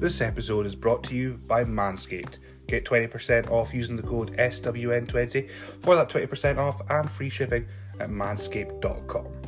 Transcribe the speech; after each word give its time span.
This 0.00 0.22
episode 0.22 0.64
is 0.64 0.74
brought 0.74 1.04
to 1.04 1.14
you 1.14 1.38
by 1.46 1.62
Manscaped. 1.62 2.38
Get 2.66 2.86
20% 2.86 3.50
off 3.50 3.74
using 3.74 3.96
the 3.96 4.02
code 4.02 4.34
SWN20 4.38 5.50
for 5.80 5.94
that 5.94 6.08
20% 6.08 6.56
off 6.56 6.80
and 6.88 7.10
free 7.10 7.28
shipping 7.28 7.66
at 7.98 8.08
manscaped.com. 8.08 9.39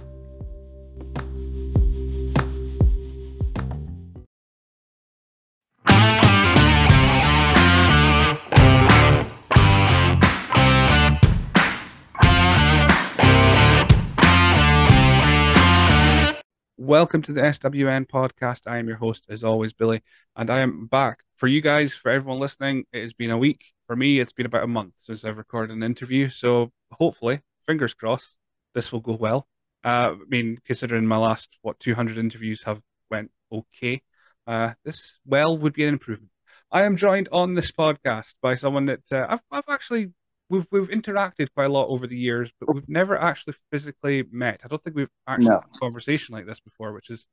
Welcome 17.02 17.22
to 17.22 17.32
the 17.32 17.40
SWN 17.40 18.06
podcast. 18.06 18.60
I 18.64 18.78
am 18.78 18.86
your 18.86 18.98
host, 18.98 19.26
as 19.28 19.42
always, 19.42 19.72
Billy, 19.72 20.02
and 20.36 20.48
I 20.48 20.60
am 20.60 20.86
back 20.86 21.24
for 21.34 21.48
you 21.48 21.60
guys. 21.60 21.96
For 21.96 22.12
everyone 22.12 22.38
listening, 22.38 22.84
it 22.92 23.02
has 23.02 23.12
been 23.12 23.32
a 23.32 23.36
week. 23.36 23.72
For 23.88 23.96
me, 23.96 24.20
it's 24.20 24.32
been 24.32 24.46
about 24.46 24.62
a 24.62 24.68
month 24.68 24.92
since 24.98 25.24
I've 25.24 25.36
recorded 25.36 25.76
an 25.76 25.82
interview. 25.82 26.28
So 26.28 26.70
hopefully, 26.92 27.40
fingers 27.66 27.92
crossed, 27.92 28.36
this 28.76 28.92
will 28.92 29.00
go 29.00 29.14
well. 29.14 29.48
Uh, 29.82 30.12
I 30.12 30.16
mean, 30.28 30.60
considering 30.64 31.08
my 31.08 31.16
last 31.16 31.58
what 31.60 31.80
200 31.80 32.18
interviews 32.18 32.62
have 32.62 32.80
went 33.10 33.32
okay, 33.50 34.02
uh, 34.46 34.74
this 34.84 35.18
well 35.26 35.58
would 35.58 35.72
be 35.72 35.82
an 35.82 35.94
improvement. 35.94 36.30
I 36.70 36.84
am 36.84 36.96
joined 36.96 37.28
on 37.32 37.54
this 37.54 37.72
podcast 37.72 38.34
by 38.40 38.54
someone 38.54 38.86
that 38.86 39.10
uh, 39.10 39.26
I've, 39.28 39.42
I've 39.50 39.68
actually 39.68 40.12
we've 40.52 40.66
we've 40.70 40.90
interacted 40.90 41.48
quite 41.54 41.64
a 41.64 41.72
lot 41.72 41.88
over 41.88 42.06
the 42.06 42.16
years, 42.16 42.52
but 42.60 42.72
we've 42.72 42.88
never 42.88 43.18
actually 43.18 43.54
physically 43.72 44.24
met. 44.30 44.60
I 44.62 44.68
don't 44.68 44.84
think 44.84 44.94
we've 44.94 45.08
actually 45.26 45.46
No. 45.46 45.60
had 45.60 45.70
a 45.74 45.78
conversation 45.78 46.34
like 46.34 46.46
this 46.46 46.60
before, 46.60 46.92
which 46.92 47.10
is 47.10 47.24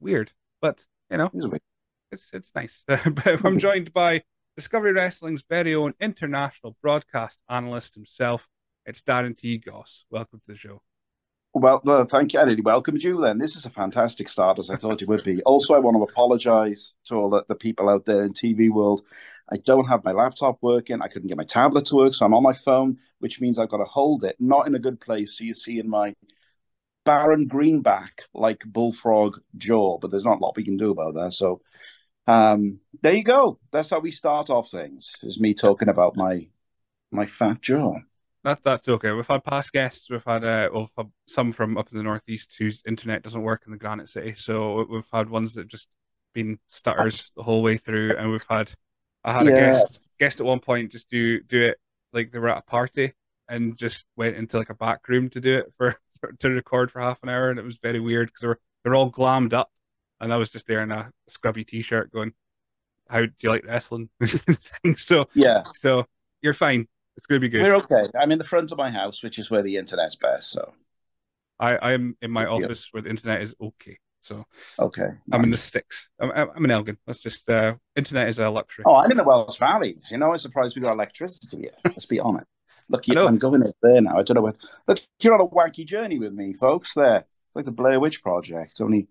weird. 0.00 0.32
But 0.62 0.86
you 1.10 1.18
know, 1.18 1.30
it's 2.12 2.30
it's 2.32 2.54
nice. 2.54 2.84
but 2.86 3.06
I'm 3.06 3.12
mm-hmm. 3.12 3.58
joined 3.58 3.92
by 3.92 4.22
Discovery 4.56 4.92
Wrestling's 4.92 5.44
very 5.50 5.74
own 5.74 5.94
international 6.00 6.76
broadcast 6.80 7.40
analyst 7.48 7.94
himself. 7.94 8.48
It's 8.86 9.02
Darren 9.02 9.36
T. 9.36 9.58
Goss. 9.58 10.04
Welcome 10.10 10.40
to 10.46 10.52
the 10.52 10.58
show. 10.58 10.80
Well, 11.56 11.80
no, 11.84 12.04
thank 12.04 12.32
you. 12.32 12.40
I 12.40 12.44
really 12.44 12.62
welcomed 12.62 13.02
you 13.02 13.20
then. 13.20 13.38
This 13.38 13.54
is 13.54 13.64
a 13.64 13.70
fantastic 13.70 14.28
start, 14.28 14.58
as 14.58 14.70
I 14.70 14.76
thought 14.76 15.02
it 15.02 15.08
would 15.08 15.22
be. 15.22 15.40
Also, 15.42 15.74
I 15.74 15.78
want 15.78 15.96
to 15.96 16.02
apologize 16.02 16.94
to 17.06 17.14
all 17.14 17.30
the, 17.30 17.44
the 17.48 17.54
people 17.54 17.88
out 17.88 18.04
there 18.04 18.24
in 18.24 18.32
TV 18.32 18.70
world. 18.70 19.02
I 19.50 19.58
don't 19.58 19.88
have 19.88 20.04
my 20.04 20.12
laptop 20.12 20.58
working. 20.62 21.02
I 21.02 21.08
couldn't 21.08 21.28
get 21.28 21.36
my 21.36 21.44
tablet 21.44 21.86
to 21.86 21.96
work, 21.96 22.14
so 22.14 22.24
I'm 22.24 22.34
on 22.34 22.42
my 22.42 22.52
phone, 22.52 22.98
which 23.18 23.40
means 23.40 23.58
I've 23.58 23.68
got 23.68 23.78
to 23.78 23.84
hold 23.84 24.24
it, 24.24 24.36
not 24.38 24.66
in 24.66 24.74
a 24.74 24.78
good 24.78 25.00
place. 25.00 25.36
So 25.36 25.44
you 25.44 25.54
see 25.54 25.78
in 25.78 25.88
my 25.88 26.14
barren 27.04 27.46
greenback, 27.46 28.22
like 28.32 28.64
bullfrog 28.64 29.38
jaw, 29.58 29.98
but 29.98 30.10
there's 30.10 30.24
not 30.24 30.38
a 30.38 30.40
lot 30.40 30.56
we 30.56 30.64
can 30.64 30.78
do 30.78 30.90
about 30.90 31.14
that. 31.14 31.34
So 31.34 31.60
um, 32.26 32.80
there 33.02 33.14
you 33.14 33.22
go. 33.22 33.58
That's 33.70 33.90
how 33.90 34.00
we 34.00 34.10
start 34.10 34.48
off 34.48 34.70
things, 34.70 35.16
is 35.22 35.40
me 35.40 35.54
talking 35.54 35.88
about 35.88 36.16
my 36.16 36.48
my 37.10 37.26
fat 37.26 37.60
jaw. 37.60 37.96
That 38.44 38.62
that's 38.62 38.88
okay. 38.88 39.12
We've 39.12 39.26
had 39.26 39.44
past 39.44 39.72
guests. 39.72 40.10
We've 40.10 40.24
had 40.24 40.44
uh, 40.44 40.70
we've 40.74 40.88
had 40.96 41.10
some 41.26 41.52
from 41.52 41.76
up 41.76 41.90
in 41.92 41.98
the 41.98 42.04
northeast 42.04 42.56
whose 42.58 42.82
internet 42.86 43.22
doesn't 43.22 43.42
work 43.42 43.62
in 43.66 43.72
the 43.72 43.78
Granite 43.78 44.08
City. 44.08 44.34
So 44.36 44.86
we've 44.88 45.08
had 45.12 45.28
ones 45.30 45.54
that 45.54 45.68
just 45.68 45.88
been 46.32 46.58
stutters 46.66 47.30
the 47.36 47.42
whole 47.42 47.62
way 47.62 47.76
through, 47.76 48.16
and 48.16 48.30
we've 48.30 48.46
had 48.48 48.72
I 49.24 49.32
had 49.32 49.46
a 49.46 49.52
guest 49.52 50.00
guest 50.20 50.40
at 50.40 50.46
one 50.46 50.60
point 50.60 50.92
just 50.92 51.08
do 51.10 51.40
do 51.42 51.62
it 51.62 51.78
like 52.12 52.30
they 52.30 52.38
were 52.38 52.48
at 52.50 52.58
a 52.58 52.62
party 52.62 53.12
and 53.48 53.76
just 53.76 54.06
went 54.16 54.36
into 54.36 54.58
like 54.58 54.70
a 54.70 54.74
back 54.74 55.08
room 55.08 55.28
to 55.30 55.40
do 55.40 55.58
it 55.58 55.72
for, 55.76 55.96
for 56.20 56.32
to 56.32 56.50
record 56.50 56.90
for 56.90 57.00
half 57.00 57.22
an 57.22 57.28
hour, 57.28 57.50
and 57.50 57.58
it 57.58 57.64
was 57.64 57.78
very 57.78 58.00
weird 58.00 58.28
because 58.28 58.40
they 58.40 58.48
were 58.48 58.60
they're 58.82 58.94
all 58.94 59.10
glammed 59.10 59.52
up, 59.52 59.70
and 60.20 60.32
I 60.32 60.36
was 60.36 60.50
just 60.50 60.66
there 60.66 60.82
in 60.82 60.90
a 60.90 61.10
scrubby 61.28 61.64
t-shirt 61.64 62.12
going, 62.12 62.32
"How 63.08 63.20
do 63.22 63.32
you 63.40 63.50
like 63.50 63.64
wrestling?" 63.66 64.10
so 64.96 65.28
Yeah. 65.34 65.62
so 65.76 66.06
you're 66.42 66.54
fine. 66.54 66.86
It's 67.16 67.26
gonna 67.26 67.40
be 67.40 67.48
good. 67.48 67.62
We're 67.62 67.76
okay. 67.76 68.04
I'm 68.18 68.32
in 68.32 68.38
the 68.38 68.44
front 68.44 68.72
of 68.72 68.78
my 68.78 68.90
house, 68.90 69.22
which 69.22 69.38
is 69.38 69.50
where 69.50 69.62
the 69.62 69.76
internet's 69.76 70.16
best. 70.16 70.50
So 70.50 70.74
I, 71.58 71.76
I 71.76 71.92
am 71.92 72.16
in 72.20 72.30
my 72.30 72.42
Yeah. 72.42 72.48
office 72.48 72.88
where 72.92 73.02
the 73.02 73.10
internet 73.10 73.42
is 73.42 73.54
okay. 73.60 73.98
So 74.24 74.46
okay. 74.78 75.08
I'm 75.30 75.44
in 75.44 75.50
the 75.50 75.58
sticks. 75.58 76.08
I'm, 76.18 76.30
I'm 76.30 76.64
in 76.64 76.70
Elgin. 76.70 76.96
That's 77.06 77.18
just 77.18 77.48
uh, 77.50 77.74
internet 77.94 78.28
is 78.28 78.38
a 78.38 78.48
luxury. 78.48 78.84
Oh, 78.86 78.96
I'm 78.96 79.10
in 79.10 79.18
the 79.18 79.22
Wells 79.22 79.58
Valley. 79.58 79.98
You 80.10 80.16
know, 80.16 80.32
I'm 80.32 80.38
surprised 80.38 80.74
we 80.74 80.80
got 80.80 80.94
electricity 80.94 81.58
here. 81.58 81.72
Let's 81.84 82.06
be 82.06 82.20
honest. 82.20 82.46
Look, 82.88 83.06
you. 83.06 83.18
I'm 83.18 83.36
going 83.36 83.62
there 83.82 84.00
now. 84.00 84.18
I 84.18 84.22
don't 84.22 84.36
know 84.36 84.40
what. 84.40 84.56
Look, 84.88 85.02
you're 85.20 85.34
on 85.34 85.42
a 85.42 85.46
wacky 85.46 85.84
journey 85.84 86.18
with 86.18 86.32
me, 86.32 86.54
folks. 86.54 86.94
There, 86.94 87.18
it's 87.18 87.54
like 87.54 87.66
the 87.66 87.70
Blair 87.70 88.00
Witch 88.00 88.22
Project. 88.22 88.80
Only, 88.80 89.08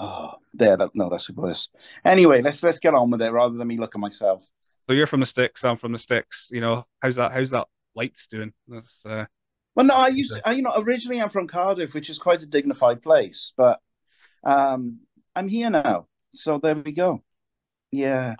oh, 0.00 0.32
there. 0.54 0.76
That, 0.76 0.90
no, 0.92 1.08
that's 1.08 1.30
worse. 1.30 1.68
Anyway, 2.04 2.42
let's 2.42 2.60
let's 2.60 2.80
get 2.80 2.94
on 2.94 3.12
with 3.12 3.22
it 3.22 3.30
rather 3.30 3.56
than 3.56 3.68
me 3.68 3.78
look 3.78 3.94
at 3.94 4.00
myself. 4.00 4.42
So 4.88 4.92
you're 4.92 5.06
from 5.06 5.20
the 5.20 5.26
sticks. 5.26 5.64
I'm 5.64 5.76
from 5.76 5.92
the 5.92 5.98
sticks. 6.00 6.48
You 6.50 6.62
know 6.62 6.84
how's 7.00 7.14
that? 7.14 7.30
How's 7.30 7.50
that 7.50 7.68
lights 7.94 8.26
doing? 8.26 8.52
That's 8.66 9.06
uh, 9.06 9.26
Well, 9.76 9.86
no, 9.86 9.94
I 9.94 10.08
used, 10.08 10.36
I, 10.44 10.52
you 10.52 10.62
know, 10.62 10.72
originally 10.76 11.22
I'm 11.22 11.30
from 11.30 11.46
Cardiff, 11.46 11.94
which 11.94 12.10
is 12.10 12.18
quite 12.18 12.42
a 12.42 12.46
dignified 12.46 13.02
place, 13.02 13.52
but 13.56 13.80
um, 14.44 15.00
I'm 15.34 15.48
here 15.48 15.70
now, 15.70 16.06
so 16.34 16.58
there 16.58 16.76
we 16.76 16.92
go. 16.92 17.22
Yeah, 17.90 18.34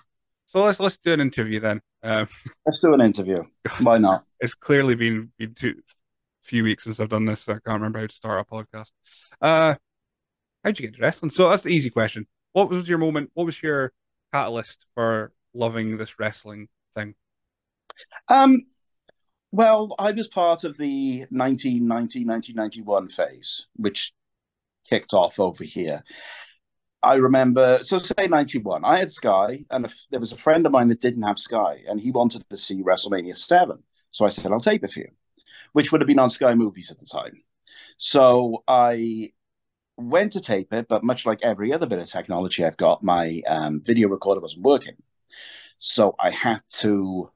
so 0.49 0.65
let's 0.65 0.81
let's 0.81 0.97
do 0.97 1.13
an 1.13 1.21
interview 1.21 1.61
then. 1.61 1.83
Um, 2.03 2.27
let's 2.67 2.81
do 2.81 2.95
an 2.95 3.03
interview. 3.03 3.45
Why 3.81 3.99
not? 3.99 4.25
it's 4.41 4.55
clearly 4.55 4.95
been 4.95 5.31
been 5.39 5.55
two 5.55 5.75
few 6.43 6.65
weeks 6.65 6.85
since 6.85 6.99
I've 6.99 7.11
done 7.11 7.27
this. 7.27 7.43
So 7.43 7.53
I 7.53 7.57
can't 7.57 7.81
remember 7.81 8.01
how 8.01 8.07
to 8.07 8.15
start 8.15 8.47
a 8.51 8.55
podcast. 8.55 8.91
Uh, 9.43 9.75
how'd 10.65 10.79
you 10.79 10.87
get 10.87 10.95
into 10.95 11.03
wrestling? 11.03 11.31
So 11.31 11.51
that's 11.51 11.65
the 11.65 11.69
easy 11.69 11.91
question. 11.91 12.27
What 12.55 12.71
was 12.71 12.89
your 12.89 12.97
moment? 12.97 13.31
What 13.35 13.45
was 13.45 13.63
your 13.63 13.93
catalyst 14.33 14.87
for 14.95 15.33
loving 15.53 15.99
this 15.99 16.19
wrestling 16.19 16.69
thing? 16.97 17.15
Um, 18.29 18.63
well, 19.53 19.95
I 19.99 20.13
was 20.13 20.29
part 20.29 20.65
of 20.65 20.79
the 20.79 21.27
1990 21.29 22.25
1991 22.25 23.09
phase, 23.11 23.67
which 23.77 24.15
kicked 24.89 25.15
off 25.15 25.39
over 25.39 25.65
here. 25.65 26.03
I 27.03 27.15
remember, 27.15 27.79
so 27.83 27.99
say 27.99 28.27
91, 28.27 28.85
I 28.85 28.99
had 28.99 29.11
Sky, 29.11 29.65
and 29.71 29.87
a, 29.87 29.91
there 30.11 30.21
was 30.21 30.33
a 30.33 30.37
friend 30.37 30.67
of 30.67 30.73
mine 30.73 30.89
that 30.89 31.01
didn't 31.01 31.23
have 31.23 31.39
Sky, 31.39 31.83
and 31.89 32.01
he 32.01 32.11
wanted 32.11 32.49
to 32.51 32.57
see 32.57 32.83
WrestleMania 32.83 33.37
7. 33.37 33.83
So 34.11 34.27
I 34.27 34.31
said, 34.31 34.51
I'll 34.51 34.61
tape 34.61 34.83
it 34.83 34.91
for 34.91 35.01
you, 35.01 35.11
which 35.73 35.93
would 35.93 36.01
have 36.01 36.09
been 36.09 36.19
on 36.19 36.31
Sky 36.31 36.55
Movies 36.55 36.91
at 36.91 36.99
the 36.99 37.07
time. 37.07 37.43
So 37.99 38.65
I 38.67 39.33
went 39.97 40.33
to 40.33 40.41
tape 40.41 40.73
it, 40.73 40.89
but 40.89 41.05
much 41.05 41.27
like 41.27 41.41
every 41.43 41.73
other 41.73 41.87
bit 41.87 41.99
of 41.99 42.07
technology 42.09 42.65
I've 42.65 42.77
got, 42.77 43.03
my 43.03 43.43
um, 43.47 43.81
video 43.85 44.09
recorder 44.09 44.41
wasn't 44.41 44.63
working. 44.63 44.97
So 45.79 46.15
I 46.19 46.31
had 46.31 46.63
to 46.79 47.31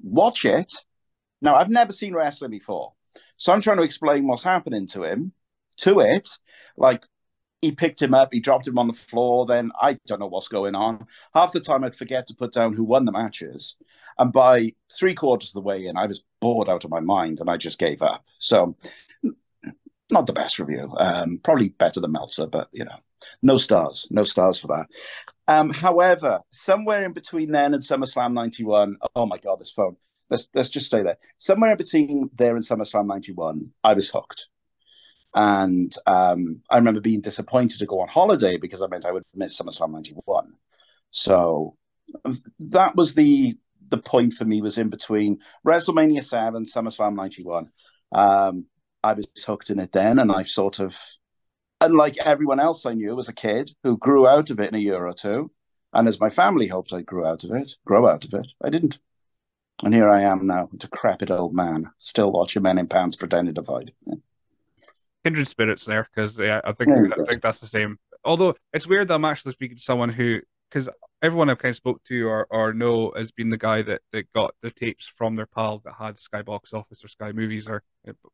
watch 0.00 0.44
it. 0.44 0.72
Now, 1.40 1.56
I've 1.56 1.70
never 1.70 1.92
seen 1.92 2.14
wrestling 2.14 2.50
before. 2.50 2.92
So 3.36 3.52
I'm 3.52 3.60
trying 3.60 3.76
to 3.78 3.82
explain 3.82 4.26
what's 4.26 4.42
happening 4.42 4.86
to 4.88 5.04
him, 5.04 5.32
to 5.78 6.00
it. 6.00 6.28
Like, 6.76 7.04
he 7.62 7.72
picked 7.72 8.02
him 8.02 8.14
up, 8.14 8.28
he 8.32 8.40
dropped 8.40 8.68
him 8.68 8.78
on 8.78 8.86
the 8.86 8.92
floor, 8.92 9.46
then 9.46 9.70
I 9.80 9.98
don't 10.06 10.20
know 10.20 10.26
what's 10.26 10.48
going 10.48 10.74
on. 10.74 11.06
Half 11.34 11.52
the 11.52 11.60
time 11.60 11.84
I'd 11.84 11.96
forget 11.96 12.26
to 12.26 12.34
put 12.34 12.52
down 12.52 12.74
who 12.74 12.84
won 12.84 13.06
the 13.06 13.12
matches. 13.12 13.76
And 14.18 14.32
by 14.32 14.74
three 14.92 15.14
quarters 15.14 15.50
of 15.50 15.54
the 15.54 15.60
way 15.62 15.86
in, 15.86 15.96
I 15.96 16.06
was 16.06 16.22
bored 16.40 16.68
out 16.68 16.84
of 16.84 16.90
my 16.90 17.00
mind 17.00 17.40
and 17.40 17.50
I 17.50 17.56
just 17.56 17.78
gave 17.78 18.02
up. 18.02 18.24
So, 18.38 18.76
not 20.10 20.26
the 20.26 20.32
best 20.32 20.58
review. 20.58 20.94
Um, 20.98 21.40
probably 21.42 21.70
better 21.70 22.00
than 22.00 22.12
Meltzer, 22.12 22.46
but 22.46 22.68
you 22.72 22.84
know, 22.84 22.98
no 23.42 23.58
stars, 23.58 24.06
no 24.10 24.22
stars 24.22 24.58
for 24.58 24.68
that. 24.68 24.86
Um, 25.48 25.70
however, 25.70 26.40
somewhere 26.50 27.04
in 27.04 27.12
between 27.12 27.52
then 27.52 27.74
and 27.74 27.82
SummerSlam 27.82 28.32
91, 28.32 28.96
oh 29.14 29.26
my 29.26 29.38
God, 29.38 29.58
this 29.58 29.70
phone. 29.70 29.96
Let's, 30.28 30.48
let's 30.54 30.70
just 30.70 30.90
say 30.90 31.02
that. 31.04 31.18
Somewhere 31.38 31.70
in 31.70 31.76
between 31.76 32.30
there 32.34 32.56
and 32.56 32.64
SummerSlam 32.64 33.06
91, 33.06 33.70
I 33.84 33.94
was 33.94 34.10
hooked. 34.10 34.48
And 35.36 35.94
um, 36.06 36.62
I 36.70 36.78
remember 36.78 37.02
being 37.02 37.20
disappointed 37.20 37.78
to 37.78 37.86
go 37.86 38.00
on 38.00 38.08
holiday 38.08 38.56
because 38.56 38.82
I 38.82 38.86
meant 38.86 39.04
I 39.04 39.12
would 39.12 39.22
miss 39.34 39.60
SummerSlam 39.60 39.92
91. 39.92 40.54
So 41.10 41.76
that 42.58 42.96
was 42.96 43.14
the 43.14 43.56
the 43.88 43.98
point 43.98 44.32
for 44.32 44.44
me 44.44 44.62
was 44.62 44.78
in 44.78 44.88
between 44.88 45.38
WrestleMania 45.64 46.24
7, 46.24 46.64
SummerSlam 46.64 47.14
91. 47.14 47.68
Um, 48.12 48.64
I 49.04 49.12
was 49.12 49.26
hooked 49.46 49.70
in 49.70 49.78
it 49.78 49.92
then, 49.92 50.18
and 50.18 50.32
I've 50.32 50.48
sort 50.48 50.80
of, 50.80 50.96
unlike 51.80 52.16
everyone 52.18 52.58
else 52.58 52.84
I 52.84 52.94
knew 52.94 53.16
as 53.18 53.28
a 53.28 53.32
kid 53.34 53.70
who 53.84 53.96
grew 53.98 54.26
out 54.26 54.50
of 54.50 54.58
it 54.58 54.70
in 54.70 54.74
a 54.74 54.78
year 54.78 55.06
or 55.06 55.12
two, 55.12 55.52
and 55.92 56.08
as 56.08 56.18
my 56.18 56.30
family 56.30 56.66
hoped 56.66 56.92
I 56.92 57.02
grew 57.02 57.26
out 57.26 57.44
of 57.44 57.52
it, 57.52 57.74
grow 57.84 58.08
out 58.08 58.24
of 58.24 58.34
it, 58.34 58.48
I 58.60 58.70
didn't. 58.70 58.98
And 59.82 59.94
here 59.94 60.08
I 60.08 60.22
am 60.22 60.46
now, 60.46 60.70
a 60.72 60.76
decrepit 60.76 61.30
old 61.30 61.54
man, 61.54 61.90
still 61.98 62.32
watching 62.32 62.62
Men 62.62 62.78
in 62.78 62.88
Pants 62.88 63.16
pretending 63.16 63.54
to 63.54 63.62
fight. 63.62 63.90
Kindred 65.26 65.48
spirits 65.48 65.84
there 65.84 66.06
because 66.14 66.38
yeah, 66.38 66.60
I 66.62 66.72
think 66.72 66.90
I 66.90 67.24
think 67.28 67.42
that's 67.42 67.58
the 67.58 67.66
same. 67.66 67.98
Although 68.24 68.54
it's 68.72 68.86
weird 68.86 69.08
that 69.08 69.14
I'm 69.14 69.24
actually 69.24 69.52
speaking 69.52 69.76
to 69.76 69.82
someone 69.82 70.08
who 70.08 70.40
because 70.70 70.88
everyone 71.20 71.50
I've 71.50 71.58
kind 71.58 71.70
of 71.70 71.76
spoke 71.76 72.02
to 72.04 72.28
or, 72.28 72.46
or 72.50 72.72
know 72.72 73.12
has 73.16 73.32
been 73.32 73.50
the 73.50 73.56
guy 73.56 73.82
that, 73.82 74.02
that 74.12 74.32
got 74.32 74.54
the 74.62 74.70
tapes 74.70 75.06
from 75.06 75.34
their 75.34 75.46
pal 75.46 75.80
that 75.84 75.94
had 75.98 76.18
Sky 76.18 76.42
Box 76.42 76.72
Office 76.72 77.04
or 77.04 77.08
Sky 77.08 77.32
Movies 77.32 77.68
or 77.68 77.82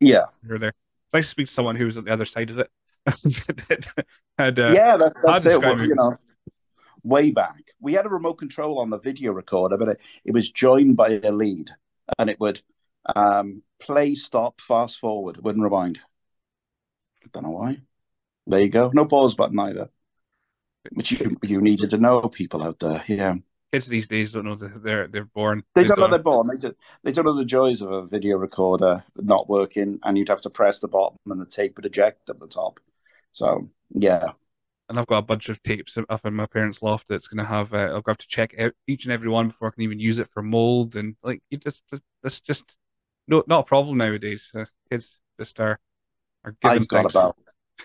Yeah, 0.00 0.27
or 0.49 0.59
there. 0.59 0.71
It's 0.71 1.15
nice 1.15 1.25
to 1.27 1.31
speak 1.31 1.47
to 1.47 1.53
someone 1.53 1.77
who 1.77 1.87
was 1.87 1.97
on 1.97 2.05
the 2.05 2.12
other 2.12 2.27
side 2.27 2.50
of 2.50 2.59
it. 2.59 2.71
Had, 4.39 4.59
uh, 4.59 4.71
yeah, 4.73 4.97
that's, 4.97 5.19
that's 5.25 5.47
it. 5.47 5.61
Well, 5.61 5.81
you 5.83 5.94
know, 5.94 6.17
way 7.03 7.33
back. 7.33 7.62
We 7.81 7.94
had 7.94 8.06
a 8.06 8.09
remote 8.09 8.35
control 8.35 8.79
on 8.79 8.91
the 8.91 8.99
video 8.99 9.33
recorder, 9.33 9.77
but 9.77 9.89
it, 9.89 10.00
it 10.25 10.33
was 10.33 10.50
joined 10.50 10.97
by 10.97 11.21
a 11.23 11.33
lead, 11.33 11.71
and 12.19 12.31
it 12.31 12.39
would 12.39 12.62
um, 13.17 13.62
play, 13.81 14.15
stop, 14.15 14.61
fast 14.61 15.00
forward, 15.00 15.43
wouldn't 15.43 15.65
rewind. 15.65 15.99
I 17.24 17.28
don't 17.32 17.44
know 17.44 17.50
why. 17.50 17.78
There 18.46 18.60
you 18.60 18.69
go. 18.69 18.90
No 18.92 19.06
pause 19.06 19.34
button 19.34 19.58
either. 19.58 19.88
Which 20.90 21.12
you 21.12 21.36
you 21.42 21.60
needed 21.60 21.90
to 21.90 21.98
know, 21.98 22.22
people 22.22 22.62
out 22.62 22.80
there. 22.80 23.04
Yeah. 23.06 23.36
Kids 23.72 23.86
these 23.86 24.08
days 24.08 24.32
don't 24.32 24.44
know 24.44 24.56
that 24.56 24.82
they're 24.82 25.06
they're 25.06 25.24
born. 25.24 25.62
They 25.74 25.84
don't 25.84 25.98
know 25.98 26.08
they're 26.08 26.19
born. 26.19 26.48
They, 26.48 26.70
they 27.04 27.12
don't 27.12 27.24
know 27.24 27.36
the 27.36 27.44
joys 27.44 27.80
of 27.80 27.90
a 27.90 28.06
video 28.06 28.36
recorder 28.36 29.04
not 29.16 29.48
working, 29.48 30.00
and 30.02 30.19
you'd 30.19 30.28
have 30.28 30.42
to 30.42 30.50
press 30.50 30.80
the 30.80 30.88
bottom 30.88 31.19
and 31.26 31.40
the 31.40 31.46
tape 31.46 31.76
would 31.76 31.86
eject 31.86 32.28
at 32.28 32.40
the 32.40 32.48
top. 32.48 32.80
So 33.30 33.70
yeah, 33.90 34.32
and 34.92 35.00
I've 35.00 35.06
got 35.06 35.19
a 35.19 35.22
bunch 35.22 35.48
of 35.48 35.62
tapes 35.62 35.96
up 35.96 36.26
in 36.26 36.34
my 36.34 36.44
parents' 36.44 36.82
loft 36.82 37.08
that's 37.08 37.26
going 37.26 37.38
to 37.38 37.50
have. 37.50 37.72
Uh, 37.72 37.94
I'll 37.94 38.02
have 38.06 38.19
to 38.19 38.28
check 38.28 38.54
out 38.58 38.74
each 38.86 39.04
and 39.04 39.12
every 39.12 39.30
one 39.30 39.48
before 39.48 39.69
I 39.69 39.70
can 39.70 39.82
even 39.82 39.98
use 39.98 40.19
it 40.19 40.28
for 40.30 40.42
mold 40.42 40.96
and 40.96 41.16
like 41.22 41.42
you 41.48 41.56
just 41.56 41.82
that's 42.22 42.40
just 42.40 42.76
no 43.26 43.42
not 43.46 43.60
a 43.60 43.64
problem 43.64 43.96
nowadays. 43.96 44.50
Uh, 44.54 44.66
kids 44.90 45.19
just 45.40 45.58
are 45.60 45.78
I've 46.65 46.89
got 46.89 47.11
about 47.11 47.37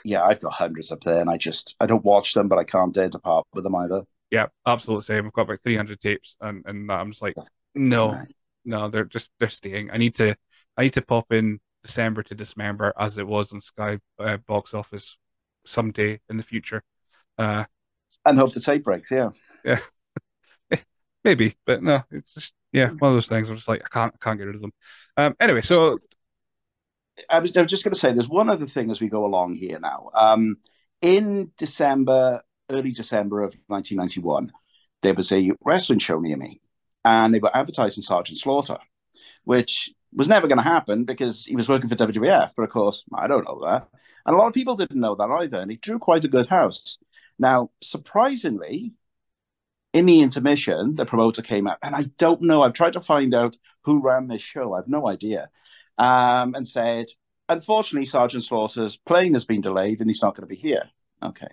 yeah, 0.03 0.23
I've 0.23 0.41
got 0.41 0.53
hundreds 0.53 0.91
up 0.91 1.03
there, 1.03 1.19
and 1.19 1.29
I 1.29 1.37
just 1.37 1.75
I 1.79 1.85
don't 1.85 2.03
watch 2.03 2.33
them, 2.33 2.47
but 2.47 2.59
I 2.59 2.63
can't 2.63 2.93
dare 2.93 3.09
to 3.09 3.19
part 3.19 3.45
with 3.53 3.63
them 3.63 3.75
either. 3.75 4.03
Yeah, 4.31 4.47
absolute 4.65 5.03
same. 5.03 5.25
I've 5.25 5.33
got 5.33 5.43
about 5.43 5.59
three 5.63 5.77
hundred 5.77 6.01
tapes, 6.01 6.35
and 6.41 6.63
and 6.65 6.91
I'm 6.91 7.11
just 7.11 7.21
like, 7.21 7.35
no, 7.75 8.21
no, 8.65 8.89
they're 8.89 9.05
just 9.05 9.31
they're 9.39 9.49
staying. 9.49 9.91
I 9.91 9.97
need 9.97 10.15
to 10.15 10.35
I 10.75 10.83
need 10.83 10.93
to 10.93 11.01
pop 11.01 11.31
in 11.31 11.59
December 11.83 12.23
to 12.23 12.35
Dismember 12.35 12.93
as 12.99 13.17
it 13.17 13.27
was 13.27 13.53
on 13.53 13.61
Sky 13.61 13.99
uh, 14.19 14.37
box 14.37 14.73
office 14.73 15.17
someday 15.65 16.19
in 16.29 16.37
the 16.37 16.43
future. 16.43 16.83
Uh, 17.37 17.65
and 18.25 18.37
hope 18.37 18.53
the 18.53 18.59
tape 18.59 18.83
breaks. 18.83 19.11
Yeah, 19.11 19.29
yeah, 19.63 19.79
maybe, 21.23 21.55
but 21.65 21.81
no, 21.81 22.03
it's 22.11 22.33
just 22.33 22.53
yeah, 22.71 22.89
one 22.89 23.09
of 23.09 23.15
those 23.15 23.27
things. 23.27 23.49
I'm 23.49 23.55
just 23.55 23.67
like 23.67 23.81
I 23.85 23.89
can't 23.89 24.13
I 24.13 24.23
can't 24.23 24.37
get 24.37 24.45
rid 24.45 24.55
of 24.55 24.61
them. 24.61 24.73
Um, 25.15 25.35
anyway, 25.39 25.61
so 25.61 25.99
I 27.29 27.39
was, 27.39 27.55
I 27.55 27.61
was 27.61 27.71
just 27.71 27.83
going 27.83 27.93
to 27.93 27.99
say 27.99 28.13
there's 28.13 28.29
one 28.29 28.49
other 28.49 28.67
thing 28.67 28.91
as 28.91 29.01
we 29.01 29.09
go 29.09 29.25
along 29.25 29.55
here 29.55 29.79
now. 29.79 30.09
Um, 30.13 30.57
in 31.01 31.51
December, 31.57 32.41
early 32.69 32.91
December 32.91 33.41
of 33.41 33.55
1991, 33.67 34.51
there 35.01 35.13
was 35.13 35.31
a 35.31 35.51
wrestling 35.63 35.99
show 35.99 36.19
near 36.19 36.37
me, 36.37 36.61
and 37.05 37.33
they 37.33 37.39
were 37.39 37.55
advertising 37.55 38.03
Sergeant 38.03 38.37
Slaughter, 38.37 38.77
which 39.43 39.89
was 40.13 40.27
never 40.27 40.47
going 40.47 40.57
to 40.57 40.63
happen 40.63 41.05
because 41.05 41.45
he 41.45 41.55
was 41.55 41.69
working 41.69 41.89
for 41.89 41.95
WWF. 41.95 42.51
But 42.55 42.63
of 42.63 42.69
course, 42.69 43.03
I 43.13 43.27
don't 43.27 43.45
know 43.45 43.61
that. 43.65 43.87
And 44.25 44.35
a 44.35 44.37
lot 44.37 44.47
of 44.47 44.53
people 44.53 44.75
didn't 44.75 44.99
know 44.99 45.15
that 45.15 45.29
either. 45.29 45.59
And 45.59 45.71
he 45.71 45.77
drew 45.77 45.99
quite 45.99 46.23
a 46.23 46.29
good 46.29 46.47
house. 46.47 46.97
Now, 47.39 47.71
surprisingly, 47.81 48.93
in 49.93 50.05
the 50.05 50.21
intermission, 50.21 50.95
the 50.95 51.05
promoter 51.05 51.41
came 51.41 51.67
out, 51.67 51.77
and 51.81 51.95
I 51.95 52.05
don't 52.17 52.41
know. 52.41 52.61
I've 52.61 52.73
tried 52.73 52.93
to 52.93 53.01
find 53.01 53.33
out 53.33 53.55
who 53.83 54.01
ran 54.01 54.27
this 54.27 54.41
show. 54.41 54.73
I've 54.73 54.87
no 54.87 55.07
idea 55.07 55.49
um, 55.97 56.55
and 56.55 56.67
said, 56.67 57.05
unfortunately, 57.49 58.05
Sergeant 58.05 58.43
Slaughter's 58.43 58.97
plane 58.97 59.33
has 59.33 59.45
been 59.45 59.61
delayed 59.61 59.99
and 59.99 60.09
he's 60.09 60.21
not 60.21 60.35
going 60.35 60.47
to 60.47 60.53
be 60.53 60.59
here. 60.59 60.89
Okay. 61.23 61.47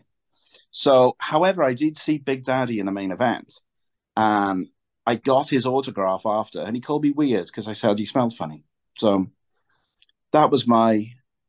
So, 0.70 1.16
however, 1.18 1.62
I 1.62 1.74
did 1.74 1.96
see 1.96 2.18
Big 2.18 2.44
Daddy 2.44 2.80
in 2.80 2.86
the 2.86 2.92
main 2.92 3.12
event. 3.12 3.60
And 4.16 4.68
I 5.06 5.16
got 5.16 5.48
his 5.48 5.66
autograph 5.66 6.22
after, 6.24 6.60
and 6.60 6.74
he 6.74 6.80
called 6.80 7.02
me 7.02 7.10
weird 7.10 7.46
because 7.46 7.68
I 7.68 7.74
said 7.74 7.98
he 7.98 8.06
smelled 8.06 8.34
funny. 8.34 8.64
So 8.96 9.26
that 10.32 10.50
was 10.50 10.66
my 10.66 11.06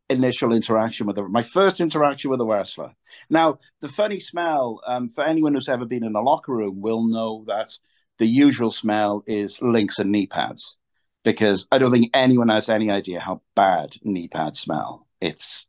initial 0.09 0.53
interaction 0.53 1.07
with 1.07 1.15
the, 1.15 1.23
my 1.27 1.41
first 1.41 1.79
interaction 1.79 2.29
with 2.29 2.41
a 2.41 2.45
wrestler. 2.45 2.93
Now, 3.29 3.59
the 3.81 3.87
funny 3.87 4.19
smell, 4.19 4.81
um, 4.85 5.09
for 5.09 5.23
anyone 5.23 5.53
who's 5.53 5.69
ever 5.69 5.85
been 5.85 6.03
in 6.03 6.15
a 6.15 6.21
locker 6.21 6.53
room, 6.53 6.81
will 6.81 7.03
know 7.03 7.45
that 7.47 7.73
the 8.19 8.27
usual 8.27 8.71
smell 8.71 9.23
is 9.25 9.61
Lynx 9.61 9.99
and 9.99 10.11
knee 10.11 10.27
pads 10.27 10.77
because 11.25 11.67
I 11.71 11.79
don't 11.79 11.91
think 11.91 12.11
anyone 12.13 12.49
has 12.49 12.69
any 12.69 12.91
idea 12.91 13.19
how 13.19 13.41
bad 13.55 13.95
knee 14.03 14.29
pads 14.29 14.59
smell. 14.59 15.07
It's 15.19 15.67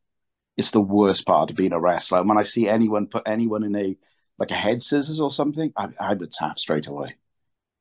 it's 0.56 0.70
the 0.70 0.80
worst 0.80 1.26
part 1.26 1.50
of 1.50 1.56
being 1.56 1.72
a 1.72 1.80
wrestler. 1.80 2.20
And 2.20 2.28
when 2.28 2.38
I 2.38 2.44
see 2.44 2.68
anyone 2.68 3.08
put 3.08 3.26
anyone 3.26 3.64
in 3.64 3.74
a 3.74 3.96
like 4.38 4.50
a 4.50 4.54
head 4.54 4.82
scissors 4.82 5.20
or 5.20 5.30
something, 5.30 5.72
I, 5.76 5.88
I 5.98 6.14
would 6.14 6.30
tap 6.30 6.58
straight 6.58 6.86
away 6.86 7.16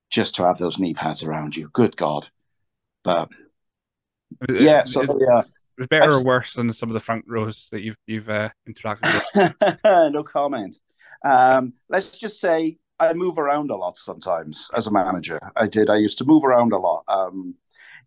just 0.09 0.35
to 0.35 0.45
have 0.45 0.57
those 0.57 0.79
knee 0.79 0.93
pads 0.93 1.21
around 1.21 1.55
you. 1.55 1.69
Good 1.73 1.97
God. 1.97 2.29
But 3.03 3.29
yeah, 4.49 4.85
so 4.85 5.01
it's, 5.01 5.25
yeah. 5.29 5.39
It's 5.39 5.87
better 5.89 6.13
just, 6.13 6.25
or 6.25 6.27
worse 6.27 6.53
than 6.53 6.71
some 6.71 6.89
of 6.89 6.93
the 6.93 7.01
front 7.01 7.25
rows 7.27 7.67
that 7.71 7.81
you've 7.81 7.97
you've 8.07 8.29
uh, 8.29 8.49
interacted 8.67 9.21
with. 9.35 9.77
no 10.13 10.23
comment. 10.23 10.79
Um, 11.25 11.73
let's 11.89 12.09
just 12.17 12.39
say 12.39 12.77
I 12.99 13.11
move 13.13 13.37
around 13.37 13.69
a 13.69 13.75
lot 13.75 13.97
sometimes 13.97 14.69
as 14.73 14.87
a 14.87 14.91
manager. 14.91 15.39
I 15.57 15.67
did. 15.67 15.89
I 15.89 15.97
used 15.97 16.17
to 16.19 16.25
move 16.25 16.45
around 16.45 16.71
a 16.71 16.77
lot. 16.77 17.03
Um, 17.09 17.55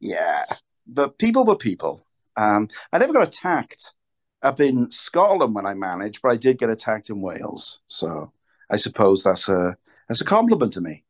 yeah, 0.01 0.45
but 0.87 1.19
people 1.19 1.45
were 1.45 1.57
people. 1.57 2.05
Um, 2.37 2.69
I 2.93 2.99
never 2.99 3.13
got 3.13 3.27
attacked 3.27 3.93
up 4.43 4.61
in 4.61 4.91
Scotland 4.91 5.55
when 5.55 5.67
I 5.67 5.75
managed, 5.75 6.21
but 6.23 6.31
I 6.31 6.37
did 6.37 6.59
get 6.59 6.71
attacked 6.71 7.11
in 7.11 7.21
Wales. 7.21 7.81
So 7.89 8.33
I 8.71 8.77
suppose 8.77 9.25
that's 9.25 9.49
a 9.49 9.77
that's 10.09 10.21
a 10.21 10.25
compliment 10.25 10.73
to 10.75 10.81
me. 10.81 11.05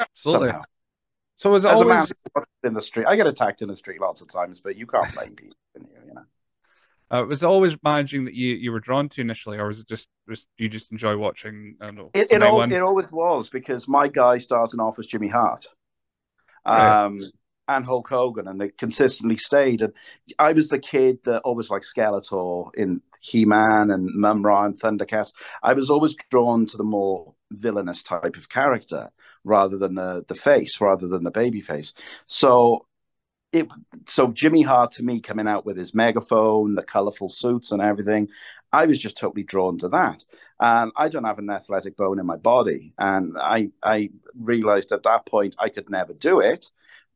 Absolutely. 0.00 0.48
Somehow. 0.48 0.62
So 1.36 1.50
was 1.50 1.64
As 1.64 1.80
always 1.80 1.86
a 1.86 1.88
man 1.88 2.06
in 2.64 2.74
the 2.74 2.82
street, 2.82 3.06
I 3.06 3.16
get 3.16 3.26
attacked 3.26 3.62
in 3.62 3.68
the 3.68 3.76
street 3.76 4.00
lots 4.00 4.20
of 4.20 4.30
times, 4.30 4.60
but 4.60 4.76
you 4.76 4.86
can't 4.86 5.12
blame 5.14 5.34
people. 5.34 5.56
Here, 5.74 6.04
you 6.06 6.14
know. 6.14 6.22
Uh, 7.10 7.24
was 7.24 7.42
it 7.42 7.46
always 7.46 7.74
managing 7.82 8.24
that 8.24 8.34
you, 8.34 8.54
you 8.54 8.72
were 8.72 8.80
drawn 8.80 9.08
to 9.10 9.20
initially, 9.20 9.58
or 9.58 9.68
was 9.68 9.80
it 9.80 9.88
just 9.88 10.08
was 10.26 10.46
you 10.56 10.68
just 10.68 10.90
enjoy 10.92 11.16
watching? 11.16 11.76
I 11.80 11.90
know. 11.90 12.10
It 12.14 12.32
it, 12.32 12.42
all, 12.42 12.62
it 12.62 12.80
always 12.80 13.12
was 13.12 13.48
because 13.48 13.86
my 13.86 14.08
guy 14.08 14.38
started 14.38 14.80
off 14.80 14.98
as 14.98 15.06
Jimmy 15.06 15.28
Hart. 15.28 15.66
Um, 16.64 17.18
right 17.18 17.32
and 17.68 17.84
Hulk 17.84 18.08
Hogan, 18.08 18.48
and 18.48 18.60
they 18.60 18.68
consistently 18.70 19.36
stayed. 19.36 19.82
And 19.82 19.92
I 20.38 20.52
was 20.52 20.68
the 20.68 20.78
kid 20.78 21.20
that 21.24 21.42
always 21.42 21.70
liked 21.70 21.86
Skeletor 21.86 22.74
in 22.74 23.00
He 23.20 23.44
Man 23.44 23.90
and 23.90 24.10
Mumm-Ra 24.14 24.64
and 24.64 24.78
Thundercats. 24.78 25.32
I 25.62 25.72
was 25.72 25.90
always 25.90 26.16
drawn 26.30 26.66
to 26.66 26.76
the 26.76 26.84
more 26.84 27.34
villainous 27.50 28.02
type 28.02 28.36
of 28.36 28.48
character 28.48 29.10
rather 29.44 29.76
than 29.78 29.94
the 29.94 30.24
the 30.28 30.34
face, 30.34 30.80
rather 30.80 31.06
than 31.08 31.24
the 31.24 31.30
baby 31.30 31.60
face. 31.60 31.94
So 32.26 32.86
it 33.52 33.68
so 34.08 34.28
Jimmy 34.28 34.62
Hart 34.62 34.92
to 34.92 35.02
me 35.02 35.20
coming 35.20 35.48
out 35.48 35.66
with 35.66 35.76
his 35.76 35.94
megaphone, 35.94 36.74
the 36.74 36.82
colorful 36.82 37.28
suits 37.28 37.70
and 37.70 37.82
everything, 37.82 38.28
I 38.72 38.86
was 38.86 38.98
just 38.98 39.16
totally 39.16 39.42
drawn 39.42 39.78
to 39.78 39.88
that. 39.90 40.24
And 40.60 40.92
I 40.96 41.08
don't 41.08 41.24
have 41.24 41.38
an 41.38 41.50
athletic 41.50 41.96
bone 41.96 42.18
in 42.18 42.26
my 42.26 42.36
body, 42.36 42.94
and 42.98 43.36
I 43.38 43.70
I 43.82 44.10
realized 44.38 44.92
at 44.92 45.02
that 45.04 45.26
point 45.26 45.56
I 45.58 45.68
could 45.68 45.90
never 45.90 46.12
do 46.12 46.40
it. 46.40 46.70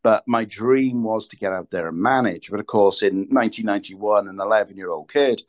But 0.06 0.22
my 0.28 0.44
dream 0.44 1.02
was 1.02 1.26
to 1.26 1.36
get 1.36 1.52
out 1.52 1.72
there 1.72 1.88
and 1.88 1.98
manage. 1.98 2.48
But 2.48 2.60
of 2.60 2.66
course, 2.68 3.02
in 3.02 3.26
1991, 3.28 4.28
an 4.28 4.38
11 4.38 4.76
year 4.76 4.90
old 4.90 5.12
kid, 5.12 5.42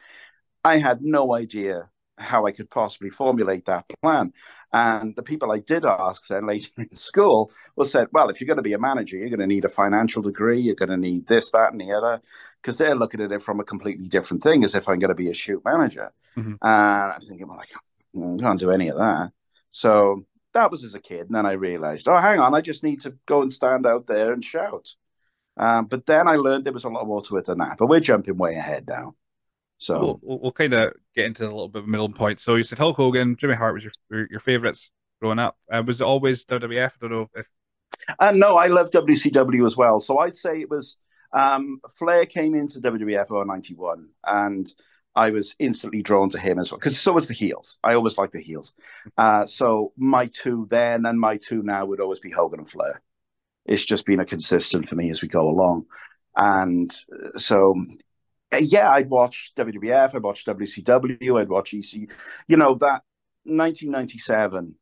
I 0.63 0.79
had 0.79 1.03
no 1.03 1.35
idea 1.35 1.89
how 2.17 2.47
I 2.47 2.53
could 2.53 2.71
possibly 2.71 3.11
formulate 3.11 3.67
that 3.67 3.85
plan. 4.01 4.33
And 4.73 5.15
the 5.15 5.21
people 5.21 5.51
I 5.51 5.59
did 5.59 5.85
ask 5.85 6.25
then 6.25 6.47
later 6.47 6.71
in 6.79 6.95
school 6.95 7.51
was 7.75 7.91
said, 7.91 8.07
well, 8.11 8.29
if 8.29 8.41
you're 8.41 8.47
going 8.47 8.57
to 8.57 8.63
be 8.63 8.73
a 8.73 8.79
manager, 8.79 9.15
you're 9.15 9.29
going 9.29 9.41
to 9.41 9.45
need 9.45 9.65
a 9.65 9.69
financial 9.69 10.23
degree, 10.23 10.59
you're 10.59 10.73
going 10.73 10.89
to 10.89 10.97
need 10.97 11.27
this, 11.27 11.51
that, 11.51 11.71
and 11.71 11.79
the 11.79 11.91
other, 11.91 12.19
because 12.59 12.79
they're 12.79 12.95
looking 12.95 13.21
at 13.21 13.31
it 13.31 13.43
from 13.43 13.59
a 13.59 13.63
completely 13.63 14.07
different 14.07 14.41
thing, 14.41 14.63
as 14.63 14.73
if 14.73 14.89
I'm 14.89 14.97
going 14.97 15.09
to 15.09 15.23
be 15.23 15.29
a 15.29 15.35
shoot 15.35 15.63
manager. 15.63 16.11
Mm-hmm. 16.35 16.55
And 16.63 17.13
I'm 17.13 17.21
thinking, 17.21 17.47
well, 17.47 17.59
I 17.59 17.67
can't, 17.67 18.41
I 18.41 18.43
can't 18.43 18.59
do 18.59 18.71
any 18.71 18.87
of 18.87 18.97
that. 18.97 19.33
So 19.69 20.25
that 20.57 20.71
was 20.71 20.83
as 20.83 20.95
a 20.95 20.99
kid. 20.99 21.27
And 21.27 21.35
then 21.35 21.45
I 21.45 21.53
realized, 21.53 22.07
oh, 22.07 22.19
hang 22.19 22.39
on, 22.39 22.53
I 22.55 22.61
just 22.61 22.83
need 22.83 23.01
to 23.01 23.15
go 23.25 23.41
and 23.41 23.53
stand 23.53 23.85
out 23.85 24.07
there 24.07 24.33
and 24.33 24.43
shout. 24.43 24.89
Um, 25.55 25.85
but 25.85 26.05
then 26.05 26.27
I 26.27 26.35
learned 26.35 26.65
there 26.65 26.73
was 26.73 26.83
a 26.83 26.89
lot 26.89 27.07
more 27.07 27.23
to 27.23 27.37
it 27.37 27.45
than 27.45 27.59
that. 27.59 27.77
But 27.77 27.87
we're 27.87 27.99
jumping 27.99 28.37
way 28.37 28.55
ahead 28.55 28.85
now. 28.87 29.15
So 29.79 29.99
we'll, 29.99 30.19
we'll, 30.21 30.39
we'll 30.39 30.51
kind 30.51 30.73
of 30.73 30.93
get 31.15 31.25
into 31.25 31.43
a 31.43 31.45
little 31.45 31.69
bit 31.69 31.83
of 31.83 31.87
middle 31.87 32.09
point. 32.09 32.39
So 32.39 32.55
you 32.55 32.63
said 32.63 32.79
Hulk 32.79 32.97
Hogan, 32.97 33.35
Jimmy 33.35 33.55
Hart 33.55 33.75
was 33.75 33.83
your 33.83 34.27
your 34.29 34.39
favorites 34.39 34.89
growing 35.21 35.39
up. 35.39 35.57
Uh, 35.71 35.83
was 35.85 36.01
it 36.01 36.05
always 36.05 36.45
WWF? 36.45 36.87
I 36.87 36.91
don't 36.99 37.11
know 37.11 37.29
if. 37.35 37.45
Uh, 38.19 38.31
no, 38.31 38.57
I 38.57 38.67
love 38.67 38.89
WCW 38.89 39.65
as 39.65 39.77
well. 39.77 39.99
So 39.99 40.17
I'd 40.17 40.35
say 40.35 40.61
it 40.61 40.69
was 40.69 40.97
um, 41.31 41.79
Flair 41.97 42.25
came 42.25 42.55
into 42.55 42.79
WWF 42.79 43.41
in 43.41 43.47
'91, 43.47 44.09
and 44.25 44.73
I 45.17 45.31
was 45.31 45.55
instantly 45.57 46.03
drawn 46.03 46.29
to 46.29 46.39
him 46.39 46.59
as 46.59 46.71
well 46.71 46.77
because 46.77 46.99
so 46.99 47.11
was 47.11 47.27
the 47.27 47.33
heels. 47.33 47.79
I 47.83 47.95
always 47.95 48.19
liked 48.19 48.33
the 48.33 48.41
heels. 48.41 48.73
Uh, 49.17 49.47
so 49.47 49.91
my 49.97 50.27
two 50.27 50.67
then 50.69 51.07
and 51.07 51.19
my 51.19 51.37
two 51.37 51.63
now 51.63 51.85
would 51.85 51.99
always 51.99 52.19
be 52.19 52.29
Hogan 52.29 52.59
and 52.59 52.69
Flair. 52.69 53.01
It's 53.65 53.83
just 53.83 54.05
been 54.05 54.19
a 54.19 54.25
consistent 54.25 54.87
for 54.87 54.95
me 54.95 55.09
as 55.09 55.23
we 55.23 55.27
go 55.27 55.49
along, 55.49 55.87
and 56.35 56.95
uh, 57.11 57.39
so 57.39 57.75
uh, 58.53 58.57
yeah, 58.57 58.91
I'd 58.91 59.09
watch 59.09 59.53
WWF, 59.57 60.15
I'd 60.15 60.23
watch 60.23 60.45
WCW, 60.45 61.41
I'd 61.41 61.49
watch 61.49 61.73
EC. 61.73 62.09
You 62.47 62.57
know 62.57 62.75
that 62.75 63.01
1997 63.43 64.75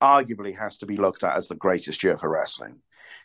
arguably 0.00 0.56
has 0.56 0.78
to 0.78 0.86
be 0.86 0.96
looked 0.96 1.24
at 1.24 1.36
as 1.36 1.48
the 1.48 1.56
greatest 1.56 2.02
year 2.04 2.16
for 2.16 2.30
wrestling. 2.30 2.80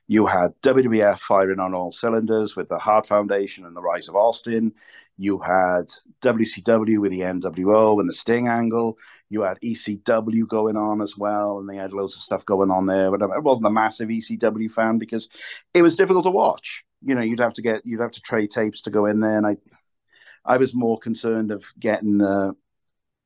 You 0.07 0.25
had 0.25 0.59
WWF 0.61 1.19
firing 1.19 1.59
on 1.59 1.73
all 1.73 1.91
cylinders 1.91 2.55
with 2.55 2.69
the 2.69 2.77
Hart 2.77 3.07
Foundation 3.07 3.65
and 3.65 3.75
the 3.75 3.81
rise 3.81 4.07
of 4.07 4.15
Austin. 4.15 4.73
You 5.17 5.39
had 5.39 5.91
WCW 6.21 6.99
with 6.99 7.11
the 7.11 7.21
NWO 7.21 7.99
and 7.99 8.09
the 8.09 8.13
Sting 8.13 8.47
angle. 8.47 8.97
You 9.29 9.41
had 9.41 9.59
ECW 9.61 10.47
going 10.47 10.77
on 10.77 11.01
as 11.01 11.17
well, 11.17 11.59
and 11.59 11.69
they 11.69 11.77
had 11.77 11.93
loads 11.93 12.15
of 12.15 12.21
stuff 12.21 12.45
going 12.45 12.69
on 12.69 12.85
there. 12.85 13.11
But 13.11 13.21
um, 13.21 13.31
I 13.31 13.39
wasn't 13.39 13.67
a 13.67 13.71
massive 13.71 14.09
ECW 14.09 14.71
fan 14.71 14.97
because 14.97 15.29
it 15.73 15.81
was 15.81 15.95
difficult 15.95 16.25
to 16.25 16.31
watch. 16.31 16.83
You 17.01 17.15
know, 17.15 17.21
you'd 17.21 17.39
have 17.39 17.53
to 17.53 17.61
get 17.61 17.85
you'd 17.85 18.01
have 18.01 18.11
to 18.11 18.21
trade 18.21 18.51
tapes 18.51 18.83
to 18.83 18.89
go 18.91 19.05
in 19.05 19.19
there, 19.19 19.37
and 19.37 19.47
I 19.47 19.57
I 20.43 20.57
was 20.57 20.73
more 20.73 20.99
concerned 20.99 21.51
of 21.51 21.65
getting 21.79 22.19
the 22.19 22.55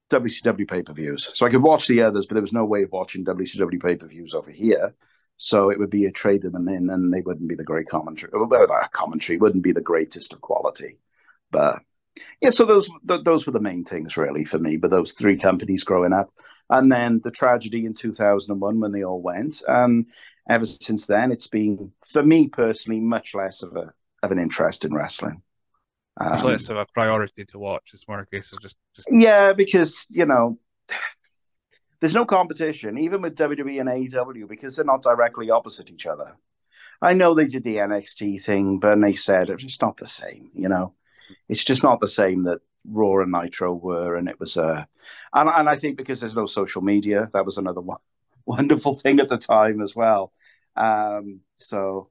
WCW 0.09 0.67
pay 0.67 0.83
per 0.83 0.93
views. 0.93 1.31
So 1.33 1.45
I 1.45 1.49
could 1.49 1.61
watch 1.61 1.87
the 1.87 2.01
others, 2.01 2.25
but 2.25 2.35
there 2.35 2.41
was 2.41 2.53
no 2.53 2.65
way 2.65 2.83
of 2.83 2.91
watching 2.91 3.25
WCW 3.25 3.81
pay 3.81 3.95
per 3.95 4.07
views 4.07 4.33
over 4.33 4.51
here. 4.51 4.93
So 5.37 5.69
it 5.69 5.79
would 5.79 5.89
be 5.89 6.05
a 6.05 6.11
trade 6.11 6.41
them 6.41 6.67
in, 6.67 6.89
and 6.89 7.13
they 7.13 7.21
wouldn't 7.21 7.47
be 7.47 7.55
the 7.55 7.63
great 7.63 7.87
commentary. 7.87 8.31
Uh, 8.33 8.43
well, 8.45 8.67
that 8.67 8.91
commentary 8.91 9.37
wouldn't 9.37 9.63
be 9.63 9.71
the 9.71 9.81
greatest 9.81 10.33
of 10.33 10.41
quality, 10.41 10.97
but 11.51 11.81
yeah. 12.41 12.49
So 12.49 12.65
those 12.65 12.89
th- 13.07 13.23
those 13.23 13.45
were 13.45 13.51
the 13.51 13.59
main 13.59 13.85
things 13.85 14.17
really 14.17 14.45
for 14.45 14.59
me. 14.59 14.77
But 14.77 14.91
those 14.91 15.13
three 15.13 15.37
companies 15.37 15.83
growing 15.83 16.13
up, 16.13 16.33
and 16.69 16.91
then 16.91 17.21
the 17.23 17.31
tragedy 17.31 17.85
in 17.85 17.93
two 17.93 18.13
thousand 18.13 18.51
and 18.51 18.61
one 18.61 18.79
when 18.79 18.91
they 18.91 19.03
all 19.03 19.21
went, 19.21 19.61
and 19.67 20.05
ever 20.49 20.65
since 20.65 21.05
then, 21.05 21.31
it's 21.31 21.47
been 21.47 21.91
for 22.05 22.23
me 22.23 22.47
personally 22.47 22.99
much 22.99 23.33
less 23.33 23.61
of 23.61 23.75
a 23.75 23.93
of 24.23 24.31
an 24.31 24.39
interest 24.39 24.85
in 24.85 24.93
wrestling. 24.93 25.41
It's 26.21 26.41
um, 26.41 26.47
less 26.47 26.69
of 26.69 26.77
a 26.77 26.85
priority 26.85 27.45
to 27.45 27.59
watch. 27.59 27.91
It's 27.93 28.07
more 28.07 28.19
a 28.19 28.25
case 28.25 28.51
of 28.51 28.61
just, 28.61 28.75
just 28.95 29.07
yeah, 29.09 29.53
because 29.53 30.05
you 30.09 30.25
know 30.25 30.59
there's 31.99 32.15
no 32.15 32.25
competition, 32.25 32.97
even 32.97 33.21
with 33.21 33.37
WWE 33.37 33.79
and 33.79 33.89
AEW, 33.89 34.47
because 34.47 34.75
they're 34.75 34.85
not 34.85 35.03
directly 35.03 35.49
opposite 35.49 35.89
each 35.89 36.05
other. 36.05 36.35
I 37.01 37.13
know 37.13 37.33
they 37.33 37.47
did 37.47 37.63
the 37.63 37.77
NXT 37.77 38.43
thing, 38.43 38.79
but 38.79 38.99
they 38.99 39.15
said 39.15 39.49
it's 39.49 39.63
just 39.63 39.81
not 39.81 39.97
the 39.97 40.07
same. 40.07 40.51
You 40.53 40.67
know, 40.67 40.93
it's 41.47 41.63
just 41.63 41.83
not 41.83 41.99
the 41.99 42.07
same 42.07 42.43
that 42.43 42.59
Raw 42.85 43.21
and 43.21 43.31
Nitro 43.31 43.73
were, 43.73 44.15
and 44.15 44.27
it 44.29 44.39
was 44.39 44.57
a. 44.57 44.63
Uh, 44.63 44.85
and, 45.33 45.49
and 45.49 45.69
I 45.69 45.75
think 45.75 45.97
because 45.97 46.19
there's 46.19 46.35
no 46.35 46.45
social 46.45 46.81
media, 46.81 47.29
that 47.33 47.45
was 47.45 47.57
another 47.57 47.81
one, 47.81 47.99
wonderful 48.45 48.95
thing 48.95 49.19
at 49.19 49.29
the 49.29 49.37
time 49.37 49.81
as 49.81 49.95
well. 49.95 50.31
Um, 50.75 51.41
so, 51.57 52.09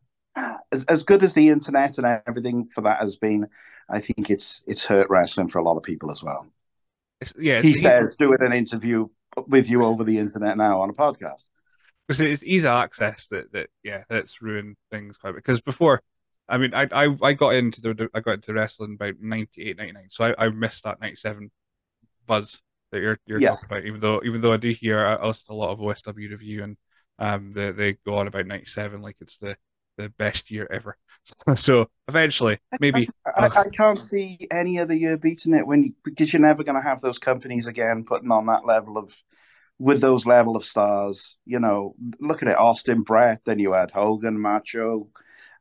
as 0.72 0.84
as 0.84 1.02
good 1.04 1.22
as 1.22 1.34
the 1.34 1.48
internet 1.48 1.98
and 1.98 2.20
everything 2.26 2.68
for 2.74 2.82
that 2.82 3.00
has 3.00 3.16
been, 3.16 3.48
I 3.88 4.00
think 4.00 4.30
it's 4.30 4.62
it's 4.66 4.84
hurt 4.84 5.10
wrestling 5.10 5.48
for 5.48 5.58
a 5.58 5.64
lot 5.64 5.76
of 5.76 5.82
people 5.82 6.10
as 6.10 6.22
well. 6.22 6.46
It's, 7.20 7.34
yeah, 7.38 7.60
he 7.62 7.74
says 7.74 8.14
doing 8.16 8.38
an 8.40 8.52
interview 8.52 9.08
with 9.46 9.68
you 9.68 9.84
over 9.84 10.04
the 10.04 10.18
internet 10.18 10.56
now 10.56 10.80
on 10.80 10.90
a 10.90 10.94
podcast. 10.94 11.44
Because 12.06 12.20
it's 12.20 12.42
easy 12.42 12.66
access 12.66 13.26
that 13.28 13.52
that 13.52 13.68
yeah 13.82 14.04
that's 14.08 14.40
ruined 14.40 14.76
things 14.90 15.16
quite 15.16 15.30
a 15.30 15.32
bit. 15.34 15.44
Because 15.44 15.60
before, 15.60 16.02
I 16.48 16.58
mean, 16.58 16.72
I, 16.74 16.88
I 16.92 17.16
I 17.22 17.32
got 17.34 17.54
into 17.54 17.80
the 17.80 18.08
I 18.14 18.20
got 18.20 18.34
into 18.34 18.52
wrestling 18.52 18.94
about 18.94 19.14
98, 19.20 19.76
99. 19.76 20.04
so 20.08 20.24
I, 20.24 20.46
I 20.46 20.48
missed 20.48 20.84
that 20.84 21.00
ninety 21.00 21.16
seven 21.16 21.50
buzz 22.26 22.60
that 22.92 23.00
you're 23.00 23.18
you're 23.26 23.40
talking 23.40 23.66
about. 23.66 23.84
Even 23.84 24.00
though 24.00 24.22
even 24.24 24.40
though 24.40 24.52
I 24.52 24.56
do 24.56 24.70
hear 24.70 25.04
I 25.04 25.26
listen 25.26 25.46
to 25.48 25.52
a 25.52 25.54
lot 25.54 25.70
of 25.70 25.78
OSW 25.78 26.30
review 26.30 26.64
and 26.64 26.76
um 27.18 27.52
they 27.52 27.72
they 27.72 27.92
go 28.06 28.16
on 28.16 28.28
about 28.28 28.46
ninety 28.46 28.66
seven 28.66 29.02
like 29.02 29.16
it's 29.20 29.38
the 29.38 29.56
the 29.98 30.08
best 30.10 30.50
year 30.50 30.66
ever. 30.70 30.96
so 31.56 31.90
eventually, 32.06 32.58
maybe 32.80 33.08
I, 33.26 33.46
I, 33.46 33.46
I, 33.46 33.68
can't 33.68 33.98
see 33.98 34.46
any 34.50 34.78
other 34.78 34.94
year 34.94 35.18
beating 35.18 35.52
it 35.52 35.66
when 35.66 35.94
because 36.04 36.32
you're 36.32 36.40
never 36.40 36.64
going 36.64 36.80
to 36.80 36.88
have 36.88 37.02
those 37.02 37.18
companies 37.18 37.66
again 37.66 38.04
putting 38.04 38.30
on 38.30 38.46
that 38.46 38.64
level 38.64 38.96
of 38.96 39.12
with 39.78 40.00
those 40.00 40.24
level 40.24 40.56
of 40.56 40.64
stars. 40.64 41.36
You 41.44 41.58
know, 41.58 41.94
look 42.20 42.42
at 42.42 42.48
it, 42.48 42.56
Austin 42.56 43.02
Bret, 43.02 43.40
then 43.44 43.58
you 43.58 43.72
had 43.72 43.90
Hogan, 43.90 44.40
Macho, 44.40 45.08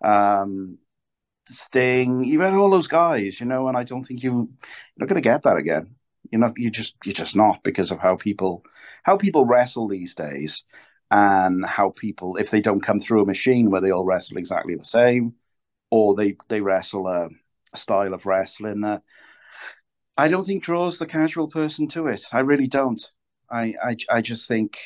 um, 0.03 0.77
Sting. 1.49 2.23
You 2.23 2.41
had 2.41 2.53
all 2.53 2.69
those 2.69 2.87
guys, 2.87 3.39
you 3.39 3.45
know, 3.45 3.67
and 3.67 3.77
I 3.77 3.83
don't 3.83 4.03
think 4.03 4.23
you 4.23 4.31
you're 4.31 4.47
not 4.97 5.09
going 5.09 5.21
to 5.21 5.29
get 5.29 5.43
that 5.43 5.57
again. 5.57 5.95
You 6.31 6.39
know, 6.39 6.53
you 6.57 6.71
just 6.71 6.95
you're 7.05 7.13
just 7.13 7.35
not 7.35 7.63
because 7.63 7.91
of 7.91 7.99
how 7.99 8.15
people 8.17 8.63
how 9.03 9.17
people 9.17 9.45
wrestle 9.45 9.87
these 9.87 10.15
days 10.15 10.63
and 11.11 11.65
how 11.65 11.91
people, 11.91 12.35
if 12.37 12.51
they 12.51 12.61
don't 12.61 12.81
come 12.81 12.99
through 12.99 13.21
a 13.23 13.25
machine 13.25 13.71
where 13.71 13.81
they 13.81 13.91
all 13.91 14.05
wrestle 14.05 14.37
exactly 14.37 14.75
the 14.75 14.83
same, 14.83 15.35
or 15.91 16.15
they 16.15 16.35
they 16.49 16.61
wrestle 16.61 17.07
a, 17.07 17.29
a 17.73 17.77
style 17.77 18.13
of 18.13 18.25
wrestling 18.25 18.81
that 18.81 19.03
I 20.17 20.27
don't 20.27 20.45
think 20.45 20.63
draws 20.63 20.97
the 20.97 21.05
casual 21.05 21.47
person 21.47 21.87
to 21.89 22.07
it. 22.07 22.25
I 22.31 22.39
really 22.39 22.67
don't. 22.67 23.01
I 23.49 23.75
I, 23.83 23.97
I 24.09 24.21
just 24.21 24.47
think. 24.47 24.77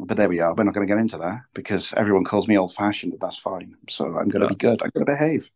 But 0.00 0.16
there 0.16 0.28
we 0.28 0.40
are. 0.40 0.54
We're 0.54 0.64
not 0.64 0.74
going 0.74 0.86
to 0.86 0.92
get 0.92 1.00
into 1.00 1.18
that 1.18 1.40
because 1.54 1.92
everyone 1.96 2.24
calls 2.24 2.46
me 2.46 2.56
old 2.56 2.74
fashioned, 2.74 3.12
but 3.12 3.20
that's 3.20 3.38
fine. 3.38 3.74
So 3.88 4.06
I'm 4.06 4.28
going 4.28 4.40
to 4.40 4.46
yeah. 4.46 4.48
be 4.48 4.54
good. 4.54 4.82
I'm 4.82 4.90
going 4.94 5.06
to 5.06 5.12
behave. 5.12 5.50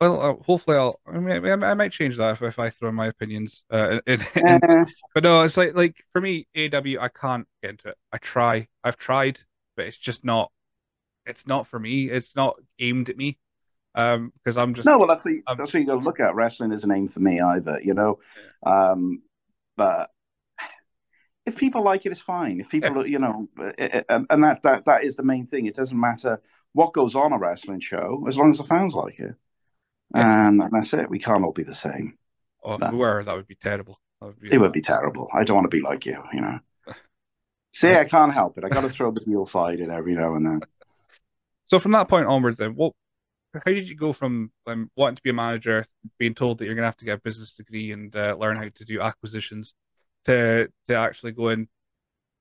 Well, 0.00 0.20
uh, 0.22 0.44
hopefully, 0.44 0.76
I'll. 0.76 1.00
I 1.06 1.18
mean, 1.18 1.62
I, 1.64 1.74
might 1.74 1.90
change 1.90 2.16
that 2.18 2.34
if, 2.34 2.42
if 2.42 2.58
I 2.58 2.70
throw 2.70 2.92
my 2.92 3.06
opinions. 3.06 3.64
Uh, 3.70 3.98
in, 4.06 4.24
in, 4.36 4.46
uh, 4.46 4.84
but 5.14 5.24
no, 5.24 5.42
it's 5.42 5.56
like 5.56 5.74
like 5.74 5.96
for 6.12 6.20
me, 6.20 6.46
AW, 6.56 7.00
I 7.00 7.08
can't 7.08 7.46
get 7.62 7.70
into 7.70 7.88
it. 7.88 7.96
I 8.12 8.18
try, 8.18 8.68
I've 8.84 8.96
tried, 8.96 9.40
but 9.76 9.86
it's 9.86 9.98
just 9.98 10.24
not. 10.24 10.52
It's 11.26 11.46
not 11.46 11.66
for 11.66 11.80
me. 11.80 12.08
It's 12.08 12.36
not 12.36 12.56
aimed 12.78 13.08
at 13.08 13.16
me. 13.16 13.38
Um, 13.94 14.32
because 14.36 14.56
I'm 14.56 14.74
just 14.74 14.86
no. 14.86 14.98
Well, 14.98 15.08
that's 15.08 15.24
what 15.24 15.34
you, 15.34 15.42
that's 15.48 15.74
what 15.74 15.74
you 15.74 15.86
got 15.86 16.00
to 16.00 16.06
look 16.06 16.20
at. 16.20 16.36
Wrestling 16.36 16.70
isn't 16.72 16.90
aimed 16.90 17.12
for 17.12 17.20
me 17.20 17.40
either. 17.40 17.80
You 17.82 17.94
know, 17.94 18.20
yeah. 18.64 18.90
um, 18.90 19.22
but 19.76 20.10
if 21.48 21.56
people 21.56 21.82
like 21.82 22.06
it, 22.06 22.12
it's 22.12 22.20
fine. 22.20 22.60
If 22.60 22.68
people, 22.68 23.06
yeah. 23.06 23.12
you 23.12 23.18
know, 23.18 23.48
and, 24.08 24.26
and 24.30 24.44
that 24.44 24.62
that 24.62 24.84
that 24.84 25.04
is 25.04 25.16
the 25.16 25.22
main 25.22 25.46
thing. 25.46 25.66
It 25.66 25.74
doesn't 25.74 25.98
matter 25.98 26.40
what 26.72 26.92
goes 26.92 27.14
on 27.14 27.32
a 27.32 27.38
wrestling 27.38 27.80
show 27.80 28.24
as 28.28 28.36
long 28.36 28.50
as 28.50 28.58
the 28.58 28.64
fans 28.64 28.94
like 28.94 29.18
it. 29.18 29.34
And, 30.14 30.62
and 30.62 30.72
that's 30.72 30.94
it. 30.94 31.10
We 31.10 31.18
can't 31.18 31.44
all 31.44 31.52
be 31.52 31.64
the 31.64 31.74
same. 31.74 32.16
Oh, 32.62 32.76
no. 32.76 32.90
we 32.90 32.98
were, 32.98 33.24
that 33.24 33.34
would 33.34 33.46
be 33.46 33.56
terrible. 33.56 33.98
Would 34.20 34.40
be 34.40 34.52
it 34.52 34.58
would 34.58 34.72
be 34.72 34.80
terrible. 34.80 35.28
I 35.32 35.44
don't 35.44 35.56
want 35.56 35.70
to 35.70 35.76
be 35.76 35.82
like 35.82 36.06
you, 36.06 36.22
you 36.32 36.40
know. 36.40 36.58
See, 37.72 37.92
I 37.92 38.04
can't 38.04 38.32
help 38.32 38.58
it. 38.58 38.64
I 38.64 38.68
got 38.68 38.82
to 38.82 38.90
throw 38.90 39.10
the 39.10 39.24
heel 39.24 39.44
side 39.44 39.80
in 39.80 39.90
every 39.90 40.14
now 40.14 40.34
and 40.34 40.46
then. 40.46 40.60
So 41.66 41.78
from 41.78 41.92
that 41.92 42.08
point 42.08 42.26
onwards, 42.26 42.58
then, 42.58 42.74
what? 42.74 42.92
How 43.54 43.72
did 43.72 43.88
you 43.88 43.96
go 43.96 44.12
from 44.12 44.52
um, 44.66 44.90
wanting 44.96 45.16
to 45.16 45.22
be 45.22 45.30
a 45.30 45.34
manager, 45.34 45.84
being 46.18 46.34
told 46.34 46.58
that 46.58 46.66
you're 46.66 46.74
going 46.74 46.82
to 46.82 46.88
have 46.88 46.96
to 46.98 47.04
get 47.04 47.18
a 47.18 47.22
business 47.22 47.54
degree 47.54 47.92
and 47.92 48.14
uh, 48.14 48.36
learn 48.38 48.56
how 48.56 48.68
to 48.74 48.84
do 48.84 49.00
acquisitions, 49.00 49.74
to 50.24 50.68
to 50.88 50.94
actually 50.94 51.32
going, 51.32 51.68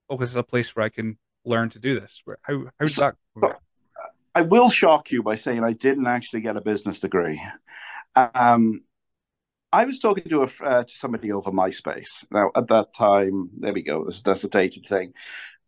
oh, 0.10 0.18
this 0.18 0.30
is 0.30 0.36
a 0.36 0.44
place 0.44 0.76
where 0.76 0.86
I 0.86 0.90
can 0.90 1.18
learn 1.46 1.70
to 1.72 1.80
do 1.80 2.00
this? 2.00 2.22
How 2.42 2.66
how 2.80 2.86
did 2.86 2.96
that? 2.96 3.16
I 4.36 4.42
will 4.42 4.70
shock 4.70 5.12
you 5.12 5.24
by 5.24 5.36
saying 5.36 5.64
I 5.64 5.74
didn't 5.74 6.06
actually 6.06 6.42
get 6.42 6.58
a 6.58 6.62
business 6.62 7.00
degree. 7.00 7.42
Um, 8.16 8.84
I 9.74 9.86
was 9.86 10.00
talking 10.00 10.30
to 10.30 10.44
a 10.44 10.64
uh, 10.64 10.84
to 10.84 10.96
somebody 10.96 11.32
over 11.32 11.52
MySpace. 11.52 12.26
Now, 12.32 12.52
at 12.56 12.68
that 12.68 12.94
time, 12.94 13.50
there 13.60 13.74
we 13.74 13.82
go. 13.82 14.06
This, 14.06 14.22
that's 14.22 14.44
a 14.44 14.50
dated 14.50 14.86
thing. 14.86 15.14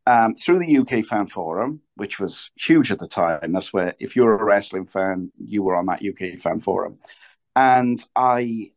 Um, 0.05 0.35
through 0.35 0.59
the 0.59 0.77
UK 0.79 1.05
fan 1.05 1.27
forum, 1.27 1.81
which 1.95 2.19
was 2.19 2.51
huge 2.55 2.91
at 2.91 2.99
the 2.99 3.07
time. 3.07 3.51
That's 3.51 3.73
where, 3.73 3.95
if 3.99 4.15
you're 4.15 4.33
a 4.33 4.43
wrestling 4.43 4.85
fan, 4.85 5.31
you 5.37 5.63
were 5.63 5.75
on 5.75 5.85
that 5.87 6.03
UK 6.03 6.39
fan 6.41 6.61
forum. 6.61 6.99
And 7.55 8.03
I, 8.15 8.71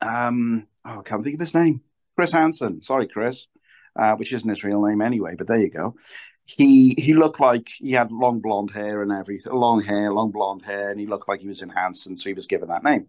um, 0.00 0.66
oh, 0.84 1.00
I 1.00 1.02
can't 1.02 1.24
think 1.24 1.34
of 1.34 1.40
his 1.40 1.54
name. 1.54 1.82
Chris 2.16 2.32
Hansen. 2.32 2.82
Sorry, 2.82 3.08
Chris, 3.08 3.48
uh, 3.96 4.14
which 4.16 4.32
isn't 4.32 4.48
his 4.48 4.64
real 4.64 4.82
name 4.82 5.00
anyway, 5.00 5.34
but 5.36 5.46
there 5.46 5.60
you 5.60 5.70
go 5.70 5.94
he 6.46 6.94
he 6.98 7.14
looked 7.14 7.40
like 7.40 7.68
he 7.78 7.92
had 7.92 8.12
long 8.12 8.40
blonde 8.40 8.70
hair 8.70 9.02
and 9.02 9.12
everything, 9.12 9.52
long 9.52 9.82
hair, 9.82 10.12
long 10.12 10.30
blonde 10.30 10.62
hair, 10.62 10.90
and 10.90 11.00
he 11.00 11.06
looked 11.06 11.28
like 11.28 11.40
he 11.40 11.48
was 11.48 11.62
in 11.62 11.70
Hansen, 11.70 12.16
so 12.16 12.28
he 12.28 12.34
was 12.34 12.46
given 12.46 12.68
that 12.68 12.84
name. 12.84 13.06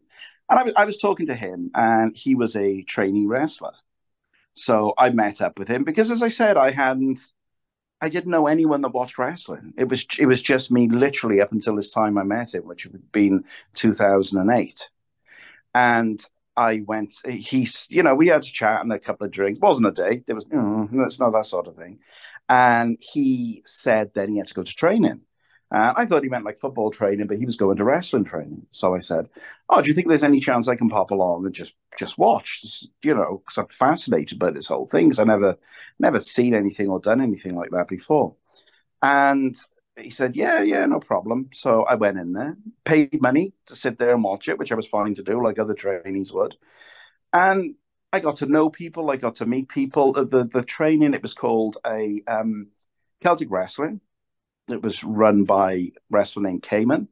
And 0.49 0.59
I 0.59 0.63
was 0.63 0.73
I 0.77 0.85
was 0.85 0.97
talking 0.97 1.27
to 1.27 1.35
him, 1.35 1.71
and 1.75 2.15
he 2.15 2.35
was 2.35 2.55
a 2.55 2.83
trainee 2.83 3.25
wrestler. 3.25 3.73
So 4.53 4.93
I 4.97 5.09
met 5.09 5.41
up 5.41 5.59
with 5.59 5.67
him 5.67 5.83
because, 5.83 6.11
as 6.11 6.23
I 6.23 6.29
said, 6.29 6.55
I 6.55 6.71
hadn't, 6.71 7.19
I 7.99 8.07
didn't 8.07 8.31
know 8.31 8.47
anyone 8.47 8.81
that 8.81 8.93
watched 8.93 9.17
wrestling. 9.17 9.73
It 9.77 9.89
was 9.89 10.05
it 10.17 10.27
was 10.27 10.41
just 10.41 10.71
me, 10.71 10.87
literally, 10.87 11.41
up 11.41 11.51
until 11.51 11.75
this 11.75 11.89
time 11.89 12.17
I 12.17 12.23
met 12.23 12.53
him, 12.53 12.65
which 12.65 12.83
had 12.83 13.11
been 13.11 13.43
two 13.73 13.93
thousand 13.93 14.39
and 14.39 14.51
eight. 14.51 14.89
And 15.73 16.25
I 16.57 16.83
went. 16.85 17.15
He's, 17.27 17.87
you 17.89 18.03
know, 18.03 18.15
we 18.15 18.27
had 18.27 18.43
a 18.43 18.45
chat 18.45 18.81
and 18.81 18.93
a 18.93 18.99
couple 18.99 19.25
of 19.25 19.31
drinks. 19.31 19.57
It 19.57 19.63
wasn't 19.63 19.87
a 19.87 19.91
date. 19.91 20.25
There 20.25 20.35
was, 20.35 20.45
mm, 20.45 21.05
it's 21.05 21.19
not 21.19 21.31
that 21.33 21.47
sort 21.47 21.67
of 21.67 21.75
thing. 21.75 21.99
And 22.47 22.97
he 22.99 23.63
said 23.65 24.11
then 24.13 24.29
he 24.29 24.37
had 24.37 24.47
to 24.47 24.53
go 24.53 24.63
to 24.63 24.75
training. 24.75 25.21
And 25.71 25.93
I 25.97 26.05
thought 26.05 26.23
he 26.23 26.29
meant 26.29 26.45
like 26.45 26.59
football 26.59 26.91
training, 26.91 27.27
but 27.27 27.37
he 27.37 27.45
was 27.45 27.55
going 27.55 27.77
to 27.77 27.83
wrestling 27.83 28.23
training. 28.23 28.67
So 28.71 28.95
I 28.95 28.99
said, 28.99 29.29
"Oh, 29.67 29.81
do 29.81 29.89
you 29.89 29.95
think 29.95 30.07
there's 30.07 30.23
any 30.23 30.39
chance 30.39 30.67
I 30.67 30.75
can 30.75 30.89
pop 30.89 31.11
along 31.11 31.45
and 31.45 31.55
just 31.55 31.73
just 31.97 32.17
watch? 32.17 32.63
You 33.01 33.15
know, 33.15 33.41
because 33.43 33.57
I'm 33.57 33.67
fascinated 33.67 34.37
by 34.37 34.51
this 34.51 34.67
whole 34.67 34.87
thing. 34.87 35.09
Because 35.09 35.19
I 35.19 35.23
never 35.23 35.57
never 35.99 36.19
seen 36.19 36.53
anything 36.53 36.87
or 36.87 36.99
done 36.99 37.19
anything 37.19 37.55
like 37.55 37.71
that 37.71 37.87
before." 37.87 38.35
And 39.01 39.57
he 39.97 40.09
said, 40.09 40.35
"Yeah, 40.35 40.61
yeah, 40.61 40.85
no 40.85 40.99
problem." 40.99 41.49
So 41.53 41.83
I 41.83 41.95
went 41.95 42.17
in 42.17 42.33
there, 42.33 42.57
paid 42.83 43.21
money 43.21 43.53
to 43.67 43.75
sit 43.75 43.97
there 43.97 44.13
and 44.13 44.23
watch 44.23 44.47
it, 44.47 44.57
which 44.57 44.71
I 44.71 44.75
was 44.75 44.87
fine 44.87 45.15
to 45.15 45.23
do, 45.23 45.43
like 45.43 45.59
other 45.59 45.73
trainees 45.73 46.31
would. 46.33 46.55
And 47.33 47.75
I 48.13 48.19
got 48.19 48.37
to 48.37 48.45
know 48.45 48.69
people. 48.69 49.09
I 49.11 49.17
got 49.17 49.37
to 49.37 49.45
meet 49.45 49.69
people. 49.69 50.13
The 50.13 50.49
the 50.51 50.63
training 50.63 51.13
it 51.13 51.21
was 51.21 51.33
called 51.33 51.77
a 51.85 52.21
um, 52.27 52.67
Celtic 53.21 53.49
wrestling. 53.51 54.01
It 54.67 54.81
was 54.81 55.03
run 55.03 55.43
by 55.43 55.91
wrestling 56.09 56.51
in 56.51 56.61
Cayman. 56.61 57.09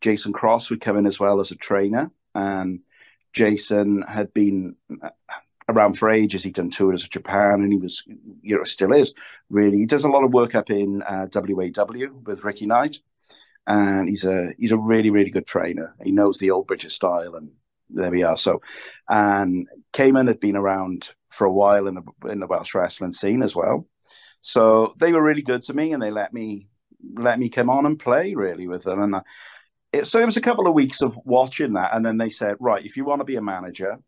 Jason 0.00 0.32
Cross 0.32 0.70
would 0.70 0.80
come 0.80 0.96
in 0.98 1.06
as 1.06 1.20
well 1.20 1.40
as 1.40 1.50
a 1.50 1.56
trainer, 1.56 2.10
and 2.34 2.80
Jason 3.32 4.02
had 4.02 4.34
been 4.34 4.76
around 5.68 5.98
for 5.98 6.10
ages. 6.10 6.42
He'd 6.42 6.54
done 6.54 6.70
tours 6.70 7.02
of 7.02 7.10
Japan, 7.10 7.62
and 7.62 7.72
he 7.72 7.78
was, 7.78 8.04
you 8.42 8.56
know, 8.56 8.64
still 8.64 8.92
is 8.92 9.14
really. 9.50 9.78
He 9.78 9.86
does 9.86 10.04
a 10.04 10.08
lot 10.08 10.24
of 10.24 10.32
work 10.32 10.54
up 10.54 10.70
in 10.70 11.02
uh, 11.02 11.26
WAW 11.32 12.08
with 12.24 12.44
Ricky 12.44 12.66
Knight, 12.66 12.98
and 13.66 14.08
he's 14.08 14.24
a 14.24 14.52
he's 14.58 14.72
a 14.72 14.78
really 14.78 15.10
really 15.10 15.30
good 15.30 15.46
trainer. 15.46 15.94
He 16.02 16.12
knows 16.12 16.38
the 16.38 16.50
old 16.50 16.66
British 16.66 16.94
style, 16.94 17.34
and 17.34 17.50
there 17.90 18.10
we 18.10 18.22
are. 18.22 18.36
So, 18.36 18.60
and 19.08 19.68
Cayman 19.92 20.26
had 20.26 20.40
been 20.40 20.56
around 20.56 21.10
for 21.30 21.46
a 21.46 21.52
while 21.52 21.86
in 21.86 21.94
the 21.94 22.28
in 22.30 22.40
the 22.40 22.46
Welsh 22.46 22.74
wrestling 22.74 23.12
scene 23.12 23.42
as 23.42 23.54
well. 23.54 23.86
So 24.42 24.94
they 24.98 25.12
were 25.12 25.22
really 25.22 25.42
good 25.42 25.62
to 25.64 25.74
me, 25.74 25.92
and 25.92 26.02
they 26.02 26.10
let 26.10 26.32
me 26.32 26.68
let 27.14 27.38
me 27.38 27.48
come 27.48 27.70
on 27.70 27.86
and 27.86 27.98
play 27.98 28.34
really 28.34 28.68
with 28.68 28.84
them. 28.84 29.02
And 29.02 29.16
it, 29.92 30.06
so 30.06 30.20
it 30.20 30.26
was 30.26 30.36
a 30.36 30.42
couple 30.42 30.66
of 30.66 30.74
weeks 30.74 31.00
of 31.00 31.16
watching 31.24 31.74
that, 31.74 31.94
and 31.94 32.04
then 32.04 32.18
they 32.18 32.30
said, 32.30 32.56
right, 32.60 32.84
if 32.84 32.96
you 32.96 33.04
want 33.04 33.20
to 33.20 33.24
be 33.24 33.36
a 33.36 33.42
manager, 33.42 33.98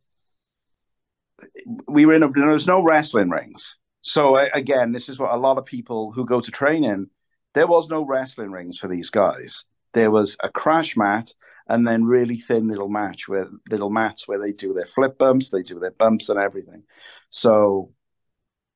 we 1.88 2.06
were 2.06 2.14
in 2.14 2.22
a, 2.22 2.30
there 2.30 2.48
was 2.48 2.66
no 2.66 2.82
wrestling 2.82 3.30
rings. 3.30 3.76
So 4.02 4.36
again, 4.36 4.92
this 4.92 5.08
is 5.08 5.18
what 5.18 5.32
a 5.32 5.38
lot 5.38 5.58
of 5.58 5.64
people 5.64 6.12
who 6.12 6.26
go 6.26 6.40
to 6.40 6.50
training, 6.50 7.08
there 7.54 7.66
was 7.66 7.88
no 7.88 8.04
wrestling 8.04 8.50
rings 8.50 8.78
for 8.78 8.88
these 8.88 9.10
guys. 9.10 9.64
There 9.94 10.10
was 10.10 10.36
a 10.42 10.48
crash 10.48 10.96
mat 10.96 11.32
and 11.68 11.86
then 11.86 12.04
really 12.04 12.38
thin 12.38 12.68
little 12.68 12.88
match 12.88 13.28
where 13.28 13.48
little 13.70 13.90
mats 13.90 14.28
where 14.28 14.38
they 14.38 14.52
do 14.52 14.74
their 14.74 14.86
flip 14.86 15.16
bumps, 15.16 15.50
they 15.50 15.62
do 15.62 15.78
their 15.78 15.92
bumps 15.92 16.28
and 16.28 16.38
everything. 16.38 16.82
So 17.30 17.92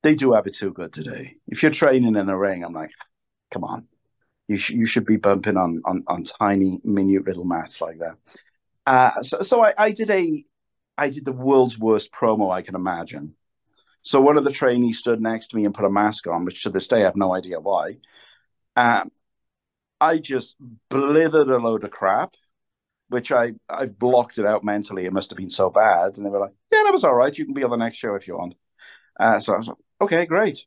they 0.01 0.15
do 0.15 0.33
have 0.33 0.47
it 0.47 0.55
too 0.55 0.71
good 0.71 0.93
today. 0.93 1.35
If 1.47 1.61
you're 1.61 1.71
training 1.71 2.15
in 2.15 2.29
a 2.29 2.37
ring, 2.37 2.63
I'm 2.63 2.73
like, 2.73 2.91
come 3.51 3.63
on, 3.63 3.87
you 4.47 4.57
sh- 4.57 4.71
you 4.71 4.85
should 4.85 5.05
be 5.05 5.17
bumping 5.17 5.57
on 5.57 5.81
on 5.85 6.03
on 6.07 6.23
tiny 6.23 6.79
minute 6.83 7.27
little 7.27 7.45
mats 7.45 7.81
like 7.81 7.99
that. 7.99 8.15
Uh, 8.85 9.21
so 9.21 9.41
so 9.41 9.63
I, 9.63 9.73
I 9.77 9.91
did 9.91 10.09
a 10.09 10.45
I 10.99 11.09
did 11.09 11.23
the 11.25 11.31
world's 11.31 11.79
worst 11.79 12.11
promo 12.11 12.51
I 12.53 12.61
can 12.61 12.75
imagine. 12.75 13.35
So 14.03 14.21
one 14.21 14.37
of 14.37 14.43
the 14.43 14.51
trainees 14.51 14.99
stood 14.99 15.21
next 15.21 15.47
to 15.49 15.55
me 15.57 15.65
and 15.65 15.73
put 15.73 15.85
a 15.85 15.89
mask 15.89 16.27
on, 16.27 16.45
which 16.45 16.63
to 16.63 16.69
this 16.69 16.87
day 16.89 17.01
I 17.01 17.05
have 17.05 17.15
no 17.15 17.33
idea 17.33 17.59
why. 17.59 17.97
Um, 18.75 19.11
I 20.01 20.17
just 20.17 20.57
blithered 20.89 21.49
a 21.49 21.57
load 21.57 21.83
of 21.85 21.91
crap, 21.91 22.35
which 23.09 23.31
I 23.31 23.53
I 23.69 23.85
blocked 23.87 24.37
it 24.39 24.45
out 24.45 24.63
mentally. 24.63 25.05
It 25.05 25.13
must 25.13 25.29
have 25.31 25.37
been 25.37 25.49
so 25.49 25.69
bad, 25.69 26.17
and 26.17 26.25
they 26.25 26.29
were 26.29 26.39
like, 26.39 26.55
"Yeah, 26.71 26.83
that 26.85 26.93
was 26.93 27.03
all 27.05 27.15
right. 27.15 27.37
You 27.37 27.45
can 27.45 27.53
be 27.53 27.63
on 27.63 27.71
the 27.71 27.77
next 27.77 27.97
show 27.97 28.15
if 28.15 28.27
you 28.27 28.37
want." 28.37 28.55
Uh, 29.19 29.39
so 29.39 29.53
I 29.55 29.57
was 29.59 29.67
like, 29.67 29.77
"Okay, 30.01 30.25
great." 30.25 30.65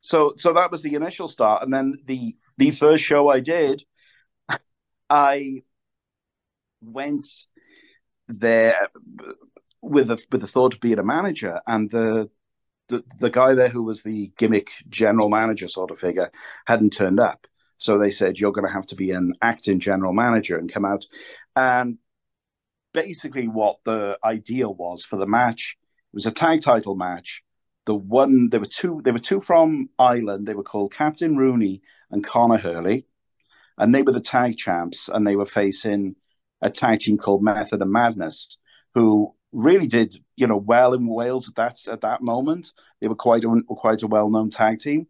So 0.00 0.34
so 0.36 0.52
that 0.54 0.70
was 0.70 0.82
the 0.82 0.94
initial 0.94 1.28
start, 1.28 1.62
and 1.62 1.72
then 1.72 1.98
the 2.04 2.36
the 2.58 2.70
first 2.72 3.04
show 3.04 3.28
I 3.28 3.40
did, 3.40 3.84
I 5.10 5.62
went 6.80 7.26
there 8.40 8.88
with 9.80 10.08
the 10.08 10.18
with 10.30 10.40
the 10.40 10.46
thought 10.46 10.74
of 10.74 10.80
being 10.80 10.98
a 10.98 11.04
manager, 11.04 11.60
and 11.66 11.90
the 11.90 12.30
the, 12.88 13.04
the 13.20 13.30
guy 13.30 13.54
there 13.54 13.68
who 13.68 13.82
was 13.82 14.02
the 14.02 14.32
gimmick 14.36 14.70
general 14.88 15.28
manager 15.28 15.68
sort 15.68 15.90
of 15.90 15.98
figure 15.98 16.30
hadn't 16.66 16.92
turned 16.92 17.20
up. 17.20 17.46
So 17.78 17.98
they 17.98 18.10
said 18.10 18.38
you're 18.38 18.52
going 18.52 18.66
to 18.66 18.72
have 18.72 18.86
to 18.86 18.96
be 18.96 19.10
an 19.10 19.34
acting 19.42 19.80
general 19.80 20.12
manager 20.12 20.56
and 20.56 20.72
come 20.72 20.84
out. 20.84 21.06
And 21.56 21.98
basically, 22.92 23.48
what 23.48 23.78
the 23.84 24.18
idea 24.24 24.68
was 24.68 25.04
for 25.04 25.16
the 25.16 25.26
match 25.26 25.76
it 26.12 26.16
was 26.16 26.26
a 26.26 26.30
tag 26.30 26.60
title 26.60 26.94
match. 26.94 27.42
The 27.86 27.94
one 27.94 28.50
there 28.50 28.60
were 28.60 28.66
two 28.66 29.00
there 29.02 29.14
were 29.14 29.18
two 29.18 29.40
from 29.40 29.88
Ireland. 29.98 30.46
They 30.46 30.54
were 30.54 30.62
called 30.62 30.92
Captain 30.92 31.36
Rooney 31.36 31.80
and 32.10 32.22
Connor 32.24 32.58
Hurley, 32.58 33.06
and 33.78 33.94
they 33.94 34.02
were 34.02 34.12
the 34.12 34.20
tag 34.20 34.58
champs, 34.58 35.08
and 35.08 35.26
they 35.26 35.36
were 35.36 35.46
facing 35.46 36.16
a 36.62 36.70
tag 36.70 37.00
team 37.00 37.18
called 37.18 37.42
Method 37.42 37.82
and 37.82 37.92
Madness, 37.92 38.56
who 38.94 39.34
really 39.52 39.86
did 39.86 40.16
you 40.36 40.46
know 40.46 40.56
well 40.56 40.94
in 40.94 41.06
Wales 41.06 41.48
at 41.48 41.56
that 41.56 41.92
at 41.92 42.00
that 42.00 42.22
moment. 42.22 42.72
They 43.00 43.08
were 43.08 43.14
quite 43.14 43.44
a 43.44 43.62
quite 43.68 44.02
a 44.02 44.06
well 44.06 44.30
known 44.30 44.50
tag 44.50 44.78
team. 44.78 45.08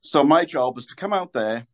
So 0.00 0.24
my 0.24 0.44
job 0.44 0.76
was 0.76 0.86
to 0.86 0.96
come 0.96 1.12
out 1.12 1.32
there 1.32 1.66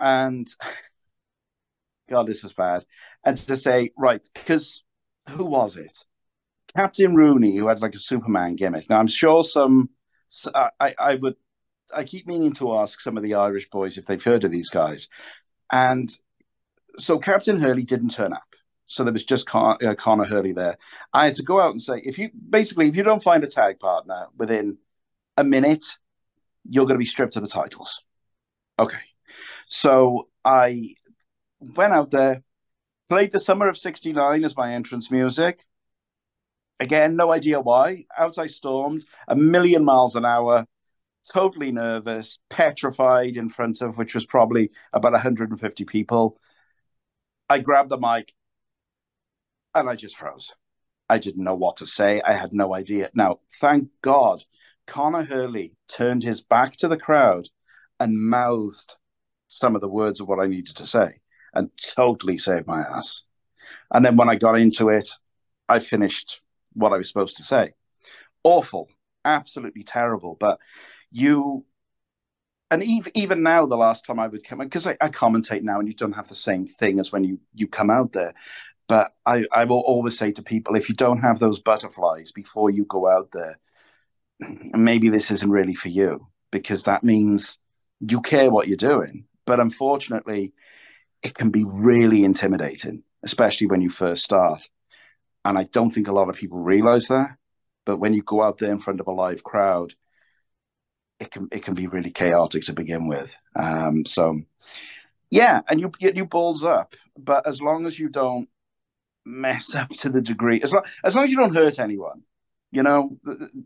and 0.00 0.48
God, 2.10 2.26
this 2.26 2.42
was 2.42 2.52
bad, 2.52 2.84
and 3.24 3.36
to 3.36 3.56
say 3.56 3.90
right 3.96 4.26
because 4.34 4.82
who 5.30 5.44
was 5.44 5.76
it? 5.76 5.96
Captain 6.76 7.14
Rooney, 7.14 7.56
who 7.56 7.68
had 7.68 7.80
like 7.80 7.94
a 7.94 7.98
Superman 7.98 8.56
gimmick. 8.56 8.90
Now 8.90 8.98
I'm 8.98 9.06
sure 9.06 9.44
some 9.44 9.90
I 10.80 10.94
I 10.98 11.14
would 11.14 11.36
I 11.94 12.04
keep 12.04 12.26
meaning 12.26 12.52
to 12.54 12.76
ask 12.76 13.00
some 13.00 13.16
of 13.16 13.22
the 13.22 13.34
Irish 13.34 13.70
boys 13.70 13.96
if 13.96 14.06
they've 14.06 14.22
heard 14.22 14.44
of 14.44 14.50
these 14.50 14.70
guys, 14.70 15.08
and 15.70 16.10
so 16.98 17.18
Captain 17.18 17.60
Hurley 17.60 17.84
didn't 17.84 18.10
turn 18.10 18.32
up. 18.32 18.42
So 18.86 19.02
there 19.02 19.12
was 19.12 19.24
just 19.24 19.46
Con- 19.46 19.78
uh, 19.84 19.94
Connor 19.94 20.24
Hurley 20.24 20.52
there. 20.52 20.76
I 21.12 21.24
had 21.26 21.34
to 21.34 21.42
go 21.42 21.60
out 21.60 21.70
and 21.70 21.80
say, 21.80 22.02
if 22.04 22.18
you 22.18 22.30
basically, 22.48 22.88
if 22.88 22.96
you 22.96 23.02
don't 23.02 23.22
find 23.22 23.42
a 23.42 23.48
tag 23.48 23.80
partner 23.80 24.26
within 24.36 24.78
a 25.36 25.44
minute, 25.44 25.84
you're 26.68 26.84
going 26.84 26.96
to 26.96 26.98
be 26.98 27.06
stripped 27.06 27.36
of 27.36 27.42
the 27.42 27.48
titles. 27.48 28.02
Okay. 28.78 28.98
So 29.68 30.28
I 30.44 30.94
went 31.60 31.92
out 31.92 32.10
there, 32.10 32.42
played 33.08 33.32
the 33.32 33.40
Summer 33.40 33.68
of 33.68 33.78
69 33.78 34.44
as 34.44 34.56
my 34.56 34.74
entrance 34.74 35.10
music. 35.10 35.64
Again, 36.80 37.16
no 37.16 37.32
idea 37.32 37.60
why. 37.60 38.04
Out 38.16 38.38
I 38.38 38.48
stormed, 38.48 39.04
a 39.28 39.36
million 39.36 39.84
miles 39.84 40.16
an 40.16 40.24
hour, 40.24 40.66
totally 41.32 41.72
nervous, 41.72 42.38
petrified 42.50 43.36
in 43.36 43.48
front 43.48 43.80
of 43.80 43.96
which 43.96 44.14
was 44.14 44.26
probably 44.26 44.70
about 44.92 45.12
150 45.12 45.84
people. 45.84 46.38
I 47.48 47.58
grabbed 47.58 47.90
the 47.90 47.98
mic 47.98 48.32
and 49.74 49.88
I 49.88 49.96
just 49.96 50.16
froze. 50.16 50.52
I 51.08 51.18
didn't 51.18 51.44
know 51.44 51.54
what 51.54 51.76
to 51.78 51.86
say. 51.86 52.22
I 52.22 52.32
had 52.32 52.52
no 52.52 52.74
idea. 52.74 53.10
Now, 53.14 53.40
thank 53.60 53.88
God, 54.00 54.44
Connor 54.86 55.24
Hurley 55.24 55.76
turned 55.88 56.22
his 56.22 56.40
back 56.40 56.76
to 56.76 56.88
the 56.88 56.96
crowd 56.96 57.48
and 58.00 58.18
mouthed 58.18 58.94
some 59.48 59.74
of 59.74 59.80
the 59.80 59.88
words 59.88 60.20
of 60.20 60.28
what 60.28 60.40
I 60.40 60.46
needed 60.46 60.76
to 60.76 60.86
say 60.86 61.20
and 61.52 61.70
totally 61.94 62.38
saved 62.38 62.66
my 62.66 62.80
ass. 62.80 63.22
And 63.92 64.04
then 64.04 64.16
when 64.16 64.28
I 64.28 64.36
got 64.36 64.58
into 64.58 64.88
it, 64.88 65.10
I 65.68 65.78
finished 65.78 66.40
what 66.72 66.92
I 66.92 66.98
was 66.98 67.08
supposed 67.08 67.36
to 67.36 67.42
say. 67.42 67.72
Awful, 68.42 68.88
absolutely 69.24 69.84
terrible. 69.84 70.36
But 70.38 70.58
you 71.10 71.64
and 72.74 72.82
even 72.82 73.12
even 73.14 73.42
now, 73.44 73.66
the 73.66 73.76
last 73.76 74.04
time 74.04 74.18
I 74.18 74.26
would 74.26 74.42
come 74.42 74.58
because 74.58 74.86
I, 74.86 74.96
I, 75.00 75.08
commentate 75.08 75.62
now, 75.62 75.78
and 75.78 75.86
you 75.86 75.94
don't 75.94 76.14
have 76.14 76.28
the 76.28 76.34
same 76.34 76.66
thing 76.66 76.98
as 76.98 77.12
when 77.12 77.22
you 77.22 77.38
you 77.54 77.68
come 77.68 77.88
out 77.88 78.12
there. 78.12 78.34
But 78.88 79.12
I 79.24 79.44
I 79.52 79.64
will 79.64 79.78
always 79.78 80.18
say 80.18 80.32
to 80.32 80.42
people, 80.42 80.74
if 80.74 80.88
you 80.88 80.96
don't 80.96 81.20
have 81.20 81.38
those 81.38 81.60
butterflies 81.60 82.32
before 82.32 82.70
you 82.70 82.84
go 82.84 83.08
out 83.08 83.30
there, 83.32 83.60
maybe 84.74 85.08
this 85.08 85.30
isn't 85.30 85.50
really 85.50 85.76
for 85.76 85.88
you 85.88 86.26
because 86.50 86.82
that 86.82 87.04
means 87.04 87.58
you 88.00 88.20
care 88.20 88.50
what 88.50 88.66
you're 88.66 88.76
doing. 88.76 89.26
But 89.46 89.60
unfortunately, 89.60 90.52
it 91.22 91.34
can 91.34 91.50
be 91.50 91.62
really 91.64 92.24
intimidating, 92.24 93.04
especially 93.22 93.68
when 93.68 93.82
you 93.82 93.90
first 93.90 94.24
start. 94.24 94.68
And 95.44 95.56
I 95.56 95.64
don't 95.64 95.90
think 95.90 96.08
a 96.08 96.12
lot 96.12 96.28
of 96.28 96.34
people 96.34 96.58
realize 96.58 97.06
that. 97.06 97.36
But 97.86 97.98
when 97.98 98.14
you 98.14 98.22
go 98.22 98.42
out 98.42 98.58
there 98.58 98.72
in 98.72 98.80
front 98.80 98.98
of 98.98 99.06
a 99.06 99.12
live 99.12 99.44
crowd, 99.44 99.94
it 101.20 101.30
can 101.30 101.48
it 101.52 101.64
can 101.64 101.74
be 101.74 101.86
really 101.86 102.10
chaotic 102.10 102.64
to 102.64 102.72
begin 102.72 103.06
with. 103.06 103.30
Um, 103.56 104.04
so 104.06 104.40
yeah, 105.30 105.62
and 105.68 105.80
you 105.80 105.90
get 105.98 106.16
you 106.16 106.24
balls 106.24 106.64
up, 106.64 106.94
but 107.18 107.46
as 107.46 107.60
long 107.60 107.86
as 107.86 107.98
you 107.98 108.08
don't 108.08 108.48
mess 109.24 109.74
up 109.74 109.90
to 109.90 110.08
the 110.08 110.20
degree, 110.20 110.60
as 110.62 110.72
long 110.72 110.84
as 111.04 111.14
long 111.14 111.24
as 111.24 111.30
you 111.30 111.36
don't 111.36 111.54
hurt 111.54 111.78
anyone, 111.78 112.22
you 112.70 112.82
know, 112.82 113.16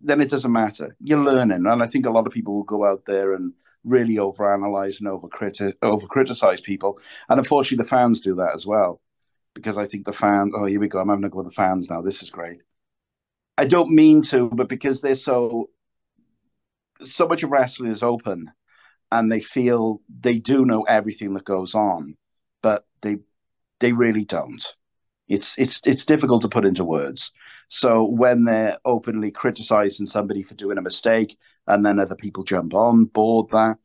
then 0.02 0.20
it 0.20 0.30
doesn't 0.30 0.52
matter. 0.52 0.96
You're 1.00 1.24
learning, 1.24 1.66
and 1.66 1.82
I 1.82 1.86
think 1.86 2.06
a 2.06 2.10
lot 2.10 2.26
of 2.26 2.32
people 2.32 2.54
will 2.54 2.64
go 2.64 2.84
out 2.84 3.04
there 3.06 3.34
and 3.34 3.52
really 3.84 4.16
overanalyze 4.16 4.98
and 4.98 5.08
over 5.08 5.28
over 5.82 6.06
criticize 6.06 6.60
people, 6.60 6.98
and 7.28 7.38
unfortunately, 7.38 7.82
the 7.82 7.88
fans 7.88 8.20
do 8.20 8.34
that 8.36 8.54
as 8.54 8.66
well. 8.66 9.00
Because 9.54 9.76
I 9.76 9.86
think 9.86 10.04
the 10.04 10.12
fans, 10.12 10.52
oh, 10.54 10.66
here 10.66 10.78
we 10.78 10.86
go. 10.86 11.00
I'm 11.00 11.08
having 11.08 11.22
to 11.22 11.28
go 11.30 11.38
with 11.38 11.48
the 11.48 11.52
fans 11.52 11.90
now. 11.90 12.00
This 12.00 12.22
is 12.22 12.30
great. 12.30 12.62
I 13.56 13.64
don't 13.64 13.90
mean 13.90 14.22
to, 14.22 14.48
but 14.50 14.68
because 14.68 15.00
they're 15.00 15.16
so 15.16 15.70
so 17.02 17.28
much 17.28 17.42
of 17.42 17.50
wrestling 17.50 17.90
is 17.90 18.02
open 18.02 18.50
and 19.10 19.30
they 19.30 19.40
feel 19.40 20.00
they 20.20 20.38
do 20.38 20.64
know 20.64 20.82
everything 20.82 21.34
that 21.34 21.44
goes 21.44 21.74
on, 21.74 22.16
but 22.62 22.86
they 23.02 23.18
they 23.80 23.92
really 23.92 24.24
don't. 24.24 24.64
It's 25.28 25.58
it's 25.58 25.80
it's 25.86 26.04
difficult 26.06 26.42
to 26.42 26.48
put 26.48 26.64
into 26.64 26.84
words. 26.84 27.32
So 27.68 28.04
when 28.04 28.44
they're 28.44 28.78
openly 28.84 29.30
criticizing 29.30 30.06
somebody 30.06 30.42
for 30.42 30.54
doing 30.54 30.78
a 30.78 30.82
mistake 30.82 31.38
and 31.66 31.84
then 31.84 31.98
other 31.98 32.14
people 32.16 32.44
jump 32.44 32.74
on 32.74 33.04
board 33.04 33.50
that, 33.52 33.76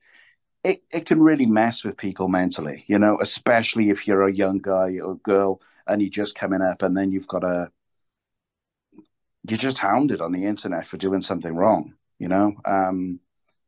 it, 0.64 0.84
it 0.92 1.06
can 1.06 1.22
really 1.22 1.46
mess 1.46 1.84
with 1.84 1.98
people 1.98 2.30
mentally, 2.30 2.86
you 2.88 2.98
know, 3.00 3.18
especially 3.22 3.90
if 3.90 4.08
you're 4.08 4.28
a 4.28 4.34
young 4.34 4.60
guy 4.60 5.00
or 5.04 5.18
girl 5.18 5.62
and 5.88 6.02
you're 6.02 6.10
just 6.10 6.36
coming 6.36 6.62
up 6.62 6.82
and 6.82 6.96
then 6.96 7.12
you've 7.12 7.28
got 7.28 7.44
a 7.44 7.70
you're 9.48 9.58
just 9.58 9.78
hounded 9.78 10.22
on 10.22 10.32
the 10.32 10.46
internet 10.46 10.88
for 10.88 10.98
doing 10.98 11.22
something 11.22 11.54
wrong 11.54 11.94
you 12.20 12.28
know, 12.28 12.54
um, 12.66 13.20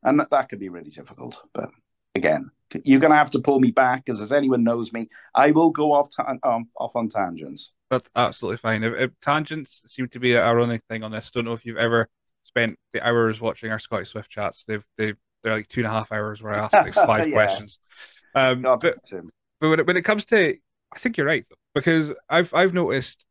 and 0.02 0.20
that, 0.20 0.30
that 0.30 0.48
could 0.48 0.58
be 0.58 0.68
really 0.68 0.90
difficult. 0.90 1.42
But 1.52 1.70
again, 2.14 2.50
You're 2.84 3.00
going 3.00 3.12
to 3.12 3.16
have 3.16 3.30
to 3.32 3.38
pull 3.38 3.60
me 3.60 3.70
back 3.70 4.04
because, 4.04 4.20
as 4.20 4.32
anyone 4.32 4.64
knows 4.64 4.92
me, 4.92 5.08
I 5.34 5.50
will 5.52 5.70
go 5.70 5.92
off 5.92 6.08
ta- 6.14 6.34
um, 6.42 6.68
off 6.76 6.96
on 6.96 7.08
tangents. 7.08 7.72
That's 7.90 8.10
absolutely 8.16 8.58
fine. 8.58 8.82
If, 8.82 8.94
if 8.94 9.10
tangents 9.20 9.82
seem 9.86 10.08
to 10.08 10.18
be 10.18 10.32
a 10.32 10.54
running 10.54 10.80
thing 10.88 11.04
on 11.04 11.12
this. 11.12 11.30
Don't 11.30 11.44
know 11.44 11.52
if 11.52 11.64
you've 11.64 11.76
ever 11.76 12.08
spent 12.42 12.78
the 12.92 13.06
hours 13.06 13.40
watching 13.40 13.70
our 13.70 13.78
Scotty 13.78 14.04
Swift 14.04 14.30
chats. 14.30 14.64
They've 14.64 14.84
they 14.98 15.14
they're 15.42 15.54
like 15.54 15.68
two 15.68 15.80
and 15.80 15.86
a 15.86 15.90
half 15.90 16.10
hours 16.10 16.42
where 16.42 16.54
I 16.54 16.58
ask 16.58 16.72
like 16.72 16.94
five 16.94 17.28
yeah. 17.28 17.34
questions. 17.34 17.78
Um, 18.34 18.62
but 18.62 18.80
but 18.80 19.68
when 19.70 19.80
it, 19.80 19.86
when 19.86 19.96
it 19.96 20.02
comes 20.02 20.24
to, 20.26 20.56
I 20.92 20.98
think 20.98 21.16
you're 21.16 21.26
right 21.26 21.46
because 21.74 22.12
I've 22.28 22.52
I've 22.52 22.74
noticed 22.74 23.24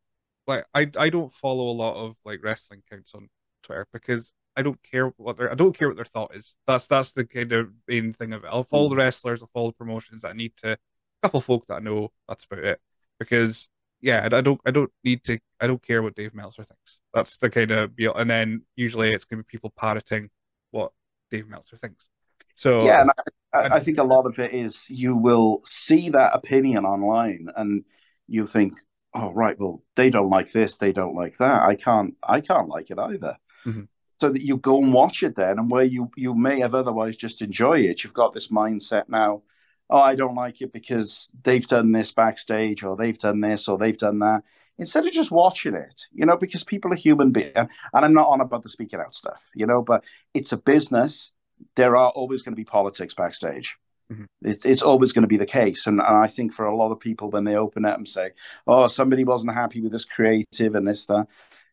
like 0.47 0.65
I 0.73 0.89
I 0.97 1.09
don't 1.09 1.33
follow 1.33 1.69
a 1.69 1.75
lot 1.75 1.95
of 1.95 2.15
like 2.23 2.43
wrestling 2.43 2.83
counts 2.89 3.13
on 3.13 3.27
Twitter 3.63 3.87
because 3.91 4.31
I 4.55 4.61
don't 4.61 4.81
care 4.83 5.07
what 5.17 5.37
their 5.37 5.51
I 5.51 5.55
don't 5.55 5.77
care 5.77 5.87
what 5.87 5.97
their 5.97 6.05
thought 6.05 6.35
is. 6.35 6.55
That's 6.67 6.87
that's 6.87 7.11
the 7.11 7.25
kind 7.25 7.51
of 7.51 7.71
main 7.87 8.13
thing 8.13 8.33
of 8.33 8.43
it. 8.43 8.49
I'll 8.51 8.63
follow 8.63 8.89
the 8.89 8.95
mm. 8.95 8.99
wrestlers, 8.99 9.41
I'll 9.41 9.49
follow 9.53 9.67
the 9.67 9.73
promotions 9.73 10.21
that 10.21 10.29
I 10.29 10.33
need 10.33 10.53
to. 10.57 10.73
A 10.73 10.77
couple 11.23 11.41
folk 11.41 11.67
that 11.67 11.75
I 11.75 11.79
know. 11.79 12.11
That's 12.27 12.45
about 12.45 12.63
it. 12.63 12.79
Because 13.19 13.69
yeah, 14.01 14.27
I 14.31 14.41
don't 14.41 14.61
I 14.65 14.71
don't 14.71 14.91
need 15.03 15.23
to. 15.25 15.39
I 15.59 15.67
don't 15.67 15.81
care 15.81 16.03
what 16.03 16.15
Dave 16.15 16.33
Meltzer 16.33 16.63
thinks. 16.63 16.99
That's 17.13 17.37
the 17.37 17.49
kind 17.49 17.71
of 17.71 17.91
and 17.97 18.29
then 18.29 18.61
usually 18.75 19.13
it's 19.13 19.25
going 19.25 19.39
to 19.39 19.43
be 19.43 19.51
people 19.51 19.73
parroting 19.75 20.29
what 20.71 20.91
Dave 21.31 21.47
Meltzer 21.47 21.77
thinks. 21.77 22.07
So 22.55 22.85
yeah, 22.85 23.05
I, 23.53 23.75
I 23.75 23.79
think 23.79 23.97
a 23.97 24.03
lot 24.03 24.25
of 24.25 24.37
it 24.39 24.53
is 24.53 24.89
you 24.89 25.15
will 25.15 25.61
see 25.65 26.09
that 26.09 26.35
opinion 26.35 26.85
online 26.85 27.47
and 27.55 27.83
you 28.27 28.47
think, 28.47 28.73
oh 29.13 29.31
right, 29.31 29.59
well 29.59 29.83
they 29.95 30.09
don't 30.09 30.29
like 30.29 30.51
this, 30.51 30.77
they 30.77 30.91
don't 30.91 31.15
like 31.15 31.37
that. 31.39 31.63
I 31.63 31.75
can't 31.75 32.15
I 32.23 32.41
can't 32.41 32.69
like 32.69 32.91
it 32.91 32.99
either. 32.99 33.37
Mm-hmm. 33.65 33.83
So 34.25 34.31
that 34.31 34.41
you 34.41 34.57
go 34.57 34.81
and 34.81 34.91
watch 34.91 35.21
it 35.21 35.35
then, 35.35 35.59
and 35.59 35.69
where 35.69 35.83
you 35.83 36.09
you 36.17 36.33
may 36.33 36.59
have 36.61 36.73
otherwise 36.73 37.15
just 37.15 37.43
enjoy 37.43 37.81
it, 37.81 38.03
you've 38.03 38.15
got 38.15 38.33
this 38.33 38.47
mindset 38.47 39.03
now. 39.07 39.43
Oh, 39.87 39.99
I 39.99 40.15
don't 40.15 40.33
like 40.33 40.61
it 40.61 40.73
because 40.73 41.29
they've 41.43 41.67
done 41.67 41.91
this 41.91 42.11
backstage, 42.11 42.83
or 42.83 42.97
they've 42.97 43.19
done 43.19 43.39
this, 43.39 43.67
or 43.67 43.77
they've 43.77 43.95
done 43.95 44.17
that. 44.19 44.41
Instead 44.79 45.05
of 45.05 45.13
just 45.13 45.29
watching 45.29 45.75
it, 45.75 46.07
you 46.11 46.25
know, 46.25 46.37
because 46.37 46.63
people 46.63 46.91
are 46.91 46.95
human 46.95 47.31
beings, 47.31 47.51
and 47.55 47.69
I'm 47.93 48.15
not 48.15 48.29
on 48.29 48.41
about 48.41 48.63
the 48.63 48.69
speaking 48.69 48.99
out 48.99 49.13
stuff, 49.13 49.43
you 49.53 49.67
know, 49.67 49.83
but 49.83 50.03
it's 50.33 50.53
a 50.53 50.57
business. 50.57 51.31
There 51.75 51.95
are 51.95 52.09
always 52.09 52.41
going 52.41 52.53
to 52.53 52.59
be 52.59 52.65
politics 52.65 53.13
backstage. 53.13 53.77
Mm-hmm. 54.11 54.23
It, 54.41 54.65
it's 54.65 54.81
always 54.81 55.11
going 55.11 55.21
to 55.21 55.27
be 55.27 55.37
the 55.37 55.45
case. 55.45 55.85
And, 55.85 55.99
and, 55.99 56.17
I 56.17 56.27
think 56.27 56.51
for 56.51 56.65
a 56.65 56.75
lot 56.75 56.91
of 56.91 56.99
people, 56.99 57.29
when 57.29 57.43
they 57.43 57.55
open 57.55 57.85
it 57.85 57.95
and 57.95 58.09
say, 58.09 58.31
oh, 58.65 58.87
somebody 58.87 59.23
wasn't 59.23 59.53
happy 59.53 59.81
with 59.81 59.91
this 59.91 60.05
creative 60.05 60.73
and 60.73 60.87
this, 60.87 61.05
that, 61.05 61.27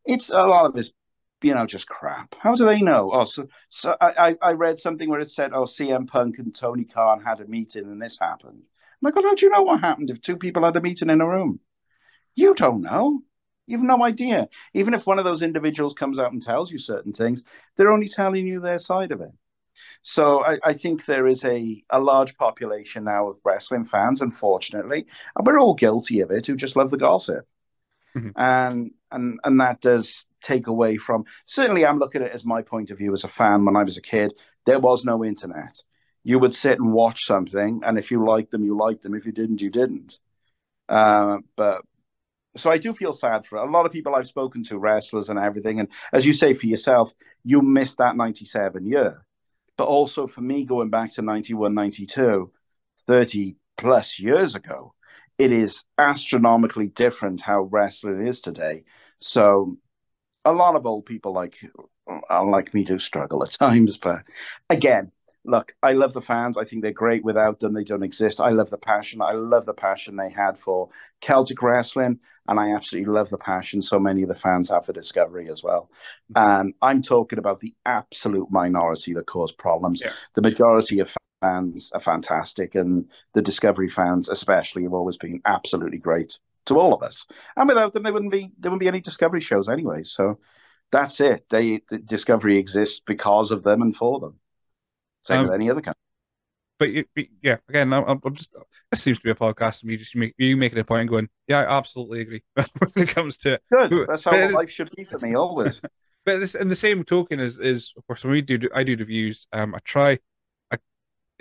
it's 0.04 0.28
a 0.28 0.46
lot 0.46 0.66
of 0.66 0.74
this, 0.74 0.92
you 1.42 1.54
know, 1.54 1.66
just 1.66 1.88
crap. 1.88 2.34
How 2.38 2.54
do 2.54 2.64
they 2.64 2.80
know? 2.80 3.10
Oh, 3.12 3.24
so, 3.24 3.46
so 3.70 3.96
I, 4.00 4.36
I 4.40 4.52
read 4.52 4.78
something 4.78 5.08
where 5.08 5.20
it 5.20 5.30
said, 5.30 5.52
oh, 5.52 5.64
CM 5.64 6.06
Punk 6.06 6.38
and 6.38 6.54
Tony 6.54 6.84
Khan 6.84 7.22
had 7.22 7.40
a 7.40 7.46
meeting 7.46 7.84
and 7.84 8.00
this 8.00 8.18
happened. 8.18 8.62
I'm 8.64 9.06
like, 9.06 9.16
well, 9.16 9.24
how 9.24 9.34
do 9.34 9.46
you 9.46 9.50
know 9.50 9.62
what 9.62 9.80
happened 9.80 10.10
if 10.10 10.20
two 10.20 10.36
people 10.36 10.64
had 10.64 10.76
a 10.76 10.80
meeting 10.80 11.10
in 11.10 11.20
a 11.20 11.28
room? 11.28 11.60
You 12.34 12.54
don't 12.54 12.82
know. 12.82 13.20
You 13.66 13.78
have 13.78 13.86
no 13.86 14.04
idea. 14.04 14.48
Even 14.74 14.94
if 14.94 15.06
one 15.06 15.18
of 15.18 15.24
those 15.24 15.42
individuals 15.42 15.94
comes 15.94 16.18
out 16.18 16.32
and 16.32 16.42
tells 16.42 16.70
you 16.70 16.78
certain 16.78 17.12
things, 17.12 17.44
they're 17.76 17.92
only 17.92 18.08
telling 18.08 18.46
you 18.46 18.60
their 18.60 18.78
side 18.78 19.12
of 19.12 19.20
it. 19.20 19.32
So 20.02 20.44
I, 20.44 20.58
I, 20.62 20.72
think 20.74 21.06
there 21.06 21.26
is 21.26 21.44
a, 21.44 21.82
a 21.88 21.98
large 21.98 22.36
population 22.36 23.04
now 23.04 23.28
of 23.28 23.38
wrestling 23.44 23.86
fans, 23.86 24.20
unfortunately, 24.20 25.06
and 25.34 25.46
we're 25.46 25.58
all 25.58 25.74
guilty 25.74 26.20
of 26.20 26.30
it, 26.30 26.46
who 26.46 26.56
just 26.56 26.76
love 26.76 26.90
the 26.90 26.98
gossip. 26.98 27.46
Mm-hmm. 28.14 28.30
And 28.36 28.90
and 29.10 29.40
and 29.44 29.60
that 29.60 29.80
does 29.80 30.26
take 30.42 30.66
away 30.66 30.96
from 30.96 31.24
certainly 31.46 31.86
I'm 31.86 31.98
looking 31.98 32.22
at 32.22 32.28
it 32.28 32.34
as 32.34 32.44
my 32.44 32.62
point 32.62 32.90
of 32.90 32.98
view 32.98 33.12
as 33.12 33.24
a 33.24 33.28
fan 33.28 33.64
when 33.64 33.76
I 33.76 33.84
was 33.84 33.96
a 33.96 34.02
kid. 34.02 34.32
There 34.66 34.80
was 34.80 35.04
no 35.04 35.24
internet. 35.24 35.78
You 36.24 36.38
would 36.38 36.54
sit 36.54 36.78
and 36.78 36.92
watch 36.92 37.24
something, 37.24 37.80
and 37.84 37.98
if 37.98 38.10
you 38.10 38.24
liked 38.24 38.52
them, 38.52 38.64
you 38.64 38.76
liked 38.76 39.02
them. 39.02 39.14
If 39.14 39.26
you 39.26 39.32
didn't, 39.32 39.60
you 39.60 39.70
didn't. 39.70 40.18
Uh, 40.88 41.38
but 41.56 41.82
so 42.56 42.70
I 42.70 42.78
do 42.78 42.92
feel 42.92 43.12
sad 43.12 43.46
for 43.46 43.56
a 43.56 43.70
lot 43.70 43.86
of 43.86 43.92
people 43.92 44.14
I've 44.14 44.26
spoken 44.26 44.62
to, 44.64 44.78
wrestlers 44.78 45.28
and 45.28 45.38
everything. 45.38 45.80
And 45.80 45.88
as 46.12 46.26
you 46.26 46.34
say 46.34 46.54
for 46.54 46.66
yourself, 46.66 47.12
you 47.44 47.62
missed 47.62 47.98
that 47.98 48.16
97 48.16 48.84
year. 48.86 49.24
But 49.78 49.84
also 49.84 50.26
for 50.26 50.42
me, 50.42 50.64
going 50.64 50.90
back 50.90 51.14
to 51.14 51.22
91, 51.22 51.74
92, 51.74 52.52
30 53.06 53.56
plus 53.78 54.18
years 54.18 54.54
ago, 54.54 54.94
it 55.38 55.50
is 55.50 55.84
astronomically 55.96 56.88
different 56.88 57.40
how 57.40 57.62
wrestling 57.62 58.26
is 58.26 58.40
today. 58.40 58.84
So 59.20 59.76
a 60.44 60.52
lot 60.52 60.76
of 60.76 60.86
old 60.86 61.06
people 61.06 61.32
like 61.32 61.56
uh, 62.30 62.44
like 62.44 62.74
me 62.74 62.84
do 62.84 62.98
struggle 62.98 63.42
at 63.42 63.52
times. 63.58 63.96
But 63.96 64.22
again, 64.68 65.12
look, 65.44 65.74
I 65.82 65.92
love 65.92 66.12
the 66.12 66.20
fans. 66.20 66.58
I 66.58 66.64
think 66.64 66.82
they're 66.82 66.92
great. 66.92 67.24
Without 67.24 67.60
them, 67.60 67.74
they 67.74 67.84
don't 67.84 68.02
exist. 68.02 68.40
I 68.40 68.50
love 68.50 68.70
the 68.70 68.78
passion. 68.78 69.22
I 69.22 69.32
love 69.32 69.66
the 69.66 69.74
passion 69.74 70.16
they 70.16 70.30
had 70.30 70.58
for 70.58 70.88
Celtic 71.20 71.62
wrestling. 71.62 72.20
And 72.48 72.58
I 72.58 72.74
absolutely 72.74 73.12
love 73.12 73.30
the 73.30 73.38
passion 73.38 73.82
so 73.82 74.00
many 74.00 74.22
of 74.22 74.28
the 74.28 74.34
fans 74.34 74.68
have 74.68 74.84
for 74.86 74.92
Discovery 74.92 75.48
as 75.48 75.62
well. 75.62 75.88
And 76.34 76.74
I'm 76.82 77.00
talking 77.00 77.38
about 77.38 77.60
the 77.60 77.72
absolute 77.86 78.50
minority 78.50 79.14
that 79.14 79.26
cause 79.26 79.52
problems. 79.52 80.02
Yeah. 80.04 80.10
The 80.34 80.42
majority 80.42 80.98
of 80.98 81.14
fans 81.40 81.92
are 81.94 82.00
fantastic. 82.00 82.74
And 82.74 83.08
the 83.34 83.42
Discovery 83.42 83.88
fans, 83.88 84.28
especially, 84.28 84.82
have 84.82 84.92
always 84.92 85.16
been 85.16 85.40
absolutely 85.44 85.98
great 85.98 86.38
to 86.66 86.78
all 86.78 86.94
of 86.94 87.02
us. 87.02 87.26
And 87.56 87.68
without 87.68 87.92
them, 87.92 88.02
there 88.02 88.12
wouldn't 88.12 88.32
be 88.32 88.50
there 88.58 88.70
wouldn't 88.70 88.80
be 88.80 88.88
any 88.88 89.00
Discovery 89.00 89.40
shows 89.40 89.68
anyway. 89.68 90.02
So 90.04 90.38
that's 90.90 91.20
it. 91.20 91.46
They 91.50 91.82
the 91.90 91.98
Discovery 91.98 92.58
exists 92.58 93.00
because 93.04 93.50
of 93.50 93.62
them 93.62 93.82
and 93.82 93.96
for 93.96 94.20
them. 94.20 94.38
Same 95.22 95.40
um, 95.40 95.44
with 95.46 95.54
any 95.54 95.70
other 95.70 95.80
country. 95.80 95.98
But, 96.78 97.26
yeah, 97.40 97.58
again, 97.68 97.92
I'm, 97.92 98.20
I'm, 98.24 98.34
just 98.34 98.56
this 98.90 99.02
seems 99.02 99.18
to 99.18 99.22
be 99.22 99.30
a 99.30 99.36
podcast 99.36 99.82
of 99.82 99.84
me 99.84 99.96
just 99.96 100.16
make, 100.16 100.34
you 100.36 100.56
making 100.56 100.80
a 100.80 100.84
point 100.84 101.02
and 101.02 101.10
going, 101.10 101.28
yeah, 101.46 101.60
I 101.60 101.78
absolutely 101.78 102.22
agree 102.22 102.42
when 102.54 102.66
it 102.96 103.08
comes 103.08 103.36
to. 103.38 103.60
Good. 103.70 104.08
That's 104.08 104.24
how 104.24 104.50
life 104.50 104.70
should 104.70 104.90
be 104.96 105.04
for 105.04 105.20
me 105.20 105.36
always. 105.36 105.80
but 106.26 106.40
this, 106.40 106.56
in 106.56 106.68
the 106.68 106.74
same 106.74 107.04
token 107.04 107.38
is 107.38 107.58
is 107.58 107.92
of 107.96 108.06
course 108.06 108.24
when 108.24 108.32
we 108.32 108.42
do 108.42 108.58
I 108.74 108.82
do 108.82 108.96
reviews, 108.96 109.46
um, 109.52 109.74
I 109.74 109.78
try. 109.84 110.18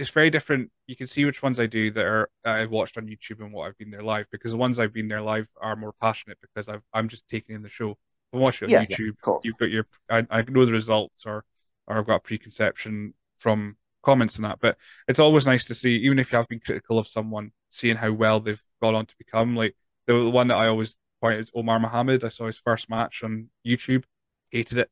I, 0.02 0.04
it's 0.04 0.10
very 0.10 0.30
different. 0.30 0.72
You 0.88 0.96
can 0.96 1.08
see 1.08 1.26
which 1.26 1.44
ones 1.44 1.60
I 1.60 1.66
do 1.68 1.92
that 1.92 2.06
are 2.06 2.30
uh, 2.46 2.50
I've 2.50 2.72
watched 2.72 2.98
on 2.98 3.08
YouTube 3.08 3.40
and 3.40 3.54
what 3.54 3.68
I've 3.68 3.78
been 3.78 3.92
there 3.92 4.04
live 4.04 4.28
because 4.32 4.52
the 4.52 4.58
ones 4.58 4.80
I've 4.80 4.94
been 4.94 5.08
there 5.08 5.22
live 5.22 5.48
are 5.62 5.76
more 5.76 5.94
passionate 6.02 6.38
because 6.42 6.68
I've 6.68 6.84
I'm 6.94 7.08
just 7.08 7.28
taking 7.28 7.56
in 7.56 7.62
the 7.62 7.70
show. 7.70 7.98
I 8.34 8.38
watch 8.38 8.62
it 8.62 8.66
on 8.66 8.72
yeah, 8.72 8.86
YouTube. 8.86 9.16
Yeah, 9.26 9.34
you've 9.44 9.58
got 9.58 9.70
your 9.70 9.88
I, 10.10 10.26
I 10.30 10.42
know 10.44 10.66
the 10.66 10.72
results 10.72 11.26
or 11.26 11.44
or 11.88 11.98
I've 11.98 12.08
got 12.08 12.16
a 12.16 12.20
preconception 12.20 13.14
from 13.40 13.78
comments 14.04 14.36
and 14.36 14.46
that. 14.46 14.60
But 14.60 14.78
it's 15.08 15.20
always 15.20 15.46
nice 15.46 15.66
to 15.66 15.76
see, 15.76 15.96
even 15.98 16.20
if 16.20 16.32
you 16.32 16.38
have 16.38 16.48
been 16.48 16.60
critical 16.60 16.98
of 16.98 17.08
someone, 17.08 17.52
seeing 17.70 17.98
how 17.98 18.12
well 18.12 18.40
they've 18.40 18.64
gone 18.82 18.96
on 18.96 19.06
to 19.06 19.16
become. 19.18 19.56
Like 19.56 19.76
the 20.08 20.30
one 20.30 20.48
that 20.48 20.58
I 20.58 20.68
always 20.68 20.98
point 21.22 21.40
is 21.40 21.52
Omar 21.54 21.80
Mohammed. 21.80 22.24
I 22.24 22.30
saw 22.30 22.48
his 22.48 22.58
first 22.58 22.90
match 22.90 23.24
on 23.24 23.50
YouTube, 23.66 24.04
hated 24.50 24.80
it. 24.80 24.90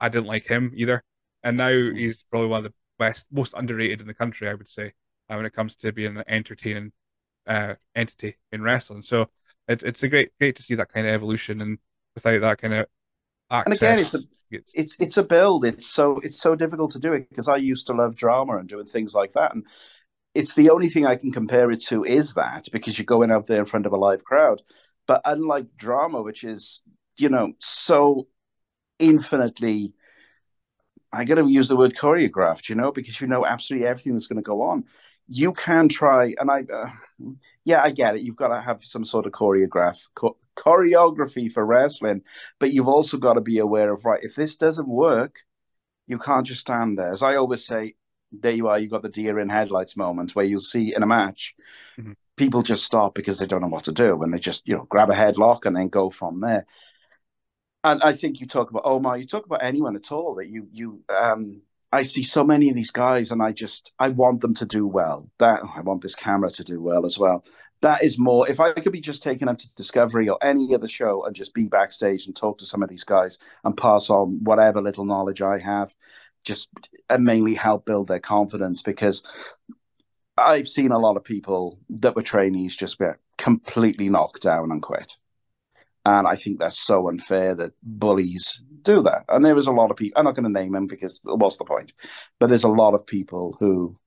I 0.00 0.08
didn't 0.08 0.26
like 0.26 0.46
him 0.46 0.72
either, 0.74 1.02
and 1.42 1.56
now 1.56 1.70
he's 1.70 2.22
probably 2.30 2.48
one 2.48 2.64
of 2.64 2.64
the 2.64 2.74
best, 2.98 3.26
most 3.30 3.54
underrated 3.56 4.00
in 4.00 4.06
the 4.06 4.14
country, 4.14 4.48
I 4.48 4.54
would 4.54 4.68
say, 4.68 4.92
uh, 5.28 5.36
when 5.36 5.46
it 5.46 5.54
comes 5.54 5.76
to 5.76 5.92
being 5.92 6.16
an 6.16 6.24
entertaining 6.28 6.92
uh, 7.46 7.74
entity 7.94 8.36
in 8.52 8.62
wrestling. 8.62 9.02
So 9.02 9.28
it, 9.68 9.82
it's 9.82 10.02
a 10.02 10.08
great, 10.08 10.36
great 10.38 10.56
to 10.56 10.62
see 10.62 10.74
that 10.76 10.92
kind 10.92 11.06
of 11.06 11.12
evolution, 11.12 11.60
and 11.60 11.78
without 12.14 12.40
that 12.40 12.58
kind 12.58 12.74
of 12.74 12.86
access, 13.50 13.66
and 13.66 13.74
again, 13.74 13.98
it's 13.98 14.14
a 14.14 14.20
it's 14.74 14.96
it's 15.00 15.16
a 15.16 15.22
build. 15.22 15.64
It's 15.64 15.86
so 15.86 16.20
it's 16.22 16.40
so 16.40 16.54
difficult 16.54 16.92
to 16.92 16.98
do 16.98 17.12
it 17.12 17.28
because 17.28 17.48
I 17.48 17.56
used 17.56 17.86
to 17.88 17.92
love 17.92 18.16
drama 18.16 18.58
and 18.58 18.68
doing 18.68 18.86
things 18.86 19.14
like 19.14 19.32
that, 19.34 19.54
and 19.54 19.64
it's 20.34 20.54
the 20.54 20.70
only 20.70 20.88
thing 20.88 21.06
I 21.06 21.16
can 21.16 21.32
compare 21.32 21.70
it 21.70 21.82
to 21.86 22.04
is 22.04 22.34
that 22.34 22.68
because 22.70 22.98
you're 22.98 23.06
going 23.06 23.30
out 23.30 23.46
there 23.46 23.58
in 23.58 23.64
front 23.64 23.86
of 23.86 23.92
a 23.92 23.96
live 23.96 24.24
crowd. 24.24 24.62
But 25.06 25.22
unlike 25.24 25.76
drama, 25.76 26.22
which 26.22 26.44
is 26.44 26.82
you 27.16 27.28
know 27.28 27.52
so 27.58 28.28
infinitely, 28.98 29.94
I 31.16 31.24
got 31.24 31.36
to 31.36 31.48
use 31.48 31.68
the 31.68 31.76
word 31.76 31.96
choreographed, 31.96 32.68
you 32.68 32.74
know, 32.74 32.92
because 32.92 33.20
you 33.20 33.26
know 33.26 33.46
absolutely 33.46 33.88
everything 33.88 34.14
that's 34.14 34.26
going 34.26 34.36
to 34.36 34.42
go 34.42 34.62
on. 34.62 34.84
You 35.28 35.52
can 35.52 35.88
try, 35.88 36.34
and 36.38 36.50
I, 36.50 36.62
uh, 36.72 36.90
yeah, 37.64 37.82
I 37.82 37.90
get 37.90 38.14
it. 38.14 38.22
You've 38.22 38.36
got 38.36 38.48
to 38.48 38.60
have 38.60 38.84
some 38.84 39.04
sort 39.04 39.26
of 39.26 39.32
choreograph, 39.32 39.98
cho- 40.18 40.36
choreography 40.56 41.50
for 41.50 41.64
wrestling, 41.66 42.22
but 42.60 42.72
you've 42.72 42.88
also 42.88 43.16
got 43.16 43.34
to 43.34 43.40
be 43.40 43.58
aware 43.58 43.92
of 43.92 44.04
right. 44.04 44.22
If 44.22 44.36
this 44.36 44.56
doesn't 44.56 44.88
work, 44.88 45.40
you 46.06 46.18
can't 46.18 46.46
just 46.46 46.60
stand 46.60 46.98
there. 46.98 47.10
As 47.10 47.22
I 47.22 47.36
always 47.36 47.66
say, 47.66 47.94
there 48.32 48.52
you 48.52 48.68
are. 48.68 48.78
You've 48.78 48.90
got 48.90 49.02
the 49.02 49.08
deer 49.08 49.38
in 49.38 49.48
headlights 49.48 49.96
moment 49.96 50.34
where 50.34 50.44
you'll 50.44 50.60
see 50.60 50.94
in 50.94 51.02
a 51.02 51.06
match, 51.06 51.54
mm-hmm. 51.98 52.12
people 52.36 52.62
just 52.62 52.84
stop 52.84 53.14
because 53.14 53.38
they 53.38 53.46
don't 53.46 53.62
know 53.62 53.68
what 53.68 53.84
to 53.84 53.92
do, 53.92 54.22
and 54.22 54.32
they 54.32 54.38
just 54.38 54.66
you 54.66 54.76
know 54.76 54.86
grab 54.88 55.10
a 55.10 55.14
headlock 55.14 55.64
and 55.64 55.76
then 55.76 55.88
go 55.88 56.10
from 56.10 56.40
there. 56.40 56.66
And 57.84 58.02
I 58.02 58.14
think 58.14 58.40
you 58.40 58.46
talk 58.46 58.70
about 58.70 58.84
Omar, 58.84 59.16
you 59.18 59.26
talk 59.26 59.46
about 59.46 59.62
anyone 59.62 59.96
at 59.96 60.10
all 60.10 60.34
that 60.36 60.48
you 60.48 60.68
you 60.72 61.02
um 61.08 61.62
I 61.92 62.02
see 62.02 62.24
so 62.24 62.42
many 62.44 62.68
of 62.68 62.74
these 62.74 62.90
guys, 62.90 63.30
and 63.30 63.42
I 63.42 63.52
just 63.52 63.92
I 63.98 64.08
want 64.08 64.40
them 64.40 64.54
to 64.54 64.66
do 64.66 64.86
well. 64.86 65.30
That 65.38 65.60
I 65.74 65.80
want 65.80 66.02
this 66.02 66.14
camera 66.14 66.50
to 66.50 66.64
do 66.64 66.80
well 66.80 67.06
as 67.06 67.18
well 67.18 67.44
that 67.82 68.02
is 68.02 68.18
more 68.18 68.48
if 68.48 68.58
I 68.58 68.72
could 68.72 68.92
be 68.92 69.00
just 69.00 69.22
taken 69.22 69.48
up 69.48 69.58
to 69.58 69.68
Discovery 69.74 70.28
or 70.28 70.38
any 70.42 70.74
other 70.74 70.88
show 70.88 71.24
and 71.24 71.34
just 71.34 71.54
be 71.54 71.66
backstage 71.66 72.26
and 72.26 72.34
talk 72.34 72.58
to 72.58 72.66
some 72.66 72.82
of 72.82 72.88
these 72.88 73.04
guys 73.04 73.38
and 73.64 73.76
pass 73.76 74.10
on 74.10 74.42
whatever 74.42 74.80
little 74.80 75.04
knowledge 75.04 75.42
I 75.42 75.58
have, 75.58 75.94
just 76.44 76.68
and 77.10 77.24
mainly 77.24 77.54
help 77.54 77.84
build 77.84 78.08
their 78.08 78.20
confidence 78.20 78.82
because 78.82 79.22
I've 80.38 80.68
seen 80.68 80.92
a 80.92 80.98
lot 80.98 81.16
of 81.16 81.24
people 81.24 81.78
that 81.90 82.16
were 82.16 82.22
trainees 82.22 82.76
just 82.76 82.98
get 82.98 83.18
completely 83.38 84.08
knocked 84.08 84.42
down 84.42 84.72
and 84.72 84.82
quit. 84.82 85.16
And 86.06 86.28
I 86.28 86.36
think 86.36 86.60
that's 86.60 86.78
so 86.78 87.08
unfair 87.08 87.56
that 87.56 87.72
bullies 87.82 88.62
do 88.82 89.02
that. 89.02 89.24
And 89.28 89.44
there 89.44 89.56
was 89.56 89.66
a 89.66 89.72
lot 89.72 89.90
of 89.90 89.96
people, 89.96 90.16
I'm 90.16 90.24
not 90.24 90.36
going 90.36 90.44
to 90.44 90.60
name 90.60 90.72
them 90.72 90.86
because 90.86 91.20
what's 91.24 91.56
the 91.56 91.64
point? 91.64 91.92
But 92.38 92.46
there's 92.46 92.62
a 92.62 92.68
lot 92.68 92.94
of 92.94 93.04
people 93.04 93.56
who 93.58 93.98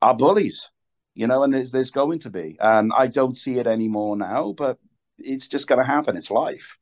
are 0.00 0.16
bullies, 0.16 0.70
you 1.14 1.26
know, 1.26 1.42
and 1.42 1.52
there's, 1.52 1.72
there's 1.72 1.90
going 1.90 2.20
to 2.20 2.30
be. 2.30 2.56
And 2.58 2.90
I 2.96 3.06
don't 3.06 3.36
see 3.36 3.58
it 3.58 3.66
anymore 3.66 4.16
now, 4.16 4.54
but 4.56 4.78
it's 5.18 5.46
just 5.46 5.68
going 5.68 5.78
to 5.78 5.84
happen. 5.84 6.16
It's 6.16 6.30
life. 6.30 6.78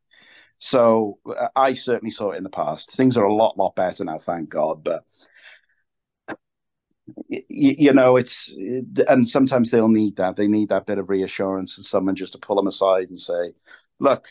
So 0.61 1.19
uh, 1.27 1.49
I 1.57 1.75
certainly 1.75 2.13
saw 2.13 2.31
it 2.31 2.37
in 2.37 2.45
the 2.45 2.51
past. 2.51 2.93
Things 2.93 3.17
are 3.17 3.25
a 3.25 3.35
lot, 3.35 3.59
lot 3.59 3.75
better 3.75 4.05
now, 4.05 4.21
thank 4.21 4.51
God. 4.51 4.85
But 4.85 5.03
you, 7.29 7.43
you 7.49 7.93
know, 7.93 8.17
it's 8.17 8.55
and 9.09 9.29
sometimes 9.29 9.71
they'll 9.71 9.89
need 9.89 10.17
that. 10.17 10.37
They 10.37 10.49
need 10.49 10.71
that 10.71 10.87
bit 10.87 10.99
of 10.99 11.11
reassurance 11.11 11.77
and 11.77 11.85
someone 11.85 12.17
just 12.17 12.33
to 12.33 12.39
pull 12.39 12.57
them 12.57 12.67
aside 12.67 13.09
and 13.11 13.21
say, 13.21 13.53
"Look, 13.99 14.29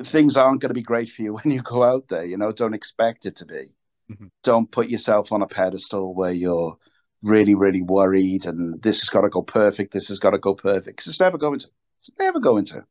things 0.00 0.36
aren't 0.36 0.60
going 0.60 0.70
to 0.70 0.74
be 0.74 0.82
great 0.82 1.10
for 1.10 1.22
you 1.22 1.34
when 1.42 1.52
you 1.52 1.62
go 1.62 1.82
out 1.82 2.08
there. 2.08 2.24
You 2.24 2.36
know, 2.36 2.52
don't 2.52 2.74
expect 2.74 3.26
it 3.26 3.36
to 3.36 3.46
be. 3.46 3.70
Mm-hmm. 4.10 4.26
Don't 4.42 4.70
put 4.70 4.88
yourself 4.88 5.32
on 5.32 5.42
a 5.42 5.46
pedestal 5.46 6.14
where 6.14 6.32
you're 6.32 6.76
really, 7.22 7.54
really 7.54 7.82
worried 7.82 8.46
and 8.46 8.82
this 8.82 9.00
has 9.00 9.08
got 9.08 9.22
to 9.22 9.28
go 9.28 9.42
perfect. 9.42 9.92
This 9.92 10.08
has 10.08 10.18
got 10.18 10.30
to 10.30 10.38
go 10.38 10.54
perfect 10.54 10.96
because 10.96 11.06
it's 11.06 11.20
never 11.20 11.38
going 11.38 11.60
to. 11.60 11.68
It's 12.00 12.10
never 12.18 12.40
going 12.40 12.64
to. 12.66 12.84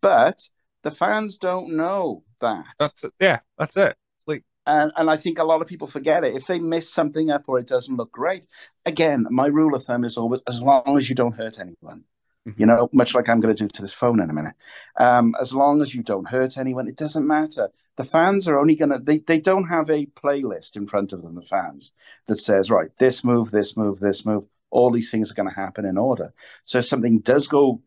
But 0.00 0.40
the 0.84 0.92
fans 0.92 1.38
don't 1.38 1.76
know 1.76 2.22
that. 2.40 2.64
That's 2.78 3.02
it. 3.02 3.12
Yeah, 3.20 3.40
that's 3.58 3.76
it. 3.76 3.96
And 4.68 4.92
and 4.96 5.10
I 5.10 5.16
think 5.16 5.38
a 5.38 5.44
lot 5.44 5.62
of 5.62 5.66
people 5.66 5.88
forget 5.88 6.24
it. 6.24 6.36
If 6.36 6.46
they 6.46 6.58
miss 6.58 6.92
something 6.92 7.30
up 7.30 7.44
or 7.48 7.58
it 7.58 7.66
doesn't 7.66 7.96
look 7.96 8.12
great, 8.12 8.46
again, 8.84 9.26
my 9.30 9.46
rule 9.46 9.74
of 9.74 9.82
thumb 9.82 10.04
is 10.04 10.18
always 10.18 10.42
as 10.46 10.60
long 10.60 10.98
as 10.98 11.08
you 11.08 11.16
don't 11.16 11.34
hurt 11.34 11.58
anyone. 11.58 12.04
Mm-hmm. 12.46 12.60
You 12.60 12.66
know, 12.66 12.88
much 12.92 13.14
like 13.14 13.28
I'm 13.28 13.40
going 13.40 13.56
to 13.56 13.64
do 13.64 13.68
to 13.68 13.82
this 13.82 13.92
phone 13.92 14.20
in 14.20 14.30
a 14.30 14.34
minute. 14.34 14.54
Um, 14.96 15.34
as 15.40 15.54
long 15.54 15.80
as 15.82 15.94
you 15.94 16.02
don't 16.02 16.28
hurt 16.28 16.58
anyone, 16.58 16.86
it 16.86 16.96
doesn't 16.96 17.26
matter. 17.26 17.70
The 17.96 18.04
fans 18.04 18.46
are 18.46 18.58
only 18.58 18.76
going 18.76 18.90
to, 18.90 18.98
they, 18.98 19.18
they 19.18 19.40
don't 19.40 19.68
have 19.68 19.90
a 19.90 20.06
playlist 20.06 20.76
in 20.76 20.86
front 20.86 21.12
of 21.12 21.22
them, 21.22 21.34
the 21.34 21.42
fans, 21.42 21.92
that 22.26 22.36
says, 22.36 22.70
right, 22.70 22.90
this 22.98 23.24
move, 23.24 23.50
this 23.50 23.76
move, 23.76 23.98
this 23.98 24.24
move, 24.24 24.44
all 24.70 24.90
these 24.90 25.10
things 25.10 25.30
are 25.30 25.34
going 25.34 25.48
to 25.48 25.54
happen 25.54 25.84
in 25.84 25.98
order. 25.98 26.32
So 26.64 26.78
if 26.78 26.86
something 26.86 27.18
does 27.18 27.48
go, 27.48 27.82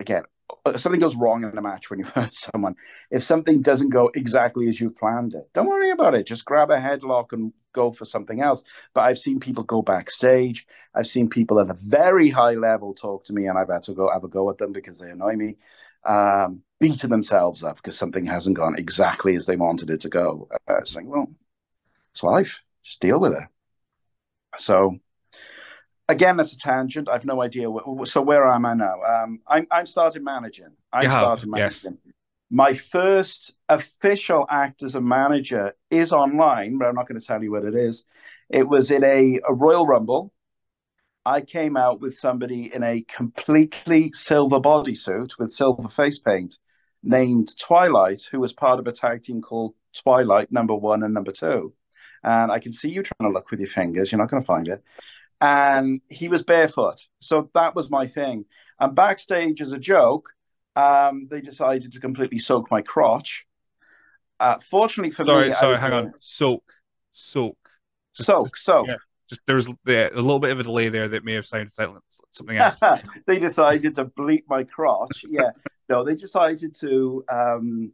again, 0.00 0.24
if 0.66 0.80
something 0.80 1.00
goes 1.00 1.16
wrong 1.16 1.44
in 1.44 1.56
a 1.56 1.62
match 1.62 1.90
when 1.90 1.98
you 1.98 2.04
hurt 2.14 2.34
someone, 2.34 2.76
if 3.10 3.22
something 3.22 3.62
doesn't 3.62 3.90
go 3.90 4.10
exactly 4.14 4.68
as 4.68 4.80
you've 4.80 4.96
planned 4.96 5.34
it, 5.34 5.48
don't 5.52 5.68
worry 5.68 5.90
about 5.90 6.14
it. 6.14 6.26
Just 6.26 6.44
grab 6.44 6.70
a 6.70 6.76
headlock 6.76 7.32
and 7.32 7.52
go 7.72 7.92
for 7.92 8.04
something 8.04 8.40
else. 8.40 8.64
But 8.94 9.02
I've 9.02 9.18
seen 9.18 9.40
people 9.40 9.64
go 9.64 9.82
backstage. 9.82 10.66
I've 10.94 11.06
seen 11.06 11.28
people 11.28 11.60
at 11.60 11.70
a 11.70 11.76
very 11.80 12.30
high 12.30 12.54
level 12.54 12.94
talk 12.94 13.24
to 13.26 13.32
me, 13.32 13.46
and 13.46 13.58
I've 13.58 13.68
had 13.68 13.82
to 13.84 13.94
go 13.94 14.10
have 14.10 14.24
a 14.24 14.28
go 14.28 14.50
at 14.50 14.58
them 14.58 14.72
because 14.72 14.98
they 14.98 15.10
annoy 15.10 15.34
me, 15.34 15.56
um, 16.04 16.62
beating 16.80 17.10
themselves 17.10 17.62
up 17.62 17.76
because 17.76 17.98
something 17.98 18.26
hasn't 18.26 18.56
gone 18.56 18.78
exactly 18.78 19.36
as 19.36 19.46
they 19.46 19.56
wanted 19.56 19.90
it 19.90 20.00
to 20.02 20.08
go. 20.08 20.48
Uh, 20.68 20.78
it's 20.78 20.94
like, 20.96 21.06
well, 21.06 21.28
it's 22.12 22.22
life. 22.22 22.60
Just 22.84 23.00
deal 23.00 23.18
with 23.18 23.32
it. 23.32 23.44
So 24.56 24.98
again, 26.08 26.36
that's 26.36 26.52
a 26.52 26.58
tangent. 26.58 27.08
I've 27.08 27.24
no 27.24 27.42
idea. 27.42 27.70
What, 27.70 28.08
so 28.08 28.22
where 28.22 28.46
am 28.46 28.66
I 28.66 28.74
now? 28.74 29.02
Um, 29.02 29.40
I'm 29.46 29.66
I'm 29.70 29.86
started 29.86 30.22
managing. 30.22 30.72
I 30.92 31.04
started 31.04 31.48
managing. 31.48 31.92
Yes. 31.92 32.12
My 32.50 32.74
first 32.74 33.52
official 33.68 34.46
act 34.48 34.82
as 34.82 34.94
a 34.94 35.00
manager 35.00 35.72
is 35.90 36.12
online, 36.12 36.78
but 36.78 36.86
I'm 36.86 36.94
not 36.94 37.08
going 37.08 37.20
to 37.20 37.26
tell 37.26 37.42
you 37.42 37.50
what 37.50 37.64
it 37.64 37.74
is. 37.74 38.04
It 38.48 38.68
was 38.68 38.90
in 38.90 39.02
a, 39.02 39.40
a 39.48 39.52
Royal 39.52 39.86
Rumble. 39.86 40.32
I 41.26 41.40
came 41.40 41.76
out 41.76 42.00
with 42.00 42.16
somebody 42.16 42.72
in 42.72 42.82
a 42.82 43.00
completely 43.08 44.12
silver 44.12 44.60
bodysuit 44.60 45.38
with 45.38 45.50
silver 45.50 45.88
face 45.88 46.18
paint 46.18 46.58
named 47.02 47.58
Twilight, 47.58 48.22
who 48.30 48.40
was 48.40 48.52
part 48.52 48.78
of 48.78 48.86
a 48.86 48.92
tag 48.92 49.22
team 49.22 49.40
called 49.40 49.74
Twilight 49.96 50.52
number 50.52 50.74
one 50.74 51.02
and 51.02 51.14
number 51.14 51.32
two. 51.32 51.72
And 52.22 52.52
I 52.52 52.58
can 52.58 52.72
see 52.72 52.90
you 52.90 53.02
trying 53.02 53.30
to 53.30 53.34
look 53.34 53.50
with 53.50 53.60
your 53.60 53.68
fingers. 53.68 54.12
You're 54.12 54.18
not 54.18 54.30
going 54.30 54.42
to 54.42 54.46
find 54.46 54.68
it 54.68 54.82
and 55.40 56.00
he 56.08 56.28
was 56.28 56.42
barefoot. 56.42 57.06
So 57.20 57.50
that 57.54 57.74
was 57.74 57.90
my 57.90 58.06
thing. 58.06 58.44
And 58.80 58.94
backstage, 58.94 59.60
as 59.60 59.72
a 59.72 59.78
joke, 59.78 60.28
um, 60.76 61.28
they 61.30 61.40
decided 61.40 61.92
to 61.92 62.00
completely 62.00 62.38
soak 62.38 62.70
my 62.70 62.82
crotch. 62.82 63.46
Uh, 64.40 64.58
fortunately 64.58 65.12
for 65.12 65.24
sorry, 65.24 65.48
me, 65.48 65.54
sorry, 65.54 65.76
sorry, 65.76 65.78
hang 65.78 65.92
on, 65.92 66.12
soak, 66.18 66.64
soak, 67.12 67.56
just, 68.16 68.26
soak, 68.26 68.46
just, 68.52 68.64
soak. 68.64 68.88
Yeah, 68.88 68.96
just 69.28 69.40
there's 69.46 69.68
yeah, 69.86 70.08
a 70.12 70.16
little 70.16 70.40
bit 70.40 70.50
of 70.50 70.58
a 70.58 70.64
delay 70.64 70.88
there 70.88 71.06
that 71.08 71.24
may 71.24 71.34
have 71.34 71.46
sounded 71.46 71.72
silent, 71.72 72.02
something 72.32 72.56
else. 72.56 72.76
they 73.26 73.38
decided 73.38 73.94
to 73.94 74.06
bleep 74.06 74.42
my 74.48 74.64
crotch. 74.64 75.24
Yeah, 75.28 75.50
no, 75.88 76.04
they 76.04 76.16
decided 76.16 76.74
to 76.80 77.24
um, 77.28 77.92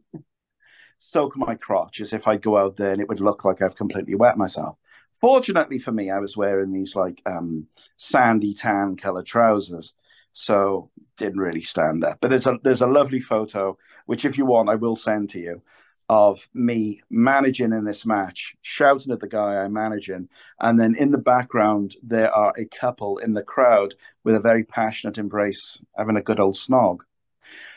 soak 0.97 1.37
my 1.37 1.55
crotch 1.55 2.01
as 2.01 2.11
if 2.11 2.27
I'd 2.27 2.41
go 2.41 2.57
out 2.57 2.75
there 2.75 2.91
and 2.91 3.01
it 3.01 3.07
would 3.07 3.21
look 3.21 3.45
like 3.45 3.61
I've 3.61 3.75
completely 3.75 4.15
wet 4.15 4.37
myself. 4.37 4.77
Fortunately 5.21 5.77
for 5.77 5.91
me, 5.91 6.09
I 6.09 6.19
was 6.19 6.35
wearing 6.35 6.73
these 6.73 6.95
like 6.95 7.21
um, 7.27 7.67
sandy 7.97 8.55
tan 8.55 8.95
color 8.97 9.21
trousers, 9.21 9.93
so 10.33 10.89
didn't 11.15 11.39
really 11.39 11.61
stand 11.61 12.03
up. 12.03 12.17
But 12.19 12.31
there's 12.31 12.47
a 12.47 12.57
there's 12.63 12.81
a 12.81 12.87
lovely 12.87 13.21
photo 13.21 13.77
which, 14.07 14.25
if 14.25 14.37
you 14.37 14.45
want, 14.45 14.69
I 14.69 14.75
will 14.75 14.95
send 14.95 15.29
to 15.29 15.39
you 15.39 15.61
of 16.09 16.49
me 16.53 17.01
managing 17.09 17.71
in 17.71 17.85
this 17.85 18.05
match, 18.05 18.55
shouting 18.61 19.13
at 19.13 19.21
the 19.21 19.27
guy 19.27 19.57
I'm 19.57 19.73
managing, 19.73 20.27
and 20.59 20.79
then 20.79 20.95
in 20.95 21.11
the 21.11 21.17
background 21.17 21.95
there 22.03 22.33
are 22.33 22.53
a 22.57 22.65
couple 22.65 23.19
in 23.19 23.33
the 23.33 23.43
crowd 23.43 23.93
with 24.23 24.35
a 24.35 24.39
very 24.39 24.63
passionate 24.63 25.17
embrace, 25.19 25.77
having 25.95 26.17
a 26.17 26.21
good 26.21 26.39
old 26.39 26.55
snog, 26.55 27.01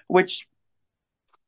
which 0.09 0.49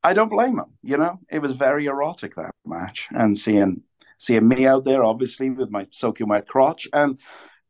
I 0.03 0.13
don't 0.13 0.29
blame 0.29 0.57
them. 0.57 0.77
You 0.83 0.97
know, 0.97 1.19
it 1.29 1.39
was 1.39 1.53
very 1.53 1.87
erotic 1.87 2.35
that 2.35 2.51
match, 2.65 3.07
and 3.11 3.37
seeing 3.37 3.81
seeing 4.17 4.47
me 4.47 4.65
out 4.65 4.85
there, 4.85 5.03
obviously, 5.03 5.49
with 5.49 5.69
my 5.69 5.87
soaking 5.91 6.29
wet 6.29 6.47
crotch, 6.47 6.87
and 6.93 7.19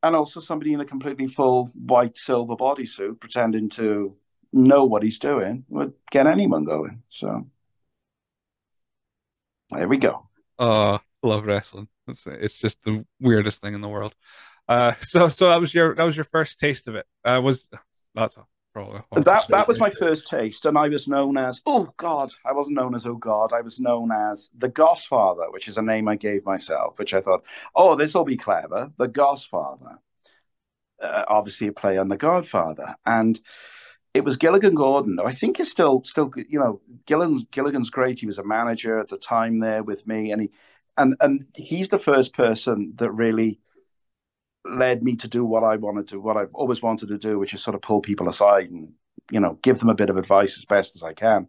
and 0.04 0.16
also 0.16 0.40
somebody 0.40 0.74
in 0.74 0.80
a 0.80 0.86
completely 0.86 1.28
full 1.28 1.70
white 1.74 2.18
silver 2.18 2.56
bodysuit 2.56 3.20
pretending 3.20 3.70
to 3.70 4.16
know 4.54 4.86
what 4.86 5.04
he's 5.04 5.20
doing 5.20 5.66
would 5.70 5.94
get 6.12 6.28
anyone 6.28 6.64
going. 6.64 7.02
So 7.10 7.48
there 9.72 9.88
we 9.88 9.98
go. 9.98 10.28
Uh 10.58 11.00
love 11.24 11.46
wrestling. 11.46 11.88
It's, 12.08 12.26
it's 12.26 12.56
just 12.56 12.84
the 12.84 13.06
weirdest 13.20 13.62
thing 13.62 13.74
in 13.74 13.82
the 13.82 13.90
world. 13.90 14.16
Uh, 14.68 14.94
so 15.02 15.30
so 15.30 15.50
that 15.50 15.60
was 15.60 15.74
your 15.74 15.96
that 15.96 16.04
was 16.04 16.16
your 16.16 16.26
first 16.26 16.60
taste 16.60 16.88
of 16.88 16.96
it. 16.96 17.06
Uh, 17.24 17.42
was 17.44 17.68
that's 18.16 18.38
that 19.24 19.48
that 19.50 19.68
was 19.68 19.80
my 19.80 19.90
first 19.90 20.28
taste, 20.28 20.66
and 20.66 20.78
I 20.78 20.88
was 20.88 21.08
known 21.08 21.38
as 21.38 21.62
oh 21.66 21.94
God. 21.98 22.32
I 22.46 22.54
wasn't 22.54 22.78
known 22.78 22.96
as 22.96 23.06
oh 23.06 23.16
God. 23.16 23.54
I 23.54 23.62
was 23.62 23.80
known 23.80 24.12
as 24.12 24.52
the 24.58 24.70
Gosfather, 24.70 25.52
which 25.52 25.68
is 25.68 25.78
a 25.78 25.82
name 25.82 26.08
I 26.08 26.16
gave 26.16 26.46
myself, 26.46 26.98
which 26.98 27.14
I 27.14 27.22
thought, 27.22 27.44
oh, 27.76 27.96
this 27.96 28.14
will 28.14 28.26
be 28.26 28.38
clever. 28.38 28.92
The 28.98 29.08
Gosfather, 29.08 29.98
uh, 31.02 31.26
obviously 31.28 31.68
a 31.68 31.72
play 31.72 31.98
on 31.98 32.10
the 32.10 32.18
Godfather, 32.18 32.96
and 33.06 33.40
it 34.14 34.24
was 34.24 34.38
Gilligan 34.38 34.76
Gordon. 34.76 35.20
I 35.24 35.34
think 35.34 35.58
he's 35.58 35.72
still 35.72 36.04
still 36.04 36.32
you 36.36 36.60
know 36.60 36.82
Gilligan 37.06 37.48
Gilligan's 37.52 37.90
great. 37.90 38.20
He 38.20 38.28
was 38.28 38.40
a 38.40 38.44
manager 38.44 39.00
at 39.00 39.10
the 39.10 39.18
time 39.18 39.60
there 39.60 39.84
with 39.84 40.08
me, 40.08 40.32
and 40.32 40.42
he 40.42 40.52
and 40.98 41.16
and 41.20 41.46
he's 41.56 41.90
the 41.90 42.00
first 42.00 42.34
person 42.34 42.94
that 42.98 43.12
really 43.12 43.60
led 44.70 45.04
me 45.04 45.16
to 45.18 45.28
do 45.28 45.46
what 45.46 45.64
I 45.64 45.76
wanted 45.78 46.10
to, 46.10 46.20
what 46.20 46.38
I've 46.38 46.54
always 46.54 46.82
wanted 46.82 47.10
to 47.10 47.18
do, 47.18 47.40
which 47.40 47.54
is 47.54 47.64
sort 47.64 47.76
of 47.76 47.82
pull 47.82 48.02
people 48.02 48.30
aside 48.30 48.70
and, 48.70 48.94
you 49.32 49.40
know, 49.40 49.58
give 49.62 49.80
them 49.80 49.90
a 49.90 49.96
bit 49.96 50.10
of 50.10 50.18
advice 50.18 50.58
as 50.58 50.66
best 50.66 50.96
as 50.96 51.04
I 51.04 51.14
can. 51.14 51.48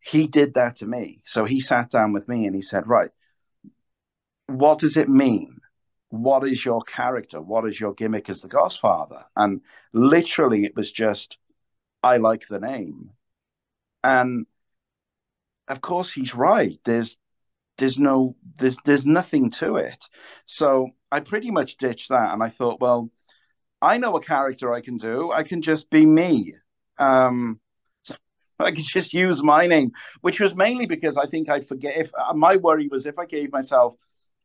He 0.00 0.26
did 0.26 0.54
that 0.54 0.76
to 0.76 0.86
me. 0.86 1.22
So 1.24 1.44
he 1.44 1.60
sat 1.60 1.90
down 1.90 2.12
with 2.12 2.28
me 2.28 2.46
and 2.46 2.54
he 2.54 2.62
said, 2.62 2.86
Right, 2.86 3.10
what 4.46 4.78
does 4.78 4.96
it 4.96 5.08
mean? 5.08 5.58
What 6.10 6.46
is 6.46 6.64
your 6.64 6.82
character? 6.82 7.40
What 7.40 7.68
is 7.68 7.78
your 7.78 7.92
gimmick 7.92 8.30
as 8.30 8.40
the 8.40 8.48
Godfather? 8.48 9.24
And 9.36 9.60
literally, 9.92 10.64
it 10.64 10.74
was 10.74 10.90
just, 10.90 11.36
I 12.02 12.16
like 12.16 12.48
the 12.48 12.60
name. 12.60 13.10
And 14.02 14.46
of 15.66 15.80
course, 15.82 16.12
he's 16.12 16.34
right. 16.34 16.78
There's 16.84 17.18
there's 17.78 17.98
no 17.98 18.36
there's 18.58 18.76
there's 18.84 19.06
nothing 19.06 19.50
to 19.52 19.76
it. 19.76 20.04
So 20.46 20.90
I 21.10 21.20
pretty 21.20 21.50
much 21.50 21.76
ditched 21.78 22.10
that, 22.10 22.32
and 22.32 22.42
I 22.42 22.50
thought, 22.50 22.80
well, 22.80 23.10
I 23.80 23.98
know 23.98 24.16
a 24.16 24.20
character 24.22 24.72
I 24.74 24.80
can 24.80 24.98
do. 24.98 25.32
I 25.32 25.44
can 25.44 25.62
just 25.62 25.88
be 25.90 26.04
me. 26.04 26.54
Um, 26.98 27.60
I 28.58 28.72
could 28.72 28.84
just 28.84 29.14
use 29.14 29.42
my 29.42 29.66
name, 29.66 29.92
which 30.20 30.40
was 30.40 30.54
mainly 30.54 30.86
because 30.86 31.16
I 31.16 31.26
think 31.26 31.48
I'd 31.48 31.68
forget. 31.68 31.96
If 31.96 32.10
uh, 32.14 32.34
my 32.34 32.56
worry 32.56 32.88
was 32.88 33.06
if 33.06 33.18
I 33.18 33.26
gave 33.26 33.52
myself 33.52 33.94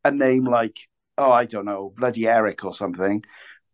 a 0.05 0.11
name 0.11 0.45
like, 0.45 0.77
oh, 1.17 1.31
I 1.31 1.45
don't 1.45 1.65
know, 1.65 1.93
bloody 1.97 2.27
Eric 2.27 2.63
or 2.63 2.73
something, 2.73 3.23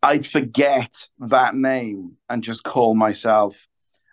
I'd 0.02 0.26
forget 0.26 0.94
that 1.20 1.56
name 1.56 2.18
and 2.30 2.44
just 2.44 2.64
call 2.64 2.96
myself, 2.96 3.58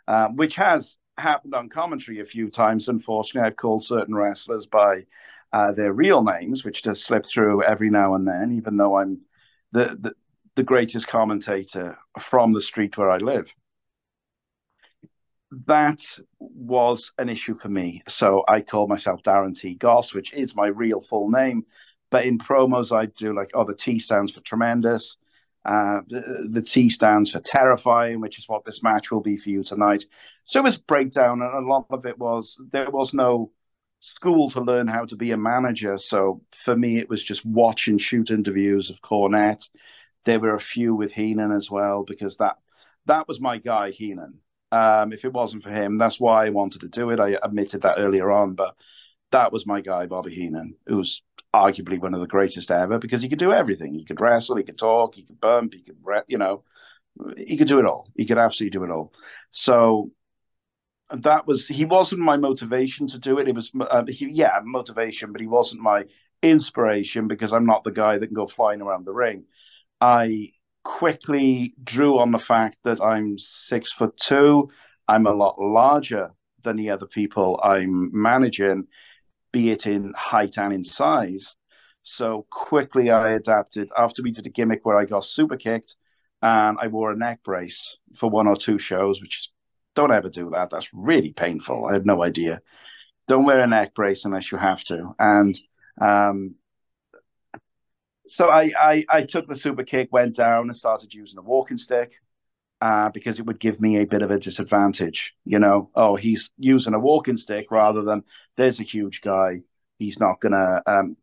uh, 0.08 0.28
which 0.28 0.56
has 0.56 0.96
happened 1.16 1.54
on 1.54 1.68
commentary 1.68 2.20
a 2.20 2.26
few 2.26 2.50
times. 2.50 2.88
Unfortunately, 2.88 3.46
I've 3.46 3.56
called 3.56 3.84
certain 3.84 4.14
wrestlers 4.14 4.66
by 4.66 5.04
uh, 5.52 5.72
their 5.72 5.92
real 5.92 6.22
names, 6.22 6.64
which 6.64 6.82
does 6.82 7.02
slip 7.02 7.26
through 7.26 7.62
every 7.62 7.90
now 7.90 8.14
and 8.14 8.26
then, 8.26 8.52
even 8.56 8.76
though 8.76 8.96
I'm 8.96 9.20
the, 9.72 9.96
the 10.00 10.14
the 10.56 10.62
greatest 10.62 11.06
commentator 11.06 11.98
from 12.18 12.52
the 12.52 12.62
street 12.62 12.96
where 12.96 13.10
I 13.10 13.18
live. 13.18 13.54
That 15.66 16.00
was 16.40 17.12
an 17.18 17.28
issue 17.28 17.56
for 17.56 17.68
me. 17.68 18.02
So 18.08 18.42
I 18.48 18.62
called 18.62 18.88
myself 18.88 19.22
Darren 19.22 19.56
T. 19.56 19.74
Goss, 19.74 20.12
which 20.12 20.32
is 20.32 20.56
my 20.56 20.66
real 20.66 21.00
full 21.00 21.30
name. 21.30 21.64
But 22.10 22.24
in 22.24 22.38
promos, 22.38 22.94
I 22.94 23.06
do 23.06 23.34
like, 23.34 23.50
oh, 23.54 23.64
the 23.64 23.74
T 23.74 23.98
stands 23.98 24.32
for 24.32 24.40
tremendous. 24.40 25.16
Uh, 25.64 26.00
the, 26.08 26.48
the, 26.50 26.62
T 26.62 26.88
stands 26.88 27.30
for 27.30 27.40
terrifying, 27.40 28.20
which 28.20 28.38
is 28.38 28.48
what 28.48 28.64
this 28.64 28.82
match 28.82 29.10
will 29.10 29.20
be 29.20 29.36
for 29.36 29.50
you 29.50 29.64
tonight. 29.64 30.04
So 30.44 30.60
it 30.60 30.62
was 30.62 30.78
breakdown, 30.78 31.42
and 31.42 31.52
a 31.52 31.68
lot 31.68 31.86
of 31.90 32.06
it 32.06 32.18
was 32.18 32.56
there 32.70 32.88
was 32.88 33.12
no 33.12 33.50
school 34.00 34.50
to 34.50 34.60
learn 34.60 34.86
how 34.86 35.04
to 35.06 35.16
be 35.16 35.32
a 35.32 35.36
manager. 35.36 35.98
So 35.98 36.42
for 36.52 36.76
me, 36.76 36.98
it 36.98 37.08
was 37.08 37.22
just 37.22 37.44
watch 37.44 37.88
and 37.88 38.00
shoot 38.00 38.30
interviews 38.30 38.90
of 38.90 39.02
Cornette. 39.02 39.68
There 40.24 40.40
were 40.40 40.54
a 40.54 40.60
few 40.60 40.94
with 40.94 41.12
Heenan 41.12 41.52
as 41.52 41.70
well 41.70 42.04
because 42.06 42.36
that 42.38 42.56
that 43.06 43.28
was 43.28 43.40
my 43.40 43.58
guy, 43.58 43.90
Heenan. 43.90 44.34
Um, 44.72 45.12
if 45.12 45.24
it 45.24 45.32
wasn't 45.32 45.62
for 45.62 45.70
him, 45.70 45.96
that's 45.96 46.18
why 46.18 46.46
I 46.46 46.50
wanted 46.50 46.80
to 46.80 46.88
do 46.88 47.10
it. 47.10 47.20
I 47.20 47.36
admitted 47.42 47.82
that 47.82 47.98
earlier 47.98 48.30
on, 48.32 48.54
but 48.54 48.74
that 49.30 49.52
was 49.52 49.66
my 49.66 49.80
guy, 49.80 50.06
Bobby 50.06 50.34
Heenan, 50.34 50.74
who 50.86 50.96
was 50.96 51.22
arguably 51.54 52.00
one 52.00 52.14
of 52.14 52.20
the 52.20 52.26
greatest 52.26 52.70
ever 52.70 52.98
because 52.98 53.22
he 53.22 53.28
could 53.28 53.38
do 53.38 53.52
everything. 53.52 53.94
He 53.94 54.04
could 54.04 54.20
wrestle, 54.20 54.56
he 54.56 54.64
could 54.64 54.78
talk, 54.78 55.14
he 55.14 55.24
could 55.24 55.40
bump, 55.40 55.74
he 55.74 55.82
could, 55.82 55.96
you 56.26 56.38
know, 56.38 56.64
he 57.36 57.56
could 57.56 57.68
do 57.68 57.78
it 57.78 57.86
all. 57.86 58.10
He 58.16 58.26
could 58.26 58.38
absolutely 58.38 58.78
do 58.78 58.84
it 58.84 58.90
all. 58.90 59.12
So 59.52 60.10
that 61.10 61.46
was 61.46 61.68
he 61.68 61.84
wasn't 61.84 62.20
my 62.20 62.36
motivation 62.36 63.06
to 63.08 63.18
do 63.18 63.38
it. 63.38 63.48
It 63.48 63.54
was 63.54 63.70
uh, 63.78 64.04
he, 64.08 64.30
yeah 64.30 64.58
motivation, 64.64 65.32
but 65.32 65.40
he 65.40 65.46
wasn't 65.46 65.82
my 65.82 66.04
inspiration 66.42 67.28
because 67.28 67.52
I'm 67.52 67.66
not 67.66 67.84
the 67.84 67.92
guy 67.92 68.18
that 68.18 68.26
can 68.26 68.34
go 68.34 68.46
flying 68.46 68.82
around 68.82 69.06
the 69.06 69.12
ring. 69.12 69.44
I 70.00 70.52
quickly 70.84 71.74
drew 71.82 72.18
on 72.18 72.30
the 72.30 72.38
fact 72.38 72.78
that 72.84 73.00
I'm 73.00 73.38
six 73.38 73.92
foot 73.92 74.16
two. 74.16 74.70
I'm 75.08 75.26
a 75.26 75.34
lot 75.34 75.60
larger 75.60 76.30
than 76.64 76.76
the 76.76 76.90
other 76.90 77.06
people 77.06 77.60
I'm 77.62 78.10
managing, 78.12 78.84
be 79.52 79.70
it 79.70 79.86
in 79.86 80.12
height 80.16 80.58
and 80.58 80.72
in 80.72 80.84
size. 80.84 81.54
So 82.02 82.46
quickly 82.50 83.10
I 83.10 83.30
adapted 83.30 83.88
after 83.96 84.22
we 84.22 84.30
did 84.30 84.46
a 84.46 84.50
gimmick 84.50 84.84
where 84.84 84.98
I 84.98 85.04
got 85.04 85.24
super 85.24 85.56
kicked 85.56 85.96
and 86.42 86.78
I 86.80 86.88
wore 86.88 87.10
a 87.10 87.16
neck 87.16 87.40
brace 87.44 87.96
for 88.14 88.28
one 88.30 88.46
or 88.46 88.56
two 88.56 88.78
shows, 88.78 89.20
which 89.20 89.38
is 89.38 89.48
don't 89.96 90.12
ever 90.12 90.28
do 90.28 90.50
that. 90.50 90.70
That's 90.70 90.88
really 90.92 91.32
painful. 91.32 91.86
I 91.86 91.94
had 91.94 92.06
no 92.06 92.22
idea. 92.22 92.60
Don't 93.26 93.46
wear 93.46 93.60
a 93.60 93.66
neck 93.66 93.94
brace 93.94 94.24
unless 94.24 94.52
you 94.52 94.58
have 94.58 94.84
to. 94.84 95.14
And 95.18 95.58
um, 96.00 96.54
so 98.28 98.48
I, 98.48 98.70
I, 98.78 99.04
I 99.08 99.22
took 99.22 99.48
the 99.48 99.56
super 99.56 99.82
kick, 99.82 100.10
went 100.12 100.36
down, 100.36 100.68
and 100.68 100.76
started 100.76 101.12
using 101.12 101.38
a 101.38 101.42
walking 101.42 101.78
stick 101.78 102.12
uh, 102.80 103.10
because 103.10 103.38
it 103.38 103.46
would 103.46 103.58
give 103.58 103.80
me 103.80 103.96
a 103.96 104.06
bit 104.06 104.22
of 104.22 104.30
a 104.30 104.38
disadvantage. 104.38 105.34
You 105.44 105.58
know, 105.58 105.90
oh, 105.94 106.14
he's 106.14 106.50
using 106.58 106.94
a 106.94 107.00
walking 107.00 107.38
stick 107.38 107.70
rather 107.70 108.02
than 108.02 108.22
there's 108.56 108.78
a 108.78 108.84
huge 108.84 109.22
guy. 109.22 109.62
He's 109.98 110.20
not 110.20 110.40
gonna 110.40 110.82
um, 110.86 111.16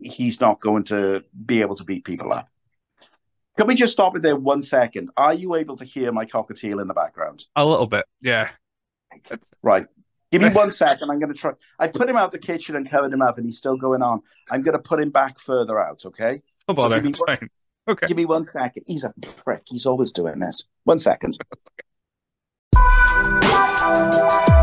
he's 0.00 0.40
not 0.40 0.60
going 0.60 0.84
to 0.84 1.22
be 1.44 1.60
able 1.60 1.76
to 1.76 1.84
beat 1.84 2.04
people 2.04 2.32
up. 2.32 2.48
Can 3.58 3.66
we 3.66 3.74
just 3.74 3.92
stop 3.92 4.16
it 4.16 4.22
there 4.22 4.36
one 4.36 4.62
second? 4.62 5.10
Are 5.16 5.34
you 5.34 5.54
able 5.56 5.76
to 5.76 5.84
hear 5.84 6.10
my 6.10 6.24
cockatiel 6.24 6.80
in 6.80 6.88
the 6.88 6.94
background? 6.94 7.44
A 7.54 7.64
little 7.64 7.86
bit, 7.86 8.06
yeah. 8.20 8.48
Right. 9.62 9.86
Give 10.30 10.40
me 10.40 10.48
one 10.48 10.70
second. 10.70 11.10
I'm 11.10 11.20
going 11.20 11.32
to 11.32 11.38
try. 11.38 11.52
I 11.78 11.88
put 11.88 12.08
him 12.08 12.16
out 12.16 12.32
the 12.32 12.38
kitchen 12.38 12.74
and 12.76 12.90
covered 12.90 13.12
him 13.12 13.20
up, 13.20 13.36
and 13.36 13.44
he's 13.44 13.58
still 13.58 13.76
going 13.76 14.00
on. 14.00 14.22
I'm 14.50 14.62
going 14.62 14.76
to 14.76 14.82
put 14.82 14.98
him 14.98 15.10
back 15.10 15.38
further 15.38 15.78
out. 15.78 16.06
Okay. 16.06 16.40
Oh, 16.66 16.72
bother. 16.72 17.02
So 17.12 17.24
one, 17.26 17.50
okay. 17.86 18.06
Give 18.06 18.16
me 18.16 18.24
one 18.24 18.46
second. 18.46 18.84
He's 18.86 19.04
a 19.04 19.12
prick. 19.44 19.62
He's 19.66 19.84
always 19.84 20.10
doing 20.10 20.38
this. 20.38 20.64
One 20.84 20.98
second. 20.98 21.36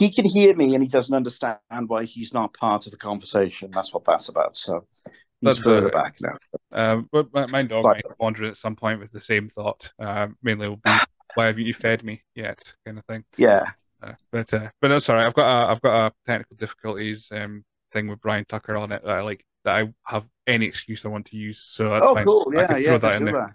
he 0.00 0.10
can 0.10 0.24
hear 0.24 0.56
me 0.56 0.74
and 0.74 0.82
he 0.82 0.88
doesn't 0.88 1.14
understand 1.14 1.58
why 1.86 2.04
he's 2.04 2.32
not 2.32 2.54
part 2.54 2.86
of 2.86 2.90
the 2.90 2.98
conversation. 2.98 3.70
That's 3.70 3.92
what 3.92 4.06
that's 4.06 4.30
about. 4.30 4.56
So 4.56 4.86
he's 5.04 5.12
that's 5.42 5.58
further 5.58 5.90
back 5.90 6.16
now. 6.22 6.36
Um, 6.72 7.08
but 7.12 7.32
my, 7.34 7.46
my 7.46 7.62
dog 7.62 7.82
but, 7.82 7.96
might 7.96 8.18
wander 8.18 8.46
at 8.46 8.56
some 8.56 8.76
point 8.76 8.98
with 8.98 9.12
the 9.12 9.20
same 9.20 9.50
thought. 9.50 9.92
Uh, 9.98 10.28
mainly, 10.42 10.70
will 10.70 10.76
be, 10.76 10.90
why 11.34 11.46
haven't 11.46 11.66
you 11.66 11.74
fed 11.74 12.02
me 12.02 12.22
yet? 12.34 12.72
Kind 12.86 12.96
of 12.96 13.04
thing. 13.04 13.24
Yeah. 13.36 13.72
Uh, 14.02 14.14
but 14.32 14.54
uh, 14.54 14.70
but 14.80 14.88
that's 14.88 15.06
all 15.10 15.16
right. 15.16 15.26
I've 15.26 15.34
got 15.34 15.44
a, 15.44 15.70
I've 15.70 15.82
got 15.82 16.06
a 16.06 16.14
technical 16.24 16.56
difficulties 16.56 17.28
um, 17.30 17.62
thing 17.92 18.08
with 18.08 18.22
Brian 18.22 18.46
Tucker 18.46 18.78
on 18.78 18.92
it 18.92 19.04
that 19.04 19.12
I 19.12 19.20
like 19.20 19.44
that 19.64 19.76
I 19.76 19.92
have 20.06 20.24
any 20.46 20.64
excuse 20.64 21.04
I 21.04 21.08
want 21.08 21.26
to 21.26 21.36
use. 21.36 21.60
So 21.62 21.90
that's 21.90 22.06
oh, 22.06 22.14
fine. 22.14 22.24
cool. 22.24 22.50
Yeah, 22.54 22.62
I 22.62 22.66
can 22.66 22.84
throw 22.84 22.92
yeah, 22.94 22.98
that 22.98 23.16
in 23.16 23.24
there. 23.26 23.52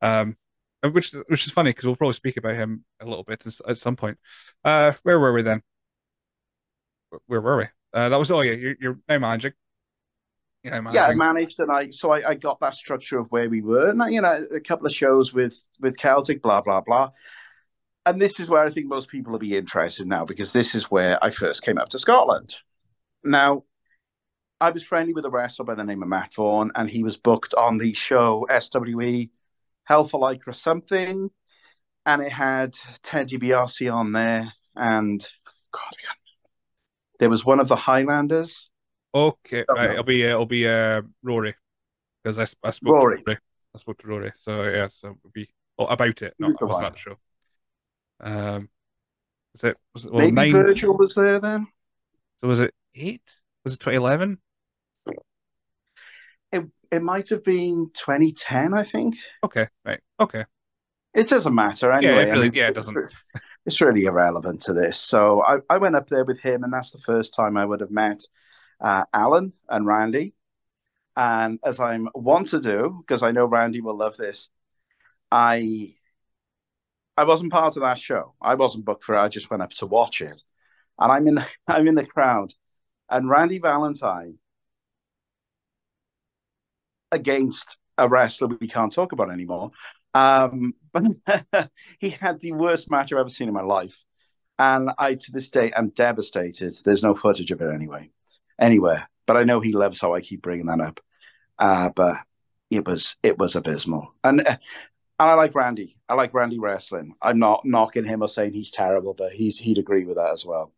That. 0.00 0.22
Um, 0.22 0.36
which 0.92 1.12
which 1.28 1.46
is 1.46 1.52
funny 1.52 1.70
because 1.70 1.84
we'll 1.84 1.96
probably 1.96 2.14
speak 2.14 2.38
about 2.38 2.54
him 2.54 2.86
a 3.00 3.04
little 3.04 3.22
bit 3.22 3.42
at 3.68 3.76
some 3.76 3.96
point. 3.96 4.16
Uh, 4.64 4.92
where 5.02 5.20
were 5.20 5.34
we 5.34 5.42
then? 5.42 5.62
Where 7.26 7.40
were 7.40 7.58
we? 7.58 7.64
Uh, 7.92 8.08
that 8.08 8.18
was 8.18 8.30
oh 8.30 8.40
yeah, 8.40 8.52
you're, 8.52 8.76
you're 8.80 8.98
now 9.08 9.18
managing. 9.18 9.52
Yeah, 10.64 10.80
yeah, 10.92 11.04
I 11.04 11.14
managed, 11.14 11.60
and 11.60 11.70
I 11.70 11.90
so 11.90 12.10
I, 12.10 12.30
I 12.30 12.34
got 12.34 12.58
that 12.60 12.74
structure 12.74 13.18
of 13.18 13.26
where 13.28 13.50
we 13.50 13.60
were, 13.60 13.90
and 13.90 14.02
you 14.12 14.22
know, 14.22 14.46
a 14.54 14.60
couple 14.60 14.86
of 14.86 14.94
shows 14.94 15.32
with 15.34 15.58
with 15.78 15.98
Celtic, 15.98 16.42
blah 16.42 16.62
blah 16.62 16.80
blah. 16.80 17.10
And 18.06 18.20
this 18.20 18.40
is 18.40 18.48
where 18.48 18.62
I 18.62 18.70
think 18.70 18.86
most 18.86 19.08
people 19.08 19.32
will 19.32 19.38
be 19.38 19.56
interested 19.56 20.06
now 20.06 20.24
because 20.24 20.52
this 20.52 20.74
is 20.74 20.90
where 20.90 21.22
I 21.22 21.30
first 21.30 21.62
came 21.62 21.78
up 21.78 21.88
to 21.90 21.98
Scotland. 21.98 22.54
Now, 23.22 23.64
I 24.60 24.70
was 24.70 24.82
friendly 24.82 25.12
with 25.12 25.24
a 25.24 25.30
wrestler 25.30 25.64
by 25.64 25.74
the 25.74 25.84
name 25.84 26.02
of 26.02 26.08
Matt 26.08 26.34
Vaughan, 26.34 26.70
and 26.74 26.88
he 26.88 27.02
was 27.02 27.16
booked 27.16 27.54
on 27.54 27.78
the 27.78 27.94
show 27.94 28.46
SWE 28.50 29.30
Hell 29.84 30.08
for 30.08 30.20
Lycra 30.20 30.54
something, 30.54 31.30
and 32.06 32.22
it 32.22 32.32
had 32.32 32.74
Ted 33.02 33.28
DiBiase 33.28 33.92
on 33.92 34.12
there, 34.12 34.52
and 34.74 35.26
God, 35.72 35.94
there 37.24 37.30
was 37.30 37.46
one 37.46 37.58
of 37.58 37.68
the 37.68 37.76
Highlanders. 37.76 38.68
Okay, 39.14 39.64
right. 39.74 39.92
It'll 39.92 40.04
be 40.04 40.26
uh, 40.26 40.28
it'll 40.28 40.44
be 40.44 40.68
uh, 40.68 41.00
Rory 41.22 41.54
because 42.22 42.38
I, 42.38 42.42
I 42.68 42.70
spoke 42.70 42.92
Rory. 42.92 43.16
to 43.16 43.22
Rory. 43.26 43.38
I 43.74 43.78
spoke 43.78 43.98
to 44.02 44.06
Rory, 44.06 44.32
so 44.36 44.64
yeah, 44.64 44.88
so 44.92 45.16
it'll 45.18 45.30
be 45.32 45.48
oh, 45.78 45.86
about 45.86 46.20
it, 46.20 46.34
not 46.38 46.50
about 46.60 46.80
that 46.82 46.98
show. 46.98 47.16
Um, 48.20 48.68
was 49.54 49.64
it 49.64 49.78
was 49.94 50.04
it 50.04 50.12
well, 50.12 50.30
maybe 50.30 50.52
nine... 50.52 50.64
Virgil 50.64 50.98
was 50.98 51.14
there 51.14 51.40
then? 51.40 51.66
So 52.42 52.48
was 52.48 52.60
it 52.60 52.74
eight? 52.94 53.22
Was 53.64 53.72
it 53.72 53.80
twenty 53.80 53.96
eleven? 53.96 54.36
It 56.52 56.66
it 56.92 57.02
might 57.02 57.30
have 57.30 57.42
been 57.42 57.90
twenty 57.98 58.32
ten, 58.32 58.74
I 58.74 58.82
think. 58.82 59.16
Okay, 59.42 59.66
right, 59.86 60.00
okay. 60.20 60.44
It 61.14 61.30
doesn't 61.30 61.54
matter 61.54 61.90
anyway. 61.90 62.12
Yeah, 62.12 62.20
it, 62.20 62.24
really, 62.26 62.38
I 62.38 62.42
mean, 62.42 62.52
yeah, 62.52 62.68
it 62.68 62.74
doesn't. 62.74 62.98
It's 63.66 63.80
really 63.80 64.04
irrelevant 64.04 64.60
to 64.62 64.72
this. 64.74 64.98
So 64.98 65.42
I, 65.42 65.58
I 65.70 65.78
went 65.78 65.96
up 65.96 66.08
there 66.08 66.24
with 66.24 66.40
him, 66.40 66.64
and 66.64 66.72
that's 66.72 66.90
the 66.90 66.98
first 66.98 67.34
time 67.34 67.56
I 67.56 67.64
would 67.64 67.80
have 67.80 67.90
met 67.90 68.22
uh, 68.80 69.04
Alan 69.12 69.52
and 69.68 69.86
Randy. 69.86 70.34
And 71.16 71.60
as 71.64 71.80
I'm 71.80 72.08
want 72.14 72.48
to 72.50 72.60
do, 72.60 73.04
because 73.06 73.22
I 73.22 73.32
know 73.32 73.46
Randy 73.46 73.80
will 73.80 73.96
love 73.96 74.16
this, 74.16 74.48
I 75.32 75.96
I 77.16 77.24
wasn't 77.24 77.52
part 77.52 77.76
of 77.76 77.82
that 77.82 77.98
show. 77.98 78.34
I 78.40 78.54
wasn't 78.54 78.84
booked 78.84 79.04
for 79.04 79.14
it. 79.14 79.20
I 79.20 79.28
just 79.28 79.50
went 79.50 79.62
up 79.62 79.70
to 79.72 79.86
watch 79.86 80.20
it, 80.20 80.42
and 80.98 81.12
I'm 81.12 81.26
in 81.28 81.36
the 81.36 81.46
I'm 81.66 81.88
in 81.88 81.94
the 81.96 82.06
crowd, 82.06 82.54
and 83.10 83.28
Randy 83.28 83.58
Valentine 83.58 84.38
against 87.12 87.78
a 87.96 88.08
wrestler 88.08 88.48
we 88.48 88.68
can't 88.68 88.92
talk 88.92 89.12
about 89.12 89.30
anymore. 89.30 89.70
Um, 90.14 90.74
but 90.92 91.04
he 91.98 92.10
had 92.10 92.40
the 92.40 92.52
worst 92.52 92.90
match 92.90 93.12
I've 93.12 93.18
ever 93.18 93.28
seen 93.28 93.48
in 93.48 93.54
my 93.54 93.62
life, 93.62 93.96
and 94.58 94.90
I 94.96 95.14
to 95.14 95.32
this 95.32 95.50
day 95.50 95.72
am 95.72 95.90
devastated. 95.90 96.74
There's 96.84 97.02
no 97.02 97.14
footage 97.14 97.50
of 97.50 97.60
it 97.60 97.74
anyway, 97.74 98.10
anywhere. 98.58 99.08
But 99.26 99.36
I 99.36 99.44
know 99.44 99.60
he 99.60 99.72
loves 99.72 100.00
how 100.00 100.14
I 100.14 100.20
keep 100.20 100.42
bringing 100.42 100.66
that 100.66 100.80
up. 100.80 101.00
Uh, 101.58 101.90
but 101.94 102.18
it 102.70 102.86
was 102.86 103.16
it 103.22 103.38
was 103.38 103.56
abysmal, 103.56 104.14
and 104.22 104.40
uh, 104.46 104.56
and 105.18 105.30
I 105.30 105.34
like 105.34 105.54
Randy. 105.54 105.96
I 106.08 106.14
like 106.14 106.34
Randy 106.34 106.58
wrestling. 106.58 107.14
I'm 107.22 107.38
not 107.38 107.64
knocking 107.64 108.04
him 108.04 108.22
or 108.22 108.28
saying 108.28 108.52
he's 108.52 108.70
terrible, 108.70 109.14
but 109.14 109.32
he's 109.32 109.58
he'd 109.58 109.78
agree 109.78 110.04
with 110.04 110.16
that 110.16 110.32
as 110.32 110.44
well. 110.44 110.72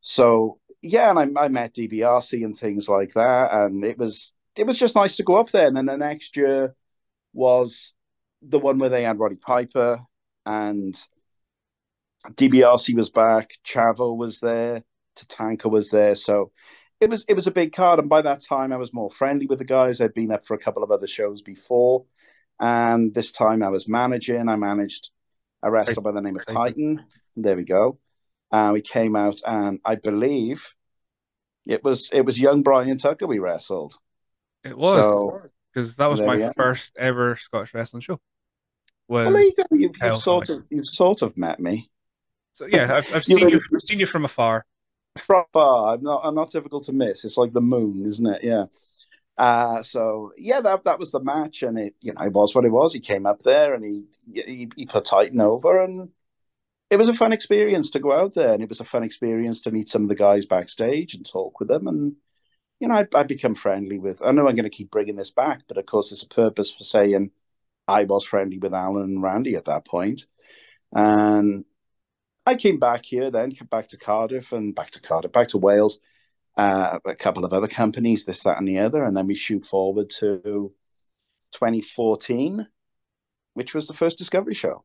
So 0.00 0.58
yeah, 0.80 1.10
and 1.10 1.38
I, 1.38 1.44
I 1.44 1.48
met 1.48 1.74
DiBiase 1.74 2.44
and 2.44 2.58
things 2.58 2.88
like 2.88 3.14
that, 3.14 3.52
and 3.52 3.84
it 3.84 3.98
was 3.98 4.32
it 4.56 4.66
was 4.66 4.78
just 4.78 4.94
nice 4.94 5.16
to 5.16 5.22
go 5.22 5.36
up 5.36 5.50
there. 5.50 5.66
And 5.66 5.76
then 5.76 5.86
the 5.86 5.96
next 5.96 6.36
year 6.36 6.74
was 7.32 7.92
the 8.46 8.58
one 8.58 8.78
where 8.78 8.90
they 8.90 9.02
had 9.02 9.18
Roddy 9.18 9.36
Piper 9.36 10.00
and 10.46 10.98
DBRC 12.30 12.94
was 12.94 13.10
back, 13.10 13.50
Chavo 13.66 14.16
was 14.16 14.40
there, 14.40 14.82
Tatanka 15.16 15.70
was 15.70 15.90
there, 15.90 16.14
so 16.14 16.52
it 17.00 17.10
was 17.10 17.24
it 17.28 17.34
was 17.34 17.46
a 17.46 17.52
big 17.52 17.72
card. 17.72 17.98
And 17.98 18.08
by 18.08 18.22
that 18.22 18.40
time, 18.40 18.72
I 18.72 18.76
was 18.76 18.92
more 18.92 19.10
friendly 19.10 19.46
with 19.46 19.58
the 19.58 19.64
guys. 19.64 20.00
I'd 20.00 20.14
been 20.14 20.32
up 20.32 20.46
for 20.46 20.54
a 20.54 20.58
couple 20.58 20.82
of 20.82 20.90
other 20.90 21.06
shows 21.06 21.42
before, 21.42 22.04
and 22.60 23.14
this 23.14 23.32
time 23.32 23.62
I 23.62 23.68
was 23.68 23.88
managing. 23.88 24.48
I 24.48 24.56
managed 24.56 25.10
a 25.62 25.70
wrestler 25.70 26.02
by 26.02 26.12
the 26.12 26.20
name 26.20 26.36
of 26.36 26.46
Titan. 26.46 27.04
There 27.36 27.56
we 27.56 27.64
go. 27.64 27.98
Uh, 28.50 28.70
we 28.72 28.80
came 28.80 29.16
out, 29.16 29.40
and 29.46 29.80
I 29.84 29.96
believe 29.96 30.66
it 31.66 31.82
was 31.82 32.10
it 32.12 32.22
was 32.22 32.40
young 32.40 32.62
Brian 32.62 32.98
Tucker 32.98 33.26
we 33.26 33.38
wrestled. 33.38 33.94
It 34.62 34.76
was 34.76 35.48
because 35.72 35.96
so, 35.96 36.02
that 36.02 36.10
was 36.10 36.20
my 36.20 36.50
first 36.52 36.96
ever 36.96 37.36
Scottish 37.36 37.74
wrestling 37.74 38.00
show. 38.00 38.20
Was 39.08 39.32
well, 39.32 39.42
you 39.42 39.52
you've, 39.72 39.92
you've 40.02 40.16
sort 40.16 40.48
of 40.48 40.64
you've 40.70 40.88
sort 40.88 41.22
of 41.22 41.36
met 41.36 41.60
me. 41.60 41.90
So, 42.54 42.66
yeah, 42.66 42.94
I've, 42.96 43.14
I've 43.14 43.24
seen 43.24 43.48
you. 43.48 43.60
I've 43.74 43.82
seen 43.82 43.98
you 43.98 44.06
from 44.06 44.24
afar. 44.24 44.64
From 45.18 45.44
afar, 45.48 45.94
I'm 45.94 46.02
not. 46.02 46.22
I'm 46.24 46.34
not 46.34 46.50
difficult 46.50 46.84
to 46.84 46.92
miss. 46.92 47.24
It's 47.24 47.36
like 47.36 47.52
the 47.52 47.60
moon, 47.60 48.06
isn't 48.06 48.26
it? 48.26 48.44
Yeah. 48.44 48.66
Uh, 49.36 49.82
so 49.82 50.32
yeah, 50.38 50.60
that 50.60 50.84
that 50.84 50.98
was 50.98 51.10
the 51.10 51.20
match, 51.20 51.62
and 51.62 51.78
it 51.78 51.94
you 52.00 52.12
know 52.12 52.22
it 52.22 52.32
was 52.32 52.54
what 52.54 52.64
it 52.64 52.70
was. 52.70 52.94
He 52.94 53.00
came 53.00 53.26
up 53.26 53.42
there 53.42 53.74
and 53.74 53.84
he 53.84 54.04
he, 54.32 54.70
he 54.76 54.86
put 54.86 55.04
Titan 55.04 55.40
over, 55.40 55.82
and 55.82 56.10
it 56.90 56.96
was 56.96 57.08
a 57.08 57.14
fun 57.14 57.32
experience 57.32 57.90
to 57.90 58.00
go 58.00 58.12
out 58.12 58.34
there, 58.34 58.54
and 58.54 58.62
it 58.62 58.68
was 58.68 58.80
a 58.80 58.84
fun 58.84 59.02
experience 59.02 59.60
to 59.62 59.70
meet 59.70 59.88
some 59.88 60.02
of 60.04 60.08
the 60.08 60.14
guys 60.14 60.46
backstage 60.46 61.14
and 61.14 61.26
talk 61.26 61.58
with 61.58 61.68
them, 61.68 61.88
and 61.88 62.16
you 62.80 62.88
know 62.88 62.94
I 62.94 63.06
I 63.14 63.24
become 63.24 63.54
friendly 63.56 63.98
with. 63.98 64.22
I 64.22 64.30
know 64.32 64.48
I'm 64.48 64.54
going 64.54 64.64
to 64.64 64.70
keep 64.70 64.90
bringing 64.90 65.16
this 65.16 65.30
back, 65.30 65.62
but 65.68 65.78
of 65.78 65.86
course 65.86 66.10
there's 66.10 66.22
a 66.22 66.28
purpose 66.28 66.70
for 66.70 66.84
saying 66.84 67.32
I 67.86 68.04
was 68.04 68.24
friendly 68.24 68.58
with 68.58 68.74
Alan 68.74 69.02
and 69.04 69.22
Randy 69.22 69.56
at 69.56 69.66
that 69.66 69.86
point, 69.86 70.26
and 70.92 71.64
I 72.46 72.56
came 72.56 72.78
back 72.78 73.04
here, 73.04 73.30
then 73.30 73.52
came 73.52 73.68
back 73.68 73.88
to 73.88 73.96
Cardiff 73.96 74.52
and 74.52 74.74
back 74.74 74.90
to 74.92 75.00
Cardiff, 75.00 75.32
back 75.32 75.48
to 75.48 75.58
Wales 75.58 76.00
uh, 76.56 76.98
a 77.04 77.14
couple 77.14 77.44
of 77.44 77.52
other 77.52 77.66
companies, 77.66 78.24
this, 78.24 78.42
that, 78.42 78.58
and 78.58 78.68
the 78.68 78.78
other, 78.78 79.04
and 79.04 79.16
then 79.16 79.26
we 79.26 79.34
shoot 79.34 79.66
forward 79.66 80.10
to 80.10 80.72
2014, 81.52 82.66
which 83.54 83.74
was 83.74 83.86
the 83.86 83.94
first 83.94 84.18
Discovery 84.18 84.54
show. 84.54 84.84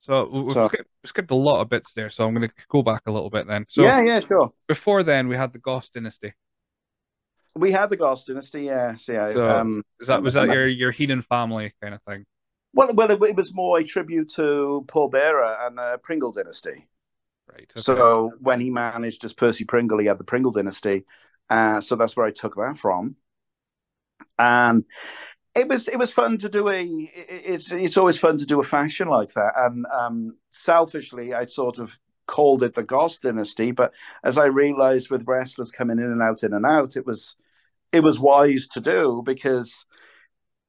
So 0.00 0.28
we've 0.32 0.52
so, 0.52 0.68
skipped, 0.68 0.90
skipped, 1.04 1.30
a 1.30 1.36
lot 1.36 1.60
of 1.60 1.68
bits 1.68 1.92
there, 1.92 2.10
so 2.10 2.26
I'm 2.26 2.34
going 2.34 2.48
to 2.48 2.54
go 2.68 2.82
back 2.82 3.02
a 3.06 3.10
little 3.10 3.30
bit 3.30 3.46
then. 3.46 3.66
So 3.68 3.82
yeah, 3.82 4.00
yeah, 4.00 4.20
sure. 4.20 4.52
Before 4.68 5.02
then, 5.02 5.28
we 5.28 5.36
had 5.36 5.52
the 5.52 5.58
Goss 5.58 5.88
Dynasty. 5.88 6.34
We 7.58 7.72
had 7.72 7.90
the 7.90 7.96
Goss 7.96 8.24
Dynasty, 8.24 8.62
yeah. 8.62 8.96
So, 8.96 9.12
yeah 9.12 9.32
so 9.32 9.48
um, 9.48 9.84
is 10.00 10.08
that 10.08 10.22
was 10.22 10.34
that 10.34 10.48
your 10.48 10.66
your 10.66 10.90
Heenan 10.90 11.22
family 11.22 11.74
kind 11.82 11.94
of 11.94 12.02
thing? 12.02 12.24
Well, 12.74 12.92
well, 12.94 13.10
it, 13.10 13.22
it 13.22 13.36
was 13.36 13.54
more 13.54 13.78
a 13.78 13.84
tribute 13.84 14.30
to 14.34 14.84
Paul 14.88 15.08
Bearer 15.08 15.56
and 15.62 15.78
the 15.78 15.98
Pringle 16.02 16.32
Dynasty. 16.32 16.88
Right. 17.50 17.70
Okay. 17.70 17.80
So 17.80 18.32
when 18.40 18.60
he 18.60 18.70
managed 18.70 19.24
as 19.24 19.32
Percy 19.32 19.64
Pringle, 19.64 19.98
he 19.98 20.06
had 20.06 20.18
the 20.18 20.24
Pringle 20.24 20.52
dynasty. 20.52 21.04
Uh, 21.48 21.80
so 21.80 21.96
that's 21.96 22.16
where 22.16 22.26
I 22.26 22.30
took 22.30 22.56
that 22.56 22.78
from. 22.78 23.16
And 24.38 24.84
it 25.54 25.68
was 25.68 25.88
it 25.88 25.98
was 25.98 26.12
fun 26.12 26.38
to 26.38 26.48
do 26.48 26.68
a 26.68 26.84
it's 26.84 27.72
it's 27.72 27.96
always 27.96 28.18
fun 28.18 28.38
to 28.38 28.46
do 28.46 28.60
a 28.60 28.64
faction 28.64 29.08
like 29.08 29.32
that. 29.34 29.52
And 29.56 29.86
um, 29.86 30.36
selfishly, 30.50 31.34
I 31.34 31.46
sort 31.46 31.78
of 31.78 31.90
called 32.26 32.62
it 32.62 32.74
the 32.74 32.82
Goss 32.82 33.18
dynasty, 33.18 33.70
but 33.72 33.92
as 34.22 34.36
I 34.36 34.44
realized 34.44 35.10
with 35.10 35.26
wrestlers 35.26 35.72
coming 35.72 35.98
in 35.98 36.04
and 36.04 36.22
out, 36.22 36.42
in 36.42 36.52
and 36.52 36.66
out, 36.66 36.96
it 36.96 37.06
was 37.06 37.36
it 37.92 38.00
was 38.00 38.18
wise 38.18 38.68
to 38.68 38.80
do 38.80 39.22
because 39.24 39.86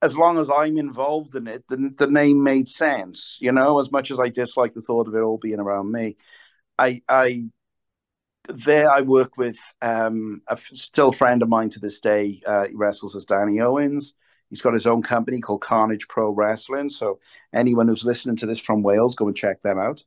as 0.01 0.17
long 0.17 0.39
as 0.39 0.49
I'm 0.49 0.77
involved 0.77 1.35
in 1.35 1.47
it, 1.47 1.65
the, 1.67 1.93
the 1.97 2.07
name 2.07 2.43
made 2.43 2.69
sense. 2.69 3.37
You 3.41 3.51
know, 3.51 3.79
as 3.79 3.91
much 3.91 4.11
as 4.11 4.19
I 4.19 4.29
dislike 4.29 4.73
the 4.73 4.81
thought 4.81 5.07
of 5.07 5.15
it 5.15 5.19
all 5.19 5.37
being 5.37 5.59
around 5.59 5.91
me, 5.91 6.15
I, 6.77 7.01
I 7.09 7.49
there 8.47 8.89
I 8.89 9.01
work 9.01 9.37
with 9.37 9.57
um, 9.81 10.41
a 10.47 10.57
still 10.73 11.11
friend 11.11 11.41
of 11.41 11.49
mine 11.49 11.69
to 11.71 11.79
this 11.79 11.99
day. 11.99 12.41
Uh, 12.45 12.65
he 12.67 12.75
wrestles 12.75 13.15
as 13.15 13.25
Danny 13.25 13.59
Owens. 13.59 14.13
He's 14.49 14.61
got 14.61 14.73
his 14.73 14.87
own 14.87 15.03
company 15.03 15.41
called 15.41 15.61
Carnage 15.61 16.07
Pro 16.07 16.31
Wrestling. 16.31 16.89
So 16.89 17.19
anyone 17.53 17.87
who's 17.87 18.03
listening 18.03 18.37
to 18.37 18.47
this 18.47 18.59
from 18.59 18.81
Wales, 18.81 19.15
go 19.15 19.27
and 19.27 19.35
check 19.35 19.61
them 19.61 19.77
out. 19.77 20.03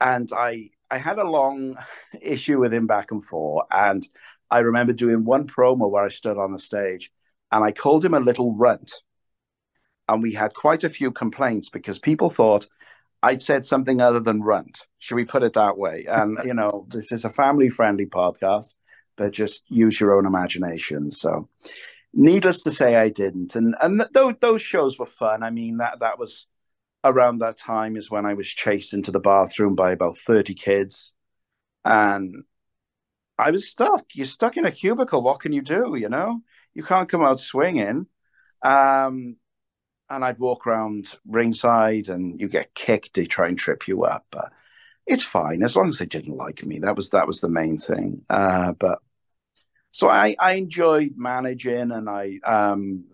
And 0.00 0.30
I 0.32 0.70
I 0.90 0.98
had 0.98 1.18
a 1.18 1.28
long 1.28 1.76
issue 2.20 2.58
with 2.58 2.74
him 2.74 2.86
back 2.86 3.12
and 3.12 3.24
forth, 3.24 3.66
and 3.70 4.06
I 4.50 4.60
remember 4.60 4.92
doing 4.92 5.24
one 5.24 5.46
promo 5.46 5.90
where 5.90 6.04
I 6.04 6.08
stood 6.08 6.38
on 6.38 6.52
the 6.52 6.58
stage, 6.58 7.12
and 7.52 7.64
I 7.64 7.72
called 7.72 8.04
him 8.04 8.14
a 8.14 8.20
little 8.20 8.54
runt, 8.54 8.92
and 10.08 10.22
we 10.22 10.32
had 10.32 10.54
quite 10.54 10.84
a 10.84 10.90
few 10.90 11.10
complaints 11.12 11.70
because 11.70 11.98
people 11.98 12.30
thought 12.30 12.66
I'd 13.22 13.42
said 13.42 13.66
something 13.66 14.00
other 14.00 14.20
than 14.20 14.42
runt. 14.42 14.86
Should 14.98 15.16
we 15.16 15.24
put 15.24 15.42
it 15.42 15.54
that 15.54 15.78
way? 15.78 16.06
And 16.08 16.38
you 16.44 16.54
know, 16.54 16.86
this 16.88 17.12
is 17.12 17.24
a 17.24 17.30
family-friendly 17.30 18.06
podcast, 18.06 18.74
but 19.16 19.32
just 19.32 19.64
use 19.68 20.00
your 20.00 20.16
own 20.16 20.26
imagination. 20.26 21.10
So, 21.10 21.48
needless 22.12 22.62
to 22.64 22.72
say, 22.72 22.96
I 22.96 23.08
didn't. 23.08 23.54
And 23.54 23.76
and 23.80 24.06
th- 24.14 24.36
those 24.40 24.62
shows 24.62 24.98
were 24.98 25.06
fun. 25.06 25.42
I 25.42 25.50
mean, 25.50 25.76
that 25.78 26.00
that 26.00 26.18
was 26.18 26.46
around 27.04 27.38
that 27.38 27.56
time 27.56 27.96
is 27.96 28.10
when 28.10 28.26
I 28.26 28.34
was 28.34 28.48
chased 28.48 28.92
into 28.92 29.10
the 29.10 29.20
bathroom 29.20 29.74
by 29.74 29.92
about 29.92 30.18
thirty 30.18 30.54
kids, 30.54 31.12
and 31.84 32.44
I 33.40 33.50
was 33.50 33.68
stuck. 33.68 34.06
You're 34.14 34.26
stuck 34.26 34.56
in 34.56 34.64
a 34.66 34.72
cubicle. 34.72 35.22
What 35.22 35.40
can 35.40 35.52
you 35.52 35.62
do? 35.62 35.94
You 35.94 36.08
know, 36.08 36.40
you 36.74 36.82
can't 36.82 37.08
come 37.08 37.24
out 37.24 37.40
swinging. 37.40 38.06
Um, 38.62 39.36
and 40.08 40.24
I'd 40.24 40.38
walk 40.38 40.66
around 40.66 41.08
ringside 41.26 42.08
and 42.08 42.40
you 42.40 42.48
get 42.48 42.74
kicked, 42.74 43.14
they 43.14 43.26
try 43.26 43.48
and 43.48 43.58
trip 43.58 43.86
you 43.86 44.04
up. 44.04 44.26
But 44.30 44.52
it's 45.06 45.22
fine 45.22 45.62
as 45.62 45.76
long 45.76 45.88
as 45.88 45.98
they 45.98 46.06
didn't 46.06 46.36
like 46.36 46.64
me. 46.64 46.80
That 46.80 46.96
was 46.96 47.10
that 47.10 47.26
was 47.26 47.40
the 47.40 47.48
main 47.48 47.78
thing. 47.78 48.22
Uh, 48.28 48.72
but 48.72 49.00
so 49.92 50.08
I, 50.08 50.36
I 50.38 50.54
enjoyed 50.54 51.14
managing 51.16 51.90
and 51.92 52.08
I 52.08 52.38
um 52.44 53.04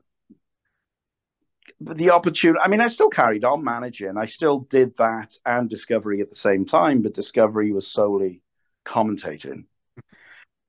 the 1.80 2.10
opportunity 2.10 2.58
i 2.62 2.68
mean 2.68 2.80
i 2.80 2.88
still 2.88 3.10
carried 3.10 3.44
on 3.44 3.62
managing 3.62 4.16
i 4.16 4.24
still 4.24 4.60
did 4.60 4.96
that 4.96 5.36
and 5.44 5.68
discovery 5.68 6.22
at 6.22 6.30
the 6.30 6.36
same 6.36 6.64
time 6.64 7.02
but 7.02 7.12
discovery 7.12 7.70
was 7.70 7.86
solely 7.86 8.40
commentating 8.86 9.64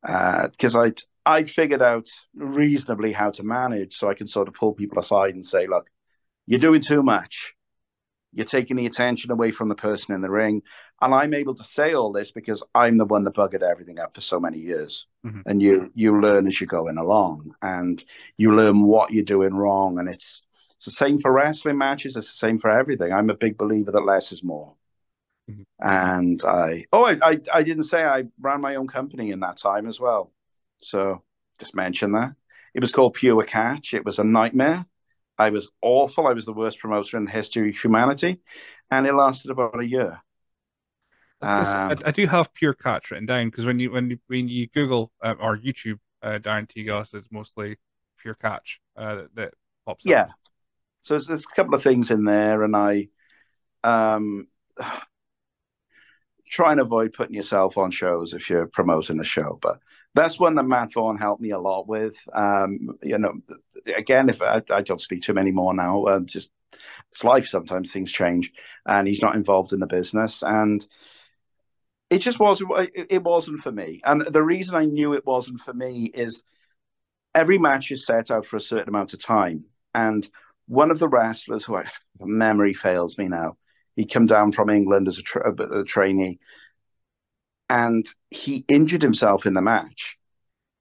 because 0.07 0.75
uh, 0.75 0.81
i'd 0.81 1.01
i'd 1.25 1.49
figured 1.49 1.81
out 1.81 2.07
reasonably 2.33 3.11
how 3.11 3.29
to 3.29 3.43
manage 3.43 3.97
so 3.97 4.09
i 4.09 4.13
can 4.13 4.27
sort 4.27 4.47
of 4.47 4.53
pull 4.53 4.73
people 4.73 4.97
aside 4.97 5.35
and 5.35 5.45
say 5.45 5.67
look 5.67 5.89
you're 6.47 6.59
doing 6.59 6.81
too 6.81 7.03
much. 7.03 7.53
You're 8.33 8.45
taking 8.45 8.77
the 8.77 8.85
attention 8.85 9.31
away 9.31 9.51
from 9.51 9.69
the 9.69 9.75
person 9.75 10.15
in 10.15 10.21
the 10.21 10.29
ring. 10.29 10.63
And 11.01 11.13
I'm 11.13 11.33
able 11.33 11.55
to 11.55 11.63
say 11.63 11.93
all 11.93 12.11
this 12.11 12.31
because 12.31 12.63
I'm 12.73 12.97
the 12.97 13.05
one 13.05 13.23
that 13.25 13.35
buggered 13.35 13.61
everything 13.61 13.99
up 13.99 14.15
for 14.15 14.21
so 14.21 14.39
many 14.39 14.59
years. 14.59 15.05
Mm-hmm. 15.25 15.41
And 15.45 15.61
you 15.61 15.91
you 15.93 16.19
learn 16.19 16.47
as 16.47 16.59
you're 16.59 16.67
going 16.67 16.97
along 16.97 17.51
and 17.61 18.03
you 18.37 18.55
learn 18.55 18.83
what 18.83 19.11
you're 19.11 19.23
doing 19.23 19.53
wrong. 19.53 19.99
And 19.99 20.09
it's 20.09 20.43
it's 20.77 20.85
the 20.85 20.91
same 20.91 21.19
for 21.19 21.31
wrestling 21.31 21.77
matches, 21.77 22.15
it's 22.15 22.31
the 22.31 22.37
same 22.37 22.59
for 22.59 22.69
everything. 22.69 23.11
I'm 23.11 23.29
a 23.29 23.35
big 23.35 23.57
believer 23.57 23.91
that 23.91 24.05
less 24.05 24.31
is 24.31 24.43
more. 24.43 24.73
Mm-hmm. 25.49 25.61
And 25.79 26.41
I 26.43 26.85
oh 26.91 27.05
I, 27.05 27.17
I 27.21 27.39
I 27.53 27.63
didn't 27.63 27.85
say 27.85 28.03
I 28.03 28.25
ran 28.39 28.61
my 28.61 28.75
own 28.75 28.87
company 28.87 29.31
in 29.31 29.39
that 29.41 29.57
time 29.57 29.87
as 29.87 29.99
well. 29.99 30.31
So 30.81 31.23
just 31.59 31.75
mention 31.75 32.11
that. 32.13 32.33
It 32.73 32.81
was 32.81 32.91
called 32.91 33.13
Pure 33.13 33.45
Catch. 33.45 33.93
It 33.93 34.05
was 34.05 34.19
a 34.19 34.23
nightmare. 34.23 34.85
I 35.37 35.49
was 35.51 35.71
awful. 35.81 36.27
I 36.27 36.33
was 36.33 36.45
the 36.45 36.53
worst 36.53 36.79
promoter 36.79 37.17
in 37.17 37.25
the 37.25 37.31
history 37.31 37.69
of 37.69 37.77
humanity, 37.77 38.41
and 38.91 39.05
it 39.05 39.13
lasted 39.13 39.51
about 39.51 39.79
a 39.79 39.85
year. 39.85 40.21
I, 41.41 41.95
I, 42.03 42.11
do 42.11 42.25
have 42.25 42.51
pure 42.55 42.73
catch 42.73 43.11
written 43.11 43.27
down 43.27 43.49
because 43.49 43.65
when 43.65 43.79
you 43.79 43.91
when 43.91 44.09
you 44.09 44.19
when 44.25 44.47
you 44.47 44.67
Google 44.67 45.11
uh, 45.21 45.35
or 45.39 45.55
YouTube 45.55 45.99
uh, 46.23 46.39
Darren 46.39 46.67
T. 46.67 46.83
Goss, 46.83 47.13
it's 47.13 47.31
mostly 47.31 47.77
pure 48.19 48.33
catch 48.33 48.79
uh, 48.95 49.15
that, 49.15 49.35
that 49.35 49.53
pops 49.85 50.03
yeah. 50.03 50.21
up. 50.21 50.27
Yeah. 50.27 50.33
So 51.03 51.13
there's, 51.13 51.27
there's, 51.27 51.45
a 51.45 51.55
couple 51.55 51.75
of 51.75 51.83
things 51.83 52.09
in 52.09 52.25
there, 52.25 52.63
and 52.63 52.75
I 52.75 53.09
um, 53.83 54.47
try 56.49 56.71
and 56.71 56.81
avoid 56.81 57.13
putting 57.13 57.35
yourself 57.35 57.77
on 57.77 57.91
shows 57.91 58.33
if 58.33 58.49
you're 58.49 58.67
promoting 58.67 59.19
a 59.19 59.23
show. 59.23 59.59
But 59.61 59.79
that's 60.13 60.39
one 60.39 60.55
that 60.55 60.63
Matt 60.63 60.93
Vaughn 60.93 61.17
helped 61.17 61.41
me 61.41 61.51
a 61.51 61.59
lot 61.59 61.87
with. 61.87 62.17
Um, 62.33 62.97
you 63.03 63.17
know, 63.17 63.33
again, 63.95 64.29
if 64.29 64.41
I, 64.41 64.61
I, 64.69 64.81
don't 64.81 65.01
speak 65.01 65.21
to 65.23 65.31
him 65.31 65.37
anymore 65.37 65.73
now, 65.73 66.05
uh, 66.05 66.19
just 66.21 66.49
it's 67.11 67.23
life. 67.23 67.47
Sometimes 67.47 67.91
things 67.91 68.11
change, 68.11 68.51
and 68.85 69.07
he's 69.07 69.21
not 69.21 69.35
involved 69.35 69.73
in 69.73 69.79
the 69.79 69.87
business, 69.87 70.41
and 70.41 70.85
it 72.09 72.19
just 72.19 72.39
wasn't. 72.39 72.71
It 72.93 73.23
wasn't 73.23 73.61
for 73.61 73.71
me, 73.71 74.01
and 74.05 74.21
the 74.21 74.43
reason 74.43 74.75
I 74.75 74.85
knew 74.85 75.13
it 75.13 75.25
wasn't 75.25 75.59
for 75.59 75.73
me 75.73 76.05
is 76.05 76.43
every 77.35 77.57
match 77.57 77.91
is 77.91 78.05
set 78.05 78.31
out 78.31 78.45
for 78.45 78.57
a 78.57 78.61
certain 78.61 78.89
amount 78.89 79.13
of 79.13 79.23
time, 79.23 79.65
and 79.93 80.27
one 80.67 80.91
of 80.91 80.99
the 80.99 81.07
wrestlers 81.07 81.63
who 81.63 81.75
I, 81.75 81.85
memory 82.19 82.73
fails 82.73 83.17
me 83.17 83.27
now, 83.27 83.57
he 83.97 84.05
come 84.05 84.27
down 84.27 84.53
from 84.53 84.69
England 84.69 85.09
as 85.09 85.17
a, 85.17 85.23
tra- 85.23 85.51
uh, 85.51 85.79
a 85.79 85.83
trainee 85.83 86.39
and 87.67 88.07
he 88.29 88.63
injured 88.69 89.01
himself 89.01 89.45
in 89.45 89.55
the 89.55 89.61
match 89.61 90.17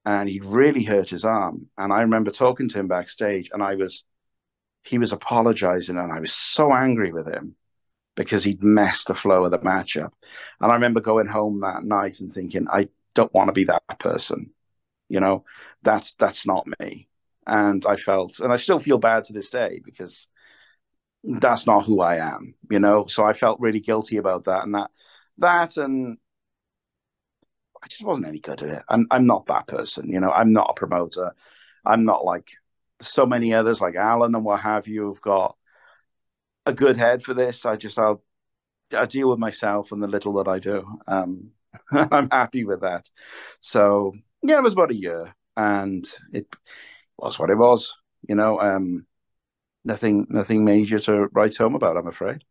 and 0.05 0.29
he 0.29 0.39
really 0.39 0.83
hurt 0.83 1.09
his 1.09 1.25
arm. 1.25 1.67
And 1.77 1.91
I 1.91 2.01
remember 2.01 2.31
talking 2.31 2.69
to 2.69 2.79
him 2.79 2.87
backstage 2.87 3.49
and 3.51 3.61
I 3.61 3.75
was, 3.75 4.05
he 4.83 4.99
was 4.99 5.11
apologizing 5.11 5.97
and 5.97 6.13
I 6.13 6.19
was 6.21 6.31
so 6.31 6.73
angry 6.73 7.11
with 7.11 7.27
him 7.27 7.55
because 8.15 8.43
he'd 8.43 8.63
messed 8.63 9.07
the 9.07 9.15
flow 9.15 9.43
of 9.43 9.51
the 9.51 9.59
matchup. 9.59 10.11
And 10.61 10.71
I 10.71 10.75
remember 10.75 11.01
going 11.01 11.27
home 11.27 11.61
that 11.61 11.83
night 11.83 12.19
and 12.19 12.31
thinking, 12.31 12.67
I 12.71 12.87
don't 13.15 13.33
want 13.33 13.49
to 13.49 13.53
be 13.53 13.65
that 13.65 13.83
person. 13.99 14.51
You 15.09 15.19
know, 15.19 15.43
that's, 15.81 16.13
that's 16.13 16.45
not 16.45 16.67
me. 16.79 17.09
And 17.47 17.85
I 17.85 17.95
felt, 17.95 18.39
and 18.39 18.53
I 18.53 18.57
still 18.57 18.79
feel 18.79 18.99
bad 18.99 19.25
to 19.25 19.33
this 19.33 19.49
day 19.49 19.81
because 19.83 20.27
that's 21.27 21.67
not 21.67 21.85
who 21.85 22.01
I 22.01 22.17
am, 22.17 22.55
you 22.71 22.79
know? 22.79 23.07
So 23.07 23.25
I 23.25 23.33
felt 23.33 23.59
really 23.59 23.81
guilty 23.81 24.17
about 24.17 24.45
that. 24.45 24.63
And 24.63 24.75
that, 24.75 24.89
that 25.39 25.77
and 25.77 26.17
I 27.83 27.87
just 27.87 28.03
wasn't 28.03 28.27
any 28.27 28.39
good 28.39 28.61
at 28.63 28.69
it. 28.69 28.83
I'm 28.89 29.07
I'm 29.11 29.25
not 29.27 29.45
that 29.47 29.67
person, 29.67 30.09
you 30.09 30.19
know. 30.19 30.31
I'm 30.31 30.53
not 30.53 30.71
a 30.71 30.79
promoter. 30.79 31.33
I'm 31.85 32.05
not 32.05 32.25
like 32.25 32.49
so 33.01 33.25
many 33.25 33.53
others 33.53 33.81
like 33.81 33.95
Alan 33.95 34.33
and 34.35 34.43
what 34.43 34.61
have 34.61 34.87
you 34.87 35.13
have 35.13 35.21
got 35.21 35.55
a 36.65 36.73
good 36.73 36.97
head 36.97 37.23
for 37.23 37.33
this. 37.33 37.65
I 37.65 37.75
just 37.75 37.99
I'll 37.99 38.23
I 38.93 39.05
deal 39.05 39.29
with 39.29 39.39
myself 39.39 39.91
and 39.91 40.01
the 40.01 40.07
little 40.07 40.33
that 40.33 40.47
I 40.49 40.59
do. 40.59 40.99
Um, 41.07 41.51
I'm 41.91 42.29
happy 42.29 42.63
with 42.63 42.81
that. 42.81 43.09
So 43.61 44.13
yeah, 44.41 44.57
it 44.57 44.63
was 44.63 44.73
about 44.73 44.91
a 44.91 44.95
year, 44.95 45.35
and 45.55 46.05
it 46.33 46.47
was 47.17 47.37
what 47.37 47.49
it 47.49 47.57
was. 47.57 47.93
You 48.27 48.35
know, 48.35 48.59
um, 48.59 49.05
nothing 49.87 50.27
nothing 50.29 50.63
major 50.63 50.99
to 50.99 51.27
write 51.31 51.57
home 51.57 51.73
about. 51.73 51.97
I'm 51.97 52.07
afraid. 52.07 52.43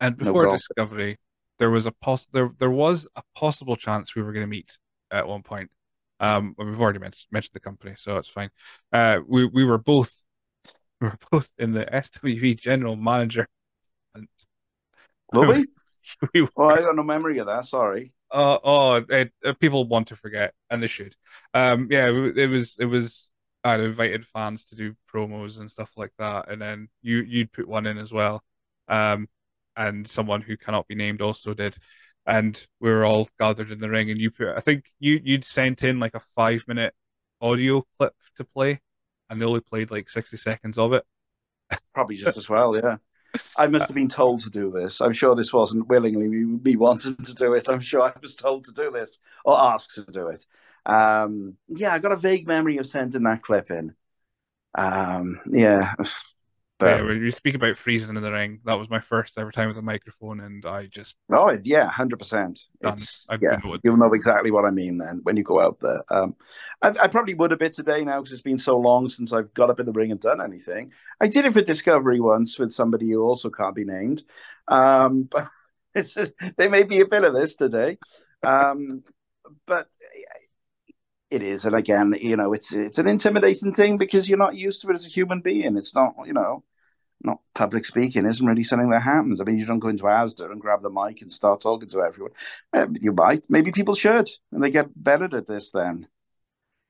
And 0.00 0.16
before 0.16 0.44
no 0.44 0.52
Discovery, 0.52 1.18
there 1.58 1.70
was 1.70 1.86
a 1.86 1.92
poss 1.92 2.26
there 2.32 2.50
there 2.58 2.70
was 2.70 3.08
a 3.16 3.22
possible 3.34 3.76
chance 3.76 4.14
we 4.14 4.22
were 4.22 4.32
going 4.32 4.44
to 4.44 4.50
meet 4.50 4.76
at 5.10 5.26
one 5.26 5.42
point. 5.42 5.70
Um, 6.18 6.54
we've 6.58 6.80
already 6.80 6.98
mentioned, 6.98 7.28
mentioned 7.30 7.54
the 7.54 7.60
company, 7.60 7.94
so 7.96 8.16
it's 8.16 8.28
fine. 8.28 8.50
Uh, 8.92 9.20
we 9.26 9.46
we 9.46 9.64
were 9.64 9.78
both 9.78 10.12
we 11.00 11.08
were 11.08 11.18
both 11.30 11.50
in 11.58 11.72
the 11.72 11.86
SWE 12.02 12.54
general 12.54 12.96
manager. 12.96 13.46
And 14.14 14.28
were 15.32 15.48
we? 15.48 15.66
we 16.34 16.42
were. 16.42 16.48
Oh, 16.56 16.68
I 16.68 16.80
got 16.82 16.96
no 16.96 17.02
memory 17.02 17.38
of 17.38 17.46
that. 17.46 17.66
Sorry. 17.66 18.12
Uh, 18.30 18.58
oh, 18.64 18.94
it, 19.08 19.32
uh, 19.44 19.52
people 19.54 19.86
want 19.86 20.08
to 20.08 20.16
forget, 20.16 20.52
and 20.68 20.82
they 20.82 20.88
should. 20.88 21.14
Um, 21.54 21.88
yeah, 21.90 22.08
it 22.08 22.48
was 22.50 22.76
it 22.78 22.86
was. 22.86 23.30
I'd 23.66 23.80
invited 23.80 24.26
fans 24.26 24.64
to 24.66 24.76
do 24.76 24.94
promos 25.12 25.58
and 25.58 25.70
stuff 25.70 25.90
like 25.96 26.12
that, 26.18 26.48
and 26.50 26.60
then 26.60 26.88
you 27.02 27.18
you'd 27.18 27.52
put 27.52 27.68
one 27.68 27.86
in 27.86 27.98
as 27.98 28.12
well. 28.12 28.44
Um, 28.88 29.28
and 29.76 30.08
someone 30.08 30.40
who 30.40 30.56
cannot 30.56 30.88
be 30.88 30.94
named 30.94 31.20
also 31.20 31.52
did. 31.52 31.76
And 32.26 32.64
we 32.80 32.90
were 32.90 33.04
all 33.04 33.28
gathered 33.38 33.70
in 33.70 33.80
the 33.80 33.90
ring, 33.90 34.10
and 34.10 34.20
you 34.20 34.30
put, 34.30 34.56
I 34.56 34.60
think 34.60 34.90
you 34.98 35.20
you'd 35.22 35.44
sent 35.44 35.82
in 35.84 36.00
like 36.00 36.14
a 36.14 36.20
five 36.34 36.64
minute 36.66 36.94
audio 37.40 37.84
clip 37.98 38.14
to 38.36 38.44
play, 38.44 38.80
and 39.30 39.40
they 39.40 39.44
only 39.46 39.60
played 39.60 39.90
like 39.90 40.10
sixty 40.10 40.36
seconds 40.36 40.78
of 40.78 40.92
it. 40.92 41.04
Probably 41.94 42.16
just 42.16 42.36
as 42.36 42.48
well, 42.48 42.76
yeah. 42.76 42.96
I 43.56 43.66
must 43.66 43.86
have 43.86 43.94
been 43.94 44.08
told 44.08 44.42
to 44.42 44.50
do 44.50 44.70
this. 44.70 45.00
I'm 45.00 45.12
sure 45.12 45.34
this 45.34 45.52
wasn't 45.52 45.88
willingly 45.88 46.28
me, 46.28 46.76
wanting 46.76 47.16
to 47.16 47.34
do 47.34 47.54
it. 47.54 47.68
I'm 47.68 47.80
sure 47.80 48.02
I 48.02 48.12
was 48.22 48.34
told 48.34 48.64
to 48.64 48.72
do 48.72 48.90
this 48.90 49.20
or 49.44 49.58
asked 49.58 49.94
to 49.94 50.04
do 50.10 50.28
it. 50.28 50.46
Um, 50.86 51.56
yeah, 51.68 51.92
I 51.92 51.98
got 51.98 52.12
a 52.12 52.16
vague 52.16 52.46
memory 52.46 52.78
of 52.78 52.86
sending 52.86 53.24
that 53.24 53.42
clip 53.42 53.70
in. 53.70 53.94
Um, 54.74 55.40
yeah, 55.50 55.94
but 56.78 56.86
yeah, 56.86 57.02
when 57.02 57.22
you 57.22 57.30
speak 57.30 57.54
about 57.54 57.78
freezing 57.78 58.14
in 58.14 58.22
the 58.22 58.30
ring, 58.30 58.60
that 58.66 58.78
was 58.78 58.90
my 58.90 59.00
first 59.00 59.38
ever 59.38 59.50
time 59.50 59.68
with 59.68 59.78
a 59.78 59.82
microphone, 59.82 60.40
and 60.40 60.64
I 60.66 60.86
just 60.86 61.16
oh 61.32 61.58
yeah, 61.64 61.88
hundred 61.88 62.18
percent. 62.18 62.60
Yeah, 62.82 63.78
you'll 63.82 63.96
know 63.96 64.12
exactly 64.12 64.50
what 64.50 64.66
I 64.66 64.70
mean 64.70 64.98
then 64.98 65.20
when 65.22 65.38
you 65.38 65.42
go 65.42 65.60
out 65.60 65.78
there. 65.80 66.02
Um, 66.10 66.36
I, 66.82 66.88
I, 66.88 67.08
probably 67.08 67.32
would 67.32 67.52
a 67.52 67.56
bit 67.56 67.74
today 67.74 68.04
now 68.04 68.20
because 68.20 68.32
it's 68.32 68.42
been 68.42 68.58
so 68.58 68.76
long 68.78 69.08
since 69.08 69.32
I've 69.32 69.54
got 69.54 69.70
up 69.70 69.80
in 69.80 69.86
the 69.86 69.92
ring 69.92 70.10
and 70.10 70.20
done 70.20 70.42
anything. 70.42 70.92
I 71.18 71.28
did 71.28 71.46
it 71.46 71.54
for 71.54 71.62
Discovery 71.62 72.20
once 72.20 72.58
with 72.58 72.72
somebody 72.72 73.10
who 73.10 73.22
also 73.22 73.48
can't 73.48 73.74
be 73.74 73.84
named, 73.84 74.22
um, 74.68 75.22
but 75.30 75.48
it's 75.94 76.14
there 76.58 76.70
may 76.70 76.82
be 76.82 77.00
a 77.00 77.06
bit 77.06 77.24
of 77.24 77.32
this 77.32 77.56
today, 77.56 77.96
um, 78.42 79.02
but 79.66 79.88
it 81.30 81.42
is, 81.42 81.64
and 81.64 81.74
again, 81.74 82.14
you 82.20 82.36
know, 82.36 82.52
it's 82.52 82.72
it's 82.72 82.98
an 82.98 83.08
intimidating 83.08 83.74
thing 83.74 83.98
because 83.98 84.28
you're 84.28 84.38
not 84.38 84.56
used 84.56 84.82
to 84.82 84.90
it 84.90 84.94
as 84.94 85.06
a 85.06 85.10
human 85.10 85.40
being. 85.40 85.76
It's 85.76 85.94
not, 85.94 86.14
you 86.24 86.32
know, 86.32 86.62
not 87.22 87.40
public 87.54 87.84
speaking 87.84 88.26
isn't 88.26 88.46
really 88.46 88.62
something 88.62 88.90
that 88.90 89.02
happens. 89.02 89.40
I 89.40 89.44
mean, 89.44 89.58
you 89.58 89.66
don't 89.66 89.80
go 89.80 89.88
into 89.88 90.04
ASDA 90.04 90.50
and 90.50 90.60
grab 90.60 90.82
the 90.82 90.90
mic 90.90 91.22
and 91.22 91.32
start 91.32 91.60
talking 91.60 91.88
to 91.90 92.02
everyone. 92.02 92.32
Uh, 92.72 92.86
you 92.92 93.12
might, 93.12 93.42
maybe 93.48 93.72
people 93.72 93.94
should, 93.94 94.28
and 94.52 94.62
they 94.62 94.70
get 94.70 94.86
better 95.02 95.28
at 95.36 95.48
this 95.48 95.70
then. 95.72 96.06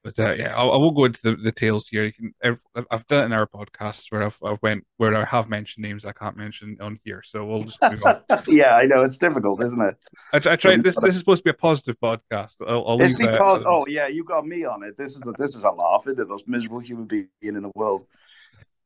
But 0.07 0.21
uh, 0.21 0.35
yeah, 0.35 0.55
I, 0.55 0.65
I, 0.65 0.77
won't 0.77 0.95
go 0.95 1.07
into 1.07 1.21
the, 1.21 1.35
the 1.35 1.51
details 1.51 1.89
here. 1.89 2.05
You 2.05 2.13
can. 2.13 2.61
I've 2.93 3.07
done 3.09 3.25
it 3.25 3.27
in 3.27 3.33
our 3.33 3.49
podcasts 3.49 4.05
where 4.11 4.23
I've, 4.23 4.39
I've 4.41 4.63
went 4.63 4.87
where 4.99 5.17
I 5.17 5.25
have 5.25 5.49
mentioned 5.49 5.85
names 5.85 6.05
I 6.05 6.13
can't 6.13 6.37
mention 6.37 6.77
on 6.81 7.01
here. 7.03 7.25
So 7.25 7.45
we'll 7.45 7.65
just 7.65 7.83
move 7.83 8.05
on. 8.05 8.23
yeah, 8.47 8.77
I 8.77 8.85
know 8.85 9.03
it's 9.03 9.19
difficult, 9.19 9.61
isn't 9.65 9.81
it? 9.81 9.97
I, 10.33 10.53
I 10.53 10.55
try. 10.55 10.77
This 10.77 10.95
this 10.95 11.15
is 11.15 11.19
supposed 11.19 11.41
to 11.41 11.45
be 11.45 11.51
a 11.51 11.55
positive 11.55 11.97
podcast. 12.01 12.53
I'll, 12.65 12.87
I'll 12.87 13.03
it's 13.03 13.19
because 13.19 13.65
oh 13.67 13.85
yeah, 13.89 14.07
you 14.07 14.23
got 14.23 14.47
me 14.47 14.65
on 14.65 14.85
it. 14.85 14.97
This 14.97 15.17
is 15.17 15.23
a, 15.27 15.33
this 15.41 15.57
is 15.57 15.65
a 15.65 15.71
laugh, 15.73 16.03
isn't 16.07 16.21
it? 16.21 16.29
Those 16.29 16.45
miserable 16.47 16.79
human 16.79 17.07
being 17.07 17.29
in 17.43 17.61
the 17.61 17.73
world. 17.75 18.07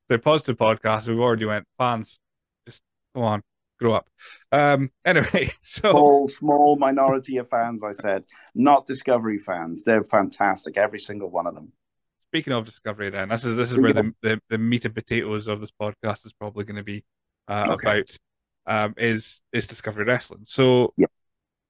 The 0.08 0.18
positive 0.18 0.56
podcast. 0.56 1.06
We've 1.06 1.20
already 1.20 1.44
went 1.44 1.66
fans. 1.76 2.18
Just 2.66 2.80
go 3.14 3.24
on 3.24 3.42
grow 3.80 3.94
up. 3.94 4.08
Um, 4.52 4.90
anyway, 5.04 5.52
so 5.62 5.90
small, 5.90 6.28
small 6.28 6.76
minority 6.76 7.38
of 7.38 7.48
fans. 7.48 7.82
I 7.82 7.92
said 7.92 8.24
not 8.54 8.86
Discovery 8.86 9.38
fans. 9.38 9.84
They're 9.84 10.04
fantastic, 10.04 10.76
every 10.76 11.00
single 11.00 11.30
one 11.30 11.46
of 11.46 11.54
them. 11.54 11.72
Speaking 12.28 12.52
of 12.52 12.64
Discovery, 12.64 13.10
then 13.10 13.30
this 13.30 13.44
is 13.44 13.56
this 13.56 13.72
is 13.72 13.78
where 13.78 13.92
the, 13.92 14.14
the, 14.22 14.40
the 14.48 14.58
meat 14.58 14.84
and 14.84 14.94
potatoes 14.94 15.48
of 15.48 15.60
this 15.60 15.72
podcast 15.72 16.26
is 16.26 16.32
probably 16.32 16.64
going 16.64 16.76
to 16.76 16.84
be 16.84 17.04
uh, 17.48 17.66
okay. 17.70 17.88
about. 17.88 18.16
Um, 18.66 18.94
is 18.98 19.40
is 19.52 19.66
Discovery 19.66 20.04
Wrestling? 20.04 20.42
So, 20.44 20.92
yep. 20.96 21.10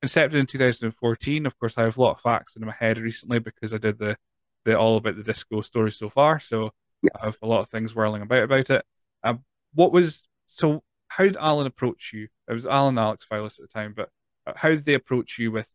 incepted 0.04 0.34
in 0.34 0.46
2014. 0.46 1.46
Of 1.46 1.58
course, 1.58 1.74
I 1.78 1.84
have 1.84 1.96
a 1.96 2.02
lot 2.02 2.16
of 2.16 2.20
facts 2.20 2.56
in 2.56 2.66
my 2.66 2.72
head 2.72 2.98
recently 2.98 3.38
because 3.38 3.72
I 3.72 3.78
did 3.78 3.98
the 3.98 4.16
the 4.64 4.78
all 4.78 4.96
about 4.96 5.16
the 5.16 5.22
disco 5.22 5.62
story 5.62 5.92
so 5.92 6.10
far. 6.10 6.40
So 6.40 6.72
yep. 7.02 7.12
I 7.20 7.26
have 7.26 7.38
a 7.42 7.46
lot 7.46 7.60
of 7.60 7.70
things 7.70 7.94
whirling 7.94 8.22
about 8.22 8.42
about 8.42 8.68
it. 8.68 8.84
Um, 9.22 9.44
what 9.72 9.92
was 9.92 10.22
so 10.48 10.82
how 11.10 11.24
did 11.24 11.36
Alan 11.36 11.66
approach 11.66 12.12
you? 12.14 12.28
It 12.48 12.52
was 12.52 12.66
Alan 12.66 12.96
Alex 12.96 13.26
Feilis 13.30 13.58
at 13.58 13.68
the 13.68 13.74
time, 13.74 13.94
but 13.96 14.10
uh, 14.46 14.52
how 14.54 14.68
did 14.68 14.84
they 14.84 14.94
approach 14.94 15.38
you 15.38 15.50
with 15.50 15.68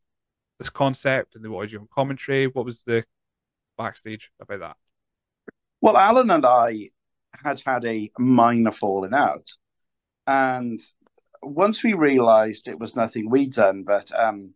this 0.59 0.69
concept 0.69 1.36
and 1.36 1.43
they 1.43 1.49
wanted 1.49 1.73
you 1.73 1.79
on 1.79 1.89
commentary? 1.93 2.47
What 2.47 2.65
was 2.65 2.83
the 2.83 3.03
backstage 3.77 4.31
about 4.39 4.61
that? 4.61 4.77
Well, 5.81 5.97
Alan 5.97 6.31
and 6.31 6.45
I 6.45 6.91
had 7.43 7.61
had 7.65 7.83
a 7.83 8.09
minor 8.17 8.71
falling 8.71 9.13
out. 9.13 9.51
And 10.25 10.79
once 11.43 11.83
we 11.83 11.93
realized 11.93 12.69
it 12.69 12.79
was 12.79 12.95
nothing 12.95 13.29
we'd 13.29 13.53
done, 13.53 13.83
but 13.83 14.09
um, 14.17 14.53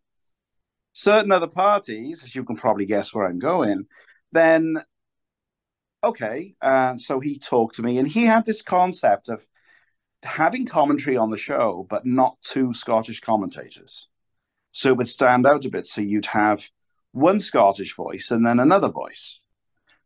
certain 0.93 1.33
other 1.33 1.47
parties, 1.47 2.23
as 2.23 2.33
you 2.33 2.45
can 2.45 2.55
probably 2.55 2.85
guess 2.85 3.13
where 3.13 3.27
I'm 3.27 3.39
going, 3.39 3.85
then 4.31 4.81
okay. 6.05 6.55
And 6.61 7.01
so 7.01 7.19
he 7.19 7.37
talked 7.37 7.75
to 7.75 7.83
me 7.83 7.97
and 7.97 8.07
he 8.07 8.23
had 8.23 8.45
this 8.45 8.61
concept 8.61 9.27
of 9.27 9.45
having 10.23 10.65
commentary 10.65 11.17
on 11.17 11.29
the 11.29 11.37
show, 11.37 11.85
but 11.89 12.05
not 12.05 12.37
two 12.41 12.73
Scottish 12.73 13.21
commentators. 13.21 14.07
So 14.71 14.89
it 14.89 14.97
would 14.97 15.07
stand 15.07 15.47
out 15.47 15.65
a 15.65 15.69
bit. 15.69 15.87
So 15.87 16.01
you'd 16.01 16.27
have 16.27 16.69
one 17.11 17.39
Scottish 17.39 17.95
voice 17.95 18.31
and 18.31 18.45
then 18.45 18.59
another 18.59 18.89
voice. 18.89 19.39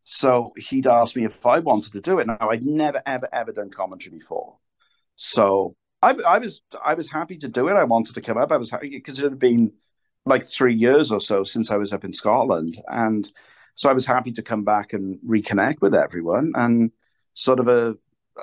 So 0.03 0.51
he'd 0.57 0.87
asked 0.87 1.15
me 1.15 1.25
if 1.25 1.45
I 1.45 1.59
wanted 1.59 1.93
to 1.93 2.01
do 2.01 2.19
it. 2.19 2.27
Now 2.27 2.49
I'd 2.49 2.63
never, 2.63 3.01
ever, 3.05 3.27
ever 3.31 3.51
done 3.51 3.69
commentary 3.69 4.17
before. 4.17 4.57
So 5.15 5.75
I, 6.01 6.15
I 6.27 6.39
was 6.39 6.61
I 6.83 6.93
was 6.95 7.09
happy 7.09 7.37
to 7.37 7.47
do 7.47 7.69
it. 7.69 7.73
I 7.73 7.85
wanted 7.85 8.15
to 8.15 8.21
come 8.21 8.37
up. 8.37 8.51
I 8.51 8.57
was 8.57 8.71
happy 8.71 8.89
because 8.89 9.19
it 9.19 9.23
had 9.23 9.39
been 9.39 9.71
like 10.25 10.45
three 10.45 10.75
years 10.75 11.11
or 11.11 11.19
so 11.19 11.43
since 11.43 11.71
I 11.71 11.77
was 11.77 11.93
up 11.93 12.03
in 12.03 12.13
Scotland. 12.13 12.81
And 12.87 13.29
so 13.75 13.89
I 13.89 13.93
was 13.93 14.05
happy 14.05 14.31
to 14.33 14.43
come 14.43 14.63
back 14.63 14.93
and 14.93 15.19
reconnect 15.25 15.81
with 15.81 15.95
everyone 15.95 16.53
and 16.55 16.91
sort 17.33 17.59
of 17.59 17.67
a 17.67 17.95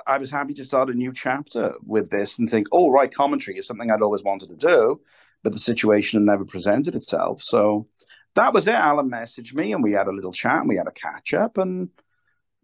I 0.06 0.18
was 0.18 0.30
happy 0.30 0.54
to 0.54 0.64
start 0.64 0.90
a 0.90 0.94
new 0.94 1.12
chapter 1.12 1.74
with 1.84 2.10
this 2.10 2.38
and 2.38 2.48
think, 2.48 2.68
oh, 2.72 2.90
right, 2.90 3.12
commentary 3.12 3.58
is 3.58 3.66
something 3.66 3.90
I'd 3.90 4.02
always 4.02 4.22
wanted 4.22 4.48
to 4.50 4.56
do, 4.56 5.00
but 5.42 5.52
the 5.52 5.58
situation 5.58 6.20
had 6.20 6.26
never 6.26 6.44
presented 6.44 6.94
itself. 6.94 7.42
So 7.42 7.88
that 8.36 8.52
was 8.52 8.68
it. 8.68 8.74
Alan 8.74 9.10
messaged 9.10 9.54
me 9.54 9.72
and 9.72 9.82
we 9.82 9.92
had 9.92 10.06
a 10.06 10.12
little 10.12 10.32
chat 10.32 10.60
and 10.60 10.68
we 10.68 10.76
had 10.76 10.86
a 10.86 10.92
catch 10.92 11.34
up 11.34 11.58
and 11.58 11.88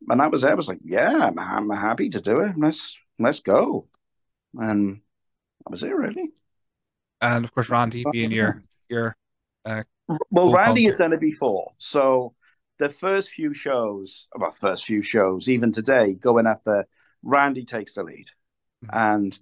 and 0.08 0.20
that 0.20 0.30
was 0.30 0.44
it. 0.44 0.50
I 0.50 0.54
was 0.54 0.68
like, 0.68 0.80
yeah, 0.84 1.16
I'm, 1.28 1.38
I'm 1.38 1.70
happy 1.70 2.10
to 2.10 2.20
do 2.20 2.40
it. 2.40 2.52
Let's 2.56 2.96
let's 3.18 3.40
go. 3.40 3.88
And 4.54 5.00
that 5.64 5.70
was 5.70 5.82
it, 5.82 5.94
really. 5.94 6.32
And 7.20 7.44
of 7.44 7.52
course, 7.52 7.68
Randy 7.68 8.04
being 8.12 8.30
your 8.30 8.60
your 8.88 9.16
uh, 9.64 9.82
well, 10.30 10.52
Randy 10.52 10.84
had 10.84 10.96
done 10.96 11.12
it 11.12 11.20
before, 11.20 11.72
so 11.78 12.34
the 12.78 12.88
first 12.88 13.30
few 13.30 13.54
shows, 13.54 14.28
about 14.34 14.58
first 14.58 14.84
few 14.84 15.02
shows, 15.02 15.48
even 15.48 15.72
today, 15.72 16.14
going 16.14 16.46
up 16.46 16.62
there 16.64 16.86
Randy 17.22 17.64
takes 17.64 17.94
the 17.94 18.02
lead, 18.02 18.26
mm-hmm. 18.84 18.96
and 18.96 19.38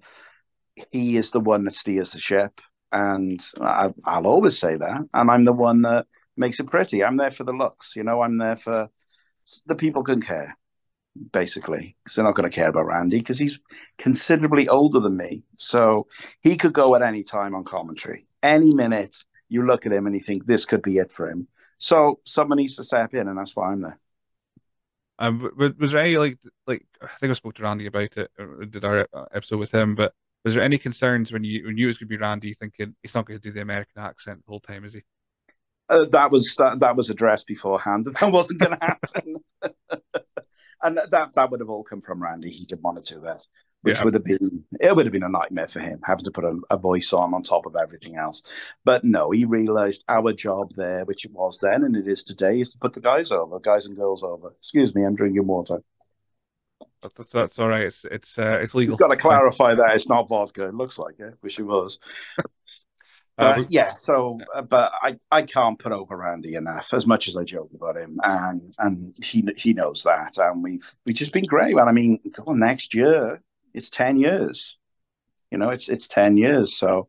he 0.91 1.17
is 1.17 1.31
the 1.31 1.41
one 1.41 1.65
that 1.65 1.75
steers 1.75 2.13
the 2.13 2.21
ship. 2.21 2.61
And 2.93 3.45
I, 3.61 3.89
will 4.07 4.27
always 4.29 4.59
say 4.59 4.77
that. 4.77 5.09
And 5.13 5.31
I'm 5.31 5.45
the 5.45 5.53
one 5.53 5.83
that 5.83 6.07
makes 6.37 6.61
it 6.61 6.71
pretty. 6.71 7.03
I'm 7.03 7.17
there 7.17 7.33
for 7.33 7.45
the 7.45 7.53
looks. 7.53 7.95
You 7.97 8.05
know, 8.05 8.23
I'm 8.23 8.39
there 8.39 8.57
for 8.57 8.89
the 9.67 9.75
people 9.75 10.05
can 10.05 10.21
care, 10.23 10.57
basically, 11.33 11.97
because 12.05 12.17
they're 12.17 12.25
not 12.25 12.37
going 12.37 12.49
to 12.49 12.55
care 12.55 12.69
about 12.69 12.87
Randy 12.87 13.19
because 13.19 13.39
he's 13.39 13.59
considerably 13.99 14.69
older 14.69 15.01
than 15.01 15.17
me. 15.17 15.43
So 15.57 16.07
he 16.41 16.57
could 16.57 16.73
go 16.73 16.95
at 16.95 17.03
any 17.03 17.25
time 17.25 17.55
on 17.55 17.65
commentary. 17.65 18.27
Any 18.43 18.73
minute 18.73 19.17
you 19.49 19.67
look 19.67 19.87
at 19.87 19.93
him 19.93 20.07
and 20.07 20.15
you 20.15 20.23
think 20.23 20.47
this 20.47 20.65
could 20.65 20.83
be 20.83 20.99
it 20.99 21.13
for 21.13 21.29
him. 21.29 21.49
So 21.79 22.21
someone 22.25 22.59
needs 22.59 22.77
to 22.77 22.85
step 22.85 23.15
in, 23.15 23.29
and 23.29 23.37
that's 23.37 23.55
why 23.55 23.73
I'm 23.73 23.83
there. 23.83 23.99
Um, 25.19 25.51
was 25.57 25.93
there 25.93 26.01
any 26.01 26.17
like 26.19 26.39
like 26.67 26.85
I 27.01 27.07
think 27.21 27.31
I 27.31 27.35
spoke 27.35 27.55
to 27.55 27.63
Randy 27.63 27.87
about 27.87 28.17
it, 28.17 28.31
or 28.39 28.65
did 28.65 28.85
our 28.85 29.07
uh, 29.13 29.27
episode 29.33 29.59
with 29.59 29.73
him, 29.73 29.95
but 29.95 30.13
Was 30.45 30.55
there 30.55 30.63
any 30.63 30.77
concerns 30.79 31.33
when 31.33 31.43
you 31.45 31.65
when 31.67 31.79
you 31.79 31.87
was 31.87 31.97
going 31.97 32.09
to 32.09 32.17
be 32.17 32.19
Randy, 32.19 32.53
thinking 32.55 32.95
he's 33.03 33.15
not 33.15 33.27
going 33.27 33.39
to 33.41 33.43
do 33.43 33.53
the 33.53 33.63
American 33.63 34.03
accent 34.03 34.45
the 34.45 34.51
whole 34.51 34.61
time, 34.61 34.85
is 34.85 34.95
he? 34.95 35.03
Uh, 35.89 36.05
that 36.11 36.31
was 36.31 36.55
that, 36.57 36.81
that 36.81 36.97
was 36.97 37.11
addressed 37.11 37.47
beforehand 37.47 38.07
that 38.21 38.33
wasn't 38.33 38.61
going 38.61 38.77
to 38.79 38.85
happen, 38.85 39.35
and 40.85 40.99
that 40.99 41.35
that 41.35 41.51
would 41.51 41.61
have 41.61 41.71
all 41.71 41.83
come 41.83 42.01
from 42.01 42.23
Randy. 42.23 42.51
He 42.51 42.65
didn't 42.65 42.83
want 42.83 43.05
to 43.05 43.15
do 43.15 43.21
that, 43.23 43.47
which 43.83 43.97
yeah. 43.97 44.05
would 44.05 44.15
have 44.15 44.25
been 44.25 44.65
it 44.81 44.95
would 44.95 45.07
have 45.07 45.13
been 45.13 45.23
a 45.23 45.29
nightmare 45.29 45.67
for 45.67 45.81
him 45.81 46.01
having 46.05 46.25
to 46.25 46.31
put 46.31 46.45
a, 46.45 46.59
a, 46.71 46.77
voice 46.77 47.13
on 47.13 47.35
on 47.35 47.43
top 47.43 47.67
of 47.67 47.75
everything 47.75 48.17
else. 48.17 48.43
But 48.85 49.03
no, 49.03 49.31
he 49.31 49.45
realised 49.45 50.05
our 50.09 50.33
job 50.33 50.73
there, 50.77 51.05
which 51.05 51.25
it 51.25 51.33
was 51.33 51.59
then 51.59 51.83
and 51.83 51.97
it 51.97 52.07
is 52.07 52.23
today, 52.23 52.61
is 52.61 52.71
to 52.71 52.79
put 52.79 52.93
the 52.93 53.01
guys 53.01 53.33
over, 53.33 53.59
guys 53.59 53.87
and 53.87 53.97
girls 53.97 54.23
over. 54.23 54.55
Excuse 54.61 54.95
me, 54.95 55.05
I'm 55.05 55.17
drinking 55.17 55.47
water. 55.47 55.83
That's, 57.03 57.31
that's 57.33 57.59
all 57.59 57.69
right. 57.69 57.85
It's 57.85 58.05
it's 58.05 58.39
uh, 58.39 58.59
it's 58.61 58.75
legal. 58.75 58.93
You've 58.93 59.01
got 59.01 59.09
to 59.09 59.17
clarify 59.17 59.75
that 59.75 59.95
it's 59.95 60.09
not 60.09 60.29
vodka. 60.29 60.69
It 60.69 60.75
looks 60.75 60.99
like 60.99 61.19
it. 61.19 61.35
Wish 61.43 61.59
it 61.59 61.65
was. 61.65 61.99
Uh, 63.37 63.57
but 63.57 63.71
yeah, 63.71 63.91
so 63.99 64.39
uh, 64.55 64.63
but 64.63 64.93
I, 65.03 65.19
I 65.31 65.43
can't 65.43 65.79
put 65.79 65.91
over 65.91 66.17
Randy 66.17 66.55
enough 66.55 66.95
as 66.95 67.05
much 67.05 67.27
as 67.27 67.37
I 67.37 67.43
joke 67.43 67.71
about 67.75 67.97
him, 67.97 68.21
and 68.23 68.75
and 68.79 69.17
he 69.21 69.45
he 69.57 69.73
knows 69.73 70.05
that, 70.05 70.39
and 70.39 70.63
we've 70.63 70.85
we've 71.05 71.17
just 71.17 71.33
been 71.33 71.45
great. 71.45 71.77
And 71.77 71.89
I 71.89 71.93
mean, 71.93 72.21
on 72.47 72.61
next 72.61 72.95
year 72.95 73.43
it's 73.73 73.91
ten 73.91 74.19
years, 74.19 74.77
you 75.51 75.59
know, 75.59 75.71
it's 75.71 75.89
it's 75.89 76.07
ten 76.07 76.37
years, 76.37 76.77
so 76.77 77.09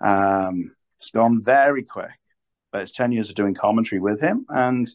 um, 0.00 0.74
it's 0.98 1.10
gone 1.10 1.42
very 1.42 1.82
quick. 1.82 2.18
But 2.72 2.82
it's 2.82 2.92
ten 2.92 3.12
years 3.12 3.28
of 3.28 3.36
doing 3.36 3.54
commentary 3.54 4.00
with 4.00 4.20
him, 4.20 4.46
and 4.48 4.90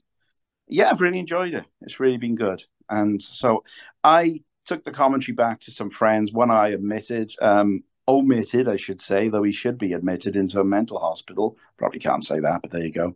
yeah, 0.67 0.89
I've 0.89 1.01
really 1.01 1.19
enjoyed 1.19 1.53
it. 1.53 1.65
It's 1.81 1.99
really 1.99 2.17
been 2.17 2.35
good, 2.35 2.63
and 2.89 3.21
so 3.21 3.63
I 4.03 4.41
took 4.65 4.83
the 4.83 4.91
commentary 4.91 5.35
back 5.35 5.61
to 5.61 5.71
some 5.71 5.91
friends. 5.91 6.33
One 6.33 6.49
I 6.49 6.69
admitted. 6.69 7.33
Um, 7.39 7.83
omitted, 8.07 8.67
I 8.67 8.75
should 8.75 9.01
say, 9.01 9.29
though 9.29 9.43
he 9.43 9.51
should 9.51 9.77
be 9.77 9.93
admitted 9.93 10.35
into 10.35 10.59
a 10.59 10.65
mental 10.65 10.99
hospital. 10.99 11.57
Probably 11.77 11.99
can't 11.99 12.23
say 12.23 12.39
that, 12.39 12.61
but 12.61 12.71
there 12.71 12.85
you 12.85 12.91
go. 12.91 13.15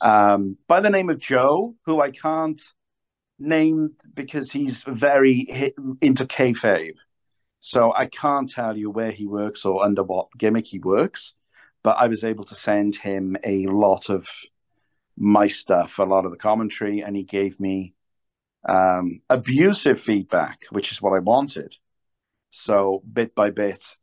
Um, 0.00 0.56
by 0.66 0.80
the 0.80 0.90
name 0.90 1.10
of 1.10 1.18
Joe, 1.18 1.74
who 1.84 2.00
I 2.00 2.10
can't 2.10 2.60
name 3.38 3.92
because 4.14 4.52
he's 4.52 4.82
very 4.82 5.44
hit 5.44 5.74
into 6.00 6.24
kayfabe. 6.24 6.94
So 7.60 7.92
I 7.94 8.06
can't 8.06 8.50
tell 8.50 8.76
you 8.76 8.90
where 8.90 9.10
he 9.10 9.26
works 9.26 9.64
or 9.64 9.84
under 9.84 10.02
what 10.02 10.28
gimmick 10.36 10.66
he 10.66 10.78
works, 10.78 11.34
but 11.82 11.96
I 11.98 12.06
was 12.06 12.24
able 12.24 12.44
to 12.44 12.54
send 12.54 12.96
him 12.96 13.36
a 13.44 13.66
lot 13.66 14.10
of 14.10 14.28
my 15.16 15.48
stuff, 15.48 15.98
a 15.98 16.04
lot 16.04 16.24
of 16.24 16.30
the 16.30 16.36
commentary, 16.36 17.00
and 17.00 17.16
he 17.16 17.24
gave 17.24 17.58
me 17.58 17.94
um, 18.68 19.20
abusive 19.28 20.00
feedback, 20.00 20.66
which 20.70 20.92
is 20.92 21.02
what 21.02 21.14
I 21.14 21.18
wanted. 21.18 21.76
So 22.50 23.02
bit 23.12 23.34
by 23.34 23.50
bit, 23.50 23.96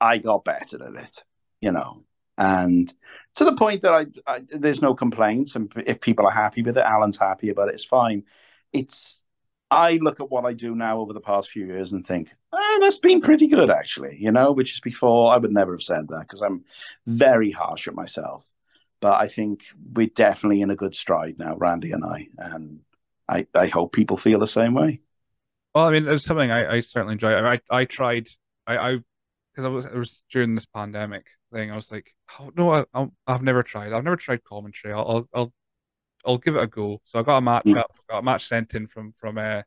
I 0.00 0.18
got 0.18 0.44
better 0.44 0.82
at 0.84 1.04
it, 1.04 1.24
you 1.60 1.72
know, 1.72 2.04
and 2.38 2.92
to 3.34 3.44
the 3.44 3.54
point 3.54 3.82
that 3.82 3.92
I, 3.92 4.06
I, 4.26 4.40
there's 4.48 4.82
no 4.82 4.94
complaints, 4.94 5.54
and 5.56 5.70
if 5.86 6.00
people 6.00 6.26
are 6.26 6.32
happy 6.32 6.62
with 6.62 6.78
it, 6.78 6.84
Alan's 6.84 7.18
happy 7.18 7.50
about 7.50 7.68
it. 7.68 7.74
It's 7.74 7.84
fine. 7.84 8.24
It's 8.72 9.22
I 9.70 9.98
look 10.02 10.20
at 10.20 10.30
what 10.30 10.44
I 10.44 10.52
do 10.52 10.74
now 10.74 10.98
over 11.00 11.12
the 11.12 11.20
past 11.20 11.50
few 11.50 11.66
years 11.66 11.92
and 11.92 12.04
think 12.04 12.30
eh, 12.52 12.78
that's 12.80 12.98
been 12.98 13.20
pretty 13.20 13.46
good 13.46 13.70
actually, 13.70 14.16
you 14.18 14.32
know. 14.32 14.52
Which 14.52 14.72
is 14.74 14.80
before 14.80 15.32
I 15.32 15.36
would 15.36 15.52
never 15.52 15.72
have 15.72 15.82
said 15.82 16.08
that 16.08 16.22
because 16.22 16.42
I'm 16.42 16.64
very 17.06 17.50
harsh 17.50 17.86
at 17.86 17.94
myself. 17.94 18.44
But 19.00 19.20
I 19.20 19.28
think 19.28 19.62
we're 19.94 20.08
definitely 20.08 20.60
in 20.60 20.70
a 20.70 20.76
good 20.76 20.94
stride 20.94 21.38
now, 21.38 21.56
Randy 21.56 21.92
and 21.92 22.04
I, 22.04 22.28
and 22.36 22.80
I, 23.28 23.46
I 23.54 23.68
hope 23.68 23.92
people 23.92 24.18
feel 24.18 24.38
the 24.38 24.46
same 24.46 24.74
way. 24.74 25.00
Well, 25.74 25.86
I 25.86 25.92
mean, 25.92 26.06
it's 26.06 26.24
something 26.24 26.50
I, 26.50 26.74
I 26.74 26.80
certainly 26.80 27.12
enjoy. 27.12 27.32
I, 27.32 27.54
I, 27.54 27.60
I 27.70 27.84
tried. 27.86 28.28
I, 28.66 28.76
I 28.76 28.98
because 29.52 29.64
I 29.64 29.68
was 29.68 29.86
it 29.86 29.94
was 29.94 30.22
during 30.30 30.54
this 30.54 30.66
pandemic 30.66 31.26
thing. 31.52 31.70
I 31.70 31.76
was 31.76 31.90
like, 31.90 32.14
oh 32.38 32.50
no, 32.56 32.86
I, 32.94 33.06
have 33.26 33.42
never 33.42 33.62
tried. 33.62 33.92
I've 33.92 34.04
never 34.04 34.16
tried 34.16 34.44
commentary. 34.44 34.94
I'll, 34.94 35.08
I'll, 35.08 35.28
I'll 35.34 35.52
I'll 36.24 36.38
give 36.38 36.56
it 36.56 36.62
a 36.62 36.66
go. 36.66 37.00
So 37.04 37.18
I 37.18 37.22
got 37.22 37.38
a 37.38 37.42
match 37.42 37.64
mm. 37.64 37.76
up, 37.76 37.92
got 38.08 38.22
a 38.22 38.24
match 38.24 38.46
sent 38.46 38.74
in 38.74 38.86
from 38.86 39.14
from 39.18 39.38
uh, 39.38 39.62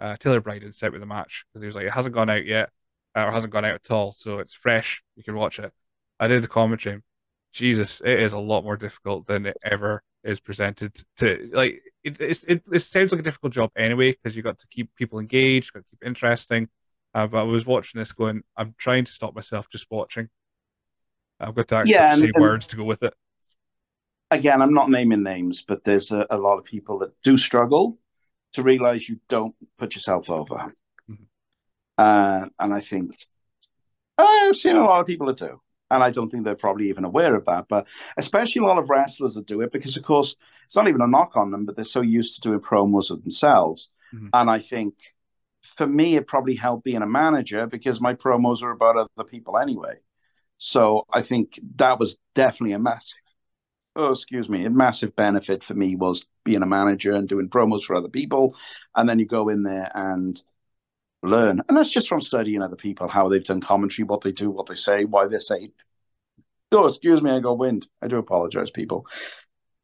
uh 0.00 0.16
Taylor 0.18 0.40
Bryden 0.40 0.72
sent 0.72 0.92
with 0.92 1.00
the 1.00 1.06
match 1.06 1.44
because 1.48 1.62
he 1.62 1.66
was 1.66 1.74
like, 1.74 1.86
it 1.86 1.92
hasn't 1.92 2.14
gone 2.14 2.30
out 2.30 2.44
yet, 2.44 2.70
uh, 3.16 3.24
or 3.24 3.32
hasn't 3.32 3.52
gone 3.52 3.64
out 3.64 3.74
at 3.74 3.90
all, 3.90 4.12
so 4.12 4.38
it's 4.38 4.54
fresh. 4.54 5.02
You 5.16 5.24
can 5.24 5.34
watch 5.34 5.58
it. 5.58 5.72
I 6.20 6.26
did 6.26 6.42
the 6.42 6.48
commentary. 6.48 7.02
Jesus, 7.52 8.00
it 8.04 8.20
is 8.20 8.32
a 8.32 8.38
lot 8.38 8.64
more 8.64 8.76
difficult 8.76 9.26
than 9.26 9.46
it 9.46 9.56
ever 9.64 10.02
is 10.24 10.40
presented 10.40 10.92
to. 11.18 11.50
Like 11.52 11.82
it, 12.02 12.20
it, 12.20 12.44
it, 12.48 12.62
it 12.72 12.80
sounds 12.80 13.12
like 13.12 13.20
a 13.20 13.24
difficult 13.24 13.52
job 13.52 13.70
anyway 13.76 14.12
because 14.12 14.36
you 14.36 14.42
got 14.42 14.58
to 14.58 14.66
keep 14.68 14.94
people 14.96 15.20
engaged, 15.20 15.72
got 15.72 15.80
to 15.80 15.90
keep 15.90 16.04
interesting. 16.04 16.68
Uh, 17.14 17.26
but 17.28 17.38
I 17.38 17.42
was 17.44 17.64
watching 17.64 17.98
this 18.00 18.12
going, 18.12 18.42
I'm 18.56 18.74
trying 18.76 19.04
to 19.04 19.12
stop 19.12 19.34
myself 19.34 19.68
just 19.70 19.86
watching. 19.90 20.28
I've 21.38 21.54
got 21.54 21.68
to 21.68 21.76
actually 21.76 21.92
yeah, 21.92 22.12
and, 22.12 22.20
say 22.20 22.30
and 22.34 22.42
words 22.42 22.66
to 22.68 22.76
go 22.76 22.84
with 22.84 23.02
it. 23.02 23.14
Again, 24.30 24.60
I'm 24.60 24.74
not 24.74 24.90
naming 24.90 25.22
names, 25.22 25.62
but 25.62 25.84
there's 25.84 26.10
a, 26.10 26.26
a 26.30 26.38
lot 26.38 26.58
of 26.58 26.64
people 26.64 26.98
that 27.00 27.12
do 27.22 27.38
struggle 27.38 27.98
to 28.54 28.62
realize 28.62 29.08
you 29.08 29.20
don't 29.28 29.54
put 29.78 29.94
yourself 29.94 30.30
over. 30.30 30.74
Mm-hmm. 31.08 31.24
Uh, 31.98 32.46
and 32.58 32.74
I 32.74 32.80
think 32.80 33.14
I've 34.18 34.56
seen 34.56 34.76
a 34.76 34.84
lot 34.84 35.00
of 35.00 35.06
people 35.06 35.26
that 35.28 35.38
do. 35.38 35.60
And 35.90 36.02
I 36.02 36.10
don't 36.10 36.28
think 36.28 36.44
they're 36.44 36.56
probably 36.56 36.88
even 36.88 37.04
aware 37.04 37.36
of 37.36 37.44
that. 37.44 37.66
But 37.68 37.86
especially 38.16 38.62
a 38.62 38.64
lot 38.64 38.78
of 38.78 38.90
wrestlers 38.90 39.34
that 39.34 39.46
do 39.46 39.60
it, 39.60 39.70
because 39.70 39.96
of 39.96 40.02
course, 40.02 40.34
it's 40.66 40.74
not 40.74 40.88
even 40.88 41.02
a 41.02 41.06
knock 41.06 41.36
on 41.36 41.50
them, 41.50 41.66
but 41.66 41.76
they're 41.76 41.84
so 41.84 42.00
used 42.00 42.34
to 42.34 42.40
doing 42.40 42.60
promos 42.60 43.10
of 43.10 43.22
themselves. 43.22 43.90
Mm-hmm. 44.12 44.28
And 44.32 44.50
I 44.50 44.58
think 44.58 44.94
for 45.64 45.86
me, 45.86 46.16
it 46.16 46.26
probably 46.26 46.54
helped 46.54 46.84
being 46.84 47.02
a 47.02 47.06
manager 47.06 47.66
because 47.66 48.00
my 48.00 48.14
promos 48.14 48.62
are 48.62 48.70
about 48.70 48.96
other 48.96 49.28
people 49.28 49.58
anyway. 49.58 49.96
So 50.58 51.06
I 51.12 51.22
think 51.22 51.58
that 51.76 51.98
was 51.98 52.18
definitely 52.34 52.72
a 52.72 52.78
massive, 52.78 53.18
oh, 53.96 54.12
excuse 54.12 54.48
me, 54.48 54.64
a 54.64 54.70
massive 54.70 55.16
benefit 55.16 55.64
for 55.64 55.74
me 55.74 55.96
was 55.96 56.26
being 56.44 56.62
a 56.62 56.66
manager 56.66 57.12
and 57.12 57.28
doing 57.28 57.48
promos 57.48 57.82
for 57.82 57.96
other 57.96 58.08
people. 58.08 58.54
And 58.94 59.08
then 59.08 59.18
you 59.18 59.26
go 59.26 59.48
in 59.48 59.62
there 59.62 59.90
and 59.94 60.40
learn. 61.22 61.62
And 61.68 61.76
that's 61.76 61.90
just 61.90 62.08
from 62.08 62.20
studying 62.20 62.62
other 62.62 62.76
people, 62.76 63.08
how 63.08 63.28
they've 63.28 63.44
done 63.44 63.60
commentary, 63.60 64.06
what 64.06 64.22
they 64.22 64.32
do, 64.32 64.50
what 64.50 64.66
they 64.66 64.74
say, 64.74 65.04
why 65.04 65.26
they 65.26 65.38
say. 65.38 65.70
Oh, 66.70 66.88
excuse 66.88 67.22
me, 67.22 67.30
I 67.30 67.40
got 67.40 67.58
wind. 67.58 67.86
I 68.02 68.08
do 68.08 68.18
apologize, 68.18 68.70
people. 68.70 69.06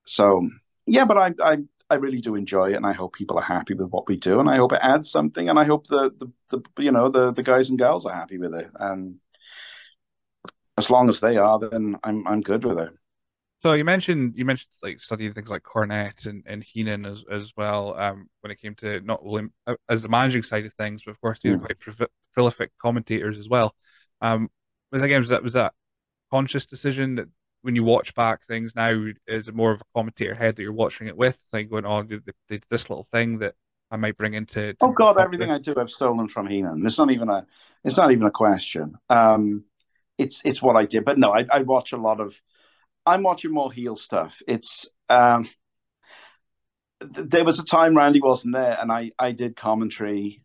So 0.06 0.48
yeah, 0.86 1.04
but 1.04 1.16
I, 1.16 1.34
I 1.42 1.58
I 1.90 1.96
really 1.96 2.20
do 2.20 2.36
enjoy 2.36 2.72
it, 2.72 2.76
and 2.76 2.86
I 2.86 2.92
hope 2.92 3.14
people 3.14 3.38
are 3.38 3.42
happy 3.42 3.74
with 3.74 3.90
what 3.90 4.08
we 4.08 4.16
do, 4.16 4.40
and 4.40 4.48
I 4.48 4.56
hope 4.56 4.72
it 4.72 4.80
adds 4.82 5.10
something, 5.10 5.48
and 5.48 5.58
I 5.58 5.64
hope 5.64 5.86
the 5.88 6.10
the, 6.50 6.58
the 6.76 6.82
you 6.82 6.92
know 6.92 7.08
the 7.08 7.32
the 7.32 7.42
guys 7.42 7.68
and 7.68 7.78
girls 7.78 8.06
are 8.06 8.14
happy 8.14 8.38
with 8.38 8.54
it, 8.54 8.70
and 8.78 9.16
as 10.78 10.88
long 10.88 11.08
as 11.08 11.20
they 11.20 11.36
are, 11.36 11.58
then 11.58 11.96
I'm 12.04 12.26
I'm 12.26 12.40
good 12.40 12.64
with 12.64 12.78
it. 12.78 12.90
So 13.62 13.74
you 13.74 13.84
mentioned 13.84 14.34
you 14.36 14.44
mentioned 14.46 14.70
like 14.82 15.02
studying 15.02 15.34
things 15.34 15.50
like 15.50 15.62
Cornette 15.62 16.26
and, 16.26 16.42
and 16.46 16.64
Heenan 16.64 17.04
as 17.04 17.24
as 17.30 17.52
well. 17.56 17.94
Um, 17.98 18.28
when 18.40 18.50
it 18.50 18.60
came 18.60 18.74
to 18.76 19.00
not 19.00 19.20
only 19.22 19.48
uh, 19.66 19.74
as 19.88 20.02
the 20.02 20.08
managing 20.08 20.42
side 20.42 20.64
of 20.64 20.72
things, 20.72 21.02
but 21.04 21.10
of 21.10 21.20
course 21.20 21.38
these 21.42 21.56
mm. 21.56 21.56
are 21.56 21.74
quite 21.74 22.08
prolific 22.32 22.70
commentators 22.80 23.36
as 23.36 23.48
well. 23.48 23.74
Um, 24.22 24.48
was 24.92 25.02
again 25.02 25.20
was 25.20 25.28
that 25.28 25.42
was 25.42 25.52
that 25.52 25.74
conscious 26.30 26.66
decision 26.66 27.16
that 27.16 27.28
when 27.62 27.76
you 27.76 27.84
watch 27.84 28.14
back 28.14 28.44
things 28.44 28.74
now, 28.74 28.90
is 29.26 29.48
it 29.48 29.54
more 29.54 29.72
of 29.72 29.80
a 29.80 29.84
commentator 29.94 30.34
head 30.34 30.56
that 30.56 30.62
you're 30.62 30.72
watching 30.72 31.06
it 31.06 31.16
with, 31.16 31.38
like 31.52 31.70
going, 31.70 31.84
"Oh, 31.84 32.02
did, 32.02 32.28
did 32.48 32.64
this 32.70 32.88
little 32.88 33.04
thing 33.04 33.38
that 33.38 33.54
I 33.90 33.96
might 33.96 34.16
bring 34.16 34.34
into." 34.34 34.74
oh 34.80 34.92
God, 34.92 35.18
everything 35.18 35.50
I 35.50 35.58
do, 35.58 35.74
I've 35.76 35.90
stolen 35.90 36.28
from 36.28 36.46
Heenan. 36.46 36.86
It's 36.86 36.98
not 36.98 37.10
even 37.10 37.28
a, 37.28 37.46
it's 37.84 37.96
not 37.96 38.12
even 38.12 38.26
a 38.26 38.30
question. 38.30 38.96
Um, 39.08 39.64
it's 40.16 40.40
it's 40.44 40.62
what 40.62 40.76
I 40.76 40.86
did, 40.86 41.04
but 41.04 41.18
no, 41.18 41.32
I, 41.32 41.46
I 41.50 41.62
watch 41.62 41.92
a 41.92 41.98
lot 41.98 42.20
of. 42.20 42.40
I'm 43.06 43.22
watching 43.22 43.52
more 43.52 43.72
heel 43.72 43.96
stuff. 43.96 44.40
It's 44.46 44.88
um, 45.08 45.48
th- 47.00 47.28
there 47.28 47.44
was 47.44 47.58
a 47.58 47.64
time 47.64 47.96
Randy 47.96 48.20
wasn't 48.20 48.54
there, 48.54 48.78
and 48.80 48.90
I 48.90 49.12
I 49.18 49.32
did 49.32 49.56
commentary 49.56 50.42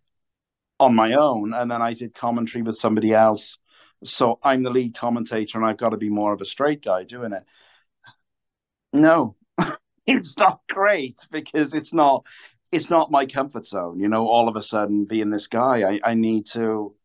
on 0.80 0.96
my 0.96 1.14
own, 1.14 1.54
and 1.54 1.72
then 1.72 1.82
I 1.82 1.94
did 1.94 2.14
commentary 2.14 2.62
with 2.62 2.78
somebody 2.78 3.14
else 3.14 3.58
so 4.06 4.40
I'm 4.44 4.64
the 4.64 4.70
lead 4.70 4.96
commentator 4.98 5.58
and 5.58 5.68
I've 5.68 5.78
got 5.78 5.90
to 5.90 5.98
be 5.98 6.10
more 6.10 6.34
of 6.34 6.42
a 6.42 6.46
straight 6.46 6.84
guy 6.84 7.04
doing 7.04 7.34
it. 7.34 7.44
No, 8.94 9.36
it's 10.08 10.38
not 10.38 10.62
great 10.70 11.20
because 11.32 11.74
it's 11.74 11.94
not 11.94 12.24
it's 12.72 12.90
not 12.90 13.12
my 13.12 13.26
comfort 13.26 13.66
zone. 13.66 14.00
You 14.00 14.08
know, 14.08 14.28
all 14.28 14.50
of 14.50 14.56
a 14.56 14.64
sudden 14.64 15.06
being 15.06 15.30
this 15.30 15.48
guy, 15.48 15.84
I, 15.84 16.12
I 16.12 16.14
need 16.14 16.46
to 16.48 16.96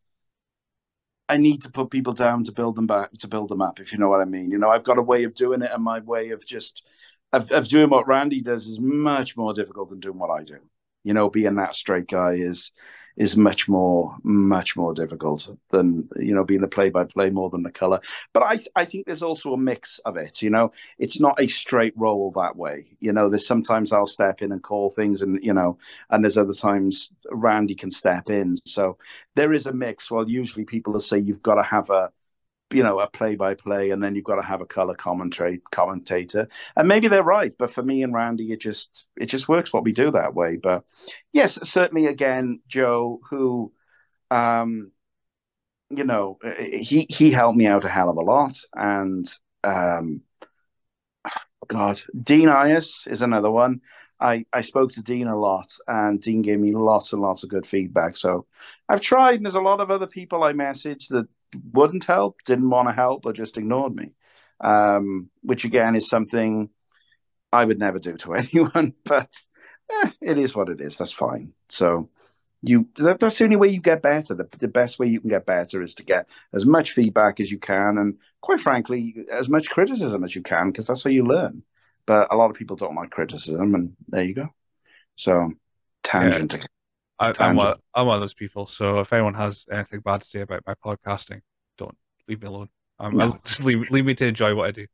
I 1.29 1.37
need 1.37 1.61
to 1.63 1.71
put 1.71 1.91
people 1.91 2.13
down 2.13 2.43
to 2.43 2.51
build 2.51 2.75
them 2.75 2.87
back 2.87 3.11
to 3.19 3.27
build 3.27 3.49
them 3.49 3.61
up, 3.61 3.79
if 3.79 3.93
you 3.93 3.99
know 3.99 4.09
what 4.09 4.21
I 4.21 4.25
mean. 4.25 4.51
You 4.51 4.57
know, 4.57 4.69
I've 4.69 4.83
got 4.83 4.97
a 4.97 5.01
way 5.01 5.23
of 5.23 5.33
doing 5.33 5.61
it 5.61 5.71
and 5.73 5.83
my 5.83 5.99
way 5.99 6.31
of 6.31 6.45
just 6.45 6.85
of, 7.33 7.51
of 7.51 7.67
doing 7.67 7.89
what 7.89 8.07
Randy 8.07 8.41
does 8.41 8.67
is 8.67 8.79
much 8.79 9.37
more 9.37 9.53
difficult 9.53 9.89
than 9.89 9.99
doing 10.01 10.17
what 10.19 10.29
I 10.29 10.43
do. 10.43 10.59
You 11.03 11.13
know, 11.13 11.29
being 11.29 11.55
that 11.55 11.75
straight 11.75 12.07
guy 12.07 12.33
is 12.33 12.71
is 13.17 13.35
much 13.35 13.67
more 13.67 14.15
much 14.23 14.75
more 14.77 14.93
difficult 14.93 15.47
than 15.69 16.07
you 16.15 16.33
know 16.33 16.43
being 16.43 16.61
the 16.61 16.67
play 16.67 16.89
by 16.89 17.03
play 17.03 17.29
more 17.29 17.49
than 17.49 17.63
the 17.63 17.71
color. 17.71 17.99
But 18.33 18.43
I 18.43 18.59
I 18.75 18.85
think 18.85 19.05
there's 19.05 19.23
also 19.23 19.53
a 19.53 19.57
mix 19.57 19.99
of 20.05 20.17
it. 20.17 20.41
You 20.41 20.49
know, 20.49 20.71
it's 20.97 21.19
not 21.19 21.39
a 21.39 21.47
straight 21.47 21.93
role 21.97 22.31
that 22.35 22.55
way. 22.55 22.87
You 22.99 23.13
know, 23.13 23.29
there's 23.29 23.47
sometimes 23.47 23.91
I'll 23.91 24.07
step 24.07 24.41
in 24.41 24.51
and 24.51 24.63
call 24.63 24.91
things, 24.91 25.21
and 25.21 25.43
you 25.43 25.53
know, 25.53 25.77
and 26.09 26.23
there's 26.23 26.37
other 26.37 26.53
times 26.53 27.09
Randy 27.29 27.75
can 27.75 27.91
step 27.91 28.29
in. 28.29 28.57
So 28.65 28.97
there 29.35 29.53
is 29.53 29.65
a 29.65 29.73
mix. 29.73 30.09
Well, 30.09 30.29
usually 30.29 30.65
people 30.65 30.93
will 30.93 30.99
say 31.01 31.19
you've 31.19 31.43
got 31.43 31.55
to 31.55 31.63
have 31.63 31.89
a 31.89 32.11
you 32.71 32.83
know 32.83 32.99
a 32.99 33.07
play 33.07 33.35
by 33.35 33.53
play 33.53 33.91
and 33.91 34.03
then 34.03 34.15
you've 34.15 34.25
got 34.25 34.35
to 34.35 34.41
have 34.41 34.61
a 34.61 34.65
color 34.65 34.95
commentate 34.95 35.61
commentator. 35.71 36.47
And 36.75 36.87
maybe 36.87 37.07
they're 37.07 37.23
right 37.23 37.53
but 37.57 37.73
for 37.73 37.83
me 37.83 38.03
and 38.03 38.13
randy 38.13 38.51
it 38.51 38.59
just 38.61 39.05
it 39.17 39.27
just 39.27 39.49
works 39.49 39.73
what 39.73 39.83
we 39.83 39.91
do 39.91 40.11
that 40.11 40.33
way. 40.33 40.57
But 40.61 40.83
yes 41.33 41.59
certainly 41.69 42.07
again 42.07 42.61
joe 42.67 43.19
who 43.29 43.71
um 44.29 44.91
you 45.89 46.03
know 46.03 46.39
he 46.59 47.05
he 47.09 47.31
helped 47.31 47.57
me 47.57 47.67
out 47.67 47.85
a 47.85 47.89
hell 47.89 48.09
of 48.09 48.17
a 48.17 48.21
lot. 48.21 48.57
And 48.73 49.29
um 49.63 50.21
god 51.67 52.01
dean 52.23 52.49
ayass 52.49 53.07
is 53.07 53.21
another 53.21 53.51
one. 53.51 53.81
I, 54.21 54.45
I 54.53 54.61
spoke 54.61 54.91
to 54.93 55.01
Dean 55.01 55.27
a 55.27 55.35
lot, 55.35 55.75
and 55.87 56.21
Dean 56.21 56.43
gave 56.43 56.59
me 56.59 56.73
lots 56.73 57.11
and 57.11 57.21
lots 57.21 57.43
of 57.43 57.49
good 57.49 57.65
feedback. 57.65 58.15
So 58.17 58.45
I've 58.87 59.01
tried, 59.01 59.37
and 59.37 59.45
there's 59.45 59.55
a 59.55 59.61
lot 59.61 59.79
of 59.79 59.89
other 59.89 60.05
people 60.05 60.43
I 60.43 60.53
message 60.53 61.07
that 61.07 61.27
wouldn't 61.73 62.05
help, 62.05 62.37
didn't 62.45 62.69
want 62.69 62.87
to 62.89 62.93
help, 62.93 63.25
or 63.25 63.33
just 63.33 63.57
ignored 63.57 63.95
me. 63.95 64.11
Um, 64.59 65.29
which 65.41 65.65
again 65.65 65.95
is 65.95 66.07
something 66.07 66.69
I 67.51 67.65
would 67.65 67.79
never 67.79 67.99
do 67.99 68.15
to 68.17 68.33
anyone, 68.35 68.93
but 69.03 69.35
eh, 69.91 70.11
it 70.21 70.37
is 70.37 70.55
what 70.55 70.69
it 70.69 70.81
is. 70.81 70.97
That's 70.97 71.11
fine. 71.11 71.53
So 71.69 72.09
you 72.61 72.87
that, 72.97 73.19
that's 73.19 73.37
the 73.37 73.45
only 73.45 73.55
way 73.55 73.69
you 73.69 73.81
get 73.81 74.01
better. 74.01 74.35
The, 74.35 74.47
the 74.59 74.67
best 74.67 74.99
way 74.99 75.07
you 75.07 75.19
can 75.19 75.29
get 75.29 75.45
better 75.45 75.81
is 75.81 75.95
to 75.95 76.03
get 76.03 76.27
as 76.53 76.65
much 76.65 76.91
feedback 76.91 77.39
as 77.39 77.51
you 77.51 77.59
can, 77.59 77.97
and 77.97 78.17
quite 78.41 78.59
frankly, 78.59 79.25
as 79.31 79.49
much 79.49 79.69
criticism 79.69 80.23
as 80.23 80.35
you 80.35 80.41
can, 80.41 80.71
because 80.71 80.87
that's 80.87 81.03
how 81.03 81.09
you 81.09 81.25
learn. 81.25 81.63
But 82.05 82.31
a 82.31 82.35
lot 82.35 82.49
of 82.49 82.55
people 82.55 82.75
don't 82.75 82.95
like 82.95 83.11
criticism, 83.11 83.75
and 83.75 83.95
there 84.07 84.23
you 84.23 84.35
go. 84.35 84.49
So 85.15 85.51
tangent. 86.03 86.53
Yeah. 86.53 86.59
I, 87.21 87.49
am 87.49 87.55
one, 87.55 87.75
I'm 87.93 88.07
one 88.07 88.15
of 88.15 88.21
those 88.21 88.33
people. 88.33 88.65
So 88.65 88.99
if 88.99 89.13
anyone 89.13 89.35
has 89.35 89.65
anything 89.71 89.99
bad 89.99 90.21
to 90.21 90.27
say 90.27 90.41
about 90.41 90.63
my 90.65 90.73
podcasting, 90.73 91.41
don't 91.77 91.95
leave 92.27 92.41
me 92.41 92.47
alone. 92.47 92.69
Um, 92.99 93.17
no. 93.17 93.39
just 93.43 93.63
leave, 93.63 93.89
leave 93.89 94.05
me 94.05 94.13
to 94.15 94.27
enjoy 94.27 94.53
what 94.53 94.67
I 94.67 94.71
do. 94.71 94.87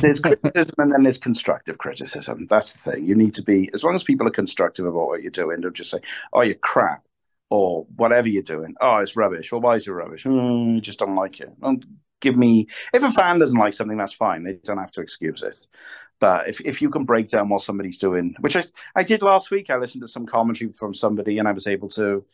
there's 0.00 0.20
criticism 0.20 0.74
and 0.78 0.92
then 0.92 1.02
there's 1.02 1.18
constructive 1.18 1.78
criticism. 1.78 2.46
That's 2.48 2.74
the 2.74 2.92
thing. 2.92 3.06
You 3.06 3.14
need 3.14 3.34
to 3.34 3.42
be, 3.42 3.70
as 3.74 3.82
long 3.82 3.94
as 3.94 4.04
people 4.04 4.26
are 4.26 4.32
constructive 4.32 4.86
about 4.86 5.08
what 5.08 5.22
you're 5.22 5.30
doing, 5.30 5.60
don't 5.60 5.74
just 5.74 5.90
say, 5.90 5.98
oh, 6.32 6.42
you're 6.42 6.54
crap 6.54 7.04
or 7.50 7.86
whatever 7.96 8.28
you're 8.28 8.42
doing. 8.42 8.74
Oh, 8.80 8.98
it's 8.98 9.16
rubbish. 9.16 9.50
Well, 9.50 9.60
why 9.60 9.76
is 9.76 9.86
it 9.86 9.90
rubbish? 9.90 10.24
Mm, 10.24 10.82
just 10.82 11.00
don't 11.00 11.16
like 11.16 11.40
it. 11.40 11.50
Don't 11.60 11.84
give 12.20 12.36
me, 12.36 12.68
if 12.94 13.02
a 13.02 13.10
fan 13.12 13.40
doesn't 13.40 13.58
like 13.58 13.74
something, 13.74 13.98
that's 13.98 14.14
fine. 14.14 14.44
They 14.44 14.54
don't 14.64 14.78
have 14.78 14.92
to 14.92 15.00
excuse 15.00 15.42
it. 15.42 15.66
But 16.22 16.48
if, 16.48 16.60
if 16.60 16.80
you 16.80 16.88
can 16.88 17.04
break 17.04 17.28
down 17.30 17.48
what 17.48 17.62
somebody's 17.62 17.98
doing, 17.98 18.36
which 18.38 18.54
I, 18.54 18.62
I 18.94 19.02
did 19.02 19.22
last 19.22 19.50
week, 19.50 19.70
I 19.70 19.76
listened 19.76 20.02
to 20.02 20.08
some 20.08 20.24
commentary 20.24 20.70
from 20.72 20.94
somebody 20.94 21.38
and 21.38 21.48
I 21.48 21.52
was 21.52 21.66
able 21.66 21.88
to 21.90 22.24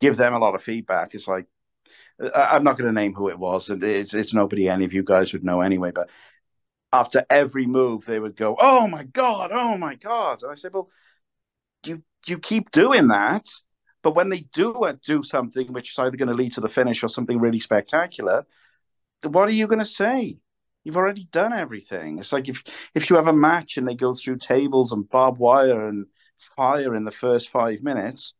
give 0.00 0.16
them 0.16 0.32
a 0.32 0.38
lot 0.38 0.54
of 0.54 0.62
feedback. 0.62 1.12
It's 1.12 1.26
like, 1.26 1.46
I'm 2.32 2.62
not 2.62 2.78
going 2.78 2.86
to 2.86 2.92
name 2.92 3.14
who 3.14 3.30
it 3.30 3.38
was, 3.40 3.68
and 3.68 3.82
it's, 3.82 4.14
it's 4.14 4.32
nobody 4.32 4.68
any 4.68 4.84
of 4.84 4.92
you 4.92 5.02
guys 5.02 5.32
would 5.32 5.42
know 5.42 5.60
anyway. 5.60 5.90
But 5.90 6.08
after 6.92 7.26
every 7.28 7.66
move, 7.66 8.04
they 8.06 8.20
would 8.20 8.36
go, 8.36 8.56
"Oh 8.60 8.86
my 8.86 9.02
god, 9.02 9.50
oh 9.50 9.76
my 9.76 9.96
god!" 9.96 10.44
And 10.44 10.52
I 10.52 10.54
said, 10.54 10.72
"Well, 10.72 10.88
you 11.84 12.04
you 12.26 12.38
keep 12.38 12.70
doing 12.70 13.08
that, 13.08 13.48
but 14.02 14.14
when 14.14 14.28
they 14.28 14.42
do 14.52 14.72
uh, 14.72 14.94
do 15.04 15.24
something 15.24 15.72
which 15.72 15.90
is 15.90 15.98
either 15.98 16.16
going 16.16 16.28
to 16.28 16.34
lead 16.34 16.52
to 16.54 16.60
the 16.60 16.68
finish 16.68 17.02
or 17.02 17.08
something 17.08 17.40
really 17.40 17.60
spectacular, 17.60 18.46
what 19.24 19.48
are 19.48 19.52
you 19.52 19.66
going 19.66 19.80
to 19.80 19.84
say? 19.84 20.38
You've 20.84 20.96
already 20.96 21.28
done 21.30 21.52
everything. 21.52 22.18
It's 22.18 22.32
like 22.32 22.48
if 22.48 22.62
if 22.94 23.08
you 23.08 23.16
have 23.16 23.28
a 23.28 23.32
match 23.32 23.76
and 23.76 23.86
they 23.86 23.94
go 23.94 24.14
through 24.14 24.38
tables 24.38 24.92
and 24.92 25.08
barbed 25.08 25.38
wire 25.38 25.88
and 25.88 26.06
fire 26.56 26.94
in 26.94 27.04
the 27.04 27.10
first 27.10 27.50
five 27.50 27.82
minutes, 27.82 28.34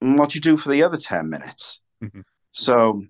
what 0.00 0.30
do 0.30 0.36
you 0.36 0.40
do 0.40 0.56
for 0.56 0.70
the 0.70 0.82
other 0.82 0.98
ten 0.98 1.28
minutes? 1.28 1.80
Mm-hmm. 2.02 2.20
So, 2.52 3.04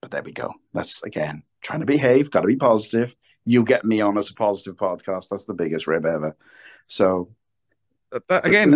but 0.00 0.10
there 0.10 0.22
we 0.22 0.32
go. 0.32 0.52
That's 0.72 1.02
again 1.02 1.42
trying 1.62 1.80
to 1.80 1.86
behave. 1.86 2.30
Got 2.30 2.42
to 2.42 2.46
be 2.46 2.56
positive. 2.56 3.14
You 3.44 3.64
get 3.64 3.84
me 3.84 4.00
on 4.00 4.16
as 4.16 4.30
a 4.30 4.34
positive 4.34 4.76
podcast. 4.76 5.28
That's 5.28 5.44
the 5.44 5.54
biggest 5.54 5.86
rib 5.86 6.06
ever. 6.06 6.36
So 6.86 7.30
but 8.28 8.46
again, 8.46 8.70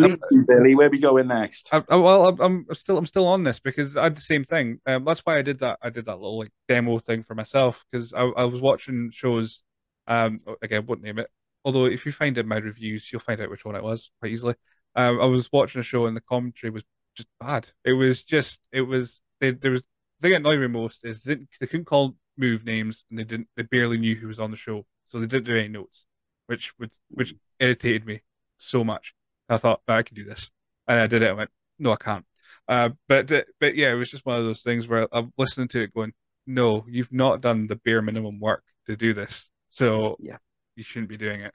Billy, 0.47 0.75
where 0.75 0.91
we 0.91 0.99
going 0.99 1.29
next? 1.29 1.69
I, 1.73 1.83
I, 1.89 1.97
well, 1.97 2.29
I'm, 2.29 2.41
I'm, 2.41 2.67
still 2.75 2.99
I'm 2.99 3.07
still 3.07 3.27
on 3.27 3.45
this 3.45 3.61
because 3.61 3.97
I 3.97 4.05
had 4.05 4.17
the 4.17 4.23
same 4.23 4.45
thing. 4.45 4.81
Um, 4.87 5.05
that's 5.05 5.21
why 5.21 5.39
I 5.39 5.43
did 5.43 5.61
that. 5.61 5.79
I 5.83 5.91
did 5.91 6.07
that 6.07 6.17
little 6.17 6.39
like 6.39 6.51
demo 6.69 6.99
thing 6.99 7.23
for 7.23 7.35
myself 7.35 7.85
because 7.91 8.13
I, 8.13 8.23
I 8.23 8.45
was 8.45 8.61
watching 8.61 9.11
shows. 9.13 9.63
Um, 10.07 10.41
again, 10.63 10.87
wouldn't 10.87 11.05
name 11.05 11.19
it. 11.19 11.29
Although 11.65 11.85
if 11.85 12.07
you 12.07 12.13
find 12.13 12.39
in 12.39 12.49
my 12.49 12.57
reviews, 12.57 13.13
you'll 13.13 13.21
find 13.21 13.41
out 13.41 13.51
which 13.51 13.65
one 13.65 13.77
it 13.77 13.83
was 13.83 14.11
quite 14.21 14.33
easily. 14.33 14.55
Um, 14.95 15.21
I 15.21 15.27
was 15.27 15.53
watching 15.53 15.81
a 15.81 15.85
show 15.85 16.07
and 16.07 16.17
the 16.17 16.23
commentary 16.23 16.71
was 16.71 16.85
just 17.17 17.29
bad. 17.41 17.69
It 17.85 17.93
was 17.93 18.23
just 18.25 18.61
it 18.73 18.83
was 18.83 19.21
they, 19.41 19.51
there 19.51 19.73
was 19.73 19.83
the 20.19 20.23
thing 20.23 20.33
that 20.33 20.41
annoyed 20.41 20.61
me 20.61 20.67
most 20.69 21.05
is 21.05 21.23
they, 21.23 21.37
they 21.61 21.67
couldn't 21.67 21.85
call 21.85 22.17
move 22.37 22.65
names 22.65 23.05
and 23.11 23.19
they 23.19 23.25
didn't 23.25 23.49
they 23.57 23.65
barely 23.65 23.99
knew 23.99 24.15
who 24.15 24.29
was 24.29 24.41
on 24.41 24.51
the 24.51 24.57
show, 24.57 24.87
so 25.07 25.19
they 25.19 25.27
didn't 25.27 25.47
do 25.47 25.57
any 25.59 25.69
notes, 25.69 26.07
which 26.47 26.73
would 26.79 26.93
which 27.11 27.35
irritated 27.61 28.07
me 28.07 28.23
so 28.57 28.83
much. 28.83 29.15
I 29.49 29.57
thought, 29.57 29.81
I 29.89 30.03
can 30.03 30.15
do 30.15 30.25
this. 30.25 30.51
And 30.87 31.01
I 31.01 31.07
did 31.07 31.23
it. 31.23 31.31
I 31.31 31.33
went, 31.33 31.51
no, 31.79 31.93
I 31.93 31.97
can't. 31.97 32.25
Uh, 32.67 32.91
but 33.09 33.33
but 33.61 33.77
yeah, 33.77 33.93
it 33.93 33.97
was 33.97 34.11
just 34.11 34.27
one 34.27 34.37
of 34.37 34.45
those 34.45 34.63
things 34.63 34.87
where 34.87 35.09
I'm 35.13 35.33
listening 35.39 35.69
to 35.69 35.83
it 35.83 35.95
going, 35.95 36.13
no, 36.47 36.85
you've 36.89 37.13
not 37.13 37.41
done 37.41 37.67
the 37.67 37.77
bare 37.77 38.03
minimum 38.03 38.41
work 38.41 38.63
to 38.87 38.97
do 38.97 39.15
this. 39.15 39.49
So 39.69 40.17
yeah, 40.21 40.37
you 40.77 40.83
shouldn't 40.83 41.09
be 41.09 41.17
doing 41.17 41.41
it, 41.43 41.55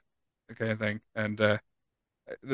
kind 0.58 0.72
of 0.72 0.78
thing. 0.78 1.00
And 1.14 1.40
uh, 1.40 1.58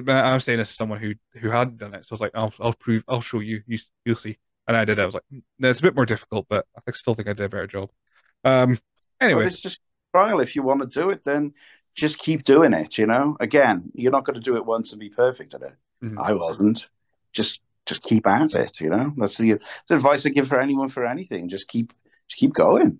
I'm 0.06 0.40
saying 0.40 0.58
this 0.58 0.68
to 0.68 0.74
someone 0.74 1.00
who 1.00 1.14
who 1.38 1.50
had 1.50 1.78
done 1.78 1.94
it, 1.94 2.04
so 2.04 2.12
I 2.12 2.14
was 2.14 2.20
like, 2.20 2.32
I'll 2.34 2.52
I'll 2.60 2.74
prove, 2.74 3.04
I'll 3.08 3.20
show 3.20 3.40
you, 3.40 3.62
you 3.66 3.78
you'll 4.04 4.16
see. 4.16 4.38
And 4.66 4.76
I 4.76 4.84
did 4.84 4.98
it. 4.98 5.02
I 5.02 5.06
was 5.06 5.14
like, 5.14 5.24
no, 5.58 5.68
it's 5.68 5.80
a 5.80 5.82
bit 5.82 5.96
more 5.96 6.06
difficult, 6.06 6.46
but 6.48 6.66
I 6.76 6.92
still 6.92 7.14
think 7.14 7.28
I 7.28 7.32
did 7.32 7.44
a 7.44 7.48
better 7.48 7.66
job. 7.66 7.90
Um, 8.44 8.78
anyway, 9.20 9.40
well, 9.40 9.46
it's 9.48 9.62
just 9.62 9.80
trial. 10.12 10.40
If 10.40 10.54
you 10.54 10.62
want 10.62 10.80
to 10.80 10.86
do 10.86 11.10
it, 11.10 11.22
then 11.24 11.54
just 12.00 12.18
keep 12.18 12.44
doing 12.44 12.72
it. 12.72 12.98
You 12.98 13.06
know, 13.06 13.36
again, 13.38 13.90
you're 13.94 14.10
not 14.10 14.24
going 14.24 14.34
to 14.34 14.40
do 14.40 14.56
it 14.56 14.64
once 14.64 14.92
and 14.92 15.00
be 15.00 15.10
perfect 15.10 15.54
at 15.54 15.62
it. 15.62 15.74
Mm-hmm. 16.02 16.18
I 16.18 16.32
wasn't. 16.32 16.88
Just 17.32 17.60
just 17.86 18.02
keep 18.02 18.26
at 18.26 18.54
it. 18.54 18.80
You 18.80 18.88
know, 18.88 19.12
that's 19.16 19.36
the, 19.36 19.58
the 19.88 19.96
advice 19.96 20.24
I 20.26 20.30
give 20.30 20.48
for 20.48 20.60
anyone 20.60 20.88
for 20.88 21.06
anything. 21.06 21.48
Just 21.48 21.68
keep 21.68 21.92
just 22.28 22.40
keep 22.40 22.54
going. 22.54 22.98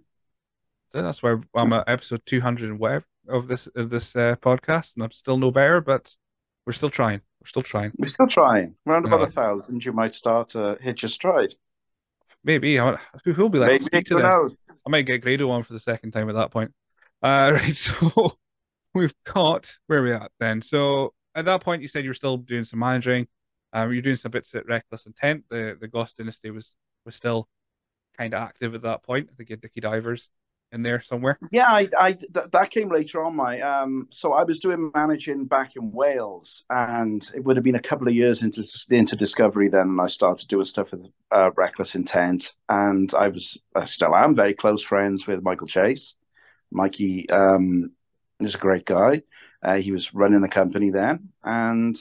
So 0.93 1.03
that's 1.03 1.23
why 1.23 1.37
I'm 1.55 1.73
at 1.73 1.89
episode 1.89 2.23
200 2.27 2.71
and 2.71 2.79
whatever 2.79 3.05
of 3.29 3.49
this 3.49 3.67
of 3.69 3.91
this 3.91 4.15
uh, 4.15 4.37
podcast, 4.37 4.95
and 4.95 5.05
I'm 5.05 5.13
still 5.13 5.39
no 5.39 5.51
better, 5.51 5.81
but 5.81 6.15
we're 6.67 6.73
still 6.73 6.91
trying. 6.91 7.23
We're 7.41 7.49
still 7.49 7.63
trying. 7.63 7.93
We're 7.97 8.09
still 8.09 8.29
trying. 8.29 8.75
Around 8.87 9.07
about 9.07 9.23
a 9.23 9.31
thousand, 9.31 9.85
you 9.85 9.93
might 9.93 10.15
start 10.15 10.51
to 10.51 10.77
hit 10.81 11.01
your 11.01 11.09
stride. 11.09 11.55
Maybe. 12.45 12.77
Who 12.77 12.97
will 13.25 13.49
be 13.49 13.59
like? 13.59 13.83
Maybe, 13.93 14.05
who? 14.09 14.19
I 14.19 14.91
might 14.91 15.07
get 15.07 15.23
Grado 15.23 15.51
on 15.51 15.63
for 15.63 15.73
the 15.73 15.81
second 15.81 16.11
time 16.11 16.29
at 16.29 16.35
that 16.35 16.51
point. 16.51 16.73
Uh, 17.23 17.53
right. 17.55 17.77
So 17.77 18.37
we've 18.95 19.15
got 19.25 19.79
where 19.87 20.03
we 20.03 20.13
at 20.13 20.31
then? 20.41 20.63
So 20.63 21.15
at 21.35 21.45
that 21.45 21.63
point, 21.63 21.83
you 21.83 21.89
said 21.89 22.05
you 22.05 22.11
were 22.11 22.15
still 22.15 22.37
doing 22.37 22.65
some 22.65 22.81
managing. 22.81 23.29
Um, 23.73 23.93
you're 23.93 24.03
doing 24.03 24.17
some 24.17 24.33
bits 24.33 24.55
at 24.55 24.67
Reckless 24.67 25.07
Intent. 25.07 25.45
The 25.49 25.77
the 25.81 25.89
Goss 25.89 26.13
Dynasty 26.13 26.51
was 26.51 26.75
was 27.05 27.15
still 27.15 27.49
kind 28.19 28.35
of 28.35 28.43
active 28.43 28.75
at 28.75 28.83
that 28.83 29.03
point. 29.03 29.29
I 29.33 29.37
think 29.37 29.49
you 29.49 29.55
had 29.55 29.61
Dicky 29.61 29.81
Divers 29.81 30.29
in 30.73 30.83
there 30.83 31.01
somewhere. 31.03 31.39
Yeah, 31.51 31.69
I, 31.69 31.89
I 31.99 32.13
th- 32.13 32.51
that 32.53 32.71
came 32.71 32.91
later 32.91 33.25
on. 33.25 33.37
My 33.37 33.61
um, 33.61 34.09
so 34.11 34.33
I 34.33 34.45
was 34.45 34.59
doing 34.59 34.91
managing 34.95 35.47
back 35.47 35.77
in 35.77 35.93
Wales, 35.93 36.65
and 36.71 37.29
it 37.35 37.45
would 37.45 37.57
have 37.57 37.65
been 37.65 37.75
a 37.75 37.81
couple 37.81 38.09
of 38.09 38.15
years 38.15 38.43
into 38.43 38.65
into 38.91 39.17
Discovery. 39.17 39.69
Then 39.69 39.99
I 40.01 40.07
started 40.07 40.49
doing 40.49 40.67
stuff 40.67 40.93
with 40.93 41.07
uh, 41.31 41.51
Reckless 41.57 41.95
Intent, 41.95 42.55
and 42.69 43.13
I 43.15 43.29
was 43.29 43.59
I 43.75 43.87
still 43.87 44.15
am 44.15 44.35
very 44.35 44.55
close 44.55 44.83
friends 44.83 45.27
with 45.27 45.43
Michael 45.43 45.67
Chase. 45.67 46.15
Mikey 46.73 47.29
um, 47.31 47.93
is 48.47 48.55
a 48.55 48.59
great 48.59 48.85
guy. 48.85 49.23
Uh, 49.63 49.77
he 49.77 49.93
was 49.93 50.15
running 50.15 50.41
the 50.41 50.49
company 50.49 50.91
then, 50.91 51.29
and 51.45 51.99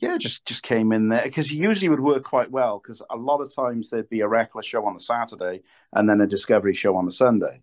yeah, 0.00 0.18
just 0.18 0.44
just 0.44 0.62
came 0.62 0.92
in 0.92 1.08
there 1.08 1.22
because 1.24 1.48
he 1.48 1.56
usually 1.56 1.88
would 1.88 2.00
work 2.00 2.24
quite 2.24 2.50
well 2.50 2.80
because 2.82 3.02
a 3.10 3.16
lot 3.16 3.40
of 3.40 3.54
times 3.54 3.90
there'd 3.90 4.08
be 4.08 4.20
a 4.20 4.28
reckless 4.28 4.66
show 4.66 4.84
on 4.86 4.94
the 4.94 5.00
Saturday 5.00 5.62
and 5.92 6.08
then 6.08 6.20
a 6.20 6.26
Discovery 6.26 6.74
show 6.74 6.96
on 6.96 7.06
the 7.06 7.12
Sunday. 7.12 7.62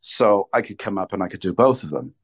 So 0.00 0.48
I 0.52 0.62
could 0.62 0.78
come 0.78 0.98
up 0.98 1.12
and 1.12 1.22
I 1.22 1.28
could 1.28 1.40
do 1.40 1.52
both 1.52 1.82
of 1.82 1.90
them. 1.90 2.14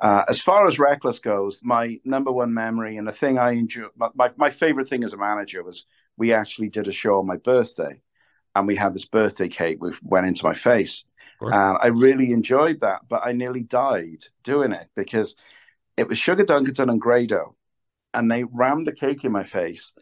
Uh, 0.00 0.24
as 0.28 0.40
far 0.40 0.66
as 0.66 0.78
Reckless 0.78 1.20
goes, 1.20 1.60
my 1.62 2.00
number 2.04 2.32
one 2.32 2.52
memory 2.52 2.96
and 2.96 3.06
the 3.06 3.12
thing 3.12 3.38
I 3.38 3.52
enjoy, 3.52 3.86
my, 3.96 4.08
my, 4.14 4.30
my 4.36 4.50
favorite 4.50 4.88
thing 4.88 5.04
as 5.04 5.12
a 5.12 5.16
manager 5.16 5.62
was 5.62 5.84
we 6.16 6.32
actually 6.32 6.68
did 6.68 6.88
a 6.88 6.92
show 6.92 7.18
on 7.20 7.26
my 7.26 7.36
birthday 7.36 8.00
and 8.54 8.66
we 8.66 8.76
had 8.76 8.94
this 8.94 9.04
birthday 9.04 9.48
cake 9.48 9.80
which 9.80 9.96
went 10.02 10.26
into 10.26 10.44
my 10.44 10.54
face. 10.54 11.04
And 11.52 11.78
I 11.80 11.88
really 11.88 12.32
enjoyed 12.32 12.80
that, 12.80 13.02
but 13.08 13.22
I 13.24 13.32
nearly 13.32 13.62
died 13.62 14.26
doing 14.42 14.72
it 14.72 14.88
because 14.94 15.36
it 15.96 16.08
was 16.08 16.18
Sugar 16.18 16.44
Dunkerton 16.44 16.90
and 16.90 17.00
Grado. 17.00 17.56
and 18.12 18.30
they 18.30 18.44
rammed 18.44 18.86
the 18.86 18.92
cake 18.92 19.24
in 19.24 19.32
my 19.32 19.44
face 19.44 19.92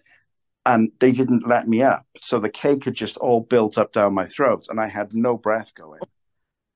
and 0.65 0.93
they 1.01 1.13
didn't 1.13 1.47
let 1.49 1.67
me 1.67 1.83
up. 1.83 2.07
So 2.21 2.39
the 2.39 2.51
cake 2.51 2.85
had 2.85 2.95
just 2.95 3.17
all 3.17 3.41
built 3.41 3.79
up 3.79 3.93
down 3.93 4.15
my 4.15 4.27
throat 4.27 4.67
and 4.69 4.81
I 4.81 4.89
had 4.89 5.15
no 5.15 5.37
breath 5.37 5.73
going. 5.75 6.01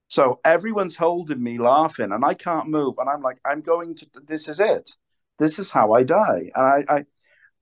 So 0.09 0.41
everyone's 0.45 0.97
holding 0.97 1.43
me 1.43 1.59
laughing 1.59 2.13
and 2.13 2.25
I 2.25 2.35
can't 2.35 2.69
move. 2.69 2.95
And 2.99 3.09
I'm 3.09 3.23
like, 3.23 3.39
I'm 3.45 3.61
going 3.61 3.95
to, 3.97 4.07
this 4.27 4.49
is 4.49 4.61
it. 4.61 4.97
This 5.39 5.59
is 5.59 5.71
how 5.71 5.93
I 5.93 6.03
die. 6.05 6.51
And 6.55 6.85
I, 6.89 7.05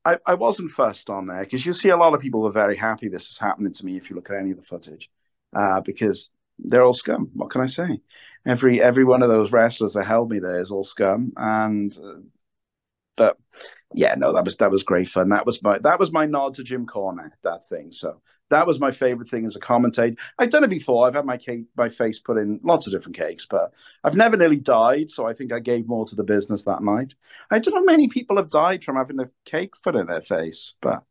I, 0.05 0.19
I, 0.27 0.35
wasn't 0.35 0.71
fussed 0.71 1.11
on 1.11 1.27
there 1.27 1.43
because 1.43 1.65
you 1.65 1.73
see 1.73 1.89
a 1.89 1.97
lot 1.97 2.15
of 2.15 2.21
people 2.21 2.47
are 2.47 2.53
very 2.53 2.77
happy 2.77 3.09
this 3.09 3.31
is 3.31 3.39
happening 3.39 3.73
to 3.73 3.85
me 3.87 3.97
if 3.97 4.11
you 4.11 4.17
look 4.17 4.31
at 4.31 4.37
any 4.37 4.51
of 4.51 4.59
the 4.59 4.63
footage 4.63 5.11
uh, 5.57 5.81
because 5.81 6.29
they're 6.59 6.85
all 6.85 6.95
scum. 6.95 7.31
What 7.35 7.51
can 7.51 7.61
I 7.61 7.67
say? 7.67 8.01
Every 8.47 8.83
every 8.83 9.05
one 9.05 9.23
of 9.23 9.29
those 9.29 9.53
wrestlers 9.53 9.95
that 9.95 10.05
held 10.05 10.31
me 10.31 10.39
there 10.39 10.61
is 10.61 10.71
all 10.71 10.85
scum, 10.85 11.33
and 11.37 11.97
uh, 11.97 12.21
but 13.17 13.39
yeah, 13.95 14.15
no, 14.17 14.33
that 14.35 14.45
was 14.45 14.57
that 14.59 14.71
was 14.71 14.83
great 14.83 15.09
fun. 15.09 15.31
That 15.31 15.47
was 15.47 15.63
my 15.63 15.79
that 15.79 16.01
was 16.01 16.13
my 16.13 16.27
nod 16.27 16.55
to 16.55 16.65
Jim 16.65 16.87
Cornette. 16.87 17.33
That 17.43 17.67
thing. 17.67 17.93
So 17.93 18.21
that 18.51 18.67
was 18.67 18.79
my 18.81 18.91
favorite 18.91 19.29
thing 19.31 19.47
as 19.47 19.57
a 19.57 19.61
commentator. 19.61 20.17
I've 20.39 20.51
done 20.51 20.65
it 20.65 20.71
before. 20.71 21.07
I've 21.07 21.15
had 21.15 21.25
my 21.25 21.39
cake, 21.39 21.65
my 21.77 21.89
face 21.89 22.19
put 22.19 22.37
in 22.37 22.61
lots 22.63 22.87
of 22.87 22.93
different 22.93 23.17
cakes, 23.17 23.47
but 23.49 23.73
I've 24.03 24.17
never 24.17 24.37
nearly 24.37 24.59
died. 24.61 25.11
So 25.11 25.27
I 25.27 25.33
think 25.33 25.53
I 25.53 25.61
gave 25.61 25.89
more 25.89 26.07
to 26.07 26.17
the 26.17 26.25
business 26.25 26.65
that 26.65 26.83
night. 26.83 27.15
I 27.51 27.59
don't 27.59 27.75
know 27.75 27.85
many 27.85 28.09
people 28.09 28.37
have 28.37 28.51
died 28.51 28.85
from 28.85 28.97
having 28.97 29.21
a 29.21 29.31
cake 29.45 29.73
put 29.83 29.97
in 29.97 30.07
their 30.07 30.23
face, 30.23 30.75
but 30.83 31.03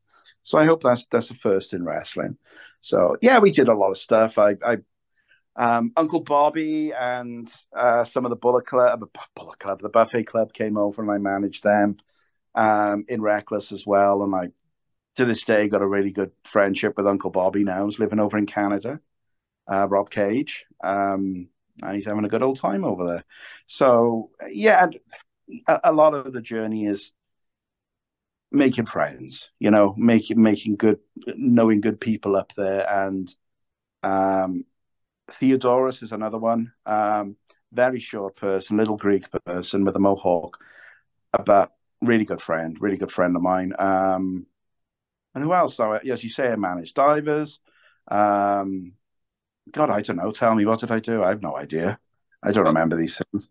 so 0.43 0.57
I 0.57 0.65
hope 0.65 0.83
that's 0.83 1.07
that's 1.07 1.31
a 1.31 1.35
first 1.35 1.73
in 1.73 1.85
wrestling. 1.85 2.37
So 2.81 3.17
yeah, 3.21 3.39
we 3.39 3.51
did 3.51 3.69
a 3.69 3.75
lot 3.75 3.91
of 3.91 3.97
stuff. 3.97 4.37
I, 4.37 4.55
I 4.63 4.77
um, 5.55 5.91
Uncle 5.95 6.21
Bobby 6.21 6.93
and 6.93 7.51
uh, 7.75 8.03
some 8.03 8.25
of 8.25 8.29
the 8.29 8.35
Bullet 8.35 8.65
Club, 8.65 9.07
Bullet 9.35 9.59
Club, 9.59 9.81
the 9.81 9.89
Buffet 9.89 10.23
Club 10.23 10.53
came 10.53 10.77
over 10.77 11.01
and 11.01 11.11
I 11.11 11.17
managed 11.17 11.63
them 11.63 11.97
um, 12.55 13.05
in 13.07 13.21
Reckless 13.21 13.71
as 13.71 13.85
well. 13.85 14.23
And 14.23 14.33
I, 14.33 14.49
to 15.15 15.25
this 15.25 15.43
day, 15.45 15.67
got 15.67 15.81
a 15.81 15.87
really 15.87 16.11
good 16.11 16.31
friendship 16.43 16.97
with 16.97 17.07
Uncle 17.07 17.29
Bobby 17.29 17.63
now. 17.63 17.85
He's 17.85 17.99
living 17.99 18.19
over 18.19 18.37
in 18.37 18.47
Canada, 18.47 18.99
uh, 19.67 19.87
Rob 19.89 20.09
Cage. 20.09 20.65
Um, 20.83 21.49
and 21.81 21.95
he's 21.95 22.05
having 22.05 22.25
a 22.25 22.29
good 22.29 22.43
old 22.43 22.57
time 22.57 22.83
over 22.83 23.05
there. 23.05 23.23
So, 23.67 24.31
yeah, 24.47 24.87
a, 25.67 25.79
a 25.85 25.93
lot 25.93 26.13
of 26.13 26.33
the 26.33 26.41
journey 26.41 26.85
is 26.85 27.11
making 28.51 28.85
friends, 28.85 29.49
you 29.59 29.71
know, 29.71 29.95
making 29.97 30.41
making 30.41 30.75
good, 30.75 30.99
knowing 31.35 31.81
good 31.81 31.99
people 31.99 32.35
up 32.35 32.53
there, 32.55 32.87
and 32.89 33.33
um, 34.03 34.65
Theodorus 35.29 36.03
is 36.03 36.11
another 36.11 36.37
one. 36.37 36.73
Um, 36.85 37.37
very 37.71 37.99
short 37.99 38.35
person, 38.35 38.77
little 38.77 38.97
Greek 38.97 39.25
person 39.45 39.83
with 39.85 39.95
a 39.95 39.99
mohawk, 39.99 40.59
but 41.45 41.71
really 42.01 42.25
good 42.25 42.41
friend, 42.41 42.77
really 42.79 42.97
good 42.97 43.11
friend 43.11 43.35
of 43.35 43.41
mine. 43.41 43.73
Um, 43.79 44.45
and 45.33 45.43
who 45.43 45.53
else? 45.53 45.75
So, 45.75 45.93
as 45.93 46.23
you 46.23 46.29
say, 46.29 46.49
I 46.49 46.55
managed 46.55 46.95
divers. 46.95 47.59
Um, 48.07 48.93
God, 49.71 49.89
I 49.89 50.01
don't 50.01 50.17
know. 50.17 50.31
Tell 50.31 50.53
me, 50.53 50.65
what 50.65 50.79
did 50.79 50.91
I 50.91 50.99
do? 50.99 51.23
I 51.23 51.29
have 51.29 51.41
no 51.41 51.55
idea. 51.55 51.97
I 52.43 52.51
don't 52.51 52.65
remember 52.65 52.97
these 52.97 53.19
things. 53.31 53.49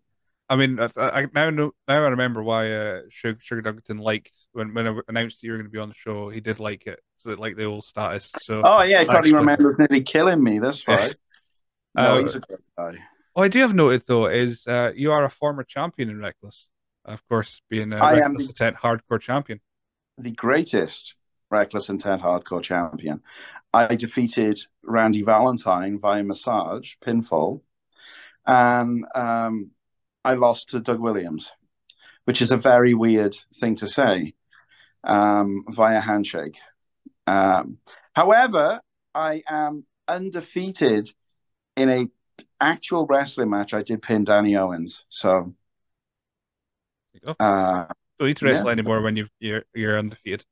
I 0.49 0.55
mean, 0.55 0.79
I, 0.79 0.89
I 0.97 1.27
now 1.33 1.49
know, 1.49 1.71
now 1.87 1.95
I 1.95 2.09
remember 2.09 2.43
why 2.43 2.71
uh, 2.71 3.01
Sugar, 3.09 3.39
Sugar 3.41 3.61
Dunkerton 3.61 3.99
liked 3.99 4.35
when 4.51 4.73
when 4.73 4.87
I 4.87 4.99
announced 5.07 5.41
that 5.41 5.47
you 5.47 5.51
were 5.51 5.57
going 5.57 5.67
to 5.67 5.71
be 5.71 5.79
on 5.79 5.89
the 5.89 5.95
show. 5.95 6.29
He 6.29 6.41
did 6.41 6.59
like 6.59 6.85
it, 6.85 6.99
so 7.17 7.31
it 7.31 7.39
like 7.39 7.55
the 7.55 7.65
old 7.65 7.85
status. 7.85 8.31
So 8.39 8.61
oh 8.63 8.83
yeah, 8.83 9.01
I 9.01 9.05
can't 9.05 9.25
even 9.25 9.39
remember 9.39 9.75
nearly 9.79 10.03
killing 10.03 10.43
me. 10.43 10.59
That's 10.59 10.87
right. 10.87 11.15
No, 11.95 12.17
uh, 12.17 12.21
he's 12.21 12.35
a 12.35 12.39
great 12.39 12.59
guy. 12.77 12.97
What 13.33 13.43
I 13.43 13.47
do 13.47 13.59
have 13.59 13.73
noted 13.73 14.03
though 14.05 14.27
is 14.27 14.67
uh, 14.67 14.91
you 14.95 15.11
are 15.11 15.25
a 15.25 15.29
former 15.29 15.63
champion 15.63 16.09
in 16.09 16.19
Reckless, 16.19 16.69
of 17.05 17.27
course, 17.27 17.61
being 17.69 17.93
a 17.93 17.97
I 17.97 18.13
Reckless 18.19 18.47
Intent 18.47 18.77
Hardcore 18.77 19.19
champion. 19.19 19.59
The 20.17 20.31
greatest 20.31 21.15
Reckless 21.49 21.89
Intent 21.89 22.21
Hardcore 22.21 22.61
champion. 22.61 23.21
I 23.73 23.95
defeated 23.95 24.61
Randy 24.83 25.23
Valentine 25.23 25.99
via 25.99 26.23
massage, 26.23 26.93
pinfall, 27.03 27.61
and 28.45 29.05
um, 29.15 29.71
I 30.23 30.35
lost 30.35 30.69
to 30.69 30.79
Doug 30.79 30.99
Williams, 30.99 31.51
which 32.25 32.41
is 32.41 32.51
a 32.51 32.57
very 32.57 32.93
weird 32.93 33.35
thing 33.55 33.77
to 33.77 33.87
say 33.87 34.35
um, 35.03 35.65
via 35.69 35.99
handshake. 35.99 36.57
Um, 37.25 37.79
however, 38.15 38.81
I 39.15 39.41
am 39.47 39.85
undefeated 40.07 41.09
in 41.75 41.89
a 41.89 42.07
actual 42.59 43.05
wrestling 43.05 43.49
match. 43.49 43.73
I 43.73 43.83
did 43.83 44.01
pin 44.01 44.23
Danny 44.23 44.55
Owens, 44.55 45.05
so. 45.09 45.53
Uh, 47.39 47.85
don't 48.19 48.27
need 48.27 48.37
to 48.37 48.45
wrestle 48.45 48.65
yeah. 48.67 48.71
anymore 48.71 49.01
when 49.01 49.15
you 49.15 49.27
you're 49.39 49.63
you're 49.73 49.97
undefeated. 49.97 50.45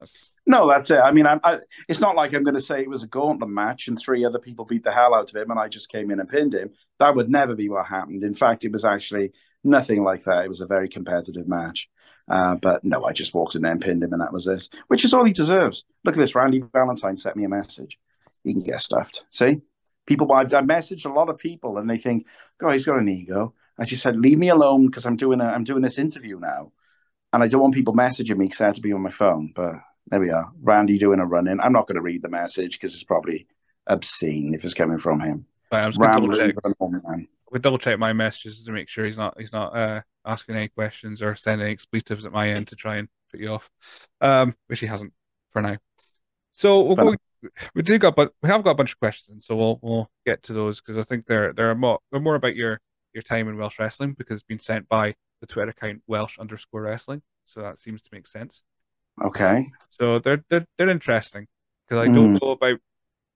That's... 0.00 0.32
No, 0.46 0.68
that's 0.68 0.90
it. 0.90 0.98
I 0.98 1.12
mean, 1.12 1.26
I, 1.26 1.38
I, 1.42 1.58
it's 1.88 2.00
not 2.00 2.14
like 2.14 2.32
I'm 2.34 2.44
going 2.44 2.54
to 2.54 2.60
say 2.60 2.80
it 2.80 2.88
was 2.88 3.02
a 3.02 3.08
gauntlet 3.08 3.50
match 3.50 3.88
and 3.88 3.98
three 3.98 4.24
other 4.24 4.38
people 4.38 4.64
beat 4.64 4.84
the 4.84 4.92
hell 4.92 5.14
out 5.14 5.30
of 5.30 5.36
him 5.36 5.50
and 5.50 5.58
I 5.58 5.68
just 5.68 5.88
came 5.88 6.10
in 6.10 6.20
and 6.20 6.28
pinned 6.28 6.54
him. 6.54 6.70
That 7.00 7.16
would 7.16 7.28
never 7.28 7.54
be 7.54 7.68
what 7.68 7.86
happened. 7.86 8.22
In 8.22 8.34
fact, 8.34 8.64
it 8.64 8.72
was 8.72 8.84
actually 8.84 9.32
nothing 9.64 10.04
like 10.04 10.24
that. 10.24 10.44
It 10.44 10.48
was 10.48 10.60
a 10.60 10.66
very 10.66 10.88
competitive 10.88 11.48
match. 11.48 11.88
Uh, 12.28 12.54
but 12.56 12.84
no, 12.84 13.04
I 13.04 13.12
just 13.12 13.34
walked 13.34 13.54
in 13.54 13.62
there 13.62 13.72
and 13.72 13.80
pinned 13.80 14.04
him, 14.04 14.12
and 14.12 14.20
that 14.20 14.32
was 14.32 14.46
it, 14.46 14.68
which 14.88 15.04
is 15.04 15.14
all 15.14 15.24
he 15.24 15.32
deserves. 15.32 15.84
Look 16.04 16.14
at 16.14 16.18
this. 16.18 16.34
Randy 16.34 16.62
Valentine 16.72 17.16
sent 17.16 17.36
me 17.36 17.44
a 17.44 17.48
message. 17.48 17.98
He 18.44 18.52
can 18.52 18.62
get 18.62 18.82
stuffed. 18.82 19.24
See? 19.30 19.62
People, 20.08 20.32
I've, 20.32 20.52
I've 20.54 20.64
messaged 20.64 21.04
a 21.04 21.12
lot 21.12 21.28
of 21.28 21.38
people, 21.38 21.76
and 21.76 21.88
they 21.88 21.98
think, 21.98 22.26
oh, 22.62 22.70
he's 22.70 22.86
got 22.86 22.98
an 22.98 23.08
ego. 23.08 23.54
I 23.78 23.84
just 23.84 24.02
said, 24.02 24.16
leave 24.16 24.38
me 24.38 24.48
alone 24.48 24.86
because 24.86 25.06
I'm 25.06 25.16
doing 25.16 25.40
a, 25.40 25.44
I'm 25.44 25.64
doing 25.64 25.82
this 25.82 25.98
interview 25.98 26.40
now, 26.40 26.72
and 27.32 27.42
I 27.42 27.48
don't 27.48 27.60
want 27.60 27.74
people 27.74 27.94
messaging 27.94 28.38
me 28.38 28.46
because 28.46 28.62
I 28.62 28.66
have 28.66 28.76
to 28.76 28.80
be 28.80 28.92
on 28.92 29.02
my 29.02 29.10
phone. 29.10 29.52
But 29.54 29.74
there 30.06 30.20
we 30.20 30.30
are. 30.30 30.50
Randy 30.62 30.98
doing 30.98 31.20
a 31.20 31.26
run 31.26 31.46
in. 31.46 31.60
I'm 31.60 31.74
not 31.74 31.86
going 31.86 31.96
to 31.96 32.02
read 32.02 32.22
the 32.22 32.30
message 32.30 32.72
because 32.72 32.94
it's 32.94 33.04
probably 33.04 33.46
obscene 33.86 34.54
if 34.54 34.64
it's 34.64 34.74
coming 34.74 34.98
from 34.98 35.20
him. 35.20 35.46
Right, 35.70 35.84
I'm 35.84 35.92
just 35.92 36.00
double 36.00 36.34
check. 36.36 36.54
We 37.50 37.58
double 37.58 37.78
check 37.78 37.98
my 37.98 38.12
messages 38.12 38.62
to 38.64 38.72
make 38.72 38.88
sure 38.88 39.04
he's 39.04 39.16
not 39.16 39.38
he's 39.38 39.52
not 39.52 39.76
uh, 39.76 40.00
asking 40.24 40.56
any 40.56 40.68
questions 40.68 41.22
or 41.22 41.36
sending 41.36 41.68
expletives 41.68 42.24
at 42.24 42.32
my 42.32 42.50
end 42.50 42.68
to 42.68 42.76
try 42.76 42.96
and 42.96 43.08
put 43.30 43.40
you 43.40 43.50
off, 43.50 43.70
um, 44.20 44.54
which 44.66 44.80
he 44.80 44.86
hasn't 44.86 45.12
for 45.52 45.62
now. 45.62 45.76
So 46.52 46.80
we'll 46.80 46.96
go, 46.96 47.14
we 47.74 47.82
do 47.82 47.98
got 47.98 48.16
but 48.16 48.32
we 48.42 48.48
have 48.48 48.62
got 48.64 48.72
a 48.72 48.74
bunch 48.74 48.92
of 48.92 48.98
questions, 48.98 49.46
so 49.46 49.56
we'll 49.56 49.78
we'll 49.82 50.10
get 50.26 50.42
to 50.44 50.52
those 50.52 50.80
because 50.80 50.98
I 50.98 51.02
think 51.02 51.26
they're 51.26 51.52
they're 51.52 51.74
more 51.74 52.00
they're 52.10 52.20
more 52.20 52.34
about 52.34 52.56
your 52.56 52.80
your 53.14 53.22
time 53.22 53.48
in 53.48 53.56
Welsh 53.56 53.78
wrestling 53.78 54.14
because 54.16 54.36
it's 54.36 54.42
been 54.42 54.58
sent 54.58 54.88
by 54.88 55.14
the 55.40 55.46
Twitter 55.46 55.70
account 55.70 56.02
Welsh 56.06 56.38
underscore 56.38 56.82
wrestling, 56.82 57.22
so 57.44 57.62
that 57.62 57.78
seems 57.78 58.02
to 58.02 58.08
make 58.12 58.26
sense. 58.26 58.62
Okay. 59.22 59.70
So 59.90 60.18
they're 60.18 60.44
they're 60.50 60.66
they're 60.76 60.88
interesting 60.88 61.46
because 61.86 62.02
I 62.02 62.06
don't 62.12 62.36
mm. 62.36 62.42
know 62.42 62.50
about 62.50 62.78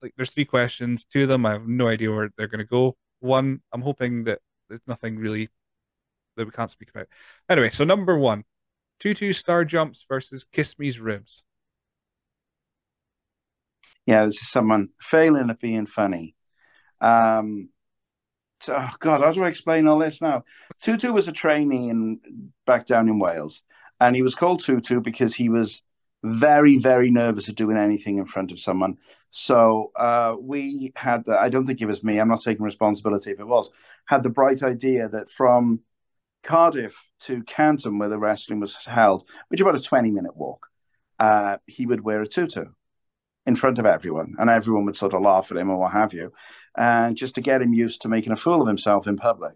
like 0.01 0.13
there's 0.15 0.29
three 0.29 0.45
questions. 0.45 1.05
Two 1.05 1.23
of 1.23 1.29
them 1.29 1.45
I 1.45 1.53
have 1.53 1.67
no 1.67 1.87
idea 1.87 2.11
where 2.11 2.29
they're 2.37 2.47
going 2.47 2.59
to 2.59 2.65
go. 2.65 2.95
One 3.19 3.61
I'm 3.71 3.81
hoping 3.81 4.25
that 4.25 4.39
there's 4.69 4.81
nothing 4.87 5.17
really 5.17 5.49
that 6.35 6.45
we 6.45 6.51
can't 6.51 6.71
speak 6.71 6.89
about. 6.89 7.07
Anyway, 7.49 7.69
so 7.69 7.83
number 7.83 8.17
one, 8.17 8.43
Tutu 8.99 9.33
star 9.33 9.65
jumps 9.65 10.05
versus 10.07 10.45
Kiss 10.51 10.77
Me's 10.79 10.99
ribs. 10.99 11.43
Yeah, 14.05 14.25
this 14.25 14.41
is 14.41 14.49
someone 14.49 14.89
failing 14.99 15.49
at 15.49 15.59
being 15.59 15.85
funny. 15.85 16.35
Um, 16.99 17.69
so, 18.61 18.75
oh 18.77 18.89
God, 18.99 19.21
how 19.21 19.31
do 19.31 19.43
I 19.43 19.49
explain 19.49 19.87
all 19.87 19.99
this 19.99 20.21
now? 20.21 20.43
Tutu 20.81 21.11
was 21.11 21.27
a 21.27 21.33
trainee 21.33 21.89
in 21.89 22.51
back 22.65 22.85
down 22.85 23.09
in 23.09 23.19
Wales 23.19 23.61
and 23.99 24.15
he 24.15 24.21
was 24.21 24.35
called 24.35 24.63
Tutu 24.63 25.01
because 25.01 25.33
he 25.33 25.49
was 25.49 25.81
very, 26.23 26.77
very 26.77 27.11
nervous 27.11 27.49
of 27.49 27.55
doing 27.55 27.75
anything 27.75 28.17
in 28.17 28.25
front 28.25 28.51
of 28.53 28.59
someone. 28.59 28.97
So 29.31 29.91
uh, 29.97 30.37
we 30.39 30.93
had 30.95 31.25
the, 31.25 31.37
I 31.37 31.49
don't 31.49 31.65
think 31.65 31.81
it 31.81 31.87
was 31.87 32.03
me, 32.03 32.19
I'm 32.19 32.29
not 32.29 32.41
taking 32.41 32.63
responsibility 32.63 33.31
if 33.31 33.39
it 33.39 33.47
was, 33.47 33.71
had 34.05 34.23
the 34.23 34.29
bright 34.29 34.63
idea 34.63 35.09
that 35.09 35.29
from 35.29 35.81
Cardiff 36.43 37.09
to 37.21 37.43
Canton, 37.43 37.97
where 37.97 38.09
the 38.09 38.19
wrestling 38.19 38.59
was 38.59 38.75
held, 38.85 39.25
which 39.49 39.59
about 39.59 39.75
a 39.75 39.81
20 39.81 40.11
minute 40.11 40.37
walk, 40.37 40.67
uh, 41.19 41.57
he 41.67 41.85
would 41.85 42.01
wear 42.01 42.21
a 42.21 42.27
tutu 42.27 42.65
in 43.45 43.55
front 43.55 43.77
of 43.79 43.85
everyone, 43.85 44.35
and 44.39 44.49
everyone 44.49 44.85
would 44.85 44.95
sort 44.95 45.13
of 45.13 45.21
laugh 45.21 45.51
at 45.51 45.57
him 45.57 45.69
or 45.69 45.77
what 45.77 45.91
have 45.91 46.13
you, 46.13 46.31
and 46.77 47.17
just 47.17 47.35
to 47.35 47.41
get 47.41 47.61
him 47.61 47.73
used 47.73 48.01
to 48.01 48.09
making 48.09 48.31
a 48.31 48.37
fool 48.37 48.61
of 48.61 48.67
himself 48.67 49.07
in 49.07 49.17
public. 49.17 49.53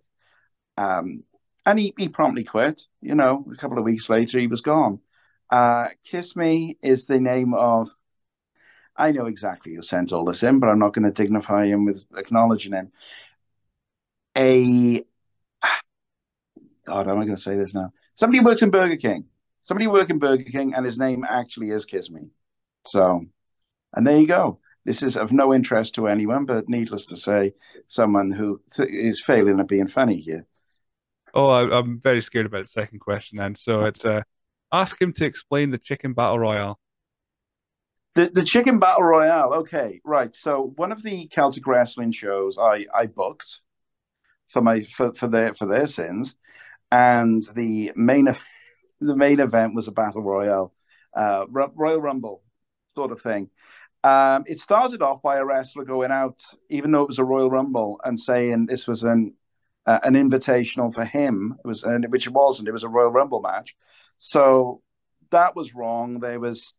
Um, 0.78 1.24
and 1.66 1.80
he, 1.80 1.94
he 1.98 2.10
promptly 2.10 2.44
quit. 2.44 2.84
You 3.02 3.16
know, 3.16 3.46
a 3.52 3.56
couple 3.56 3.78
of 3.78 3.84
weeks 3.84 4.10
later, 4.10 4.40
he 4.40 4.48
was 4.48 4.62
gone. 4.62 5.00
Uh, 5.50 5.90
Kiss 6.04 6.36
Me 6.36 6.78
is 6.82 7.08
the 7.08 7.20
name 7.20 7.54
of. 7.54 7.90
I 8.96 9.12
know 9.12 9.28
exactly 9.28 9.76
who 9.76 9.84
sent 9.84 10.12
all 10.12 10.26
this 10.26 10.44
in, 10.44 10.60
but 10.60 10.70
I'm 10.70 10.80
not 10.80 10.94
going 10.94 11.06
to 11.06 11.12
dignify 11.12 11.66
him 11.66 11.86
with 11.86 12.04
acknowledging 12.16 12.74
him. 12.74 12.92
A 14.36 15.04
God, 16.88 17.06
how 17.06 17.12
am 17.12 17.20
I 17.20 17.26
going 17.26 17.36
to 17.36 17.42
say 17.42 17.58
this 17.58 17.74
now? 17.74 17.92
Somebody 18.16 18.44
works 18.44 18.62
in 18.62 18.70
Burger 18.70 18.96
King. 18.96 19.26
Somebody 19.64 19.88
works 19.88 20.10
in 20.10 20.20
Burger 20.20 20.46
King, 20.46 20.74
and 20.74 20.86
his 20.86 20.98
name 20.98 21.26
actually 21.28 21.70
is 21.70 21.86
Kiss 21.86 22.10
Me. 22.10 22.30
So, 22.86 23.26
and 23.94 24.06
there 24.06 24.18
you 24.18 24.28
go. 24.28 24.60
This 24.86 25.04
is 25.04 25.18
of 25.18 25.32
no 25.32 25.54
interest 25.54 25.96
to 25.96 26.08
anyone, 26.08 26.46
but 26.46 26.70
needless 26.70 27.06
to 27.08 27.18
say, 27.18 27.54
someone 27.88 28.32
who 28.32 28.62
th- 28.74 28.90
is 28.90 29.22
failing 29.22 29.60
at 29.60 29.68
being 29.68 29.88
funny 29.88 30.20
here. 30.20 30.46
Oh, 31.34 31.50
I, 31.50 31.78
am 31.78 32.00
very 32.00 32.22
scared 32.22 32.46
about 32.46 32.64
the 32.64 32.70
second 32.70 33.00
question, 33.00 33.38
then. 33.38 33.56
So 33.56 33.82
it's 33.82 34.06
uh, 34.06 34.22
Ask 34.72 35.02
him 35.02 35.14
to 35.14 35.26
explain 35.26 35.72
the 35.72 35.78
chicken 35.78 36.14
battle 36.14 36.40
royale. 36.40 36.80
The 38.16 38.30
the 38.30 38.44
chicken 38.44 38.80
battle 38.80 39.04
royale. 39.04 39.54
Okay, 39.54 40.02
right. 40.04 40.36
So 40.36 40.74
one 40.76 40.92
of 40.92 41.04
the 41.04 41.28
Celtic 41.28 41.66
wrestling 41.68 42.12
shows 42.12 42.58
I 42.58 42.86
I 42.94 43.06
booked 43.06 43.62
for 44.50 44.62
my 44.62 44.82
for 44.82 45.14
for 45.14 45.28
their 45.28 45.54
for 45.54 45.68
their 45.68 45.88
sins, 45.88 46.36
and 46.92 47.44
the 47.56 47.94
main 47.96 48.26
the 49.00 49.16
main 49.16 49.40
event 49.40 49.76
was 49.76 49.88
a 49.88 49.92
battle 49.94 50.24
royale, 50.24 50.74
uh, 51.16 51.46
Royal 51.50 52.02
Rumble 52.02 52.44
sort 52.98 53.12
of 53.12 53.22
thing. 53.22 53.50
Um, 54.04 54.44
it 54.48 54.60
started 54.60 55.04
off 55.04 55.22
by 55.22 55.38
a 55.38 55.46
wrestler 55.46 55.86
going 55.86 56.12
out, 56.12 56.42
even 56.70 56.92
though 56.92 57.04
it 57.04 57.08
was 57.08 57.20
a 57.20 57.24
Royal 57.24 57.50
Rumble, 57.50 58.00
and 58.04 58.20
saying 58.20 58.66
this 58.66 58.88
was 58.88 59.04
an 59.04 59.34
uh, 59.86 60.00
an 60.04 60.16
invitational 60.16 60.94
for 60.94 61.06
him. 61.06 61.56
It 61.64 61.68
was, 61.68 61.84
and 61.84 62.06
which 62.10 62.28
it 62.28 62.34
wasn't. 62.34 62.68
It 62.68 62.74
was 62.74 62.84
a 62.84 62.90
Royal 62.90 63.12
Rumble 63.12 63.42
match. 63.42 63.76
So 64.18 64.82
that 65.30 65.56
was 65.56 65.76
wrong. 65.76 66.20
There 66.20 66.40
was 66.40 66.74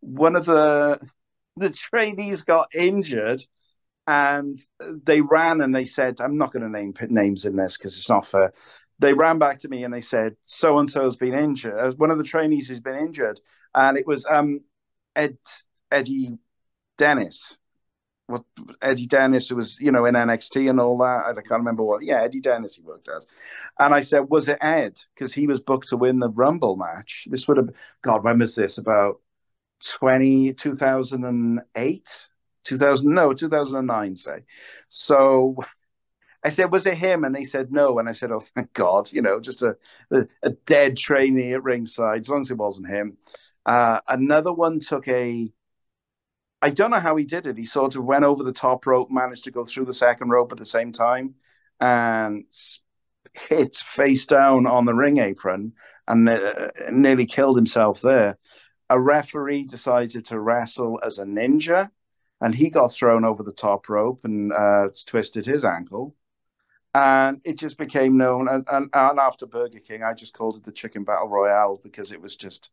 one 0.00 0.36
of 0.36 0.44
the 0.44 1.00
the 1.56 1.70
trainees 1.70 2.42
got 2.42 2.74
injured, 2.74 3.42
and 4.06 4.58
they 5.04 5.20
ran 5.22 5.62
and 5.62 5.74
they 5.74 5.86
said, 5.86 6.20
"I'm 6.20 6.36
not 6.36 6.52
going 6.52 6.64
to 6.64 6.78
name 6.78 6.94
names 7.08 7.44
in 7.46 7.56
this 7.56 7.78
because 7.78 7.96
it's 7.96 8.10
not 8.10 8.26
fair." 8.26 8.52
They 8.98 9.14
ran 9.14 9.38
back 9.38 9.60
to 9.60 9.68
me 9.68 9.84
and 9.84 9.92
they 9.94 10.00
said, 10.00 10.36
"So 10.46 10.78
and 10.78 10.90
so's 10.90 11.16
been 11.16 11.34
injured. 11.34 11.78
Uh, 11.78 11.92
one 11.96 12.10
of 12.10 12.18
the 12.18 12.30
trainees 12.32 12.68
has 12.68 12.80
been 12.80 12.96
injured," 13.06 13.40
and 13.74 13.96
it 13.96 14.06
was 14.06 14.26
um, 14.28 14.60
Ed 15.16 15.38
Eddie 15.90 16.38
Dennis 16.98 17.56
what 18.32 18.44
Eddie 18.80 19.06
Dennis, 19.06 19.48
who 19.48 19.56
was, 19.56 19.78
you 19.78 19.92
know, 19.92 20.04
in 20.06 20.14
NXT 20.14 20.68
and 20.70 20.80
all 20.80 20.98
that. 20.98 21.24
I 21.26 21.34
can't 21.34 21.60
remember 21.60 21.82
what. 21.82 22.02
Yeah, 22.02 22.22
Eddie 22.22 22.40
Dennis 22.40 22.76
he 22.76 22.82
worked 22.82 23.08
as. 23.08 23.26
And 23.78 23.94
I 23.94 24.00
said, 24.00 24.28
was 24.28 24.48
it 24.48 24.58
Ed? 24.60 24.98
Because 25.14 25.32
he 25.34 25.46
was 25.46 25.60
booked 25.60 25.88
to 25.88 25.96
win 25.96 26.18
the 26.18 26.30
Rumble 26.30 26.76
match. 26.76 27.28
This 27.30 27.46
would 27.46 27.58
have, 27.58 27.70
God, 28.02 28.24
when 28.24 28.38
was 28.38 28.54
this? 28.54 28.78
About 28.78 29.20
20, 29.84 30.54
2008? 30.54 32.28
2000, 32.64 33.12
no, 33.12 33.32
2009, 33.32 34.16
say. 34.16 34.38
So 34.88 35.56
I 36.44 36.48
said, 36.48 36.70
was 36.70 36.86
it 36.86 36.96
him? 36.96 37.24
And 37.24 37.34
they 37.34 37.44
said 37.44 37.72
no. 37.72 37.98
And 37.98 38.08
I 38.08 38.12
said, 38.12 38.30
oh, 38.30 38.40
thank 38.40 38.72
God, 38.72 39.12
you 39.12 39.20
know, 39.20 39.40
just 39.40 39.62
a, 39.62 39.76
a, 40.10 40.26
a 40.42 40.50
dead 40.66 40.96
trainee 40.96 41.54
at 41.54 41.64
ringside, 41.64 42.20
as 42.22 42.28
long 42.28 42.40
as 42.40 42.50
it 42.50 42.56
wasn't 42.56 42.88
him. 42.88 43.16
Uh, 43.64 44.00
another 44.08 44.52
one 44.52 44.80
took 44.80 45.06
a 45.08 45.52
I 46.64 46.70
don't 46.70 46.92
know 46.92 47.00
how 47.00 47.16
he 47.16 47.24
did 47.24 47.48
it. 47.48 47.58
He 47.58 47.64
sort 47.64 47.96
of 47.96 48.04
went 48.04 48.24
over 48.24 48.44
the 48.44 48.52
top 48.52 48.86
rope, 48.86 49.10
managed 49.10 49.44
to 49.44 49.50
go 49.50 49.64
through 49.64 49.86
the 49.86 49.92
second 49.92 50.30
rope 50.30 50.52
at 50.52 50.58
the 50.58 50.64
same 50.64 50.92
time, 50.92 51.34
and 51.80 52.44
hit 53.34 53.74
face 53.74 54.26
down 54.26 54.66
on 54.66 54.84
the 54.84 54.94
ring 54.94 55.18
apron 55.18 55.72
and 56.06 56.28
uh, 56.28 56.70
nearly 56.90 57.26
killed 57.26 57.56
himself 57.56 58.00
there. 58.00 58.38
A 58.88 59.00
referee 59.00 59.64
decided 59.64 60.26
to 60.26 60.38
wrestle 60.38 61.00
as 61.02 61.18
a 61.18 61.24
ninja, 61.24 61.90
and 62.40 62.54
he 62.54 62.70
got 62.70 62.92
thrown 62.92 63.24
over 63.24 63.42
the 63.42 63.52
top 63.52 63.88
rope 63.88 64.20
and 64.24 64.52
uh, 64.52 64.88
twisted 65.06 65.46
his 65.46 65.64
ankle. 65.64 66.14
And 66.94 67.40
it 67.44 67.58
just 67.58 67.78
became 67.78 68.18
known. 68.18 68.48
And, 68.48 68.66
and, 68.70 68.90
and 68.92 69.18
after 69.18 69.46
Burger 69.46 69.78
King, 69.80 70.02
I 70.04 70.12
just 70.12 70.34
called 70.34 70.58
it 70.58 70.64
the 70.64 70.72
Chicken 70.72 71.04
Battle 71.04 71.28
Royale 71.28 71.80
because 71.82 72.12
it 72.12 72.20
was 72.20 72.36
just 72.36 72.70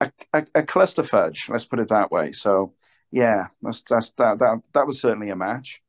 a, 0.00 0.12
a, 0.32 0.46
a 0.56 0.62
cluster 0.62 1.02
fudge. 1.02 1.46
Let's 1.48 1.64
put 1.64 1.80
it 1.80 1.88
that 1.88 2.10
way. 2.10 2.32
So 2.32 2.74
yeah, 3.10 3.48
that's 3.62 3.82
that's 3.82 4.12
that 4.12 4.38
that 4.38 4.60
that 4.74 4.86
was 4.86 5.00
certainly 5.00 5.30
a 5.30 5.36
match. 5.36 5.82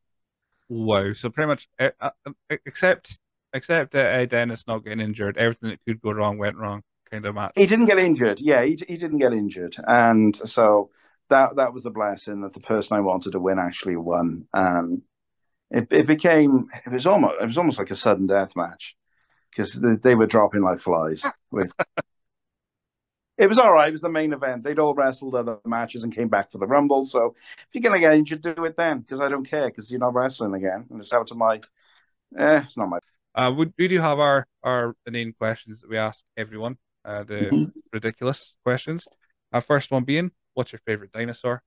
Wow. 0.70 1.14
So 1.14 1.30
pretty 1.30 1.48
much, 1.48 1.68
uh, 1.80 1.90
uh, 2.00 2.12
except 2.50 3.20
except 3.54 3.96
uh, 3.96 4.26
Dennis 4.26 4.66
not 4.68 4.84
getting 4.84 5.02
injured, 5.02 5.38
everything 5.38 5.70
that 5.72 5.80
could 5.88 6.02
go 6.02 6.12
wrong 6.12 6.38
went 6.38 6.58
wrong. 6.58 6.84
Kind 7.10 7.26
of 7.26 7.36
match. 7.36 7.54
He 7.56 7.66
didn't 7.66 7.86
get 7.86 7.98
injured. 7.98 8.40
Yeah, 8.40 8.64
he 8.64 8.78
he 8.88 8.98
didn't 8.98 9.18
get 9.18 9.34
injured, 9.34 9.76
and 9.88 10.36
so 10.36 10.92
that 11.30 11.56
that 11.56 11.74
was 11.74 11.86
a 11.86 11.92
blessing 11.92 12.42
that 12.42 12.54
the 12.54 12.60
person 12.60 12.98
I 12.98 13.02
wanted 13.02 13.32
to 13.32 13.40
win 13.40 13.58
actually 13.58 13.96
won. 13.96 14.46
Um, 14.54 15.02
it 15.72 15.88
it 15.92 16.06
became 16.08 16.68
it 16.86 16.92
was 16.92 17.08
almost 17.08 17.36
it 17.42 17.46
was 17.46 17.58
almost 17.58 17.80
like 17.80 17.90
a 17.90 17.96
sudden 17.96 18.28
death 18.28 18.56
match 18.56 18.96
because 19.50 19.74
they, 19.74 19.96
they 19.96 20.16
were 20.16 20.28
dropping 20.28 20.62
like 20.62 20.80
flies 20.80 21.26
with 21.52 21.72
it 23.40 23.48
was 23.48 23.58
all 23.58 23.72
right. 23.72 23.88
It 23.88 23.94
was 23.94 24.02
the 24.02 24.10
main 24.10 24.34
event. 24.34 24.66
They'd 24.66 24.80
all 24.80 24.94
wrestled 24.94 25.34
other 25.34 25.60
matches 25.66 26.04
and 26.04 26.14
came 26.14 26.28
back 26.28 26.52
for 26.52 26.58
the 26.58 26.68
Rumble. 26.68 27.06
So 27.06 27.36
if 27.58 27.68
you're 27.72 27.82
going 27.82 27.94
to 27.94 28.00
get 28.06 28.14
injured, 28.14 28.42
do 28.42 28.66
it 28.66 28.76
then 28.76 29.00
because 29.00 29.22
I 29.22 29.30
don't 29.30 29.50
care 29.50 29.70
because 29.70 29.90
you're 29.90 30.00
not 30.02 30.14
wrestling 30.14 30.54
again. 30.54 30.86
And 30.90 31.00
it's 31.00 31.14
out 31.14 31.32
of 31.32 31.38
my, 31.38 31.62
eh, 32.38 32.62
it's 32.66 32.76
not 32.76 32.90
my. 32.90 33.00
Uh, 33.34 33.52
we, 33.52 33.72
we 33.78 33.88
do 33.88 34.00
have 34.00 34.20
our, 34.20 34.46
our 34.62 34.94
inane 35.06 35.34
questions 35.34 35.80
that 35.80 35.90
we 35.90 35.98
ask 35.98 36.22
everyone, 36.36 36.78
uh, 37.06 37.24
the 37.24 37.36
mm-hmm. 37.36 37.64
ridiculous 37.94 38.56
questions. 38.66 39.06
Our 39.54 39.62
first 39.62 39.90
one 39.90 40.04
being, 40.04 40.32
what's 40.54 40.74
your 40.74 40.82
favorite 40.86 41.14
dinosaur? 41.14 41.64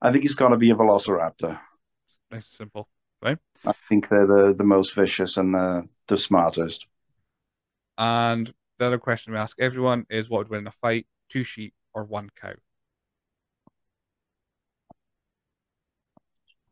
I 0.00 0.12
think 0.12 0.24
it's 0.24 0.34
got 0.34 0.50
to 0.50 0.56
be 0.56 0.70
a 0.70 0.76
velociraptor. 0.76 1.58
Nice, 2.30 2.46
simple. 2.46 2.88
Right? 3.20 3.38
I 3.66 3.72
think 3.88 4.08
they're 4.08 4.26
the, 4.26 4.54
the 4.56 4.64
most 4.64 4.94
vicious 4.94 5.38
and 5.38 5.54
the, 5.54 5.88
the 6.06 6.18
smartest. 6.18 6.86
And 7.98 8.52
the 8.78 8.86
other 8.86 8.98
question 8.98 9.32
we 9.32 9.38
ask 9.38 9.58
everyone 9.60 10.06
is 10.10 10.28
what 10.28 10.38
would 10.38 10.48
win 10.48 10.60
in 10.60 10.66
a 10.66 10.72
fight, 10.72 11.06
two 11.28 11.44
sheep 11.44 11.74
or 11.92 12.04
one 12.04 12.30
cow? 12.40 12.54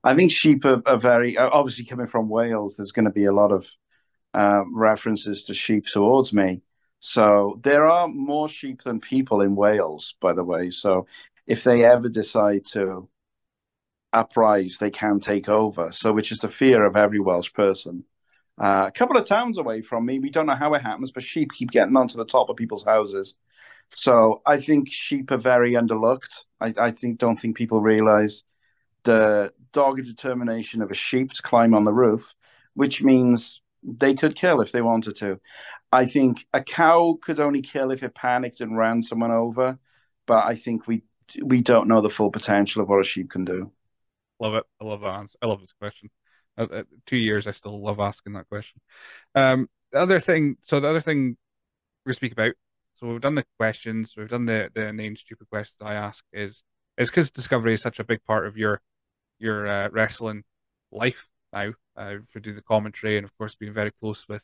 I 0.04 0.14
think 0.14 0.32
sheep 0.32 0.64
are, 0.64 0.82
are 0.84 0.98
very 0.98 1.36
obviously 1.36 1.84
coming 1.84 2.08
from 2.08 2.28
Wales. 2.28 2.76
There's 2.76 2.92
going 2.92 3.04
to 3.04 3.12
be 3.12 3.26
a 3.26 3.32
lot 3.32 3.52
of 3.52 3.70
uh, 4.34 4.64
references 4.72 5.44
to 5.44 5.54
sheep 5.54 5.86
towards 5.86 6.32
me. 6.32 6.62
So 7.00 7.60
there 7.62 7.86
are 7.86 8.08
more 8.08 8.48
sheep 8.48 8.82
than 8.82 9.00
people 9.00 9.40
in 9.42 9.56
Wales, 9.56 10.14
by 10.20 10.32
the 10.32 10.44
way. 10.44 10.70
So 10.70 11.06
if 11.46 11.64
they 11.64 11.84
ever 11.84 12.08
decide 12.08 12.64
to 12.66 13.08
uprise, 14.12 14.78
they 14.78 14.90
can 14.90 15.20
take 15.20 15.48
over. 15.48 15.92
So 15.92 16.12
which 16.12 16.32
is 16.32 16.38
the 16.38 16.48
fear 16.48 16.84
of 16.84 16.96
every 16.96 17.20
Welsh 17.20 17.52
person. 17.52 18.04
Uh, 18.58 18.84
a 18.88 18.92
couple 18.92 19.16
of 19.16 19.26
towns 19.26 19.58
away 19.58 19.82
from 19.82 20.04
me, 20.04 20.18
we 20.18 20.30
don't 20.30 20.46
know 20.46 20.54
how 20.54 20.74
it 20.74 20.82
happens, 20.82 21.10
but 21.10 21.22
sheep 21.22 21.50
keep 21.52 21.70
getting 21.70 21.96
onto 21.96 22.16
the 22.16 22.24
top 22.24 22.48
of 22.48 22.56
people's 22.56 22.84
houses. 22.84 23.34
So 23.94 24.42
I 24.46 24.58
think 24.58 24.90
sheep 24.90 25.30
are 25.30 25.38
very 25.38 25.72
underlooked. 25.72 26.44
I, 26.60 26.74
I 26.76 26.90
think 26.92 27.18
don't 27.18 27.38
think 27.38 27.56
people 27.56 27.80
realize 27.80 28.44
the 29.04 29.52
dogged 29.72 30.04
determination 30.04 30.82
of 30.82 30.90
a 30.90 30.94
sheep 30.94 31.32
to 31.32 31.42
climb 31.42 31.74
on 31.74 31.84
the 31.84 31.92
roof, 31.92 32.34
which 32.74 33.02
means 33.02 33.60
they 33.82 34.14
could 34.14 34.36
kill 34.36 34.60
if 34.60 34.72
they 34.72 34.82
wanted 34.82 35.16
to. 35.16 35.40
I 35.90 36.06
think 36.06 36.46
a 36.54 36.62
cow 36.62 37.18
could 37.20 37.40
only 37.40 37.60
kill 37.60 37.90
if 37.90 38.02
it 38.02 38.14
panicked 38.14 38.60
and 38.60 38.76
ran 38.76 39.02
someone 39.02 39.30
over, 39.30 39.78
but 40.26 40.46
I 40.46 40.56
think 40.56 40.86
we 40.86 41.02
we 41.42 41.62
don't 41.62 41.88
know 41.88 42.00
the 42.02 42.10
full 42.10 42.30
potential 42.30 42.82
of 42.82 42.88
what 42.88 43.00
a 43.00 43.04
sheep 43.04 43.30
can 43.30 43.44
do. 43.44 43.70
Love 44.38 44.54
it. 44.54 44.64
I 44.80 44.84
love 44.84 45.00
that 45.00 45.14
answer. 45.14 45.38
I 45.42 45.46
love 45.46 45.60
this 45.60 45.72
question. 45.78 46.10
Uh, 46.58 46.66
uh, 46.70 46.82
two 47.06 47.16
years, 47.16 47.46
I 47.46 47.52
still 47.52 47.82
love 47.82 48.00
asking 48.00 48.34
that 48.34 48.48
question. 48.48 48.80
Um, 49.34 49.68
the 49.90 49.98
other 49.98 50.20
thing, 50.20 50.56
so 50.62 50.80
the 50.80 50.88
other 50.88 51.00
thing 51.00 51.36
we 52.04 52.12
speak 52.12 52.32
about, 52.32 52.52
so 52.94 53.06
we've 53.08 53.20
done 53.20 53.34
the 53.34 53.46
questions, 53.58 54.14
we've 54.16 54.28
done 54.28 54.46
the 54.46 54.70
the 54.74 54.92
name 54.92 55.16
stupid 55.16 55.48
questions 55.50 55.78
I 55.80 55.94
ask 55.94 56.24
is 56.32 56.62
is 56.98 57.08
because 57.08 57.30
Discovery 57.30 57.74
is 57.74 57.82
such 57.82 57.98
a 57.98 58.04
big 58.04 58.22
part 58.24 58.46
of 58.46 58.56
your 58.56 58.80
your 59.38 59.66
uh, 59.66 59.88
wrestling 59.90 60.44
life 60.90 61.28
now. 61.52 61.72
Uh, 61.94 62.16
for 62.28 62.40
do 62.40 62.54
the 62.54 62.62
commentary 62.62 63.18
and 63.18 63.24
of 63.24 63.36
course 63.36 63.54
being 63.54 63.74
very 63.74 63.90
close 63.90 64.26
with 64.26 64.42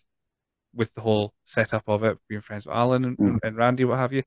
with 0.74 0.92
the 0.94 1.00
whole 1.00 1.32
setup 1.44 1.88
of 1.88 2.04
it, 2.04 2.18
being 2.28 2.42
friends 2.42 2.66
with 2.66 2.76
Alan 2.76 3.04
and, 3.04 3.16
mm. 3.16 3.38
and 3.42 3.56
Randy, 3.56 3.84
what 3.84 3.98
have 3.98 4.12
you. 4.12 4.22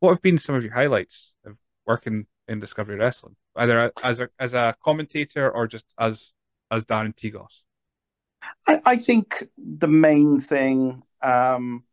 What 0.00 0.10
have 0.10 0.22
been 0.22 0.38
some 0.38 0.54
of 0.54 0.62
your 0.62 0.74
highlights 0.74 1.32
of 1.46 1.56
working 1.86 2.26
in 2.48 2.60
Discovery 2.60 2.96
Wrestling, 2.96 3.36
either 3.56 3.90
as 4.02 4.20
a 4.20 4.28
as 4.38 4.52
a 4.52 4.74
commentator 4.84 5.50
or 5.50 5.66
just 5.66 5.86
as 5.98 6.32
as 6.70 6.84
Darren 6.84 7.14
T. 7.14 7.30
Goss? 7.30 7.62
I, 8.66 8.80
I 8.86 8.96
think 8.96 9.48
the 9.56 9.88
main 9.88 10.40
thing, 10.40 11.02
um, 11.22 11.84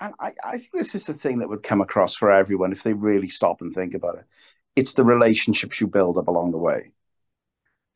and 0.00 0.14
I, 0.20 0.32
I 0.44 0.58
think 0.58 0.72
this 0.72 0.94
is 0.94 1.04
the 1.04 1.14
thing 1.14 1.38
that 1.38 1.48
would 1.48 1.62
come 1.62 1.80
across 1.80 2.14
for 2.14 2.30
everyone 2.30 2.72
if 2.72 2.82
they 2.82 2.92
really 2.92 3.28
stop 3.28 3.60
and 3.60 3.74
think 3.74 3.94
about 3.94 4.18
it. 4.18 4.24
It's 4.76 4.94
the 4.94 5.04
relationships 5.04 5.80
you 5.80 5.86
build 5.86 6.18
up 6.18 6.28
along 6.28 6.52
the 6.52 6.58
way. 6.58 6.92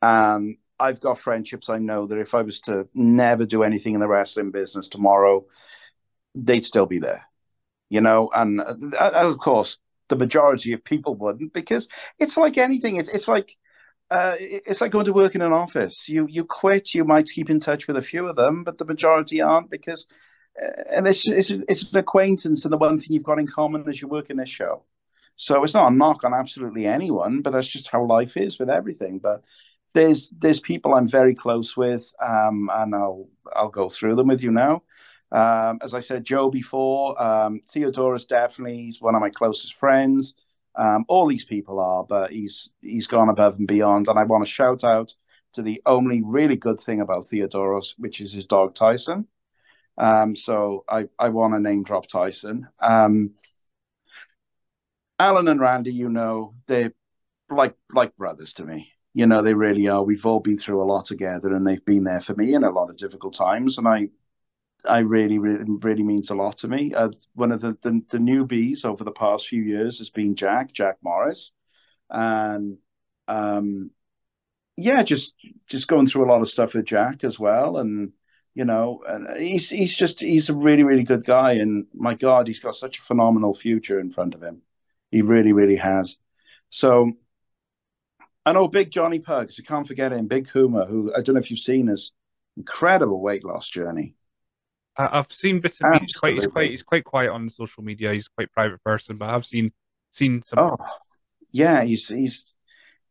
Um, 0.01 0.57
I've 0.79 0.99
got 0.99 1.19
friendships 1.19 1.69
I 1.69 1.77
know 1.77 2.07
that 2.07 2.17
if 2.17 2.35
I 2.35 2.41
was 2.41 2.59
to 2.61 2.87
never 2.93 3.45
do 3.45 3.63
anything 3.63 3.93
in 3.93 4.01
the 4.01 4.07
wrestling 4.07 4.51
business 4.51 4.89
tomorrow, 4.89 5.45
they'd 6.35 6.65
still 6.65 6.85
be 6.85 6.99
there, 6.99 7.23
you 7.89 8.01
know. 8.01 8.29
And 8.35 8.59
uh, 8.59 9.11
of 9.13 9.37
course, 9.37 9.77
the 10.09 10.17
majority 10.17 10.73
of 10.73 10.83
people 10.83 11.15
wouldn't 11.15 11.53
because 11.53 11.87
it's 12.19 12.35
like 12.35 12.57
anything. 12.57 12.97
It's 12.97 13.09
it's 13.09 13.29
like 13.29 13.55
uh, 14.13 14.35
it's 14.39 14.79
like 14.79 14.91
going 14.91 15.05
to 15.05 15.13
work 15.13 15.33
in 15.33 15.41
an 15.41 15.51
office. 15.51 16.07
You 16.07 16.27
you 16.29 16.45
quit, 16.45 16.93
you 16.93 17.03
might 17.03 17.27
keep 17.27 17.49
in 17.49 17.59
touch 17.59 17.87
with 17.87 17.97
a 17.97 18.01
few 18.01 18.27
of 18.27 18.35
them, 18.35 18.63
but 18.63 18.77
the 18.77 18.85
majority 18.85 19.41
aren't 19.41 19.71
because, 19.71 20.07
uh, 20.61 20.83
and 20.95 21.07
it's, 21.07 21.27
it's 21.27 21.49
it's 21.49 21.91
an 21.91 21.97
acquaintance, 21.97 22.63
and 22.63 22.71
the 22.71 22.77
one 22.77 22.99
thing 22.99 23.07
you've 23.09 23.23
got 23.23 23.39
in 23.39 23.47
common 23.47 23.89
is 23.89 23.99
you 24.01 24.07
work 24.07 24.29
in 24.29 24.37
this 24.37 24.49
show. 24.49 24.83
So 25.35 25.63
it's 25.63 25.73
not 25.73 25.91
a 25.91 25.95
knock 25.95 26.23
on 26.23 26.33
absolutely 26.33 26.85
anyone, 26.85 27.41
but 27.41 27.53
that's 27.53 27.67
just 27.67 27.89
how 27.89 28.05
life 28.05 28.37
is 28.37 28.59
with 28.59 28.69
everything. 28.69 29.17
But 29.17 29.43
there's 29.95 30.29
there's 30.29 30.59
people 30.59 30.93
I'm 30.93 31.07
very 31.07 31.33
close 31.33 31.75
with, 31.75 32.13
um, 32.21 32.69
and 32.71 32.93
I'll 32.93 33.27
I'll 33.55 33.69
go 33.69 33.89
through 33.89 34.15
them 34.15 34.27
with 34.27 34.43
you 34.43 34.51
now. 34.51 34.83
Um, 35.31 35.79
as 35.81 35.95
I 35.95 36.01
said, 36.01 36.23
Joe 36.23 36.51
before, 36.51 37.19
um, 37.19 37.61
Theodorus 37.67 38.25
definitely 38.25 38.77
he's 38.77 39.01
one 39.01 39.15
of 39.15 39.21
my 39.21 39.31
closest 39.31 39.73
friends. 39.73 40.35
Um, 40.75 41.05
all 41.07 41.27
these 41.27 41.45
people 41.45 41.79
are, 41.79 42.03
but 42.03 42.31
he's 42.31 42.69
he's 42.81 43.07
gone 43.07 43.29
above 43.29 43.57
and 43.57 43.67
beyond. 43.67 44.07
And 44.07 44.17
I 44.17 44.23
want 44.23 44.45
to 44.45 44.51
shout 44.51 44.83
out 44.83 45.13
to 45.53 45.61
the 45.61 45.81
only 45.85 46.21
really 46.23 46.55
good 46.55 46.79
thing 46.79 47.01
about 47.01 47.25
Theodorus, 47.25 47.95
which 47.97 48.21
is 48.21 48.33
his 48.33 48.45
dog 48.45 48.73
Tyson. 48.75 49.27
Um, 49.97 50.35
so 50.35 50.83
I, 50.89 51.07
I 51.19 51.29
want 51.29 51.53
to 51.53 51.59
name 51.59 51.83
drop 51.83 52.07
Tyson. 52.07 52.67
Um, 52.79 53.31
Alan 55.19 55.47
and 55.47 55.59
Randy, 55.59 55.93
you 55.93 56.09
know, 56.09 56.55
they're 56.67 56.93
like 57.49 57.75
like 57.93 58.15
brothers 58.17 58.53
to 58.53 58.65
me. 58.65 58.91
You 59.13 59.27
know, 59.27 59.43
they 59.43 59.53
really 59.53 59.87
are. 59.87 60.03
We've 60.03 60.25
all 60.25 60.39
been 60.39 60.57
through 60.57 60.81
a 60.81 60.85
lot 60.85 61.05
together, 61.05 61.53
and 61.53 61.67
they've 61.67 61.85
been 61.85 62.03
there 62.03 62.21
for 62.21 62.33
me 62.33 62.55
in 62.55 62.63
a 62.63 62.71
lot 62.71 62.89
of 62.89 62.97
difficult 62.97 63.35
times. 63.35 63.77
And 63.77 63.87
I, 63.87 64.09
I 64.85 64.99
really, 64.99 65.39
really, 65.39 65.65
really 65.67 66.03
means 66.03 66.29
a 66.29 66.35
lot 66.35 66.57
to 66.59 66.67
me. 66.67 66.93
Uh, 66.93 67.09
one 67.35 67.51
of 67.51 67.61
the, 67.61 67.77
the 67.81 68.01
the 68.09 68.17
newbies 68.17 68.85
over 68.85 69.03
the 69.03 69.11
past 69.11 69.47
few 69.47 69.61
years 69.61 69.99
has 69.99 70.09
been 70.09 70.35
Jack, 70.35 70.73
Jack 70.73 70.97
Morris, 71.01 71.51
and 72.09 72.77
um, 73.27 73.91
yeah, 74.77 75.03
just 75.03 75.35
just 75.67 75.87
going 75.87 76.07
through 76.07 76.25
a 76.25 76.31
lot 76.31 76.41
of 76.41 76.49
stuff 76.49 76.73
with 76.73 76.85
Jack 76.85 77.23
as 77.23 77.39
well, 77.39 77.77
and 77.77 78.11
you 78.55 78.65
know, 78.65 79.03
and 79.07 79.39
he's 79.39 79.69
he's 79.69 79.95
just 79.95 80.19
he's 80.19 80.49
a 80.49 80.55
really 80.55 80.83
really 80.83 81.03
good 81.03 81.25
guy, 81.25 81.53
and 81.53 81.85
my 81.93 82.15
God, 82.15 82.47
he's 82.47 82.59
got 82.59 82.75
such 82.75 82.99
a 82.99 83.03
phenomenal 83.03 83.53
future 83.53 83.99
in 83.99 84.11
front 84.11 84.35
of 84.35 84.43
him. 84.43 84.61
He 85.11 85.21
really 85.21 85.53
really 85.53 85.77
has. 85.77 86.17
So, 86.69 87.11
I 88.45 88.53
know 88.53 88.67
Big 88.67 88.91
Johnny 88.91 89.19
Pugs. 89.19 89.57
You 89.57 89.63
can't 89.63 89.87
forget 89.87 90.11
him. 90.11 90.27
Big 90.27 90.51
Kuma, 90.51 90.85
who 90.85 91.13
I 91.15 91.21
don't 91.21 91.35
know 91.35 91.39
if 91.39 91.51
you've 91.51 91.59
seen 91.59 91.87
his 91.87 92.11
incredible 92.57 93.21
weight 93.21 93.43
loss 93.45 93.67
journey. 93.69 94.15
I've 94.95 95.31
seen 95.31 95.59
bits 95.59 95.81
of 95.81 96.01
He's 96.01 96.13
quite 96.13 96.33
he's 96.35 96.47
quite 96.47 96.71
he's 96.71 96.83
quite 96.83 97.03
quiet 97.03 97.31
on 97.31 97.49
social 97.49 97.83
media. 97.83 98.13
He's 98.13 98.27
quite 98.27 98.51
private 98.51 98.83
person, 98.83 99.17
but 99.17 99.29
I've 99.29 99.45
seen 99.45 99.71
seen 100.11 100.43
some. 100.45 100.59
Oh, 100.59 100.77
yeah, 101.51 101.83
he's 101.83 102.07
he's 102.07 102.53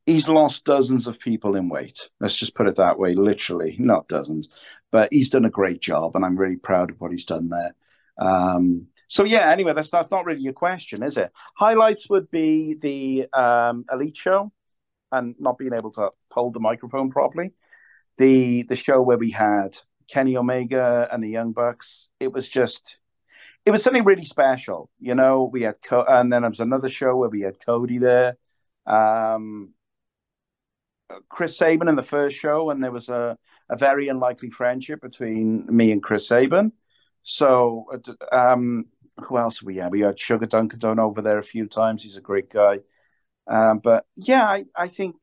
he's 0.06 0.28
lost 0.28 0.64
dozens 0.64 1.06
of 1.06 1.18
people 1.18 1.56
in 1.56 1.68
weight. 1.68 2.08
Let's 2.20 2.36
just 2.36 2.54
put 2.54 2.68
it 2.68 2.76
that 2.76 2.98
way, 2.98 3.14
literally, 3.14 3.76
not 3.78 4.08
dozens. 4.08 4.48
But 4.90 5.12
he's 5.12 5.30
done 5.30 5.44
a 5.44 5.50
great 5.50 5.80
job, 5.80 6.14
and 6.14 6.24
I'm 6.24 6.36
really 6.36 6.56
proud 6.56 6.90
of 6.90 7.00
what 7.00 7.12
he's 7.12 7.24
done 7.24 7.48
there. 7.48 7.74
Um, 8.18 8.88
so 9.08 9.24
yeah, 9.24 9.50
anyway, 9.50 9.72
that's 9.72 9.90
that's 9.90 10.10
not 10.10 10.24
really 10.24 10.46
a 10.46 10.52
question, 10.52 11.02
is 11.02 11.16
it? 11.16 11.32
Highlights 11.56 12.08
would 12.08 12.30
be 12.30 12.74
the 12.74 13.28
um, 13.32 13.84
Elite 13.90 14.16
Show, 14.16 14.52
and 15.10 15.34
not 15.38 15.58
being 15.58 15.72
able 15.72 15.90
to 15.92 16.10
hold 16.30 16.54
the 16.54 16.60
microphone 16.60 17.10
properly. 17.10 17.52
The 18.18 18.62
the 18.64 18.76
show 18.76 19.00
where 19.02 19.18
we 19.18 19.30
had 19.30 19.76
Kenny 20.12 20.36
Omega 20.36 21.08
and 21.10 21.22
the 21.24 21.28
Young 21.28 21.52
Bucks. 21.52 22.08
It 22.20 22.32
was 22.32 22.48
just, 22.48 22.98
it 23.64 23.70
was 23.70 23.82
something 23.82 24.04
really 24.04 24.24
special. 24.24 24.90
You 25.00 25.14
know, 25.14 25.48
we 25.50 25.62
had 25.62 25.76
Co- 25.82 26.04
and 26.06 26.32
then 26.32 26.42
there 26.42 26.50
was 26.50 26.60
another 26.60 26.88
show 26.88 27.16
where 27.16 27.30
we 27.30 27.40
had 27.40 27.64
Cody 27.64 27.98
there. 27.98 28.36
Um, 28.86 29.74
Chris 31.28 31.56
Sabin 31.56 31.88
in 31.88 31.96
the 31.96 32.02
first 32.02 32.36
show, 32.36 32.70
and 32.70 32.82
there 32.82 32.92
was 32.92 33.08
a, 33.08 33.36
a 33.70 33.76
very 33.76 34.08
unlikely 34.08 34.50
friendship 34.50 35.00
between 35.00 35.66
me 35.66 35.92
and 35.92 36.02
Chris 36.02 36.28
Sabin. 36.28 36.72
So, 37.22 37.86
um, 38.32 38.86
who 39.24 39.38
else 39.38 39.62
we 39.62 39.76
had? 39.76 39.92
We 39.92 40.00
had 40.00 40.18
Sugar 40.18 40.46
Dunkerton 40.46 40.98
over 40.98 41.22
there 41.22 41.38
a 41.38 41.42
few 41.44 41.66
times. 41.66 42.02
He's 42.02 42.16
a 42.16 42.22
great 42.22 42.50
guy. 42.50 42.80
Um, 43.46 43.78
but 43.78 44.04
yeah, 44.16 44.44
I, 44.44 44.64
I 44.76 44.88
think 44.88 45.16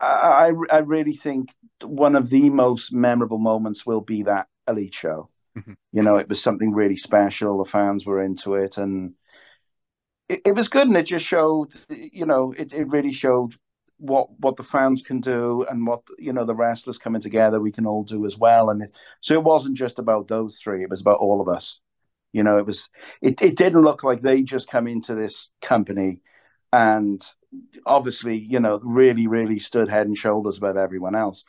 I, 0.00 0.52
I 0.70 0.78
really 0.78 1.12
think 1.12 1.50
one 1.84 2.16
of 2.16 2.30
the 2.30 2.50
most 2.50 2.92
memorable 2.92 3.38
moments 3.38 3.86
will 3.86 4.00
be 4.00 4.22
that 4.24 4.48
elite 4.68 4.94
show. 4.94 5.28
Mm-hmm. 5.56 5.72
You 5.92 6.02
know, 6.02 6.16
it 6.16 6.28
was 6.28 6.42
something 6.42 6.72
really 6.72 6.96
special. 6.96 7.62
The 7.62 7.70
fans 7.70 8.06
were 8.06 8.22
into 8.22 8.54
it, 8.54 8.78
and 8.78 9.14
it, 10.28 10.40
it 10.46 10.54
was 10.54 10.68
good. 10.68 10.86
And 10.86 10.96
it 10.96 11.04
just 11.04 11.26
showed, 11.26 11.68
you 11.90 12.26
know, 12.26 12.54
it, 12.56 12.72
it 12.72 12.88
really 12.88 13.12
showed 13.12 13.54
what 14.02 14.28
what 14.40 14.56
the 14.56 14.64
fans 14.64 15.00
can 15.02 15.20
do 15.20 15.64
and 15.70 15.86
what 15.86 16.02
you 16.18 16.32
know 16.32 16.44
the 16.44 16.54
wrestlers 16.54 16.98
coming 16.98 17.22
together 17.22 17.60
we 17.60 17.70
can 17.70 17.86
all 17.86 18.02
do 18.02 18.26
as 18.26 18.36
well 18.36 18.68
and 18.68 18.82
it, 18.82 18.92
so 19.20 19.34
it 19.34 19.44
wasn't 19.44 19.76
just 19.76 20.00
about 20.00 20.26
those 20.26 20.58
three 20.58 20.82
it 20.82 20.90
was 20.90 21.00
about 21.00 21.20
all 21.20 21.40
of 21.40 21.48
us 21.48 21.80
you 22.32 22.42
know 22.42 22.58
it 22.58 22.66
was 22.66 22.90
it, 23.20 23.40
it 23.40 23.56
didn't 23.56 23.82
look 23.82 24.02
like 24.02 24.20
they 24.20 24.42
just 24.42 24.68
come 24.68 24.88
into 24.88 25.14
this 25.14 25.50
company 25.62 26.18
and 26.72 27.24
obviously 27.86 28.36
you 28.36 28.58
know 28.58 28.80
really 28.82 29.28
really 29.28 29.60
stood 29.60 29.88
head 29.88 30.08
and 30.08 30.18
shoulders 30.18 30.56
above 30.56 30.76
everyone 30.76 31.14
else 31.14 31.44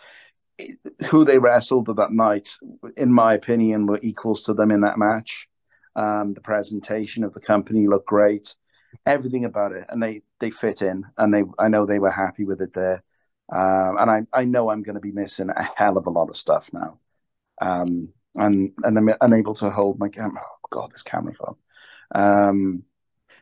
who 1.09 1.25
they 1.25 1.39
wrestled 1.39 1.87
that 1.95 2.11
night 2.11 2.49
in 2.95 3.11
my 3.11 3.33
opinion 3.33 3.85
were 3.85 3.99
equals 4.01 4.43
to 4.43 4.53
them 4.53 4.71
in 4.71 4.81
that 4.81 4.97
match 4.97 5.49
um, 5.95 6.33
the 6.33 6.41
presentation 6.41 7.23
of 7.23 7.33
the 7.33 7.39
company 7.39 7.87
looked 7.87 8.07
great 8.07 8.55
everything 9.05 9.45
about 9.45 9.71
it, 9.71 9.85
and 9.89 10.01
they 10.01 10.21
they 10.39 10.51
fit 10.51 10.81
in, 10.81 11.05
and 11.17 11.33
they 11.33 11.43
I 11.59 11.67
know 11.67 11.85
they 11.85 11.99
were 11.99 12.11
happy 12.11 12.45
with 12.45 12.61
it 12.61 12.73
there, 12.73 13.03
um, 13.51 13.97
and 13.97 14.09
I 14.09 14.21
I 14.33 14.45
know 14.45 14.69
I'm 14.69 14.83
going 14.83 14.95
to 14.95 15.01
be 15.01 15.11
missing 15.11 15.49
a 15.49 15.69
hell 15.75 15.97
of 15.97 16.07
a 16.07 16.11
lot 16.11 16.29
of 16.29 16.37
stuff 16.37 16.69
now, 16.73 16.99
um, 17.61 18.09
and 18.35 18.71
and 18.83 18.97
I'm 18.97 19.15
unable 19.21 19.53
to 19.55 19.69
hold 19.69 19.99
my 19.99 20.09
camera. 20.09 20.41
Oh 20.43 20.67
God, 20.69 20.91
this 20.91 21.03
camera 21.03 21.33
phone. 21.33 21.55
Um, 22.13 22.83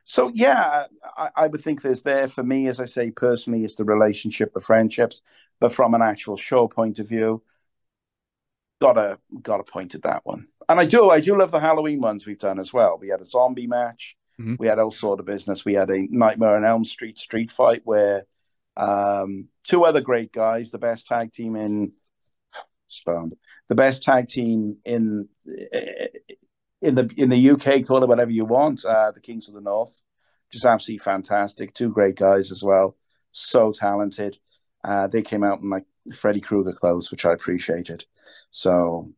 so 0.03 0.31
yeah, 0.33 0.85
I, 1.17 1.29
I 1.35 1.47
would 1.47 1.61
think 1.61 1.81
there's 1.81 2.03
there 2.03 2.27
for 2.27 2.43
me, 2.43 2.67
as 2.67 2.79
I 2.79 2.85
say 2.85 3.11
personally, 3.11 3.63
is 3.63 3.75
the 3.75 3.85
relationship, 3.85 4.53
the 4.53 4.61
friendships, 4.61 5.21
but 5.61 5.71
from 5.71 5.93
an 5.93 6.01
actual 6.01 6.35
show 6.35 6.67
point 6.67 6.99
of 6.99 7.07
view, 7.07 7.41
gotta 8.81 9.19
gotta 9.41 9.63
point 9.63 9.95
at 9.95 10.01
that 10.01 10.25
one. 10.25 10.47
And 10.67 10.79
I 10.79 10.85
do 10.85 11.09
I 11.09 11.21
do 11.21 11.37
love 11.37 11.51
the 11.51 11.59
Halloween 11.61 12.01
ones 12.01 12.25
we've 12.25 12.39
done 12.39 12.59
as 12.59 12.73
well. 12.73 12.97
We 12.99 13.07
had 13.07 13.21
a 13.21 13.25
zombie 13.25 13.67
match. 13.67 14.17
Mm-hmm. 14.41 14.55
We 14.59 14.67
had 14.67 14.79
all 14.79 14.91
sort 14.91 15.21
of 15.21 15.25
business. 15.25 15.63
We 15.63 15.75
had 15.75 15.89
a 15.89 16.07
Nightmare 16.09 16.57
on 16.57 16.65
Elm 16.65 16.83
Street 16.83 17.19
street 17.19 17.51
fight 17.51 17.81
where 17.85 18.25
um, 18.75 19.47
two 19.63 19.85
other 19.85 20.01
great 20.01 20.33
guys, 20.33 20.71
the 20.71 20.79
best 20.79 21.05
tag 21.05 21.31
team 21.31 21.55
in 21.55 21.93
found 23.05 23.33
the 23.69 23.75
best 23.75 24.03
tag 24.03 24.27
team 24.27 24.75
in 24.83 25.29
in 26.81 26.95
the 26.95 27.09
in 27.15 27.29
the 27.29 27.51
UK, 27.51 27.85
call 27.85 28.03
it 28.03 28.09
whatever 28.09 28.31
you 28.31 28.45
want. 28.45 28.83
Uh, 28.83 29.11
the 29.11 29.21
Kings 29.21 29.47
of 29.47 29.53
the 29.53 29.61
North, 29.61 30.01
just 30.51 30.65
absolutely 30.65 31.03
fantastic. 31.03 31.73
Two 31.73 31.89
great 31.89 32.15
guys 32.15 32.51
as 32.51 32.63
well, 32.63 32.97
so 33.31 33.71
talented. 33.71 34.37
Uh, 34.83 35.07
they 35.07 35.21
came 35.21 35.43
out 35.43 35.61
in 35.61 35.69
like 35.69 35.85
Freddy 36.13 36.41
Krueger 36.41 36.73
clothes, 36.73 37.11
which 37.11 37.25
I 37.25 37.33
appreciated. 37.33 38.05
So 38.49 39.11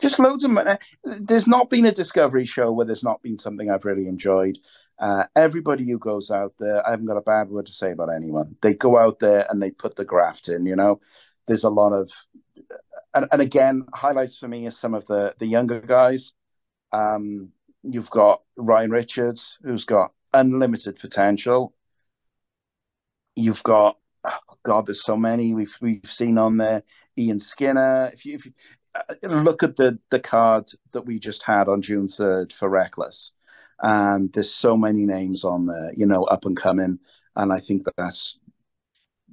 just 0.00 0.18
loads 0.18 0.44
of 0.44 0.50
money. 0.50 0.76
There's 1.04 1.48
not 1.48 1.70
been 1.70 1.86
a 1.86 1.92
Discovery 1.92 2.44
show 2.44 2.70
where 2.72 2.86
there's 2.86 3.04
not 3.04 3.22
been 3.22 3.38
something 3.38 3.70
I've 3.70 3.84
really 3.84 4.06
enjoyed. 4.06 4.58
Uh, 4.98 5.24
everybody 5.36 5.88
who 5.88 5.98
goes 5.98 6.30
out 6.30 6.54
there, 6.58 6.86
I 6.86 6.90
haven't 6.90 7.06
got 7.06 7.16
a 7.16 7.22
bad 7.22 7.48
word 7.50 7.66
to 7.66 7.72
say 7.72 7.92
about 7.92 8.12
anyone. 8.12 8.56
They 8.62 8.74
go 8.74 8.98
out 8.98 9.20
there 9.20 9.46
and 9.48 9.62
they 9.62 9.70
put 9.70 9.96
the 9.96 10.04
graft 10.04 10.48
in. 10.48 10.66
You 10.66 10.76
know, 10.76 11.00
there's 11.46 11.64
a 11.64 11.70
lot 11.70 11.92
of, 11.92 12.10
and, 13.14 13.26
and 13.30 13.40
again, 13.40 13.86
highlights 13.94 14.38
for 14.38 14.48
me 14.48 14.66
is 14.66 14.76
some 14.76 14.94
of 14.94 15.06
the 15.06 15.34
the 15.38 15.46
younger 15.46 15.80
guys. 15.80 16.32
Um, 16.92 17.52
you've 17.82 18.10
got 18.10 18.42
Ryan 18.56 18.90
Richards, 18.90 19.58
who's 19.62 19.84
got 19.84 20.12
unlimited 20.34 20.98
potential. 20.98 21.74
You've 23.36 23.62
got, 23.62 23.98
oh 24.28 24.56
God, 24.64 24.86
there's 24.86 25.04
so 25.04 25.16
many 25.16 25.54
we've 25.54 25.76
we've 25.80 26.00
seen 26.04 26.38
on 26.38 26.56
there. 26.56 26.82
Ian 27.16 27.38
Skinner. 27.38 28.10
If 28.12 28.24
you, 28.24 28.34
if 28.34 28.46
you, 28.46 28.52
uh, 28.94 29.28
look 29.28 29.62
at 29.62 29.76
the 29.76 29.98
the 30.10 30.20
card 30.20 30.70
that 30.92 31.02
we 31.02 31.18
just 31.18 31.42
had 31.42 31.68
on 31.68 31.82
June 31.82 32.08
third 32.08 32.52
for 32.52 32.68
Reckless, 32.68 33.32
and 33.82 34.32
there's 34.32 34.52
so 34.52 34.76
many 34.76 35.04
names 35.04 35.44
on 35.44 35.66
there, 35.66 35.92
you 35.94 36.06
know, 36.06 36.24
up 36.24 36.44
and 36.44 36.56
coming, 36.56 36.98
and 37.36 37.52
I 37.52 37.58
think 37.58 37.84
that 37.84 37.96
that's 37.96 38.38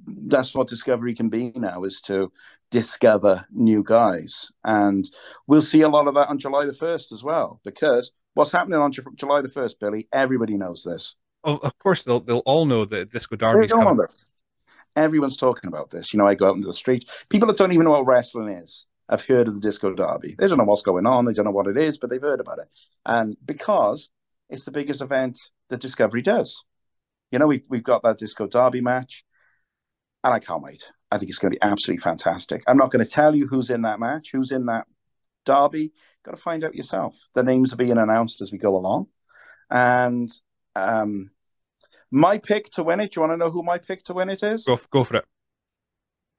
that's 0.06 0.54
what 0.54 0.68
Discovery 0.68 1.14
can 1.14 1.28
be 1.28 1.52
now 1.56 1.84
is 1.84 2.00
to 2.02 2.32
discover 2.70 3.44
new 3.52 3.82
guys, 3.82 4.50
and 4.64 5.08
we'll 5.46 5.62
see 5.62 5.82
a 5.82 5.88
lot 5.88 6.08
of 6.08 6.14
that 6.14 6.28
on 6.28 6.38
July 6.38 6.66
the 6.66 6.72
first 6.72 7.12
as 7.12 7.22
well, 7.22 7.60
because 7.64 8.12
what's 8.34 8.52
happening 8.52 8.78
on 8.78 8.92
July 8.92 9.40
the 9.40 9.48
first, 9.48 9.80
Billy, 9.80 10.08
everybody 10.12 10.56
knows 10.56 10.84
this. 10.84 11.16
Oh, 11.44 11.56
of 11.58 11.78
course, 11.78 12.02
they'll 12.02 12.20
they'll 12.20 12.38
all 12.40 12.66
know 12.66 12.84
that 12.84 13.12
Disco 13.12 13.36
Derby's 13.36 13.72
coming. 13.72 14.06
Everyone's 14.96 15.36
talking 15.36 15.68
about 15.68 15.90
this. 15.90 16.12
You 16.12 16.18
know, 16.18 16.26
I 16.26 16.34
go 16.34 16.48
out 16.48 16.56
into 16.56 16.66
the 16.66 16.72
street. 16.72 17.08
People 17.28 17.46
that 17.48 17.58
don't 17.58 17.72
even 17.72 17.84
know 17.84 17.92
what 17.92 18.06
wrestling 18.06 18.48
is 18.48 18.86
have 19.08 19.24
heard 19.24 19.46
of 19.46 19.54
the 19.54 19.60
Disco 19.60 19.94
Derby. 19.94 20.34
They 20.38 20.48
don't 20.48 20.58
know 20.58 20.64
what's 20.64 20.82
going 20.82 21.06
on. 21.06 21.24
They 21.24 21.32
don't 21.32 21.44
know 21.44 21.50
what 21.52 21.68
it 21.68 21.76
is, 21.76 21.98
but 21.98 22.10
they've 22.10 22.20
heard 22.20 22.40
about 22.40 22.58
it. 22.58 22.68
And 23.04 23.36
because 23.44 24.10
it's 24.48 24.64
the 24.64 24.70
biggest 24.70 25.00
event 25.00 25.38
that 25.70 25.80
Discovery 25.80 26.22
does. 26.22 26.64
You 27.30 27.38
know, 27.38 27.46
we, 27.46 27.64
we've 27.68 27.82
got 27.82 28.02
that 28.04 28.18
Disco 28.18 28.46
Derby 28.46 28.80
match, 28.80 29.24
and 30.22 30.32
I 30.32 30.38
can't 30.38 30.62
wait. 30.62 30.90
I 31.10 31.18
think 31.18 31.28
it's 31.28 31.38
going 31.38 31.52
to 31.52 31.58
be 31.58 31.62
absolutely 31.62 32.02
fantastic. 32.02 32.62
I'm 32.66 32.76
not 32.76 32.90
going 32.90 33.04
to 33.04 33.10
tell 33.10 33.34
you 33.34 33.46
who's 33.46 33.70
in 33.70 33.82
that 33.82 34.00
match, 34.00 34.30
who's 34.32 34.50
in 34.50 34.66
that 34.66 34.86
derby. 35.44 35.92
Got 36.24 36.32
to 36.32 36.36
find 36.36 36.64
out 36.64 36.74
yourself. 36.74 37.16
The 37.34 37.42
names 37.42 37.72
are 37.72 37.76
being 37.76 37.98
announced 37.98 38.40
as 38.40 38.50
we 38.50 38.58
go 38.58 38.76
along. 38.76 39.06
And 39.70 40.28
um, 40.74 41.30
my 42.10 42.38
pick 42.38 42.70
to 42.70 42.82
win 42.82 43.00
it, 43.00 43.12
do 43.12 43.20
you 43.20 43.26
want 43.26 43.32
to 43.32 43.36
know 43.36 43.50
who 43.50 43.62
my 43.62 43.78
pick 43.78 44.02
to 44.04 44.14
win 44.14 44.28
it 44.28 44.42
is? 44.42 44.64
Go, 44.64 44.78
go 44.90 45.04
for 45.04 45.16
it. 45.16 45.24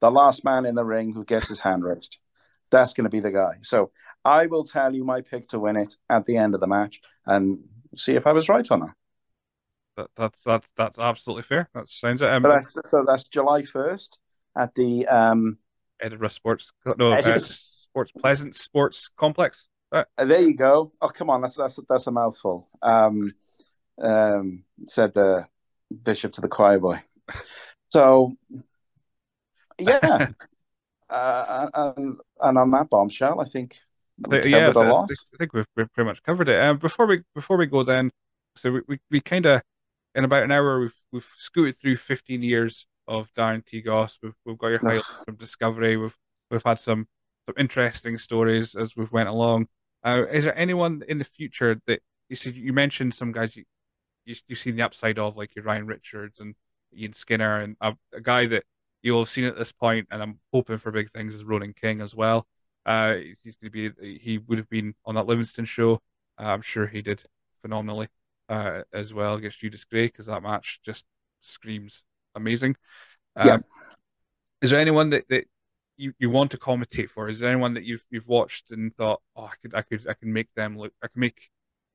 The 0.00 0.10
last 0.10 0.44
man 0.44 0.64
in 0.64 0.74
the 0.74 0.84
ring 0.84 1.12
who 1.12 1.24
gets 1.24 1.48
his 1.48 1.60
hand 1.60 1.84
raised 1.84 2.18
that's 2.70 2.94
going 2.94 3.04
to 3.04 3.10
be 3.10 3.20
the 3.20 3.30
guy. 3.30 3.54
So 3.62 3.90
I 4.24 4.46
will 4.46 4.64
tell 4.64 4.94
you 4.94 5.04
my 5.04 5.20
pick 5.20 5.48
to 5.48 5.58
win 5.58 5.76
it 5.76 5.96
at 6.08 6.26
the 6.26 6.36
end 6.36 6.54
of 6.54 6.60
the 6.60 6.66
match 6.66 7.00
and 7.26 7.64
see 7.96 8.14
if 8.14 8.26
I 8.26 8.32
was 8.32 8.48
right 8.48 8.66
or 8.70 8.78
not. 8.78 8.90
That, 9.96 10.10
that's 10.16 10.44
that's 10.44 10.68
that's 10.76 10.98
absolutely 10.98 11.42
fair. 11.42 11.68
That 11.74 11.88
sounds 11.88 12.22
it. 12.22 12.30
Um, 12.30 12.44
so, 12.44 12.48
that's, 12.48 12.72
so 12.86 13.04
that's 13.06 13.24
July 13.24 13.62
first 13.62 14.20
at 14.56 14.74
the 14.74 15.06
um, 15.08 15.58
Edinburgh 16.00 16.28
Sports 16.28 16.72
no 16.98 17.12
uh, 17.12 17.38
Sports 17.40 18.12
Pleasance 18.12 18.60
Sports 18.60 19.10
Complex. 19.16 19.66
Uh, 19.90 20.04
there 20.16 20.40
you 20.40 20.54
go. 20.54 20.92
Oh 21.00 21.08
come 21.08 21.30
on, 21.30 21.40
that's 21.40 21.56
that's 21.56 21.80
that's 21.88 22.06
a 22.06 22.12
mouthful. 22.12 22.68
Um, 22.80 23.34
um, 24.00 24.62
said 24.86 25.14
the 25.14 25.46
bishop 26.02 26.32
to 26.32 26.40
the 26.40 26.48
choir 26.48 26.78
boy. 26.78 27.00
So 27.90 28.32
yeah, 29.78 30.28
uh, 31.10 31.68
and, 31.74 32.16
and 32.40 32.58
on 32.58 32.70
that 32.72 32.90
bombshell, 32.90 33.40
I 33.40 33.44
think 33.44 33.78
yeah, 34.30 34.72
I 34.72 35.36
think 35.38 35.52
we've, 35.52 35.66
we've 35.76 35.92
pretty 35.92 36.08
much 36.08 36.22
covered 36.22 36.48
it. 36.48 36.62
Um, 36.62 36.78
before 36.78 37.06
we 37.06 37.22
before 37.34 37.56
we 37.56 37.66
go, 37.66 37.82
then, 37.82 38.10
so 38.56 38.72
we, 38.72 38.80
we, 38.88 38.98
we 39.10 39.20
kind 39.20 39.46
of 39.46 39.62
in 40.14 40.24
about 40.24 40.42
an 40.42 40.50
hour 40.50 40.80
we've 40.80 40.94
we've 41.12 41.28
scooted 41.36 41.78
through 41.78 41.96
15 41.96 42.42
years 42.42 42.86
of 43.06 43.32
Darren 43.34 43.64
T. 43.64 43.80
Goss. 43.80 44.18
We've 44.22 44.34
we've 44.44 44.58
got 44.58 44.68
your 44.68 44.80
highlights 44.80 45.06
from 45.24 45.36
Discovery. 45.36 45.96
We've 45.96 46.16
we've 46.50 46.64
had 46.64 46.78
some 46.80 47.06
some 47.46 47.54
interesting 47.58 48.18
stories 48.18 48.74
as 48.74 48.96
we've 48.96 49.12
went 49.12 49.28
along. 49.28 49.68
Uh, 50.04 50.24
is 50.30 50.44
there 50.44 50.56
anyone 50.58 51.02
in 51.08 51.18
the 51.18 51.24
future 51.24 51.80
that 51.86 52.00
you 52.28 52.36
said 52.36 52.54
You 52.54 52.72
mentioned 52.72 53.14
some 53.14 53.32
guys 53.32 53.56
you 53.56 53.64
you 54.28 54.36
you've 54.46 54.58
seen 54.58 54.76
the 54.76 54.82
upside 54.82 55.18
of, 55.18 55.36
like 55.36 55.56
your 55.56 55.64
Ryan 55.64 55.86
Richards 55.86 56.38
and 56.38 56.54
Ian 56.96 57.14
Skinner, 57.14 57.60
and 57.60 57.76
a, 57.80 57.96
a 58.12 58.20
guy 58.20 58.46
that 58.46 58.64
you'll 59.02 59.20
have 59.20 59.30
seen 59.30 59.44
at 59.44 59.56
this 59.56 59.72
point, 59.72 60.08
and 60.10 60.22
I'm 60.22 60.38
hoping 60.52 60.78
for 60.78 60.92
big 60.92 61.10
things 61.12 61.34
is 61.34 61.44
Ronan 61.44 61.74
King 61.74 62.00
as 62.00 62.14
well. 62.14 62.46
Uh, 62.84 63.16
he's 63.42 63.56
going 63.56 63.72
to 63.72 63.92
be. 63.92 64.18
He 64.18 64.38
would 64.38 64.58
have 64.58 64.68
been 64.68 64.94
on 65.04 65.14
that 65.14 65.26
Livingston 65.26 65.64
show. 65.64 66.00
Uh, 66.38 66.44
I'm 66.44 66.62
sure 66.62 66.86
he 66.86 67.02
did 67.02 67.22
phenomenally 67.62 68.08
uh, 68.48 68.82
as 68.92 69.12
well 69.12 69.34
against 69.34 69.60
Judas 69.60 69.84
Gray 69.84 70.06
because 70.06 70.26
that 70.26 70.42
match 70.42 70.80
just 70.84 71.04
screams 71.40 72.02
amazing. 72.34 72.76
Um, 73.36 73.48
yeah. 73.48 73.58
Is 74.60 74.70
there 74.70 74.80
anyone 74.80 75.10
that, 75.10 75.28
that 75.28 75.46
you, 75.96 76.12
you 76.18 76.30
want 76.30 76.50
to 76.52 76.58
commentate 76.58 77.10
for? 77.10 77.28
Is 77.28 77.40
there 77.40 77.50
anyone 77.50 77.74
that 77.74 77.84
you've 77.84 78.04
you've 78.10 78.28
watched 78.28 78.70
and 78.70 78.94
thought, 78.96 79.20
oh, 79.36 79.44
I 79.44 79.54
could 79.62 79.74
I 79.74 79.82
could 79.82 80.06
I 80.08 80.14
can 80.14 80.32
make 80.32 80.48
them 80.54 80.78
look, 80.78 80.92
I 81.02 81.08
can 81.08 81.20
make 81.20 81.50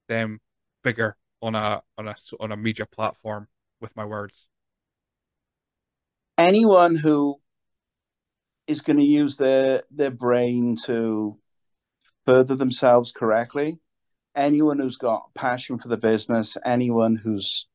them 0.07 0.39
bigger 0.83 1.15
on 1.43 1.55
a 1.55 1.83
on 1.97 2.07
a 2.07 2.15
on 2.39 2.51
a 2.51 2.57
media 2.57 2.85
platform 2.85 3.47
with 3.79 3.95
my 3.95 4.05
words? 4.05 4.47
Anyone 6.37 6.95
who 6.95 7.39
is 8.65 8.81
going 8.81 8.97
to 8.97 9.03
use 9.03 9.37
their 9.37 9.83
their 9.91 10.09
brain 10.09 10.77
to 10.85 11.37
further 12.25 12.55
themselves 12.55 13.11
correctly. 13.11 13.79
Anyone 14.35 14.79
who's 14.79 14.97
got 14.97 15.33
passion 15.35 15.77
for 15.77 15.89
the 15.89 15.97
business, 15.97 16.57
anyone 16.65 17.15
who's 17.15 17.67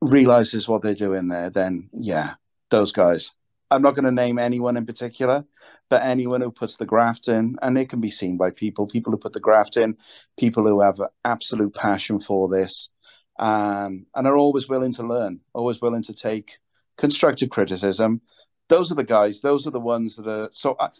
realizes 0.00 0.68
what 0.68 0.82
they're 0.82 0.94
doing 0.94 1.28
there, 1.28 1.50
then 1.50 1.90
yeah, 1.92 2.34
those 2.70 2.92
guys. 2.92 3.32
I'm 3.70 3.82
not 3.82 3.94
going 3.94 4.04
to 4.06 4.12
name 4.12 4.38
anyone 4.38 4.78
in 4.78 4.86
particular, 4.86 5.44
but 5.90 6.02
anyone 6.02 6.40
who 6.40 6.50
puts 6.50 6.76
the 6.76 6.86
graft 6.86 7.28
in, 7.28 7.56
and 7.62 7.78
it 7.78 7.88
can 7.88 8.00
be 8.00 8.10
seen 8.10 8.36
by 8.36 8.50
people, 8.50 8.86
people 8.86 9.12
who 9.12 9.18
put 9.18 9.32
the 9.32 9.40
graft 9.40 9.76
in, 9.76 9.96
people 10.38 10.66
who 10.66 10.80
have 10.80 11.00
absolute 11.24 11.74
passion 11.74 12.20
for 12.20 12.48
this, 12.48 12.90
um, 13.38 14.06
and 14.14 14.26
are 14.26 14.36
always 14.36 14.68
willing 14.68 14.92
to 14.94 15.02
learn, 15.02 15.40
always 15.54 15.80
willing 15.80 16.02
to 16.02 16.12
take 16.12 16.58
constructive 16.96 17.50
criticism, 17.50 18.20
those 18.68 18.92
are 18.92 18.96
the 18.96 19.04
guys. 19.04 19.40
Those 19.40 19.66
are 19.66 19.70
the 19.70 19.80
ones 19.80 20.16
that 20.16 20.28
are. 20.28 20.50
So 20.52 20.76
I, 20.78 20.90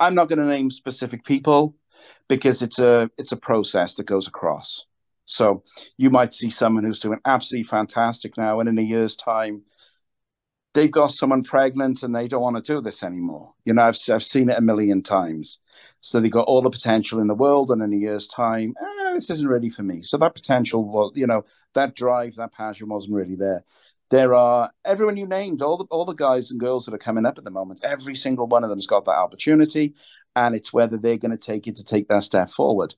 I'm 0.00 0.14
not 0.14 0.28
going 0.28 0.38
to 0.38 0.46
name 0.46 0.70
specific 0.70 1.24
people 1.24 1.74
because 2.28 2.62
it's 2.62 2.78
a 2.78 3.10
it's 3.18 3.32
a 3.32 3.36
process 3.36 3.94
that 3.94 4.06
goes 4.06 4.28
across. 4.28 4.86
So 5.24 5.62
you 5.96 6.10
might 6.10 6.32
see 6.32 6.50
someone 6.50 6.84
who's 6.84 7.00
doing 7.00 7.20
absolutely 7.24 7.68
fantastic 7.68 8.36
now, 8.36 8.60
and 8.60 8.68
in 8.68 8.78
a 8.78 8.82
year's 8.82 9.16
time, 9.16 9.62
they've 10.78 10.90
got 10.90 11.10
someone 11.10 11.42
pregnant 11.42 12.02
and 12.02 12.14
they 12.14 12.28
don't 12.28 12.42
want 12.42 12.56
to 12.56 12.72
do 12.74 12.80
this 12.80 13.02
anymore. 13.02 13.52
You 13.64 13.74
know, 13.74 13.82
I've 13.82 13.98
I've 14.12 14.22
seen 14.22 14.48
it 14.48 14.58
a 14.58 14.62
million 14.62 15.02
times. 15.02 15.58
So 16.00 16.20
they 16.20 16.28
got 16.28 16.46
all 16.46 16.62
the 16.62 16.70
potential 16.70 17.20
in 17.20 17.26
the 17.26 17.34
world, 17.34 17.70
and 17.70 17.82
in 17.82 17.92
a 17.92 17.96
year's 17.96 18.28
time, 18.28 18.74
eh, 18.80 19.12
this 19.14 19.30
isn't 19.30 19.48
really 19.48 19.70
for 19.70 19.82
me. 19.82 20.02
So 20.02 20.16
that 20.18 20.34
potential 20.34 20.84
was, 20.84 21.12
you 21.14 21.26
know, 21.26 21.44
that 21.74 21.96
drive, 21.96 22.36
that 22.36 22.52
passion 22.52 22.88
wasn't 22.88 23.14
really 23.14 23.36
there 23.36 23.64
there 24.10 24.34
are 24.34 24.70
everyone 24.84 25.16
you 25.16 25.26
named, 25.26 25.62
all 25.62 25.76
the 25.76 25.84
all 25.90 26.04
the 26.04 26.14
guys 26.14 26.50
and 26.50 26.60
girls 26.60 26.86
that 26.86 26.94
are 26.94 26.98
coming 26.98 27.26
up 27.26 27.38
at 27.38 27.44
the 27.44 27.50
moment. 27.50 27.80
Every 27.82 28.14
single 28.14 28.46
one 28.46 28.64
of 28.64 28.70
them's 28.70 28.86
got 28.86 29.04
that 29.04 29.10
opportunity, 29.10 29.94
and 30.34 30.54
it's 30.54 30.72
whether 30.72 30.96
they're 30.96 31.18
going 31.18 31.36
to 31.36 31.52
take 31.52 31.66
it 31.66 31.76
to 31.76 31.84
take 31.84 32.08
that 32.08 32.22
step 32.22 32.50
forward. 32.50 32.94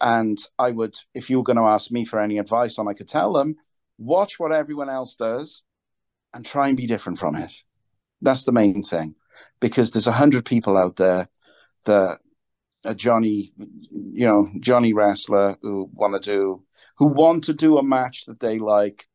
And 0.00 0.38
I 0.58 0.70
would, 0.70 0.96
if 1.14 1.30
you 1.30 1.38
were 1.38 1.44
going 1.44 1.56
to 1.56 1.62
ask 1.62 1.90
me 1.90 2.04
for 2.04 2.20
any 2.20 2.38
advice 2.38 2.78
on, 2.78 2.88
I 2.88 2.94
could 2.94 3.08
tell 3.08 3.32
them, 3.32 3.56
watch 3.98 4.38
what 4.38 4.52
everyone 4.52 4.88
else 4.88 5.14
does, 5.14 5.62
and 6.32 6.44
try 6.44 6.68
and 6.68 6.76
be 6.76 6.86
different 6.86 7.18
from 7.18 7.36
it. 7.36 7.52
That's 8.22 8.44
the 8.44 8.52
main 8.52 8.82
thing, 8.82 9.14
because 9.60 9.92
there's 9.92 10.06
a 10.06 10.12
hundred 10.12 10.44
people 10.44 10.76
out 10.76 10.96
there 10.96 11.28
that 11.84 12.20
a 12.84 12.94
Johnny, 12.94 13.52
you 13.58 14.26
know, 14.26 14.50
Johnny 14.60 14.92
wrestler 14.92 15.56
who 15.62 15.90
want 15.92 16.14
to 16.14 16.30
do, 16.30 16.62
who 16.96 17.06
want 17.06 17.44
to 17.44 17.54
do 17.54 17.78
a 17.78 17.82
match 17.82 18.26
that 18.26 18.40
they 18.40 18.58
like, 18.58 19.06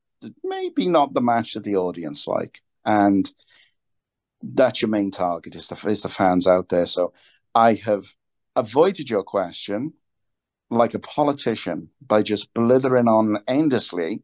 maybe 0.43 0.87
not 0.87 1.13
the 1.13 1.21
match 1.21 1.53
that 1.53 1.63
the 1.63 1.75
audience 1.75 2.27
like, 2.27 2.61
and 2.83 3.29
that's 4.41 4.81
your 4.81 4.89
main 4.89 5.11
target 5.11 5.55
is 5.55 5.67
the 5.67 5.75
is 5.89 6.03
the 6.03 6.09
fans 6.09 6.45
out 6.47 6.69
there. 6.69 6.85
So 6.85 7.13
I 7.53 7.73
have 7.73 8.05
avoided 8.55 9.09
your 9.09 9.23
question 9.23 9.93
like 10.69 10.93
a 10.93 10.99
politician 10.99 11.89
by 12.05 12.21
just 12.21 12.53
blithering 12.53 13.07
on 13.07 13.37
endlessly, 13.47 14.23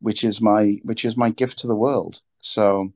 which 0.00 0.24
is 0.24 0.40
my 0.40 0.78
which 0.82 1.04
is 1.04 1.16
my 1.16 1.30
gift 1.30 1.58
to 1.58 1.66
the 1.66 1.74
world. 1.74 2.20
So. 2.40 2.92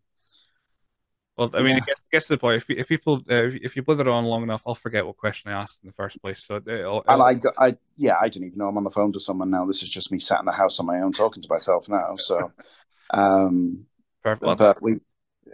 Well, 1.36 1.50
I 1.54 1.58
mean, 1.60 1.68
yeah. 1.68 1.76
I 1.76 1.86
guess, 1.86 2.04
I 2.04 2.16
guess 2.16 2.28
the 2.28 2.36
point. 2.36 2.62
If, 2.62 2.70
if 2.78 2.88
people, 2.88 3.22
uh, 3.30 3.48
if 3.62 3.74
you 3.74 3.82
blither 3.82 4.08
on 4.10 4.24
long 4.24 4.42
enough, 4.42 4.62
I'll 4.66 4.74
forget 4.74 5.06
what 5.06 5.16
question 5.16 5.50
I 5.50 5.62
asked 5.62 5.80
in 5.82 5.88
the 5.88 5.94
first 5.94 6.20
place. 6.20 6.44
So, 6.44 6.56
it'll, 6.56 6.68
it'll... 6.68 7.04
and 7.08 7.22
I, 7.22 7.64
I, 7.66 7.76
yeah, 7.96 8.16
I 8.20 8.28
didn't 8.28 8.48
even 8.48 8.58
know 8.58 8.68
I'm 8.68 8.76
on 8.76 8.84
the 8.84 8.90
phone 8.90 9.12
to 9.14 9.20
someone 9.20 9.50
now. 9.50 9.64
This 9.64 9.82
is 9.82 9.88
just 9.88 10.12
me 10.12 10.18
sat 10.18 10.40
in 10.40 10.44
the 10.44 10.52
house 10.52 10.78
on 10.78 10.86
my 10.86 11.00
own 11.00 11.12
talking 11.12 11.42
to 11.42 11.48
myself 11.48 11.88
now. 11.88 12.16
So, 12.16 12.52
um, 13.10 13.86
Perfect. 14.22 14.58
but 14.58 14.82
we, 14.82 15.00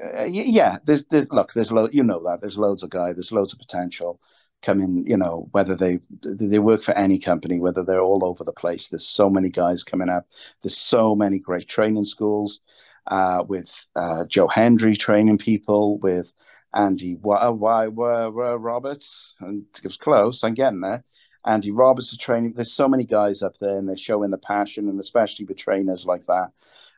uh, 0.02 0.24
yeah, 0.24 0.78
there's, 0.84 1.04
there's, 1.06 1.30
look, 1.30 1.52
there's 1.52 1.72
lo- 1.72 1.88
you 1.92 2.02
know 2.02 2.22
that 2.24 2.40
there's 2.40 2.58
loads 2.58 2.82
of 2.82 2.90
guys, 2.90 3.14
there's 3.14 3.32
loads 3.32 3.52
of 3.52 3.60
potential 3.60 4.20
coming. 4.62 5.06
You 5.06 5.16
know, 5.16 5.48
whether 5.52 5.76
they 5.76 6.00
they 6.22 6.58
work 6.58 6.82
for 6.82 6.96
any 6.96 7.18
company, 7.20 7.60
whether 7.60 7.84
they're 7.84 8.00
all 8.00 8.24
over 8.24 8.42
the 8.42 8.52
place. 8.52 8.88
There's 8.88 9.06
so 9.06 9.30
many 9.30 9.48
guys 9.48 9.84
coming 9.84 10.08
up. 10.08 10.26
There's 10.62 10.76
so 10.76 11.14
many 11.14 11.38
great 11.38 11.68
training 11.68 12.04
schools 12.04 12.60
uh, 13.08 13.44
with 13.48 13.86
uh, 13.96 14.24
Joe 14.26 14.48
Hendry 14.48 14.96
training 14.96 15.38
people, 15.38 15.98
with 15.98 16.32
Andy 16.74 17.14
why 17.20 17.48
why 17.48 17.86
Roberts, 17.86 19.34
and 19.40 19.64
it 19.76 19.84
was 19.84 19.96
close. 19.96 20.44
I'm 20.44 20.54
getting 20.54 20.80
there. 20.80 21.04
Andy 21.44 21.70
Roberts 21.70 22.12
is 22.12 22.18
training. 22.18 22.52
There's 22.54 22.72
so 22.72 22.88
many 22.88 23.04
guys 23.04 23.42
up 23.42 23.56
there, 23.58 23.78
and 23.78 23.88
they're 23.88 23.96
showing 23.96 24.30
the 24.30 24.38
passion, 24.38 24.88
and 24.88 25.00
especially 25.00 25.46
with 25.46 25.56
trainers 25.56 26.04
like 26.04 26.26
that. 26.26 26.50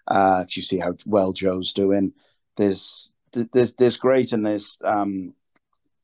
Uh, 0.08 0.44
you 0.50 0.62
see 0.62 0.78
how 0.78 0.96
well 1.06 1.32
Joe's 1.32 1.72
doing. 1.72 2.12
There's 2.56 3.14
there's 3.32 3.74
there's 3.74 3.96
great, 3.96 4.32
and 4.32 4.44
there's 4.44 4.76
um, 4.82 5.34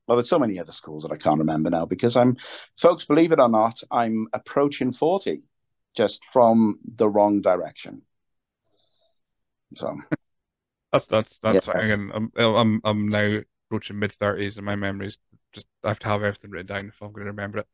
well, 0.07 0.17
there's 0.17 0.29
so 0.29 0.39
many 0.39 0.61
other 0.61 0.73
schools 0.73 1.03
that 1.03 1.13
I 1.13 1.17
can't 1.17 1.41
remember 1.41 1.71
now 1.71 1.87
because 1.87 2.17
I'm, 2.17 2.37
folks, 2.77 3.05
believe 3.05 3.33
it 3.33 3.41
or 3.41 3.49
not, 3.49 3.83
I'm 3.91 4.29
approaching 4.33 4.93
forty, 4.93 5.43
just 5.97 6.25
from 6.27 6.79
the 6.85 7.09
wrong 7.09 7.41
direction. 7.41 8.03
So 9.75 9.97
that's 10.93 11.07
that's 11.07 11.39
that's 11.39 11.67
yeah. 11.67 11.79
again. 11.79 12.11
I'm 12.15 12.31
I'm 12.37 12.81
I'm 12.85 13.09
now 13.09 13.41
approaching 13.69 13.99
mid 13.99 14.13
thirties, 14.13 14.57
and 14.57 14.67
my 14.67 14.77
memories 14.77 15.19
just 15.53 15.67
I 15.83 15.89
have 15.89 15.99
to 16.01 16.09
have 16.09 16.23
everything 16.23 16.51
written 16.51 16.67
down 16.67 16.89
if 16.89 17.03
I'm 17.03 17.13
going 17.13 17.25
to 17.25 17.33
remember 17.33 17.59
it. 17.59 17.67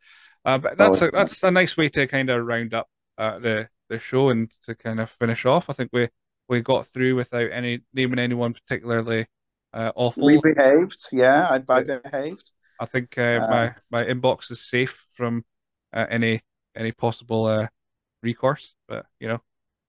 Uh, 0.45 0.59
but 0.59 0.79
that's 0.79 1.03
oh, 1.03 1.09
a, 1.09 1.11
that's 1.11 1.43
a 1.43 1.51
nice 1.51 1.77
way 1.77 1.89
to 1.91 2.07
kind 2.07 2.31
of 2.31 2.47
round 2.47 2.75
up 2.75 2.89
uh, 3.19 3.39
the 3.39 3.69
the 3.89 3.99
show 3.99 4.31
and 4.31 4.51
to 4.65 4.75
kind 4.75 5.01
of 5.01 5.11
finish 5.11 5.45
off. 5.45 5.69
I 5.69 5.75
think 5.75 5.91
we 5.93 6.09
we 6.49 6.61
got 6.61 6.87
through 6.87 7.17
without 7.17 7.51
any 7.53 7.81
naming 7.93 8.19
anyone 8.19 8.55
particularly 8.55 9.27
uh, 9.73 9.93
awful. 9.95 10.25
We 10.25 10.41
behaved, 10.43 11.09
yeah. 11.13 11.49
I, 11.49 11.63
I 11.73 11.83
behaved. 11.83 12.51
I 12.81 12.87
think 12.87 13.17
uh, 13.17 13.47
my 13.49 13.67
uh, 13.69 13.73
my 13.91 14.05
inbox 14.05 14.51
is 14.51 14.61
safe 14.69 15.07
from 15.15 15.45
uh, 15.93 16.07
any 16.11 16.43
any 16.77 16.93
possible 16.93 17.45
uh, 17.47 17.69
recourse, 18.23 18.75
but 18.89 19.07
you 19.21 19.29
know, 19.29 19.41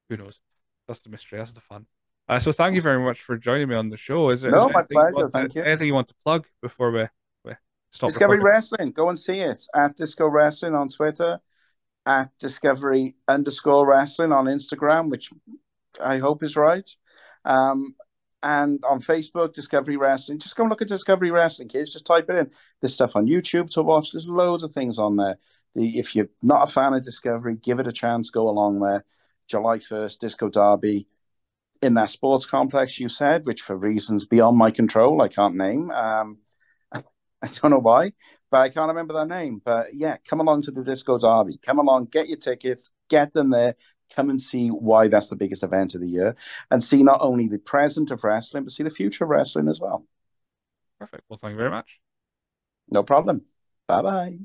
who 0.10 0.18
knows? 0.18 0.40
That's 0.88 1.02
the 1.02 1.10
mystery. 1.10 1.40
That's 1.40 1.54
the 1.54 1.62
fun. 1.62 1.86
Uh, 2.34 2.40
so 2.40 2.52
thank 2.52 2.74
you 2.74 2.82
very 2.82 3.00
much 3.00 3.22
for 3.22 3.38
joining 3.38 3.70
me 3.70 3.76
on 3.76 3.90
the 3.90 3.98
show. 3.98 4.32
Is, 4.32 4.44
it? 4.44 4.50
no, 4.50 4.68
is 4.68 4.74
my 4.74 4.84
pleasure. 4.92 5.30
Thank 5.30 5.54
you. 5.54 5.62
Anything 5.62 5.86
you 5.86 5.94
want 5.94 6.08
to 6.08 6.16
plug 6.26 6.48
before 6.64 6.90
we, 6.90 7.06
we 7.44 7.54
stop? 7.92 8.10
Discovery 8.10 8.38
recording? 8.38 8.56
Wrestling. 8.56 8.92
Go 8.92 9.10
and 9.10 9.20
see 9.20 9.38
it 9.38 9.64
at 9.76 9.96
Disco 9.96 10.28
Wrestling 10.28 10.74
on 10.74 10.90
Twitter, 10.90 11.40
at 12.08 12.32
Discovery 12.40 13.16
underscore 13.28 13.88
Wrestling 13.88 14.32
on 14.32 14.46
Instagram, 14.46 15.12
which 15.12 15.30
I 16.02 16.18
hope 16.18 16.42
is 16.42 16.56
right. 16.56 16.90
Um, 17.46 17.94
and 18.42 18.84
on 18.84 19.00
Facebook, 19.00 19.54
Discovery 19.54 19.98
Wrestling. 19.98 20.40
Just 20.40 20.56
go 20.56 20.64
and 20.64 20.72
look 20.72 20.82
at 20.82 20.88
Discovery 20.88 21.30
Wrestling, 21.30 21.68
kids. 21.68 21.94
Just 21.94 22.08
type 22.08 22.32
it 22.32 22.36
in. 22.36 22.50
There's 22.82 22.96
stuff 22.96 23.16
on 23.16 23.28
YouTube 23.28 23.70
to 23.74 23.84
watch. 23.84 24.12
There's 24.12 24.28
loads 24.28 24.64
of 24.64 24.72
things 24.72 24.98
on 24.98 25.18
there. 25.18 25.38
The, 25.76 26.00
if 26.00 26.16
you're 26.16 26.30
not 26.42 26.68
a 26.68 26.72
fan 26.72 26.96
of 26.96 27.04
Discovery, 27.04 27.58
give 27.62 27.80
it 27.80 27.86
a 27.86 27.92
chance. 27.92 28.32
Go 28.32 28.50
along 28.50 28.80
there. 28.80 29.06
July 29.48 29.78
1st, 29.78 30.18
Disco 30.18 30.50
Derby 30.50 31.08
in 31.84 31.96
that 31.96 32.10
sports 32.10 32.46
complex 32.46 33.00
you 33.00 33.10
said, 33.10 33.46
which 33.46 33.62
for 33.62 33.76
reasons 33.76 34.26
beyond 34.26 34.58
my 34.58 34.72
control, 34.72 35.22
I 35.22 35.28
can't 35.28 35.56
name. 35.56 35.92
Um, 35.92 36.40
I 36.92 37.48
don't 37.48 37.72
know 37.72 37.80
why, 37.80 38.14
but 38.50 38.60
I 38.60 38.70
can't 38.70 38.88
remember 38.88 39.14
their 39.14 39.26
name. 39.26 39.62
But 39.64 39.94
yeah, 39.94 40.18
come 40.28 40.40
along 40.40 40.64
to 40.64 40.72
the 40.72 40.84
Disco 40.84 41.18
Derby. 41.18 41.60
Come 41.64 41.80
along, 41.80 42.06
get 42.06 42.30
your 42.30 42.38
tickets, 42.38 42.92
get 43.10 43.34
them 43.34 43.50
there 43.50 43.76
come 44.16 44.30
and 44.30 44.40
see 44.40 44.70
why 44.70 45.08
that's 45.08 45.30
the 45.30 45.36
biggest 45.36 45.64
event 45.64 45.96
of 45.96 46.02
the 46.02 46.10
year 46.10 46.36
and 46.72 46.84
see 46.84 47.04
not 47.04 47.20
only 47.22 47.48
the 47.48 47.60
present 47.60 48.12
of 48.12 48.24
wrestling, 48.24 48.64
but 48.64 48.74
see 48.74 48.84
the 48.84 48.90
future 48.90 49.24
of 49.24 49.30
wrestling 49.30 49.68
as 49.68 49.80
well. 49.80 50.06
Perfect. 51.00 51.24
Well, 51.30 51.40
thank 51.42 51.54
you 51.54 51.58
very 51.58 51.72
much. 51.72 52.00
No 52.90 53.04
problem. 53.04 53.44
Bye 53.88 54.02
bye. 54.02 54.40